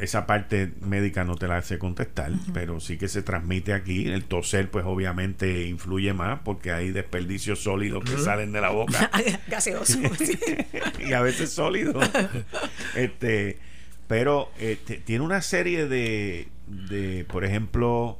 esa 0.00 0.26
parte 0.26 0.72
médica 0.80 1.24
no 1.24 1.36
te 1.36 1.48
la 1.48 1.58
hace 1.58 1.78
contestar, 1.78 2.32
pero 2.52 2.80
sí 2.80 2.98
que 2.98 3.08
se 3.08 3.22
transmite 3.22 3.72
aquí. 3.72 4.08
El 4.08 4.24
toser, 4.24 4.70
pues 4.70 4.84
obviamente 4.86 5.66
influye 5.66 6.12
más 6.12 6.40
porque 6.44 6.72
hay 6.72 6.90
desperdicios 6.90 7.62
sólidos 7.62 8.04
que 8.04 8.18
salen 8.18 8.52
de 8.52 8.60
la 8.60 8.70
boca. 8.70 9.10
Gaseoso. 9.48 9.98
y 11.06 11.12
a 11.12 11.20
veces 11.22 11.50
sólidos. 11.50 12.08
este, 12.94 13.58
pero 14.06 14.50
este, 14.58 14.96
tiene 14.98 15.24
una 15.24 15.40
serie 15.42 15.86
de, 15.86 16.48
de 16.66 17.24
por 17.24 17.44
ejemplo, 17.44 18.18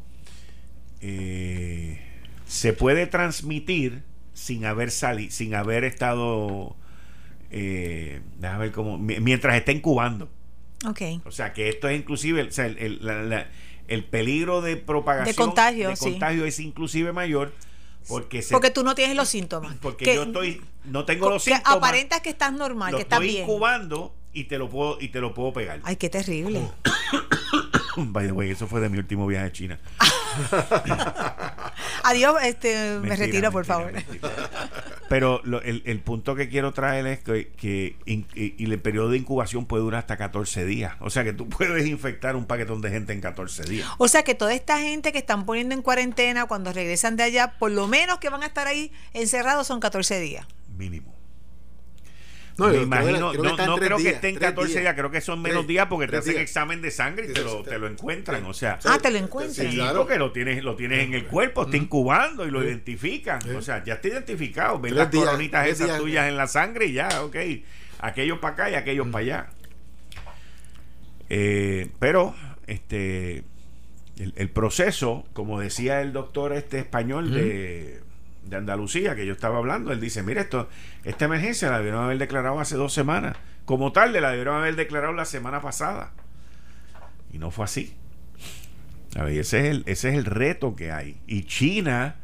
eh, 1.00 2.00
se 2.46 2.72
puede 2.72 3.06
transmitir 3.06 4.02
sin 4.34 4.64
haber 4.64 4.90
salido, 4.90 5.30
sin 5.30 5.54
haber 5.54 5.84
estado, 5.84 6.76
eh, 7.50 8.20
déjame 8.38 8.58
ver 8.64 8.72
cómo, 8.72 8.98
mi- 8.98 9.20
mientras 9.20 9.56
está 9.56 9.72
incubando. 9.72 10.28
Ok. 10.86 11.02
O 11.24 11.30
sea, 11.30 11.52
que 11.52 11.68
esto 11.68 11.88
es 11.88 11.98
inclusive, 12.00 12.42
o 12.42 12.50
sea, 12.52 12.66
el, 12.66 12.78
el- 12.78 12.98
la- 13.04 13.22
la- 13.22 13.46
el 13.88 14.04
peligro 14.04 14.62
de 14.62 14.76
propagación, 14.76 15.26
De 15.26 15.34
contagio, 15.34 15.88
de 15.90 15.96
sí. 15.96 16.10
contagio 16.10 16.44
es 16.46 16.58
inclusive 16.60 17.12
mayor 17.12 17.52
porque 18.08 18.40
se, 18.40 18.52
Porque 18.54 18.70
tú 18.70 18.82
no 18.82 18.94
tienes 18.94 19.16
los 19.16 19.28
síntomas. 19.28 19.74
porque 19.82 20.04
Que- 20.06 20.14
yo 20.14 20.22
estoy, 20.24 20.62
no 20.84 21.04
tengo 21.04 21.28
los 21.28 21.42
síntomas, 21.44 21.76
aparentas 21.76 22.20
que 22.20 22.30
estás 22.30 22.52
normal, 22.52 22.94
que 22.94 23.02
estás 23.02 23.18
estoy 23.20 23.28
bien. 23.34 23.42
incubando 23.44 24.14
y 24.32 24.44
te 24.44 24.58
lo 24.58 24.70
puedo 24.70 24.96
y 25.00 25.08
te 25.08 25.20
lo 25.20 25.34
puedo 25.34 25.52
pegar. 25.52 25.80
Ay, 25.82 25.96
qué 25.96 26.08
terrible. 26.08 26.62
By 27.96 28.26
the 28.26 28.32
way, 28.32 28.50
eso 28.50 28.66
fue 28.66 28.80
de 28.80 28.88
mi 28.88 28.98
último 28.98 29.26
viaje 29.26 29.46
a 29.46 29.52
China. 29.52 29.78
Adiós, 32.04 32.36
este, 32.42 32.74
me 33.00 33.08
Mentira, 33.08 33.16
retiro, 33.16 33.52
por 33.52 33.66
mentira, 33.66 33.74
favor. 33.74 33.92
mentira. 33.92 34.28
Pero 35.08 35.40
lo- 35.44 35.60
el, 35.62 35.82
el 35.86 36.00
punto 36.00 36.34
que 36.36 36.48
quiero 36.48 36.72
traer 36.72 37.06
es 37.08 37.18
que, 37.18 37.48
que 37.56 37.96
in- 38.06 38.26
y, 38.34 38.54
y 38.62 38.70
el 38.72 38.78
periodo 38.80 39.10
de 39.10 39.18
incubación 39.18 39.66
puede 39.66 39.82
durar 39.82 40.00
hasta 40.00 40.16
14 40.16 40.64
días. 40.64 40.94
O 41.00 41.10
sea 41.10 41.24
que 41.24 41.32
tú 41.32 41.48
puedes 41.48 41.86
infectar 41.86 42.36
un 42.36 42.46
paquetón 42.46 42.80
de 42.80 42.90
gente 42.90 43.12
en 43.12 43.20
14 43.20 43.64
días. 43.64 43.88
O 43.98 44.06
sea 44.08 44.22
que 44.22 44.34
toda 44.36 44.54
esta 44.54 44.78
gente 44.78 45.10
que 45.12 45.18
están 45.18 45.46
poniendo 45.46 45.74
en 45.74 45.82
cuarentena 45.82 46.46
cuando 46.46 46.72
regresan 46.72 47.16
de 47.16 47.24
allá, 47.24 47.58
por 47.58 47.72
lo 47.72 47.88
menos 47.88 48.18
que 48.18 48.28
van 48.28 48.42
a 48.44 48.46
estar 48.46 48.66
ahí 48.68 48.92
encerrados 49.12 49.66
son 49.66 49.80
14 49.80 50.20
días. 50.20 50.46
Mínimo. 50.76 51.14
No, 52.60 52.66
Me 52.68 52.74
yo 52.74 52.78
creo 52.78 52.90
que- 52.90 52.96
imagino, 53.10 53.30
creo 53.32 53.56
que 53.56 53.66
no, 53.66 53.76
creo 53.76 53.96
que 53.96 54.08
estén 54.10 54.34
tres 54.36 54.50
14 54.50 54.70
días. 54.72 54.82
días. 54.82 54.94
creo 54.94 55.10
que 55.10 55.20
son 55.20 55.40
menos 55.42 55.58
Tres- 55.60 55.68
días 55.68 55.86
porque 55.88 56.06
te 56.08 56.16
hacen 56.18 56.32
días. 56.34 56.42
examen 56.42 56.82
de 56.82 56.90
sangre 56.90 57.24
y 57.24 57.28
Sí, 57.28 57.34
te 57.34 57.42
lo, 57.42 57.62
te 57.62 57.78
lo 57.78 57.86
encuentran. 57.88 58.44
O 58.44 58.52
sea, 58.54 58.78
Ah, 58.84 58.98
te 59.00 59.10
lo 59.10 59.18
encuentran. 59.18 59.70
Sí, 59.70 59.76
claro. 59.76 59.98
porque 60.00 60.18
lo 60.18 60.30
tienes, 60.32 60.62
lo 60.62 60.76
tienes 60.76 61.04
en 61.06 61.14
el 61.14 61.24
cuerpo, 61.26 61.62
está 61.64 61.76
incubando 61.76 62.46
y 62.46 62.50
lo 62.50 62.62
identifican. 62.62 63.40
O 63.56 63.62
sea, 63.62 63.82
ya 63.82 63.94
está 63.94 64.08
identificado. 64.08 64.78
Ven 64.78 64.90
Tres 64.92 65.04
las 65.04 65.10
días, 65.10 65.24
coronitas 65.24 65.66
esas 65.68 65.86
días. 65.88 65.98
tuyas 65.98 66.28
en 66.28 66.36
la 66.36 66.46
sangre 66.46 66.86
y 66.86 66.92
ya, 66.92 67.24
ok. 67.24 67.36
Aquellos 68.00 68.38
para 68.38 68.52
acá 68.54 68.70
y 68.70 68.74
aquellos 68.74 69.08
para 69.08 69.18
allá. 69.24 69.50
Eh, 71.28 71.90
pero, 71.98 72.34
este, 72.66 73.44
el, 74.18 74.32
el 74.36 74.50
proceso, 74.50 75.24
como 75.32 75.60
decía 75.60 76.00
el 76.02 76.12
doctor 76.12 76.52
este 76.52 76.78
español 76.78 77.32
de, 77.32 78.00
de 78.44 78.56
Andalucía, 78.56 79.14
que 79.14 79.26
yo 79.26 79.32
estaba 79.32 79.58
hablando, 79.58 79.92
él 79.92 80.00
dice, 80.00 80.22
mire, 80.22 80.40
esto, 80.40 80.68
esta 81.04 81.26
emergencia 81.26 81.70
la 81.70 81.78
debieron 81.78 82.04
haber 82.04 82.18
declarado 82.18 82.58
hace 82.60 82.76
dos 82.76 82.92
semanas. 82.92 83.36
Como 83.64 83.92
tal, 83.92 84.12
la 84.12 84.30
debieron 84.30 84.56
haber 84.56 84.76
declarado 84.76 85.12
la 85.12 85.24
semana 85.24 85.60
pasada. 85.60 86.12
Y 87.32 87.38
no 87.38 87.50
fue 87.50 87.64
así. 87.64 87.94
A 89.16 89.24
ver, 89.24 89.38
ese 89.38 89.60
es 89.60 89.64
el, 89.66 89.82
ese 89.86 90.08
es 90.10 90.14
el 90.16 90.24
reto 90.24 90.74
que 90.76 90.92
hay. 90.92 91.20
Y 91.26 91.44
China 91.44 92.16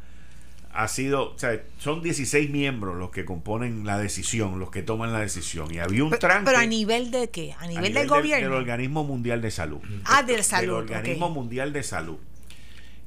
ha 0.73 0.87
sido, 0.87 1.33
o 1.33 1.39
sea, 1.39 1.59
son 1.79 2.03
16 2.03 2.49
miembros 2.49 2.97
los 2.97 3.09
que 3.09 3.25
componen 3.25 3.85
la 3.85 3.97
decisión, 3.97 4.59
los 4.59 4.69
que 4.69 4.83
toman 4.83 5.11
la 5.11 5.19
decisión. 5.19 5.73
Y 5.73 5.79
había 5.79 6.03
un 6.03 6.11
Pero, 6.11 6.19
tranque 6.19 6.45
pero 6.45 6.59
a 6.59 6.65
nivel 6.65 7.11
de 7.11 7.29
qué? 7.29 7.53
A 7.53 7.63
a 7.63 7.67
nivel, 7.67 7.93
del 7.93 8.07
gobierno. 8.07 8.45
Del 8.45 8.53
Organismo 8.53 9.03
Mundial 9.03 9.41
de 9.41 9.51
Salud. 9.51 9.79
Ah, 10.05 10.23
del 10.23 10.43
salud, 10.43 10.61
Del 10.61 10.75
Organismo. 10.75 11.29
Mundial 11.29 11.73
de 11.73 11.83
Salud. 11.83 12.17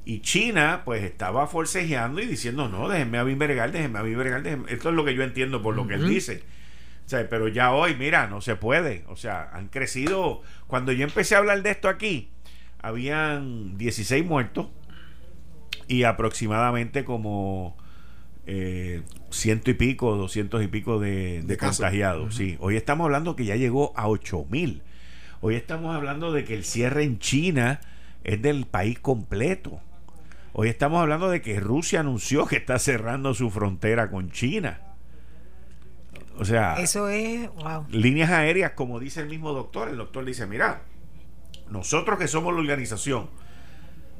Y 0.03 0.21
China, 0.21 0.81
pues, 0.83 1.03
estaba 1.03 1.47
forcejeando 1.47 2.21
y 2.21 2.25
diciendo, 2.25 2.67
no, 2.67 2.89
déjenme 2.89 3.17
a 3.19 3.23
bregar, 3.23 3.71
déjenme 3.71 3.99
a 3.99 4.03
déjenme". 4.03 4.71
Esto 4.71 4.89
es 4.89 4.95
lo 4.95 5.05
que 5.05 5.13
yo 5.13 5.23
entiendo 5.23 5.61
por 5.61 5.75
lo 5.75 5.87
que 5.87 5.95
él 5.95 6.07
dice. 6.09 6.43
O 7.05 7.09
sea, 7.09 7.27
pero 7.29 7.47
ya 7.47 7.71
hoy, 7.71 7.95
mira, 7.95 8.27
no 8.27 8.41
se 8.41 8.55
puede. 8.55 9.03
O 9.07 9.15
sea, 9.15 9.49
han 9.53 9.67
crecido. 9.67 10.41
Cuando 10.67 10.91
yo 10.91 11.03
empecé 11.03 11.35
a 11.35 11.39
hablar 11.39 11.61
de 11.61 11.71
esto 11.71 11.87
aquí, 11.89 12.29
habían 12.81 13.77
16 13.77 14.25
muertos 14.25 14.67
y 15.87 16.03
aproximadamente 16.03 17.03
como 17.03 17.77
eh, 18.47 19.03
ciento 19.29 19.69
y 19.71 19.73
pico, 19.75 20.15
doscientos 20.15 20.63
y 20.63 20.67
pico 20.67 20.99
de, 20.99 21.41
de 21.41 21.43
De 21.43 21.57
casos. 21.57 21.77
contagiados. 21.77 22.35
Sí, 22.35 22.57
hoy 22.59 22.75
estamos 22.75 23.05
hablando 23.05 23.35
que 23.35 23.45
ya 23.45 23.55
llegó 23.55 23.93
a 23.97 24.07
8 24.07 24.45
mil. 24.49 24.81
Hoy 25.41 25.55
estamos 25.55 25.95
hablando 25.95 26.31
de 26.31 26.43
que 26.45 26.53
el 26.53 26.63
cierre 26.63 27.03
en 27.03 27.19
China 27.19 27.81
es 28.23 28.41
del 28.41 28.65
país 28.65 28.99
completo. 28.99 29.81
Hoy 30.53 30.67
estamos 30.69 31.01
hablando 31.01 31.29
de 31.29 31.41
que 31.41 31.59
Rusia 31.59 32.01
anunció 32.01 32.45
que 32.45 32.57
está 32.57 32.77
cerrando 32.77 33.33
su 33.33 33.49
frontera 33.49 34.09
con 34.09 34.31
China. 34.31 34.81
O 36.37 36.45
sea, 36.45 36.75
Eso 36.75 37.07
es, 37.07 37.49
wow. 37.55 37.85
líneas 37.89 38.29
aéreas, 38.31 38.71
como 38.71 38.99
dice 38.99 39.21
el 39.21 39.29
mismo 39.29 39.53
doctor, 39.53 39.89
el 39.89 39.97
doctor 39.97 40.25
dice, 40.25 40.47
mira, 40.47 40.81
nosotros 41.69 42.17
que 42.19 42.27
somos 42.27 42.53
la 42.53 42.59
organización, 42.59 43.29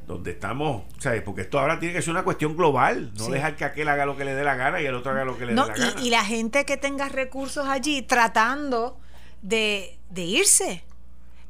donde 0.08 0.32
estamos, 0.32 0.84
¿sabes? 1.00 1.22
Porque 1.22 1.42
esto 1.42 1.60
ahora 1.60 1.80
tiene 1.80 1.96
que 1.96 2.02
ser 2.02 2.12
una 2.12 2.24
cuestión 2.24 2.56
global, 2.56 3.12
no 3.18 3.26
Sí. 3.26 3.32
dejar 3.32 3.56
que 3.56 3.66
aquel 3.66 3.88
haga 3.90 4.06
lo 4.06 4.16
que 4.18 4.26
le 4.26 4.34
dé 4.36 4.44
la 4.44 4.56
gana 4.56 4.82
y 4.82 4.86
el 4.86 4.94
otro 4.96 5.12
haga 5.12 5.26
lo 5.26 5.38
que 5.38 5.46
le 5.48 5.54
No, 5.54 5.66
dé 5.68 5.78
la 5.78 5.86
gana. 5.90 6.02
y, 6.02 6.08
y 6.08 6.10
la 6.12 6.24
gente 6.24 6.66
que 6.66 6.78
tenga 6.78 7.10
recursos 7.10 7.68
allí 7.68 8.02
tratando 8.04 9.00
de, 9.42 9.98
de 10.10 10.22
irse. 10.22 10.84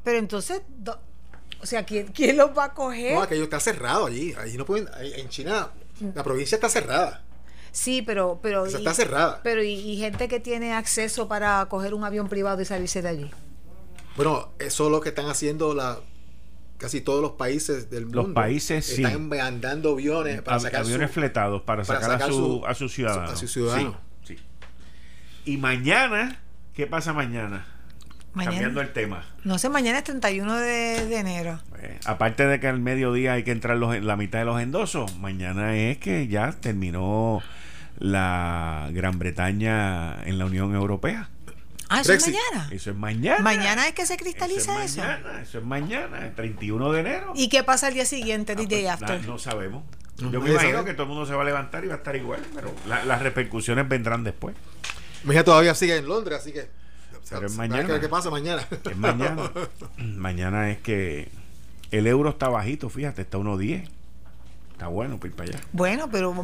Pero 0.04 0.18
entonces, 0.18 0.62
do- 0.68 1.00
o 1.62 1.66
sea, 1.66 1.84
¿quién, 1.84 2.08
quién 2.08 2.36
los 2.36 2.50
va 2.56 2.64
a 2.66 2.74
coger? 2.74 3.14
No, 3.14 3.22
aquello 3.22 3.44
está 3.44 3.60
cerrado 3.60 4.06
allí. 4.06 4.34
Allí 4.38 4.56
no 4.58 4.64
pueden. 4.66 4.88
En 5.00 5.28
China, 5.28 5.68
la 6.14 6.22
provincia 6.24 6.56
está 6.56 6.68
cerrada. 6.68 7.22
Sí, 7.70 8.02
pero... 8.02 8.38
pero 8.42 8.64
O 8.64 8.68
sea, 8.68 8.80
y- 8.80 8.82
está 8.82 8.92
cerrada. 8.94 9.40
Pero 9.42 9.62
y, 9.62 9.72
y 9.72 9.96
gente 9.96 10.28
que 10.28 10.40
tiene 10.40 10.74
acceso 10.74 11.28
para 11.28 11.64
coger 11.66 11.94
un 11.94 12.04
avión 12.04 12.28
privado 12.28 12.60
y 12.60 12.64
salirse 12.64 13.00
de 13.00 13.08
allí. 13.08 13.30
Bueno, 14.16 14.50
eso 14.58 14.86
es 14.86 14.90
lo 14.90 15.00
que 15.00 15.08
están 15.08 15.26
haciendo 15.26 15.72
la, 15.74 15.98
casi 16.76 17.00
todos 17.00 17.22
los 17.22 17.32
países 17.32 17.88
del 17.88 18.04
mundo. 18.06 18.22
Los 18.24 18.32
países, 18.34 18.84
sí. 18.84 19.02
Están 19.02 19.28
mandando 19.28 19.92
aviones 19.92 20.42
para 20.42 20.60
sacar 20.60 20.82
aviones 20.82 21.08
su- 21.08 21.14
fletados 21.14 21.62
para, 21.62 21.82
para 21.84 22.00
sacar, 22.00 22.16
a, 22.16 22.18
sacar 22.18 22.32
su, 22.34 22.58
su- 22.60 22.66
a 22.66 22.74
sus 22.74 22.92
ciudadanos. 22.92 23.30
a 23.30 23.36
sus 23.36 23.50
ciudadanos. 23.52 23.96
Sí, 24.24 24.36
sí. 24.36 24.42
Y 25.46 25.56
mañana, 25.56 26.42
¿qué 26.74 26.86
pasa 26.86 27.14
mañana? 27.14 27.66
Mañana. 28.34 28.52
Cambiando 28.56 28.80
el 28.80 28.92
tema. 28.92 29.24
No 29.44 29.58
sé, 29.58 29.68
mañana 29.68 29.98
es 29.98 30.04
31 30.04 30.56
de, 30.56 31.06
de 31.06 31.16
enero. 31.16 31.60
Eh, 31.80 31.98
aparte 32.06 32.46
de 32.46 32.58
que 32.60 32.66
al 32.68 32.80
mediodía 32.80 33.34
hay 33.34 33.42
que 33.44 33.50
entrar 33.50 33.76
los, 33.76 34.00
la 34.02 34.16
mitad 34.16 34.38
de 34.38 34.44
los 34.46 34.60
endosos, 34.60 35.16
mañana 35.18 35.76
es 35.76 35.98
que 35.98 36.28
ya 36.28 36.50
terminó 36.52 37.42
la 37.98 38.88
Gran 38.92 39.18
Bretaña 39.18 40.22
en 40.24 40.38
la 40.38 40.46
Unión 40.46 40.74
Europea. 40.74 41.28
Ah, 41.88 42.00
eso 42.00 42.14
es 42.14 42.26
mañana. 42.26 42.68
Eso 42.70 42.90
es 42.90 42.96
mañana. 42.96 43.40
Mañana 43.40 43.86
es 43.86 43.92
que 43.94 44.06
se 44.06 44.16
cristaliza 44.16 44.82
eso. 44.82 45.02
eso. 45.02 45.02
Es 45.02 45.06
mañana, 45.18 45.42
eso 45.42 45.58
es 45.58 45.64
mañana, 45.64 46.26
el 46.26 46.34
31 46.34 46.92
de 46.92 47.00
enero. 47.00 47.32
¿Y 47.36 47.48
qué 47.50 47.62
pasa 47.64 47.88
el 47.88 47.94
día 47.94 48.06
siguiente, 48.06 48.56
the 48.56 48.62
Ah, 48.62 48.66
day 48.66 48.82
pues, 48.84 48.92
after? 48.94 49.20
na- 49.20 49.26
no 49.26 49.38
sabemos. 49.38 49.84
No, 50.20 50.30
Yo 50.30 50.40
me 50.40 50.50
imagino 50.50 50.84
que 50.86 50.92
todo 50.94 51.02
el 51.02 51.08
mundo 51.10 51.26
se 51.26 51.34
va 51.34 51.42
a 51.42 51.44
levantar 51.44 51.84
y 51.84 51.88
va 51.88 51.94
a 51.94 51.96
estar 51.98 52.16
igual, 52.16 52.40
pero 52.54 52.74
la- 52.88 53.04
las 53.04 53.20
repercusiones 53.20 53.86
vendrán 53.88 54.24
después. 54.24 54.56
Mi 55.24 55.34
hija 55.34 55.44
todavía 55.44 55.74
sigue 55.74 55.96
en 55.96 56.06
Londres, 56.08 56.38
así 56.40 56.52
que. 56.52 56.68
Pero 57.32 57.46
es 57.46 57.56
mañana. 57.56 58.00
qué 58.00 58.08
pasa 58.08 58.30
mañana. 58.30 58.66
Es 58.70 58.96
mañana. 58.96 59.50
mañana 59.96 60.70
es 60.70 60.78
que 60.78 61.30
el 61.90 62.06
euro 62.06 62.30
está 62.30 62.48
bajito, 62.48 62.88
fíjate, 62.88 63.22
está 63.22 63.38
1.10. 63.38 63.88
Está 64.72 64.88
bueno 64.88 65.18
para 65.18 65.28
ir 65.28 65.36
para 65.36 65.50
allá. 65.50 65.60
Bueno, 65.72 66.08
pero 66.10 66.34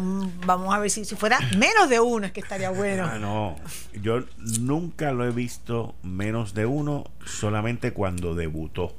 vamos 0.46 0.74
a 0.74 0.78
ver 0.78 0.90
si, 0.90 1.04
si 1.04 1.16
fuera 1.16 1.40
menos 1.56 1.88
de 1.88 1.98
uno 1.98 2.26
es 2.26 2.32
que 2.32 2.40
estaría 2.40 2.70
bueno. 2.70 3.04
Ah, 3.10 3.18
no. 3.18 3.56
Yo 4.00 4.24
nunca 4.60 5.12
lo 5.12 5.24
he 5.26 5.32
visto 5.32 5.94
menos 6.02 6.54
de 6.54 6.66
uno, 6.66 7.04
solamente 7.24 7.92
cuando 7.92 8.34
debutó. 8.34 8.94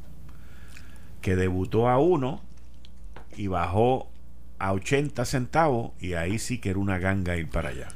Que 1.22 1.36
debutó 1.36 1.88
a 1.88 1.99
uno 1.99 2.41
y 3.38 3.48
bajó 3.48 4.10
a 4.57 4.74
80 4.74 5.24
centavos 5.24 5.91
y 5.99 6.14
ahí 6.14 6.40
sí 6.40 6.57
que 6.57 6.72
era 6.72 6.80
una 6.80 6.98
ganga 6.99 7.38
ir 7.38 7.49
para 7.49 7.70
allá. 7.70 7.88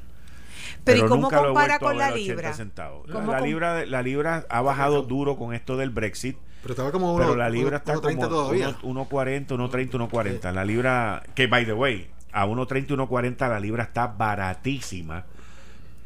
Pero, 0.84 1.06
¿y 1.06 1.07
cómo 1.10 1.23
nunca 1.23 1.38
lo 1.38 1.44
he 1.44 1.45
compara 1.48 1.80
con 1.80 1.98
la 1.98 2.06
ver 2.06 2.14
a 2.14 2.15
80 2.15 2.34
libra? 2.34 2.53
centavos. 2.53 3.07
¿Cómo 3.11 3.31
La 3.31 3.40
com- 3.40 3.48
libra, 3.48 3.85
la 3.85 4.02
libra 4.02 4.45
ha 4.49 4.61
bajado 4.61 5.02
duro 5.03 5.38
con 5.38 5.53
esto 5.53 5.77
del 5.77 5.90
Brexit. 5.90 6.38
Pero 6.61 6.73
estaba 6.73 6.91
como 6.91 7.14
uno, 7.14 7.23
pero 7.23 7.35
la 7.35 7.49
libra 7.49 7.68
uno- 7.69 7.77
está 7.77 7.91
uno 7.94 8.02
como 8.02 8.07
30 8.10 8.30
todavía. 8.30 8.76
1.40, 8.81 9.48
1.30, 9.48 9.90
1.40. 10.10 10.52
La 10.53 10.64
libra, 10.65 11.23
que 11.35 11.48
by 11.48 11.65
the 11.65 11.73
way, 11.73 12.10
a 12.31 12.45
1.30, 12.45 12.88
1.40 12.95 13.49
la 13.49 13.60
libra 13.60 13.84
está 13.84 14.07
baratísima 14.07 15.26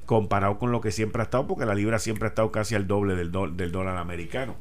comparado 0.05 0.57
con 0.57 0.71
lo 0.71 0.79
que 0.81 0.91
siempre 0.91 1.21
ha 1.21 1.25
estado, 1.25 1.47
porque 1.47 1.65
la 1.65 1.75
libra 1.75 1.99
siempre 1.99 2.25
ha 2.27 2.29
estado 2.29 2.51
casi 2.51 2.75
al 2.75 2.87
doble 2.87 3.15
del, 3.15 3.31
do- 3.31 3.47
del 3.49 3.71
dólar 3.71 3.97
americano. 3.97 4.55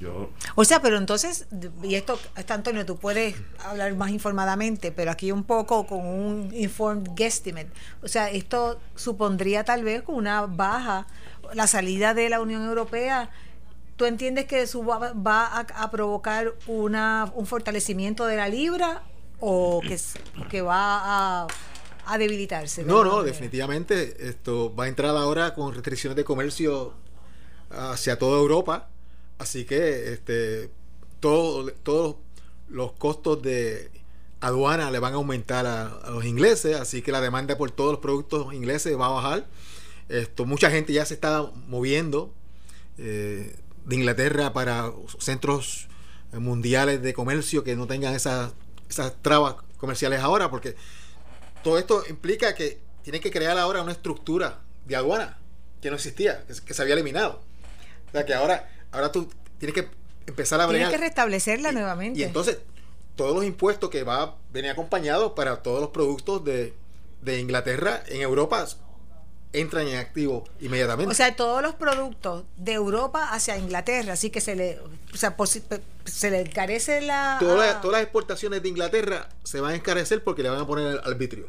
Yo, 0.00 0.30
O 0.56 0.64
sea, 0.64 0.80
pero 0.82 0.98
entonces, 0.98 1.46
y 1.82 1.94
esto, 1.94 2.18
está 2.36 2.54
Antonio, 2.54 2.84
tú 2.84 2.96
puedes 2.96 3.36
hablar 3.64 3.94
más 3.94 4.10
informadamente, 4.10 4.92
pero 4.92 5.10
aquí 5.10 5.30
un 5.32 5.44
poco 5.44 5.86
con 5.86 6.04
un 6.04 6.50
informed 6.54 7.10
guesstimate. 7.14 7.70
O 8.02 8.08
sea, 8.08 8.28
esto 8.30 8.80
supondría 8.96 9.64
tal 9.64 9.84
vez 9.84 10.02
con 10.02 10.16
una 10.16 10.46
baja, 10.46 11.06
la 11.54 11.66
salida 11.66 12.14
de 12.14 12.28
la 12.28 12.40
Unión 12.40 12.64
Europea 12.64 13.30
¿Tú 13.96 14.06
entiendes 14.06 14.46
que 14.46 14.62
eso 14.62 14.84
va, 14.84 15.12
va 15.12 15.46
a, 15.46 15.60
a 15.60 15.90
provocar 15.92 16.52
una, 16.66 17.30
un 17.36 17.46
fortalecimiento 17.46 18.26
de 18.26 18.36
la 18.36 18.48
libra 18.48 19.04
o 19.38 19.80
que, 19.82 19.96
que 20.50 20.62
va 20.62 21.42
a, 21.44 21.46
a 22.06 22.18
debilitarse? 22.18 22.82
de 22.82 22.88
No, 22.88 23.04
no, 23.04 23.10
manera? 23.10 23.22
definitivamente 23.26 24.28
esto 24.28 24.74
va 24.74 24.84
a 24.84 24.88
entrar 24.88 25.16
ahora 25.16 25.54
con 25.54 25.72
restricciones 25.72 26.16
de 26.16 26.24
comercio 26.24 26.94
hacia 27.70 28.18
toda 28.18 28.38
Europa, 28.40 28.88
así 29.38 29.64
que 29.64 30.12
este 30.12 30.70
todo- 31.20 31.70
todos 31.82 32.16
los 32.68 32.92
costos 32.92 33.42
de 33.42 33.90
aduana 34.40 34.90
le 34.90 34.98
van 34.98 35.14
a 35.14 35.16
aumentar 35.16 35.66
a, 35.66 36.10
los 36.10 36.24
ingleses, 36.24 36.76
así 36.76 37.02
que 37.02 37.12
la 37.12 37.20
demanda 37.20 37.56
por 37.56 37.70
todos 37.70 37.92
los 37.92 38.00
productos 38.00 38.52
ingleses 38.52 38.98
va 38.98 39.06
a 39.06 39.10
bajar. 39.10 39.46
Esto 40.08 40.44
mucha 40.44 40.70
gente 40.70 40.92
ya 40.92 41.04
se 41.06 41.14
está 41.14 41.50
moviendo 41.66 42.32
eh, 42.98 43.56
de 43.86 43.96
Inglaterra 43.96 44.52
para 44.52 44.92
centros 45.18 45.88
eh, 46.32 46.38
mundiales 46.38 47.00
de 47.02 47.14
comercio 47.14 47.64
que 47.64 47.74
no 47.76 47.86
tengan 47.86 48.14
esas 48.14 48.52
esas 48.88 49.14
trabas 49.22 49.56
comerciales 49.78 50.20
ahora, 50.20 50.50
porque 50.50 50.76
todo 51.62 51.78
esto 51.78 52.04
implica 52.08 52.54
que 52.54 52.78
tienen 53.02 53.22
que 53.22 53.30
crear 53.30 53.56
ahora 53.58 53.82
una 53.82 53.92
estructura 53.92 54.60
de 54.86 54.96
aduana 54.96 55.38
que 55.80 55.88
no 55.90 55.96
existía, 55.96 56.44
que, 56.46 56.54
que 56.64 56.74
se 56.74 56.82
había 56.82 56.94
eliminado. 56.94 57.40
O 58.08 58.12
sea 58.12 58.24
que 58.26 58.34
ahora, 58.34 58.70
ahora 58.94 59.12
tú 59.12 59.28
tienes 59.58 59.74
que 59.74 59.88
empezar 60.26 60.60
a 60.60 60.64
Tienes 60.68 60.86
bregar. 60.88 61.00
que 61.00 61.06
restablecerla 61.06 61.72
nuevamente. 61.72 62.18
Y 62.18 62.22
entonces, 62.22 62.58
todos 63.16 63.34
los 63.34 63.44
impuestos 63.44 63.90
que 63.90 64.02
va 64.02 64.22
a 64.22 64.34
venir 64.52 64.70
acompañados 64.70 65.32
para 65.32 65.62
todos 65.62 65.80
los 65.80 65.90
productos 65.90 66.44
de, 66.44 66.74
de 67.22 67.40
Inglaterra 67.40 68.02
en 68.06 68.22
Europa 68.22 68.66
entran 69.52 69.86
en 69.86 69.98
activo 69.98 70.44
inmediatamente. 70.60 71.12
O 71.12 71.14
sea, 71.14 71.36
todos 71.36 71.62
los 71.62 71.74
productos 71.74 72.44
de 72.56 72.72
Europa 72.72 73.28
hacia 73.30 73.56
Inglaterra, 73.56 74.14
así 74.14 74.30
que 74.30 74.40
se 74.40 74.56
le, 74.56 74.80
o 74.80 75.16
sea, 75.16 75.36
se 76.04 76.30
le 76.30 76.40
encarece 76.40 77.00
la... 77.00 77.36
todas, 77.38 77.60
ah, 77.60 77.66
las, 77.74 77.80
todas 77.80 77.92
las 77.92 78.02
exportaciones 78.02 78.62
de 78.62 78.68
Inglaterra 78.68 79.28
se 79.44 79.60
van 79.60 79.72
a 79.72 79.74
encarecer 79.76 80.24
porque 80.24 80.42
le 80.42 80.48
van 80.48 80.60
a 80.60 80.66
poner 80.66 80.86
el 80.88 80.98
arbitrio. 81.04 81.46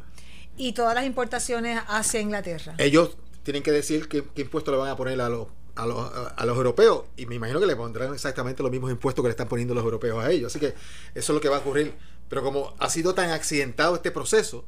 y 0.56 0.72
todas 0.72 0.94
las 0.94 1.04
importaciones 1.04 1.80
hacia 1.88 2.20
Inglaterra. 2.20 2.74
Ellos 2.78 3.16
tienen 3.42 3.64
que 3.64 3.72
decir 3.72 4.08
qué, 4.08 4.22
qué 4.34 4.42
impuesto 4.42 4.70
le 4.70 4.76
van 4.76 4.88
a 4.90 4.96
poner 4.96 5.20
a 5.20 5.28
los, 5.28 5.48
a, 5.76 5.86
los, 5.86 6.10
a 6.36 6.44
los 6.46 6.56
europeos 6.56 7.04
y 7.16 7.26
me 7.26 7.34
imagino 7.36 7.60
que 7.60 7.66
le 7.66 7.76
pondrán 7.76 8.12
exactamente 8.14 8.62
los 8.62 8.72
mismos 8.72 8.90
impuestos 8.90 9.22
que 9.22 9.28
le 9.28 9.32
están 9.32 9.48
poniendo 9.48 9.74
los 9.74 9.84
europeos 9.84 10.24
a 10.24 10.30
ellos. 10.30 10.50
Así 10.52 10.58
que 10.58 10.68
eso 10.68 10.76
es 11.14 11.28
lo 11.30 11.40
que 11.40 11.48
va 11.48 11.56
a 11.56 11.60
ocurrir. 11.60 11.94
Pero 12.28 12.42
como 12.42 12.74
ha 12.78 12.90
sido 12.90 13.14
tan 13.14 13.30
accidentado 13.30 13.94
este 13.94 14.10
proceso, 14.10 14.64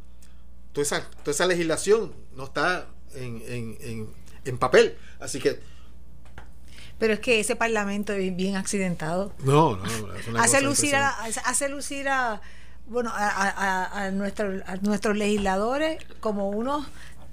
toda 0.73 0.83
esa, 0.83 1.03
toda 1.25 1.33
esa 1.33 1.47
legislación 1.47 2.13
no 2.37 2.45
está 2.45 2.87
en, 3.15 3.43
en, 3.47 3.77
en, 3.81 4.09
en 4.45 4.59
papel. 4.59 4.97
Así 5.19 5.41
que 5.41 5.59
Pero 6.99 7.15
es 7.15 7.21
que 7.21 7.41
ese 7.41 7.57
parlamento 7.57 8.13
es 8.13 8.35
bien 8.37 8.57
accidentado. 8.57 9.33
no, 9.45 9.77
no, 9.77 9.85
no, 10.33 10.41
hace 10.41 10.61
lucir 10.61 10.95
a, 10.97 11.09
hace 11.45 11.69
lucir 11.69 12.09
a 12.09 12.41
bueno 12.87 13.11
a, 13.15 13.29
a- 13.29 13.85
a- 13.85 14.03
a 14.05 14.11
nuestros 14.11 15.17
legisladores 15.17 15.99
como 16.21 16.49
unos 16.49 16.87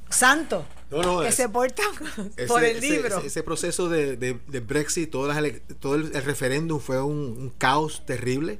santos 0.09 0.65
No, 0.91 1.01
no, 1.01 1.19
que 1.21 1.29
es- 1.29 1.35
se 1.35 1.49
portan 1.49 1.85
Ese- 2.37 2.47
por 2.47 2.63
el 2.63 2.79
libro. 2.79 3.17
Ese, 3.17 3.27
ese 3.27 3.43
proceso 3.43 3.89
de, 3.89 4.15
de- 4.17 4.39
de 4.47 4.59
Brexit, 4.59 5.09
todas 5.09 5.29
las 5.35 5.37
ele- 5.43 5.61
todo 5.79 5.95
el, 5.95 6.15
el 6.15 6.23
referéndum 6.23 6.79
fue 6.79 7.01
un, 7.01 7.15
un 7.17 7.49
caos 7.57 8.05
terrible, 8.05 8.59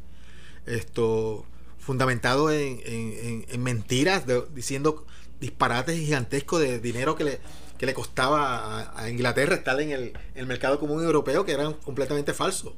esto 0.66 1.46
fundamentado 1.80 2.52
en, 2.52 2.80
en- 2.86 3.14
en- 3.22 3.46
en 3.50 3.64
mentiras, 3.64 4.26
de- 4.26 4.44
diciendo 4.54 5.06
disparates 5.40 5.98
gigantescos 6.00 6.60
de 6.62 6.80
dinero 6.80 7.16
que 7.16 7.24
le, 7.24 7.40
que 7.78 7.86
le 7.86 7.94
costaba 7.94 8.82
a, 8.82 9.00
a 9.04 9.10
Inglaterra 9.10 9.56
estar 9.56 9.80
en 9.80 9.92
el, 9.92 10.14
el 10.34 10.48
mercado 10.48 10.80
común 10.80 11.04
europeo, 11.04 11.46
que 11.46 11.52
eran 11.52 11.74
completamente 11.74 12.34
falsos. 12.34 12.74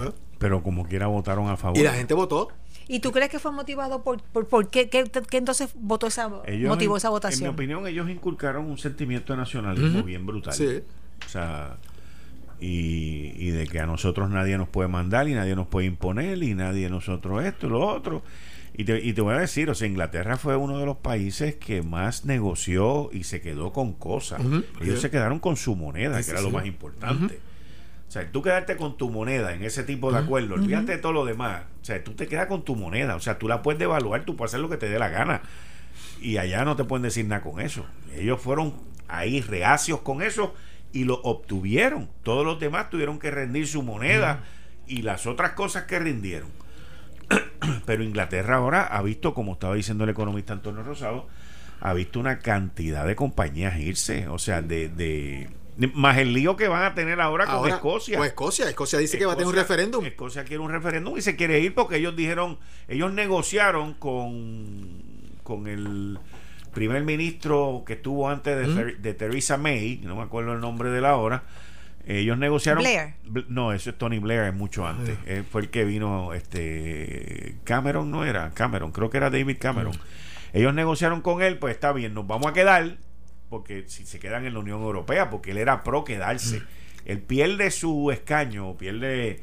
¿eh? 0.00 0.12
Pero 0.38 0.62
como 0.62 0.86
quiera 0.86 1.06
votaron 1.08 1.48
a 1.48 1.56
favor. 1.56 1.78
Y 1.78 1.82
la 1.82 1.94
gente 1.94 2.14
votó. 2.14 2.48
¿Y 2.88 3.00
tú 3.00 3.10
crees 3.12 3.30
que 3.30 3.38
fue 3.38 3.50
motivado 3.52 4.02
por, 4.04 4.22
por, 4.22 4.46
por 4.46 4.70
qué, 4.70 4.88
qué- 4.88 5.10
qué 5.28 5.36
entonces 5.38 5.70
votó 5.74 6.06
esa 6.06 6.30
Ellos, 6.46 6.68
motivó 6.68 6.94
en- 6.94 6.98
esa 6.98 7.08
En 7.08 7.10
mi 7.10 7.14
votación? 7.16 7.50
opinión, 7.50 7.86
ellos 7.86 8.08
inculcaron 8.08 8.66
un 8.66 8.78
sentimiento 8.78 9.32
de 9.32 9.38
nacionalismo 9.38 10.02
bien 10.04 10.24
brutal. 10.24 10.54
Sí. 10.54 10.82
O 11.26 11.28
sea, 11.28 11.76
y, 12.60 13.32
y 13.36 13.50
de 13.50 13.66
que 13.66 13.80
a 13.80 13.86
nosotros 13.86 14.30
nadie 14.30 14.56
nos 14.56 14.68
puede 14.68 14.88
mandar 14.88 15.28
y 15.28 15.34
nadie 15.34 15.54
nos 15.56 15.66
puede 15.66 15.86
imponer 15.86 16.42
y 16.42 16.54
nadie 16.54 16.88
nosotros 16.88 17.44
esto 17.44 17.66
y 17.66 17.70
lo 17.70 17.86
otro. 17.86 18.22
Y 18.78 18.84
te, 18.84 19.02
y 19.02 19.12
te 19.14 19.20
voy 19.22 19.34
a 19.34 19.38
decir, 19.38 19.70
o 19.70 19.74
sea, 19.74 19.88
Inglaterra 19.88 20.36
fue 20.36 20.54
uno 20.56 20.78
de 20.78 20.84
los 20.86 20.98
países 20.98 21.54
que 21.56 21.82
más 21.82 22.24
negoció 22.26 23.08
y 23.12 23.24
se 23.24 23.40
quedó 23.40 23.72
con 23.72 23.94
cosas. 23.94 24.40
Ellos 24.82 25.00
se 25.00 25.10
quedaron 25.10 25.38
con 25.38 25.56
su 25.56 25.74
moneda, 25.76 26.18
Sí, 26.18 26.26
que 26.26 26.30
era 26.32 26.40
sí, 26.40 26.46
lo 26.46 26.50
más 26.52 26.66
importante. 26.66 27.40
O 28.08 28.10
sea, 28.10 28.30
tú 28.30 28.40
quedarte 28.42 28.76
con 28.76 28.96
tu 28.96 29.10
moneda 29.10 29.52
en 29.54 29.62
ese 29.64 29.82
tipo 29.82 30.12
de 30.12 30.18
acuerdo, 30.18 30.54
olvídate 30.54 30.92
de 30.92 30.98
todo 30.98 31.12
lo 31.12 31.24
demás. 31.24 31.62
O 31.82 31.84
sea, 31.84 32.02
tú 32.04 32.14
te 32.14 32.28
quedas 32.28 32.46
con 32.46 32.64
tu 32.64 32.76
moneda. 32.76 33.16
O 33.16 33.20
sea, 33.20 33.38
tú 33.38 33.48
la 33.48 33.62
puedes 33.62 33.78
devaluar, 33.78 34.24
tú 34.24 34.36
puedes 34.36 34.50
hacer 34.52 34.60
lo 34.60 34.68
que 34.68 34.76
te 34.76 34.88
dé 34.88 34.98
la 34.98 35.08
gana. 35.08 35.42
Y 36.20 36.36
allá 36.38 36.64
no 36.64 36.76
te 36.76 36.84
pueden 36.84 37.02
decir 37.02 37.26
nada 37.26 37.42
con 37.42 37.60
eso. 37.60 37.84
Ellos 38.14 38.40
fueron 38.40 38.74
ahí 39.08 39.40
reacios 39.40 40.00
con 40.02 40.22
eso 40.22 40.54
y 40.92 41.04
lo 41.04 41.14
obtuvieron. 41.22 42.08
Todos 42.22 42.44
los 42.46 42.60
demás 42.60 42.90
tuvieron 42.90 43.18
que 43.18 43.30
rendir 43.30 43.66
su 43.66 43.82
moneda 43.82 44.44
y 44.86 45.02
las 45.02 45.26
otras 45.26 45.52
cosas 45.52 45.84
que 45.84 45.98
rindieron. 45.98 46.48
Pero 47.86 48.02
Inglaterra 48.04 48.56
ahora 48.56 48.82
ha 48.84 49.02
visto, 49.02 49.34
como 49.34 49.54
estaba 49.54 49.74
diciendo 49.74 50.04
el 50.04 50.10
economista 50.10 50.52
Antonio 50.52 50.82
Rosado, 50.82 51.26
ha 51.80 51.92
visto 51.92 52.20
una 52.20 52.38
cantidad 52.38 53.04
de 53.06 53.16
compañías 53.16 53.78
irse. 53.78 54.28
O 54.28 54.38
sea, 54.38 54.62
de, 54.62 54.88
de- 54.88 55.48
de- 55.48 55.48
más 55.94 56.16
el 56.18 56.32
lío 56.32 56.56
que 56.56 56.68
van 56.68 56.82
a 56.84 56.94
tener 56.94 57.20
ahora 57.20 57.46
con 57.46 57.68
Escocia. 57.68 58.16
Con 58.18 58.26
Escocia. 58.26 58.68
Escocia 58.68 58.98
dice 58.98 59.18
que 59.18 59.26
va 59.26 59.32
a 59.34 59.36
tener 59.36 59.48
un 59.48 59.54
referéndum. 59.54 60.04
Escocia 60.06 60.44
quiere 60.44 60.62
un 60.62 60.70
referéndum 60.70 61.16
y 61.18 61.20
se 61.22 61.36
quiere 61.36 61.60
ir 61.60 61.74
porque 61.74 61.96
ellos 61.96 62.16
dijeron, 62.16 62.58
ellos 62.88 63.12
negociaron 63.12 63.94
con, 63.94 65.02
con 65.42 65.66
el 65.66 66.18
primer 66.72 67.02
ministro 67.04 67.84
que 67.86 67.94
estuvo 67.94 68.28
antes 68.28 68.56
de, 68.56 68.74
Ther- 68.74 68.98
de 68.98 69.14
Theresa 69.14 69.56
May, 69.56 70.00
no 70.04 70.16
me 70.16 70.22
acuerdo 70.22 70.52
el 70.52 70.60
nombre 70.60 70.90
de 70.90 71.00
la 71.00 71.16
hora. 71.16 71.42
Ellos 72.08 72.38
negociaron. 72.38 72.82
Blair. 72.82 73.14
Bl- 73.28 73.46
No, 73.48 73.72
eso 73.72 73.90
es 73.90 73.98
Tony 73.98 74.18
Blair, 74.20 74.44
es 74.44 74.54
mucho 74.54 74.86
antes. 74.86 75.18
Él 75.26 75.44
fue 75.44 75.62
el 75.62 75.70
que 75.70 75.84
vino, 75.84 76.32
este. 76.34 77.56
Cameron 77.64 78.10
no 78.10 78.24
era, 78.24 78.50
Cameron, 78.52 78.92
creo 78.92 79.10
que 79.10 79.16
era 79.16 79.28
David 79.30 79.56
Cameron. 79.58 79.92
Ellos 80.52 80.72
negociaron 80.72 81.20
con 81.20 81.42
él, 81.42 81.58
pues 81.58 81.74
está 81.74 81.92
bien, 81.92 82.14
nos 82.14 82.26
vamos 82.26 82.46
a 82.46 82.52
quedar, 82.52 82.96
porque 83.48 83.84
si 83.86 84.04
se 84.06 84.18
quedan 84.18 84.44
en 84.46 84.54
la 84.54 84.60
Unión 84.60 84.80
Europea, 84.82 85.30
porque 85.30 85.50
él 85.52 85.58
era 85.58 85.82
pro 85.84 86.04
quedarse. 86.04 86.62
Él 87.04 87.20
pierde 87.20 87.70
su 87.70 88.10
escaño, 88.10 88.76
pierde 88.76 89.40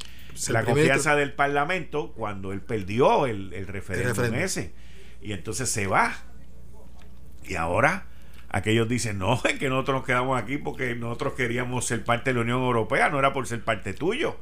la 0.53 0.61
confianza 0.65 1.15
del 1.15 1.33
Parlamento 1.33 2.11
cuando 2.13 2.51
él 2.51 2.61
perdió 2.61 3.25
el, 3.25 3.53
el 3.53 3.67
referéndum 3.67 4.09
referéndum. 4.15 4.39
ese. 4.41 4.71
Y 5.21 5.31
entonces 5.31 5.69
se 5.69 5.87
va. 5.87 6.13
Y 7.47 7.55
ahora 7.55 8.07
aquellos 8.49 8.87
dicen, 8.87 9.17
no, 9.17 9.39
es 9.45 9.53
que 9.59 9.69
nosotros 9.69 9.97
nos 9.99 10.05
quedamos 10.05 10.41
aquí 10.41 10.57
porque 10.57 10.95
nosotros 10.95 11.33
queríamos 11.33 11.85
ser 11.85 12.03
parte 12.03 12.29
de 12.31 12.35
la 12.35 12.41
Unión 12.41 12.61
Europea, 12.61 13.09
no 13.09 13.19
era 13.19 13.33
por 13.33 13.47
ser 13.47 13.63
parte 13.63 13.93
tuyo. 13.93 14.37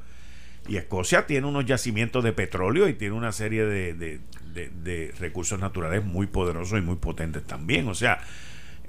Y 0.68 0.78
Escocia 0.78 1.26
tiene 1.26 1.48
unos 1.48 1.66
yacimientos 1.66 2.24
de 2.24 2.34
petróleo 2.34 2.88
y 2.88 2.94
tiene 2.94 3.16
una 3.16 3.32
serie 3.32 3.66
de, 3.66 3.94
de- 3.94 4.20
de- 4.54 4.70
de 4.70 5.14
recursos 5.20 5.60
naturales 5.60 6.04
muy 6.04 6.28
poderosos 6.28 6.78
y 6.78 6.82
muy 6.82 6.98
potentes 6.98 7.44
también. 7.48 7.88
O 7.88 7.96
sea, 7.96 8.20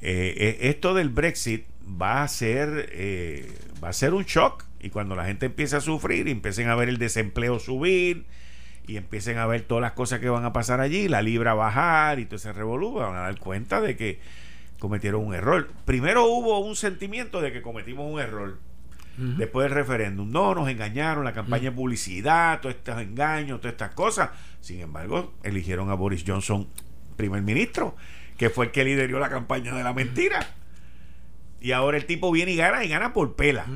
eh, 0.02 0.34
eh, 0.36 0.68
esto 0.68 0.94
del 0.94 1.10
Brexit 1.10 1.64
va 2.00 2.24
a 2.24 2.28
ser 2.28 2.90
eh, 2.92 3.50
va 3.82 3.90
a 3.90 3.92
ser 3.92 4.14
un 4.14 4.24
shock 4.24 4.64
y 4.80 4.90
cuando 4.90 5.14
la 5.14 5.26
gente 5.26 5.46
empiece 5.46 5.76
a 5.76 5.80
sufrir 5.80 6.26
y 6.26 6.32
empiecen 6.32 6.68
a 6.68 6.74
ver 6.74 6.88
el 6.88 6.98
desempleo 6.98 7.60
subir 7.60 8.26
y 8.86 8.96
empiecen 8.96 9.38
a 9.38 9.46
ver 9.46 9.62
todas 9.62 9.80
las 9.80 9.92
cosas 9.92 10.18
que 10.18 10.28
van 10.28 10.44
a 10.44 10.52
pasar 10.52 10.80
allí, 10.80 11.06
la 11.06 11.22
libra 11.22 11.54
bajar 11.54 12.18
y 12.18 12.24
todo 12.24 12.34
ese 12.34 12.52
revolú, 12.52 12.94
van 12.94 13.14
a 13.14 13.20
dar 13.20 13.38
cuenta 13.38 13.80
de 13.80 13.96
que 13.96 14.18
cometieron 14.80 15.24
un 15.24 15.34
error. 15.34 15.70
Primero 15.84 16.26
hubo 16.26 16.58
un 16.58 16.74
sentimiento 16.74 17.40
de 17.40 17.52
que 17.52 17.62
cometimos 17.62 18.12
un 18.12 18.20
error. 18.20 18.58
Después 19.14 19.66
del 19.68 19.74
referéndum, 19.74 20.30
no, 20.30 20.54
nos 20.54 20.70
engañaron, 20.70 21.22
la 21.22 21.34
campaña 21.34 21.64
de 21.64 21.72
publicidad, 21.72 22.60
todos 22.60 22.74
estos 22.74 22.98
engaños, 22.98 23.60
todas 23.60 23.74
estas 23.74 23.94
cosas. 23.94 24.30
Sin 24.62 24.80
embargo, 24.80 25.34
eligieron 25.42 25.90
a 25.90 25.94
Boris 25.94 26.24
Johnson 26.26 26.66
primer 27.16 27.42
ministro, 27.42 27.94
que 28.36 28.50
fue 28.50 28.66
el 28.66 28.70
que 28.72 28.84
lideró 28.84 29.18
la 29.18 29.30
campaña 29.30 29.74
de 29.74 29.82
la 29.82 29.92
mentira. 29.92 30.46
Y 31.60 31.72
ahora 31.72 31.96
el 31.96 32.06
tipo 32.06 32.32
viene 32.32 32.52
y 32.52 32.56
gana 32.56 32.84
y 32.84 32.88
gana 32.88 33.12
por 33.12 33.34
pela. 33.34 33.66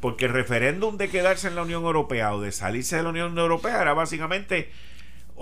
Porque 0.00 0.24
el 0.24 0.32
referéndum 0.32 0.96
de 0.96 1.08
quedarse 1.08 1.48
en 1.48 1.54
la 1.54 1.62
Unión 1.62 1.84
Europea 1.84 2.34
o 2.34 2.40
de 2.40 2.52
salirse 2.52 2.96
de 2.96 3.02
la 3.02 3.10
Unión 3.10 3.38
Europea 3.38 3.80
era 3.80 3.92
básicamente 3.92 4.70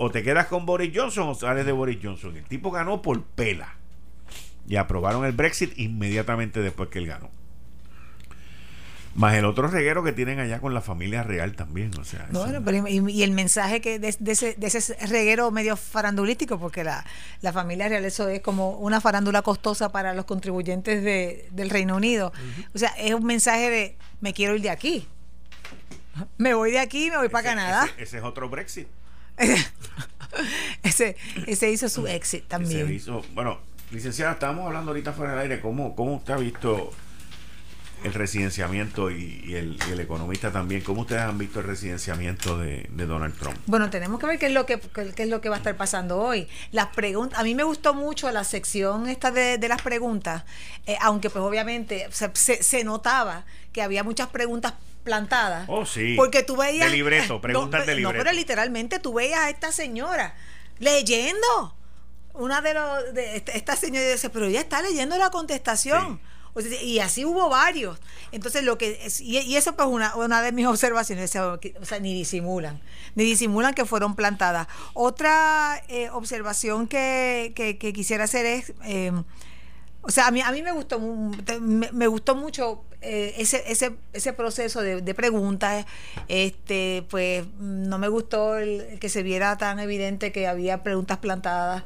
o 0.01 0.11
te 0.11 0.23
quedas 0.23 0.47
con 0.47 0.65
Boris 0.65 0.91
Johnson 0.95 1.27
o 1.27 1.35
sales 1.35 1.65
de 1.65 1.71
Boris 1.73 1.99
Johnson. 2.01 2.37
El 2.37 2.45
tipo 2.45 2.71
ganó 2.71 3.01
por 3.01 3.21
pela. 3.23 3.75
Y 4.67 4.77
aprobaron 4.77 5.25
el 5.25 5.33
Brexit 5.33 5.77
inmediatamente 5.77 6.61
después 6.61 6.89
que 6.89 6.99
él 6.99 7.07
ganó. 7.07 7.29
Más 9.19 9.35
el 9.35 9.43
otro 9.43 9.67
reguero 9.67 10.01
que 10.01 10.13
tienen 10.13 10.39
allá 10.39 10.61
con 10.61 10.73
la 10.73 10.79
familia 10.79 11.23
real 11.23 11.53
también, 11.53 11.91
o 11.99 12.05
sea. 12.05 12.25
Bueno, 12.31 12.61
pero 12.63 12.87
y, 12.87 13.21
el 13.21 13.31
mensaje 13.31 13.81
que 13.81 13.99
de, 13.99 14.07
ese, 14.07 14.53
de, 14.53 14.67
ese, 14.67 14.95
reguero 15.07 15.51
medio 15.51 15.75
farandulístico, 15.75 16.57
porque 16.57 16.85
la, 16.85 17.05
la, 17.41 17.51
familia 17.51 17.89
real 17.89 18.05
eso 18.05 18.29
es 18.29 18.39
como 18.39 18.77
una 18.77 19.01
farándula 19.01 19.41
costosa 19.41 19.91
para 19.91 20.13
los 20.13 20.23
contribuyentes 20.23 21.03
de, 21.03 21.49
del 21.51 21.69
Reino 21.69 21.97
Unido. 21.97 22.31
O 22.73 22.77
sea, 22.77 22.91
es 22.91 23.13
un 23.13 23.25
mensaje 23.25 23.69
de 23.69 23.97
me 24.21 24.33
quiero 24.33 24.55
ir 24.55 24.61
de 24.61 24.69
aquí. 24.69 25.05
Me 26.37 26.53
voy 26.53 26.71
de 26.71 26.79
aquí, 26.79 27.09
me 27.09 27.17
voy 27.17 27.27
para 27.27 27.43
Canadá. 27.43 27.89
Ese, 27.97 28.19
es 28.19 28.23
otro 28.23 28.47
Brexit. 28.47 28.87
ese, 30.83 31.17
ese 31.45 31.69
hizo 31.69 31.89
su 31.89 32.07
exit 32.07 32.47
también. 32.47 32.89
hizo, 32.89 33.21
bueno, 33.33 33.59
licenciada, 33.91 34.31
estábamos 34.31 34.65
hablando 34.65 34.91
ahorita 34.91 35.11
fuera 35.11 35.33
del 35.33 35.41
aire, 35.41 35.59
¿cómo, 35.59 35.93
cómo 35.93 36.15
usted 36.15 36.35
ha 36.35 36.37
visto 36.37 36.93
el 38.03 38.13
residenciamiento 38.13 39.11
y, 39.11 39.53
el, 39.55 39.99
economista 39.99 40.51
también. 40.51 40.81
¿Cómo 40.81 41.01
ustedes 41.01 41.21
han 41.21 41.37
visto 41.37 41.59
el 41.59 41.65
residenciamiento 41.65 42.57
de, 42.57 42.87
Donald 42.91 43.37
Trump? 43.37 43.57
Bueno, 43.65 43.89
tenemos 43.89 44.19
que 44.19 44.27
ver 44.27 44.39
qué 44.39 44.47
es 44.47 44.53
lo 44.53 44.65
que 44.65 44.79
qué, 44.79 45.23
es 45.23 45.29
lo 45.29 45.41
que 45.41 45.49
va 45.49 45.55
a 45.55 45.57
estar 45.57 45.75
pasando 45.75 46.19
hoy. 46.19 46.47
Las 46.71 46.87
preguntas, 46.87 47.39
a 47.39 47.43
mí 47.43 47.55
me 47.55 47.63
gustó 47.63 47.93
mucho 47.93 48.31
la 48.31 48.43
sección 48.43 49.07
esta 49.07 49.31
de, 49.31 49.67
las 49.67 49.81
preguntas, 49.81 50.43
eh, 50.85 50.97
aunque 51.01 51.29
pues 51.29 51.43
obviamente 51.43 52.07
se, 52.11 52.83
notaba 52.83 53.45
que 53.73 53.81
había 53.81 54.03
muchas 54.03 54.27
preguntas 54.27 54.73
plantadas. 55.03 55.65
Oh, 55.67 55.85
sí. 55.85 56.15
Porque 56.15 56.43
tú 56.43 56.55
veías. 56.57 56.89
De 56.89 56.95
libreto, 56.95 57.41
preguntas 57.41 57.85
de 57.85 57.95
libreto. 57.95 58.17
No, 58.17 58.23
pero 58.23 58.35
literalmente 58.35 58.99
tú 58.99 59.13
veías 59.13 59.39
a 59.41 59.49
esta 59.49 59.71
señora 59.71 60.35
leyendo. 60.79 61.75
Una 62.33 62.61
de 62.61 62.73
los. 62.73 63.13
De 63.13 63.43
esta 63.53 63.75
señora 63.75 64.07
dice, 64.09 64.29
pero 64.29 64.45
ella 64.45 64.61
está 64.61 64.81
leyendo 64.81 65.17
la 65.17 65.29
contestación 65.29 66.21
y 66.81 66.99
así 66.99 67.25
hubo 67.25 67.49
varios. 67.49 67.99
Entonces, 68.31 68.63
lo 68.63 68.77
que 68.77 68.99
y, 69.19 69.55
eso 69.55 69.75
pues 69.75 69.87
una, 69.87 70.15
una 70.15 70.41
de 70.41 70.51
mis 70.51 70.65
observaciones, 70.67 71.35
o 71.35 71.59
sea, 71.83 71.99
ni 71.99 72.13
disimulan, 72.13 72.81
ni 73.15 73.23
disimulan 73.23 73.73
que 73.73 73.85
fueron 73.85 74.15
plantadas. 74.15 74.67
Otra 74.93 75.81
eh, 75.87 76.09
observación 76.09 76.87
que, 76.87 77.53
que, 77.55 77.93
quisiera 77.93 78.25
hacer 78.25 78.45
es, 78.45 78.73
em, 78.83 79.23
o 80.01 80.11
sea, 80.11 80.27
a 80.27 80.31
mí, 80.31 80.41
a 80.41 80.51
mí 80.51 80.61
me 80.61 80.71
gustó, 80.71 80.99
me, 80.99 82.07
gustó 82.07 82.35
mucho 82.35 82.83
eh, 83.01 83.35
ese, 83.37 83.63
ese, 83.67 83.95
ese 84.13 84.33
proceso 84.33 84.81
de, 84.81 85.13
preguntas. 85.13 85.85
Este, 86.27 87.05
pues 87.09 87.45
no 87.59 87.97
me 87.99 88.07
gustó 88.07 88.57
el, 88.57 88.97
que 88.99 89.09
se 89.09 89.23
viera 89.23 89.57
tan 89.57 89.79
evidente 89.79 90.31
que 90.31 90.47
había 90.47 90.83
preguntas 90.83 91.17
plantadas. 91.17 91.83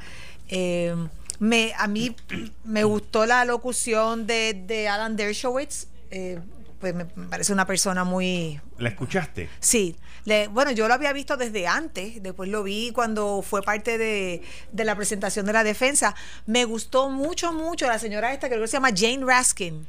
Eh, 0.50 0.96
me, 1.44 1.74
a 1.78 1.88
mí 1.88 2.16
me 2.64 2.86
gustó 2.86 3.26
la 3.26 3.44
locución 3.44 4.26
de, 4.26 4.54
de 4.66 4.88
Alan 4.88 5.18
Dershowitz. 5.18 5.88
Eh, 6.10 6.40
pues 6.80 6.96
me 6.96 7.04
parece 7.06 7.52
una 7.52 7.68
persona 7.68 8.06
muy... 8.06 8.62
¿La 8.78 8.88
escuchaste? 8.88 9.50
Sí. 9.60 9.98
Le, 10.24 10.48
bueno, 10.48 10.72
yo 10.72 10.88
lo 10.88 10.94
había 10.94 11.12
visto 11.12 11.36
desde 11.36 11.68
antes, 11.68 12.24
después 12.24 12.50
lo 12.50 12.64
vi 12.64 12.92
cuando 12.94 13.42
fue 13.42 13.62
parte 13.62 13.98
de, 13.98 14.42
de, 14.72 14.86
la 14.86 14.96
presentación 14.96 15.46
de 15.46 15.52
la 15.52 15.66
defensa. 15.66 16.16
Me 16.46 16.64
gustó 16.64 17.10
mucho, 17.10 17.52
mucho 17.52 17.88
la 17.88 18.00
señora 18.00 18.32
esta, 18.32 18.48
creo 18.48 18.62
que 18.62 18.68
se 18.68 18.78
llama 18.78 18.92
Jane 18.96 19.26
Raskin. 19.26 19.86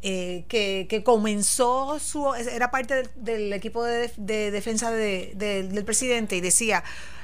Eh, 0.00 0.44
que, 0.48 0.86
que, 0.88 1.04
comenzó 1.04 1.98
su 2.00 2.34
era 2.34 2.70
parte 2.70 3.10
del, 3.14 3.52
equipo 3.52 3.84
de, 3.84 4.10
de 4.16 4.50
defensa 4.50 4.90
del 4.90 5.84
presidente 5.84 6.34
y 6.34 6.40
decía 6.40 6.82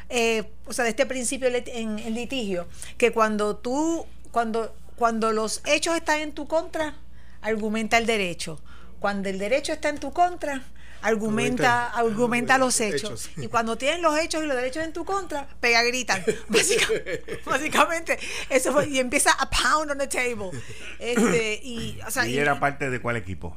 eh, 0.09 0.51
o 0.67 0.73
sea, 0.73 0.85
de 0.85 0.91
este 0.91 1.07
principio 1.07 1.49
en, 1.49 2.15
litigio, 2.15 2.67
que 2.97 3.13
cuando 3.13 3.57
tú, 3.57 4.07
cuando, 4.31 4.75
cuando 4.97 5.33
los 5.33 5.63
hechos 5.67 5.97
están 5.97 6.21
en 6.21 6.33
tu 6.33 6.47
contra, 6.47 6.95
argumenta 7.41 7.99
el 7.99 8.07
derecho. 8.07 8.61
Cuando 9.01 9.29
el 9.29 9.39
derecho 9.39 9.73
está 9.73 9.91
en 9.91 9.99
tu 9.99 10.13
contra, 10.13 10.63
argumenta, 11.03 11.87
argumenta 11.89 12.59
los 12.59 12.81
hechos. 12.81 13.31
Y 13.37 13.47
cuando 13.49 13.77
tienen 13.77 14.03
los 14.03 14.19
hechos 14.19 14.43
y 14.43 14.47
los 14.47 14.57
derechos 14.57 14.83
en 14.85 14.93
tu 14.93 15.05
contra, 15.05 15.47
pega, 15.61 15.83
gritan. 15.83 16.25
Básicamente, 17.45 18.19
eso 18.51 18.73
fue, 18.73 18.89
y 18.89 18.99
empieza 18.99 19.31
a 19.33 19.49
pound 19.49 19.91
on 19.91 19.99
the 19.99 20.09
table. 20.09 20.51
Este, 20.99 21.61
y, 21.63 22.01
¿Y 22.27 22.39
era 22.39 22.59
parte 22.59 22.91
de 22.91 23.01
cuál 23.01 23.17
equipo? 23.17 23.57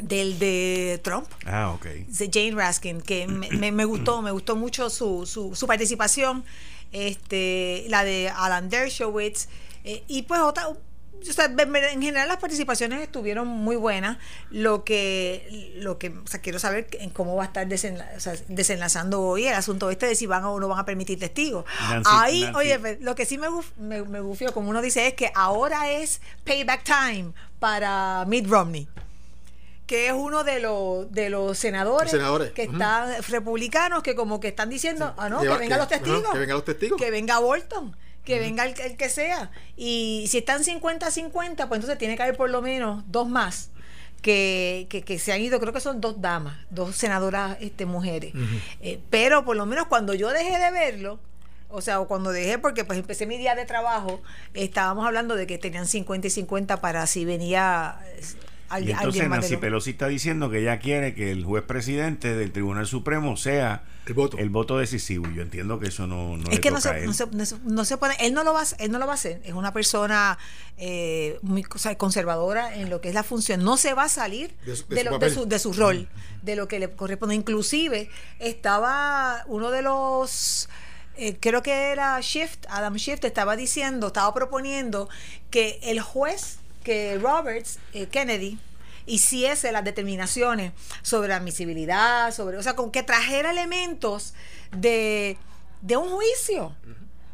Del 0.00 0.38
de 0.38 1.00
Trump. 1.02 1.26
Ah, 1.46 1.72
ok. 1.74 1.86
De 1.86 2.30
Jane 2.32 2.54
Raskin, 2.54 3.00
que 3.00 3.26
me, 3.26 3.72
me, 3.72 3.84
gustó, 3.84 4.22
me 4.22 4.30
gustó 4.30 4.56
mucho 4.56 4.90
su, 4.90 5.26
su, 5.26 5.54
su, 5.54 5.66
este, 6.92 7.84
la 7.88 8.04
de 8.04 8.28
Alan 8.28 8.68
Dershowitz, 8.68 9.48
eh, 9.84 10.04
y 10.08 10.22
pues 10.22 10.40
otra, 10.40 10.68
o 10.68 10.76
sea, 11.20 11.46
en 11.46 12.02
general 12.02 12.28
las 12.28 12.38
participaciones 12.38 13.00
estuvieron 13.00 13.48
muy 13.48 13.76
buenas. 13.76 14.18
Lo 14.50 14.84
que, 14.84 15.74
lo 15.76 15.98
que, 15.98 16.10
o 16.10 16.26
sea, 16.26 16.40
quiero 16.40 16.58
saber 16.58 16.88
en 16.92 17.10
cómo 17.10 17.36
va 17.36 17.44
a 17.44 17.46
estar 17.46 17.66
desenlazando 18.48 19.22
hoy 19.22 19.46
el 19.46 19.54
asunto 19.54 19.90
este 19.90 20.06
de 20.06 20.14
si 20.14 20.26
van 20.26 20.44
o 20.44 20.60
no 20.60 20.68
van 20.68 20.78
a 20.78 20.84
permitir 20.84 21.18
testigos. 21.18 21.64
Ahí, 22.04 22.44
oye, 22.54 22.78
pues, 22.78 23.00
lo 23.00 23.14
que 23.14 23.26
sí 23.26 23.38
me, 23.38 23.48
me, 23.78 24.02
me 24.02 24.20
gufió, 24.20 24.52
como 24.52 24.70
uno 24.70 24.82
dice, 24.82 25.06
es 25.06 25.14
que 25.14 25.32
ahora 25.34 25.90
es 25.90 26.20
payback 26.44 26.84
time 26.84 27.32
para 27.58 28.24
Mitt 28.26 28.46
Romney 28.46 28.88
que 29.86 30.08
es 30.08 30.12
uno 30.12 30.44
de 30.44 30.60
los 30.60 31.10
de 31.12 31.30
los 31.30 31.56
senadores, 31.56 32.12
que 32.52 32.64
están 32.64 33.22
republicanos 33.28 34.02
que 34.02 34.14
como 34.14 34.40
que 34.40 34.48
están 34.48 34.68
diciendo, 34.68 35.14
ah 35.16 35.28
no, 35.28 35.40
que, 35.40 35.48
vengan 35.48 35.78
los 35.78 35.88
testigos, 35.88 36.30
que 36.32 36.38
vengan 36.38 36.56
los 36.56 36.64
testigos, 36.64 37.00
que 37.00 37.10
venga 37.10 37.38
Bolton, 37.38 37.96
que 38.24 38.40
venga 38.40 38.64
el, 38.64 38.74
que 38.74 39.08
sea. 39.08 39.50
Y 39.76 40.26
si 40.28 40.38
están 40.38 40.62
50-50, 40.62 41.56
pues 41.56 41.78
entonces 41.78 41.98
tiene 41.98 42.16
que 42.16 42.22
haber 42.24 42.36
por 42.36 42.50
lo 42.50 42.60
menos 42.60 43.04
dos 43.06 43.28
más. 43.28 43.70
Que, 44.22 44.88
que, 44.90 45.18
se 45.20 45.32
han 45.32 45.40
ido, 45.40 45.60
creo 45.60 45.72
que 45.72 45.78
son 45.78 46.00
dos 46.00 46.20
damas, 46.20 46.56
dos 46.70 46.96
senadoras 46.96 47.58
este, 47.60 47.86
mujeres. 47.86 48.32
Eh, 48.80 48.98
pero 49.08 49.44
por 49.44 49.56
lo 49.56 49.66
menos 49.66 49.86
cuando 49.86 50.14
yo 50.14 50.30
dejé 50.30 50.58
de 50.58 50.72
verlo, 50.72 51.20
o 51.68 51.80
sea, 51.80 52.00
o 52.00 52.08
cuando 52.08 52.32
dejé, 52.32 52.58
porque 52.58 52.84
pues 52.84 52.98
empecé 52.98 53.26
mi 53.26 53.38
día 53.38 53.54
de 53.54 53.66
trabajo, 53.66 54.20
estábamos 54.52 55.06
hablando 55.06 55.36
de 55.36 55.46
que 55.46 55.58
tenían 55.58 55.86
50 55.86 56.26
y 56.26 56.30
50 56.30 56.80
para 56.80 57.06
si 57.06 57.24
venía 57.24 58.00
y 58.80 58.90
entonces 58.90 59.28
Nancy 59.28 59.56
Pelosi 59.56 59.90
está 59.90 60.08
diciendo 60.08 60.50
que 60.50 60.60
ella 60.60 60.78
quiere 60.78 61.14
que 61.14 61.30
el 61.30 61.44
juez 61.44 61.62
presidente 61.62 62.34
del 62.34 62.52
Tribunal 62.52 62.86
Supremo 62.86 63.36
sea 63.36 63.84
el 64.06 64.14
voto, 64.14 64.38
el 64.38 64.50
voto 64.50 64.78
decisivo. 64.78 65.26
Yo 65.34 65.42
entiendo 65.42 65.78
que 65.78 65.88
eso 65.88 66.06
no, 66.06 66.36
no 66.36 66.50
es 66.50 66.60
que 66.60 66.70
no 66.70 66.80
se, 66.80 67.06
no, 67.64 67.84
se, 67.84 67.96
puede, 67.96 68.14
él 68.20 68.34
no 68.34 68.44
lo 68.44 68.52
va, 68.52 68.64
él 68.78 68.90
no 68.90 68.98
lo 68.98 69.06
va 69.06 69.12
a 69.12 69.14
hacer. 69.14 69.40
Es 69.44 69.52
una 69.52 69.72
persona 69.72 70.38
eh, 70.78 71.38
muy 71.42 71.62
conservadora 71.62 72.74
en 72.74 72.90
lo 72.90 73.00
que 73.00 73.08
es 73.08 73.14
la 73.14 73.22
función. 73.22 73.62
No 73.62 73.76
se 73.76 73.94
va 73.94 74.04
a 74.04 74.08
salir 74.08 74.54
de, 74.64 74.76
su, 75.30 75.46
de, 75.46 75.58
su, 75.58 75.72
rol, 75.72 76.08
de 76.42 76.56
lo 76.56 76.68
que 76.68 76.78
le 76.78 76.90
corresponde. 76.90 77.34
Inclusive 77.34 78.08
estaba 78.38 79.44
uno 79.46 79.70
de 79.70 79.82
los 79.82 80.68
eh, 81.18 81.36
creo 81.40 81.62
que 81.62 81.92
era 81.92 82.20
Shift, 82.20 82.66
Adam 82.68 82.94
Shift 82.94 83.24
estaba 83.24 83.56
diciendo, 83.56 84.08
estaba 84.08 84.32
proponiendo 84.34 85.08
que 85.50 85.78
el 85.82 86.00
juez 86.00 86.58
que 86.86 87.18
Roberts 87.18 87.80
eh, 87.94 88.06
Kennedy 88.06 88.60
hiciese 89.06 89.72
las 89.72 89.82
determinaciones 89.82 90.72
sobre 91.02 91.34
admisibilidad, 91.34 92.32
sobre, 92.32 92.58
o 92.58 92.62
sea, 92.62 92.76
con 92.76 92.92
que 92.92 93.02
trajera 93.02 93.50
elementos 93.50 94.34
de, 94.70 95.36
un 95.82 96.08
juicio. 96.10 96.76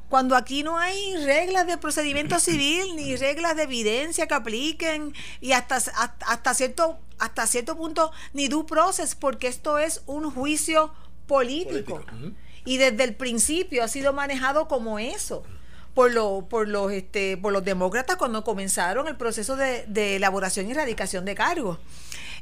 Cuando 0.08 0.36
aquí 0.36 0.62
no 0.62 0.78
hay 0.78 1.16
reglas 1.26 1.66
de 1.66 1.76
procedimiento 1.76 2.40
civil 2.40 2.96
ni 2.96 3.14
reglas 3.16 3.54
de 3.54 3.64
evidencia 3.64 4.26
que 4.26 4.32
apliquen 4.32 5.12
y 5.42 5.52
hasta, 5.52 5.76
hasta, 5.76 6.54
cierto, 6.54 6.98
hasta 7.18 7.46
cierto 7.46 7.76
punto 7.76 8.10
ni 8.32 8.48
due 8.48 8.64
process, 8.64 9.14
porque 9.14 9.48
esto 9.48 9.76
es 9.76 10.00
un 10.06 10.30
juicio 10.30 10.94
político. 11.26 12.02
Y 12.64 12.78
desde 12.78 13.04
el 13.04 13.14
principio 13.16 13.84
ha 13.84 13.88
sido 13.88 14.14
manejado 14.14 14.66
como 14.66 14.98
eso 14.98 15.42
por, 15.94 16.12
lo, 16.12 16.46
por, 16.48 16.68
los, 16.68 16.92
este, 16.92 17.36
por 17.36 17.52
los 17.52 17.64
demócratas 17.64 18.16
cuando 18.16 18.44
comenzaron 18.44 19.08
el 19.08 19.16
proceso 19.16 19.56
de, 19.56 20.16
elaboración 20.16 20.68
y 20.68 20.72
erradicación 20.72 21.24
de 21.24 21.34
cargos. 21.34 21.78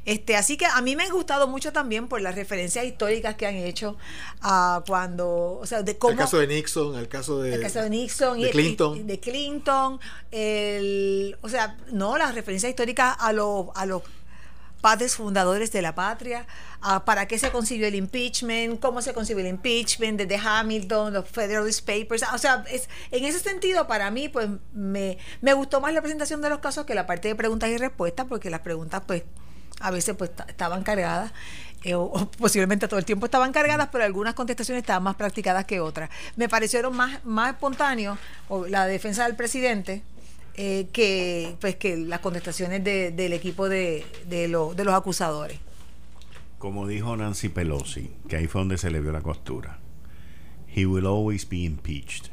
Este, 0.03 0.35
así 0.35 0.57
que 0.57 0.65
a 0.65 0.81
mí 0.81 0.95
me 0.95 1.03
ha 1.03 1.11
gustado 1.11 1.47
mucho 1.47 1.71
también 1.71 2.07
por 2.07 2.21
las 2.21 2.33
referencias 2.33 2.85
históricas 2.85 3.35
que 3.35 3.45
han 3.45 3.55
hecho 3.55 3.97
a 4.41 4.83
cuando, 4.87 5.59
o 5.61 5.65
sea, 5.67 5.83
de 5.83 5.95
cómo... 5.97 6.13
El 6.13 6.17
caso 6.17 6.39
de 6.39 6.47
Nixon, 6.47 6.97
el 6.97 7.07
caso 7.07 7.39
de, 7.39 7.53
el 7.53 7.61
caso 7.61 7.83
de 7.83 7.89
Nixon 7.91 8.41
de 8.41 8.49
Clinton. 8.49 9.05
de 9.05 9.19
Clinton, 9.19 9.99
el, 10.31 11.37
o 11.41 11.49
sea, 11.49 11.77
no, 11.91 12.17
las 12.17 12.33
referencias 12.33 12.71
históricas 12.71 13.15
a 13.19 13.31
los, 13.31 13.67
a 13.75 13.85
los 13.85 14.01
padres 14.81 15.15
fundadores 15.15 15.71
de 15.71 15.81
la 15.81 15.95
patria, 15.95 16.45
para 17.05 17.27
qué 17.27 17.37
se 17.37 17.51
consiguió 17.51 17.87
el 17.87 17.95
impeachment, 17.95 18.79
cómo 18.79 19.01
se 19.01 19.13
consiguió 19.13 19.41
el 19.41 19.49
impeachment, 19.49 20.19
desde 20.19 20.35
Hamilton, 20.35 21.13
los 21.13 21.27
Federalist 21.29 21.85
Papers. 21.85 22.23
O 22.33 22.37
sea, 22.37 22.65
es, 22.69 22.89
en 23.11 23.23
ese 23.23 23.39
sentido, 23.39 23.87
para 23.87 24.11
mí, 24.11 24.27
pues 24.29 24.49
me, 24.73 25.17
me 25.41 25.53
gustó 25.53 25.79
más 25.79 25.93
la 25.93 26.01
presentación 26.01 26.41
de 26.41 26.49
los 26.49 26.59
casos 26.59 26.85
que 26.85 26.95
la 26.95 27.05
parte 27.05 27.27
de 27.27 27.35
preguntas 27.35 27.69
y 27.69 27.77
respuestas, 27.77 28.25
porque 28.27 28.49
las 28.49 28.61
preguntas, 28.61 29.03
pues, 29.05 29.23
a 29.79 29.91
veces 29.91 30.15
pues 30.15 30.31
estaban 30.47 30.83
cargadas. 30.83 31.31
Eh, 31.83 31.95
o, 31.95 32.11
posiblemente 32.37 32.87
todo 32.87 32.99
el 32.99 33.05
tiempo 33.05 33.25
estaban 33.25 33.51
cargadas, 33.51 33.89
pero 33.91 34.03
algunas 34.03 34.35
contestaciones 34.35 34.83
estaban 34.83 35.03
más 35.03 35.15
practicadas 35.15 35.65
que 35.65 35.79
otras. 35.79 36.09
Me 36.35 36.47
parecieron 36.47 36.95
más, 36.95 37.23
más 37.25 37.53
espontáneos 37.53 38.19
la 38.69 38.85
defensa 38.85 39.25
del 39.25 39.35
presidente, 39.35 40.03
eh, 40.55 40.87
que, 40.93 41.55
pues, 41.61 41.75
que 41.75 41.97
las 41.97 42.19
contestaciones 42.19 42.83
de- 42.83 43.11
del 43.11 43.33
equipo 43.33 43.69
de, 43.69 44.05
de, 44.27 44.47
lo- 44.47 44.73
de 44.73 44.83
los 44.83 44.93
acusadores. 44.93 45.59
Como 46.57 46.87
dijo 46.87 47.15
Nancy 47.17 47.49
Pelosi, 47.49 48.11
que 48.27 48.35
ahí 48.35 48.47
fue 48.47 48.61
donde 48.61 48.77
se 48.77 48.91
le 48.91 48.99
vio 49.01 49.11
la 49.11 49.21
costura. 49.21 49.79
He 50.73 50.85
will 50.85 51.05
always 51.05 51.47
be 51.49 51.57
impeached. 51.57 52.27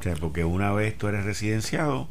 O 0.00 0.02
sea, 0.02 0.14
porque 0.16 0.44
una 0.44 0.72
vez 0.72 0.96
tú 0.96 1.08
eres 1.08 1.24
residenciado, 1.24 2.08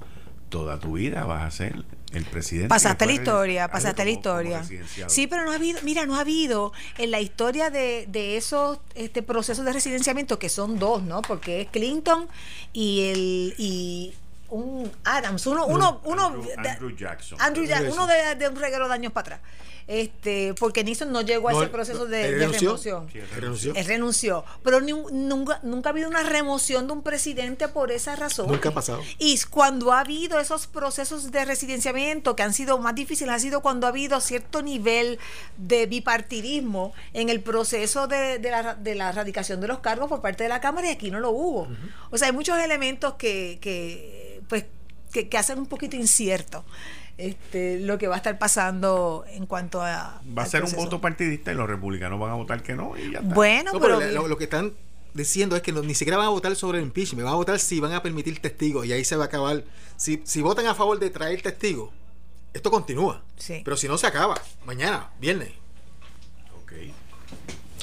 toda 0.49 0.79
tu 0.79 0.93
vida 0.93 1.23
vas 1.25 1.43
a 1.43 1.51
ser 1.51 1.83
el 2.11 2.25
presidente. 2.25 2.69
Pasaste 2.69 3.05
la 3.05 3.11
historia, 3.11 3.67
pasaste 3.67 4.05
la 4.05 4.11
historia. 4.11 4.63
Sí, 5.07 5.27
pero 5.27 5.45
no 5.45 5.51
ha 5.51 5.55
habido, 5.55 5.79
mira, 5.83 6.05
no 6.05 6.15
ha 6.15 6.21
habido 6.21 6.71
en 6.97 7.11
la 7.11 7.19
historia 7.19 7.69
de, 7.69 8.05
de 8.07 8.37
esos 8.37 8.79
este, 8.95 9.21
procesos 9.21 9.65
de 9.65 9.73
residenciamiento, 9.73 10.39
que 10.39 10.49
son 10.49 10.79
dos, 10.79 11.03
¿no? 11.03 11.21
Porque 11.21 11.61
es 11.61 11.67
Clinton 11.69 12.27
y 12.73 13.09
el 13.09 13.55
y 13.57 14.13
un 14.49 14.91
Adams, 15.03 15.47
uno, 15.47 15.65
uno, 15.65 16.01
uno 16.03 16.25
Andrew, 16.57 16.95
Jackson. 16.95 17.41
Andrew 17.41 17.65
uno 17.91 18.07
de, 18.07 18.35
de 18.35 18.47
un 18.47 18.55
reguero 18.55 18.87
de 18.87 18.93
años 18.93 19.11
para 19.11 19.35
atrás. 19.35 19.51
Este, 19.87 20.55
porque 20.55 20.83
Nixon 20.83 21.11
no 21.11 21.21
llegó 21.21 21.49
a 21.49 21.53
No, 21.53 21.61
ese 21.61 21.71
proceso 21.71 22.07
de, 22.07 22.31
remoción. 22.31 23.07
Sí, 23.11 23.19
él 23.19 23.29
renunció. 23.29 23.75
Él 23.75 23.85
renunció. 23.85 24.43
Pero 24.63 24.81
ni 24.81 24.93
nunca, 24.93 25.59
nunca 25.61 25.89
ha 25.89 25.91
habido 25.91 26.09
una 26.09 26.23
remoción 26.23 26.87
de 26.87 26.93
un 26.93 27.03
presidente 27.03 27.67
por 27.67 27.91
esa 27.91 28.15
razón. 28.15 28.47
Nunca 28.47 28.69
ha 28.69 28.73
pasado. 28.73 29.01
Y 29.19 29.39
cuando 29.49 29.93
ha 29.93 29.99
habido 29.99 30.39
esos 30.39 30.65
procesos 30.65 31.31
de 31.31 31.45
residenciamiento 31.45 32.35
que 32.35 32.41
han 32.41 32.53
sido 32.53 32.79
más 32.79 32.95
difíciles, 32.95 33.35
ha 33.35 33.39
sido 33.39 33.61
cuando 33.61 33.85
ha 33.85 33.91
habido 33.91 34.19
cierto 34.21 34.63
nivel 34.63 35.19
de 35.57 35.85
bipartidismo 35.85 36.93
en 37.13 37.29
el 37.29 37.41
proceso 37.41 38.07
de, 38.07 38.39
de 38.39 38.49
la, 38.49 38.73
de 38.73 38.95
la 38.95 39.11
radicación 39.11 39.61
de 39.61 39.67
los 39.67 39.79
cargos 39.79 40.09
por 40.09 40.21
parte 40.21 40.43
de 40.43 40.49
la 40.49 40.61
Cámara 40.61 40.87
y 40.87 40.91
aquí 40.91 41.11
no 41.11 41.19
lo 41.19 41.29
hubo. 41.29 41.67
O 42.09 42.17
sea, 42.17 42.27
hay 42.27 42.33
muchos 42.33 42.57
elementos 42.57 43.13
que, 43.15 43.59
que 43.61 44.41
pues, 44.49 44.65
que, 45.11 45.29
que 45.29 45.37
hacen 45.37 45.59
un 45.59 45.67
poquito 45.67 45.95
incierto 45.95 46.65
este, 47.17 47.79
lo 47.79 47.97
que 47.97 48.07
va 48.07 48.15
a 48.15 48.17
estar 48.17 48.37
pasando 48.37 49.23
en 49.27 49.45
cuanto 49.45 49.81
a... 49.81 50.21
Va 50.37 50.43
a 50.43 50.45
ser 50.45 50.63
un 50.63 50.71
voto 50.73 50.99
partidista 51.01 51.51
y 51.51 51.55
los 51.55 51.69
republicanos 51.69 52.19
van 52.19 52.31
a 52.31 52.35
votar 52.35 52.61
que 52.63 52.75
no 52.75 52.97
y 52.97 53.11
ya 53.11 53.19
está. 53.19 53.33
Bueno, 53.33 53.71
No, 53.73 53.79
pero... 53.79 53.99
pero 53.99 54.11
lo, 54.11 54.27
lo 54.27 54.37
que 54.37 54.43
están 54.45 54.73
diciendo 55.13 55.55
es 55.55 55.61
que 55.61 55.71
no- 55.71 55.81
ni 55.81 55.95
siquiera 55.95 56.17
van 56.17 56.27
a 56.27 56.29
votar 56.31 56.55
sobre 56.55 56.79
el 56.79 56.83
impeachment, 56.85 57.23
van 57.23 57.33
a 57.33 57.37
votar 57.37 57.57
si 57.59 57.79
van 57.79 57.93
a 57.93 58.01
permitir 58.03 58.39
testigos 58.41 58.85
y 58.85 58.91
ahí 58.93 59.05
se 59.05 59.15
va 59.15 59.23
a 59.23 59.27
acabar. 59.27 59.63
Si, 59.95 60.21
si 60.25 60.41
votan 60.41 60.67
a 60.67 60.75
favor 60.75 60.99
de 60.99 61.09
traer 61.09 61.41
testigos, 61.41 61.89
esto 62.53 62.69
continúa. 62.71 63.23
Sí. 63.37 63.61
Pero 63.63 63.77
si 63.77 63.87
no, 63.87 63.97
se 63.97 64.07
acaba. 64.07 64.41
Mañana, 64.65 65.09
viernes. 65.19 65.51
Ok. 66.61 66.73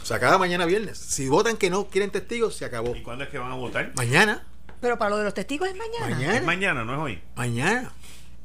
Se 0.02 0.14
acaba 0.14 0.36
mañana, 0.36 0.66
viernes. 0.66 0.98
Si 0.98 1.28
votan 1.28 1.56
que 1.56 1.70
no 1.70 1.86
quieren 1.88 2.10
testigos, 2.10 2.54
se 2.56 2.64
acabó. 2.66 2.94
¿Y 2.94 3.02
cuándo 3.02 3.24
es 3.24 3.30
que 3.30 3.38
van 3.38 3.52
a 3.52 3.54
votar? 3.54 3.92
Mañana, 3.96 4.44
Pero 4.80 4.98
para 4.98 5.10
lo 5.10 5.18
de 5.18 5.24
los 5.24 5.34
testigos 5.34 5.68
es 5.68 5.76
mañana. 5.76 6.14
Mañana. 6.16 6.36
Es 6.36 6.44
mañana, 6.44 6.84
no 6.84 6.92
es 6.94 6.98
hoy. 6.98 7.22
mañana. 7.36 7.92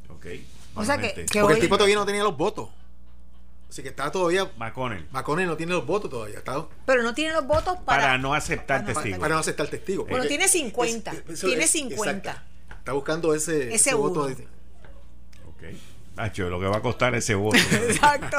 Ok. 0.09 0.25
O 0.81 0.85
sea 0.85 0.97
que- 0.97 1.09
Porque 1.09 1.41
hoy- 1.41 1.53
el 1.53 1.59
tipo 1.59 1.75
todavía 1.77 1.95
no 1.95 2.05
tenía 2.05 2.23
los 2.23 2.35
votos. 2.37 2.69
Así 3.69 3.83
que 3.83 3.89
está 3.89 4.09
todavía. 4.11 4.49
McConnell. 4.57 5.07
McConnell 5.11 5.45
no 5.47 5.57
tiene 5.57 5.73
los 5.73 5.85
votos 5.85 6.09
todavía. 6.09 6.37
Está 6.37 6.65
Pero 6.85 7.03
no 7.03 7.13
tiene 7.13 7.33
los 7.33 7.45
votos 7.45 7.77
para... 7.85 8.01
Para, 8.03 8.17
no 8.17 8.33
aceptar 8.33 8.81
para 8.83 8.93
testigos. 8.93 9.19
para 9.19 9.33
no 9.35 9.39
aceptar 9.41 9.67
testigos. 9.67 10.07
Bueno, 10.07 10.25
tiene 10.25 10.47
50, 10.47 11.11
tiene 11.41 11.67
50. 11.67 12.29
exacto. 12.31 12.41
Está 12.79 12.91
buscando 12.93 13.35
ese, 13.35 13.73
Ese 13.73 13.93
voto. 13.93 14.27
de- 14.27 14.47
Ok. 15.49 15.63
Nacho, 16.15 16.49
lo 16.49 16.59
que 16.61 16.65
va 16.67 16.77
a 16.77 16.81
costar 16.81 17.13
ese 17.15 17.35
voto. 17.35 17.57
Exacto. 17.89 18.37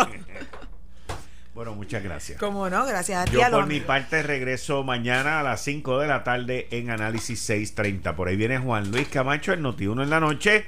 bueno, 1.55 1.75
muchas 1.75 2.03
gracias. 2.03 2.39
¿Cómo 2.41 2.71
no? 2.71 2.87
Gracias 2.87 3.21
a 3.21 3.25
ti. 3.31 3.33
Yo 3.37 3.45
a 3.45 3.51
por 3.51 3.67
mi 3.67 3.81
parte 3.81 4.23
regreso 4.23 4.83
mañana 4.85 5.41
a 5.41 5.43
las 5.43 5.61
5 5.63 5.99
de 5.99 6.07
la 6.07 6.25
tarde 6.25 6.69
en 6.71 6.91
Análisis 6.91 7.39
630. 7.41 8.17
Por 8.17 8.29
ahí 8.29 8.37
viene 8.37 8.59
Juan 8.59 8.91
Luis 8.91 9.09
Camacho, 9.09 9.53
el 9.53 9.61
Noti1 9.63 10.03
en 10.05 10.11
la 10.11 10.21
noche. 10.21 10.67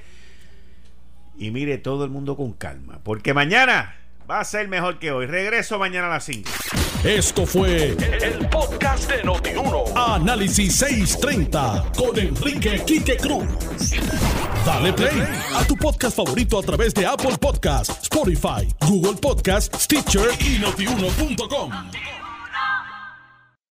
Y 1.39 1.51
mire 1.51 1.79
todo 1.79 2.05
el 2.05 2.11
mundo 2.11 2.37
con 2.37 2.53
calma, 2.53 3.01
porque 3.03 3.33
mañana 3.35 3.97
va 4.31 4.41
a 4.41 4.45
ser 4.45 4.69
mejor 4.69 4.99
que 4.99 5.11
hoy. 5.11 5.27
Regreso 5.27 5.79
mañana 5.79 6.07
a 6.07 6.11
las 6.11 6.25
5. 6.25 6.51
Esto 7.05 7.47
fue 7.47 7.93
el, 7.93 8.03
el 8.23 8.49
podcast 8.49 9.11
de 9.11 9.25
Notiuno. 9.25 9.85
Análisis 9.97 10.77
630 10.77 11.93
con 11.97 12.19
Enrique 12.19 12.83
Quique 12.87 13.17
Cruz. 13.17 13.45
Dale 14.65 14.93
play 14.93 15.23
a 15.55 15.65
tu 15.65 15.75
podcast 15.77 16.15
favorito 16.17 16.59
a 16.59 16.63
través 16.63 16.93
de 16.93 17.07
Apple 17.07 17.39
Podcasts, 17.41 18.03
Spotify, 18.03 18.69
Google 18.87 19.15
Podcasts, 19.21 19.85
Stitcher 19.85 20.29
y 20.39 20.59
notiuno.com. 20.59 21.71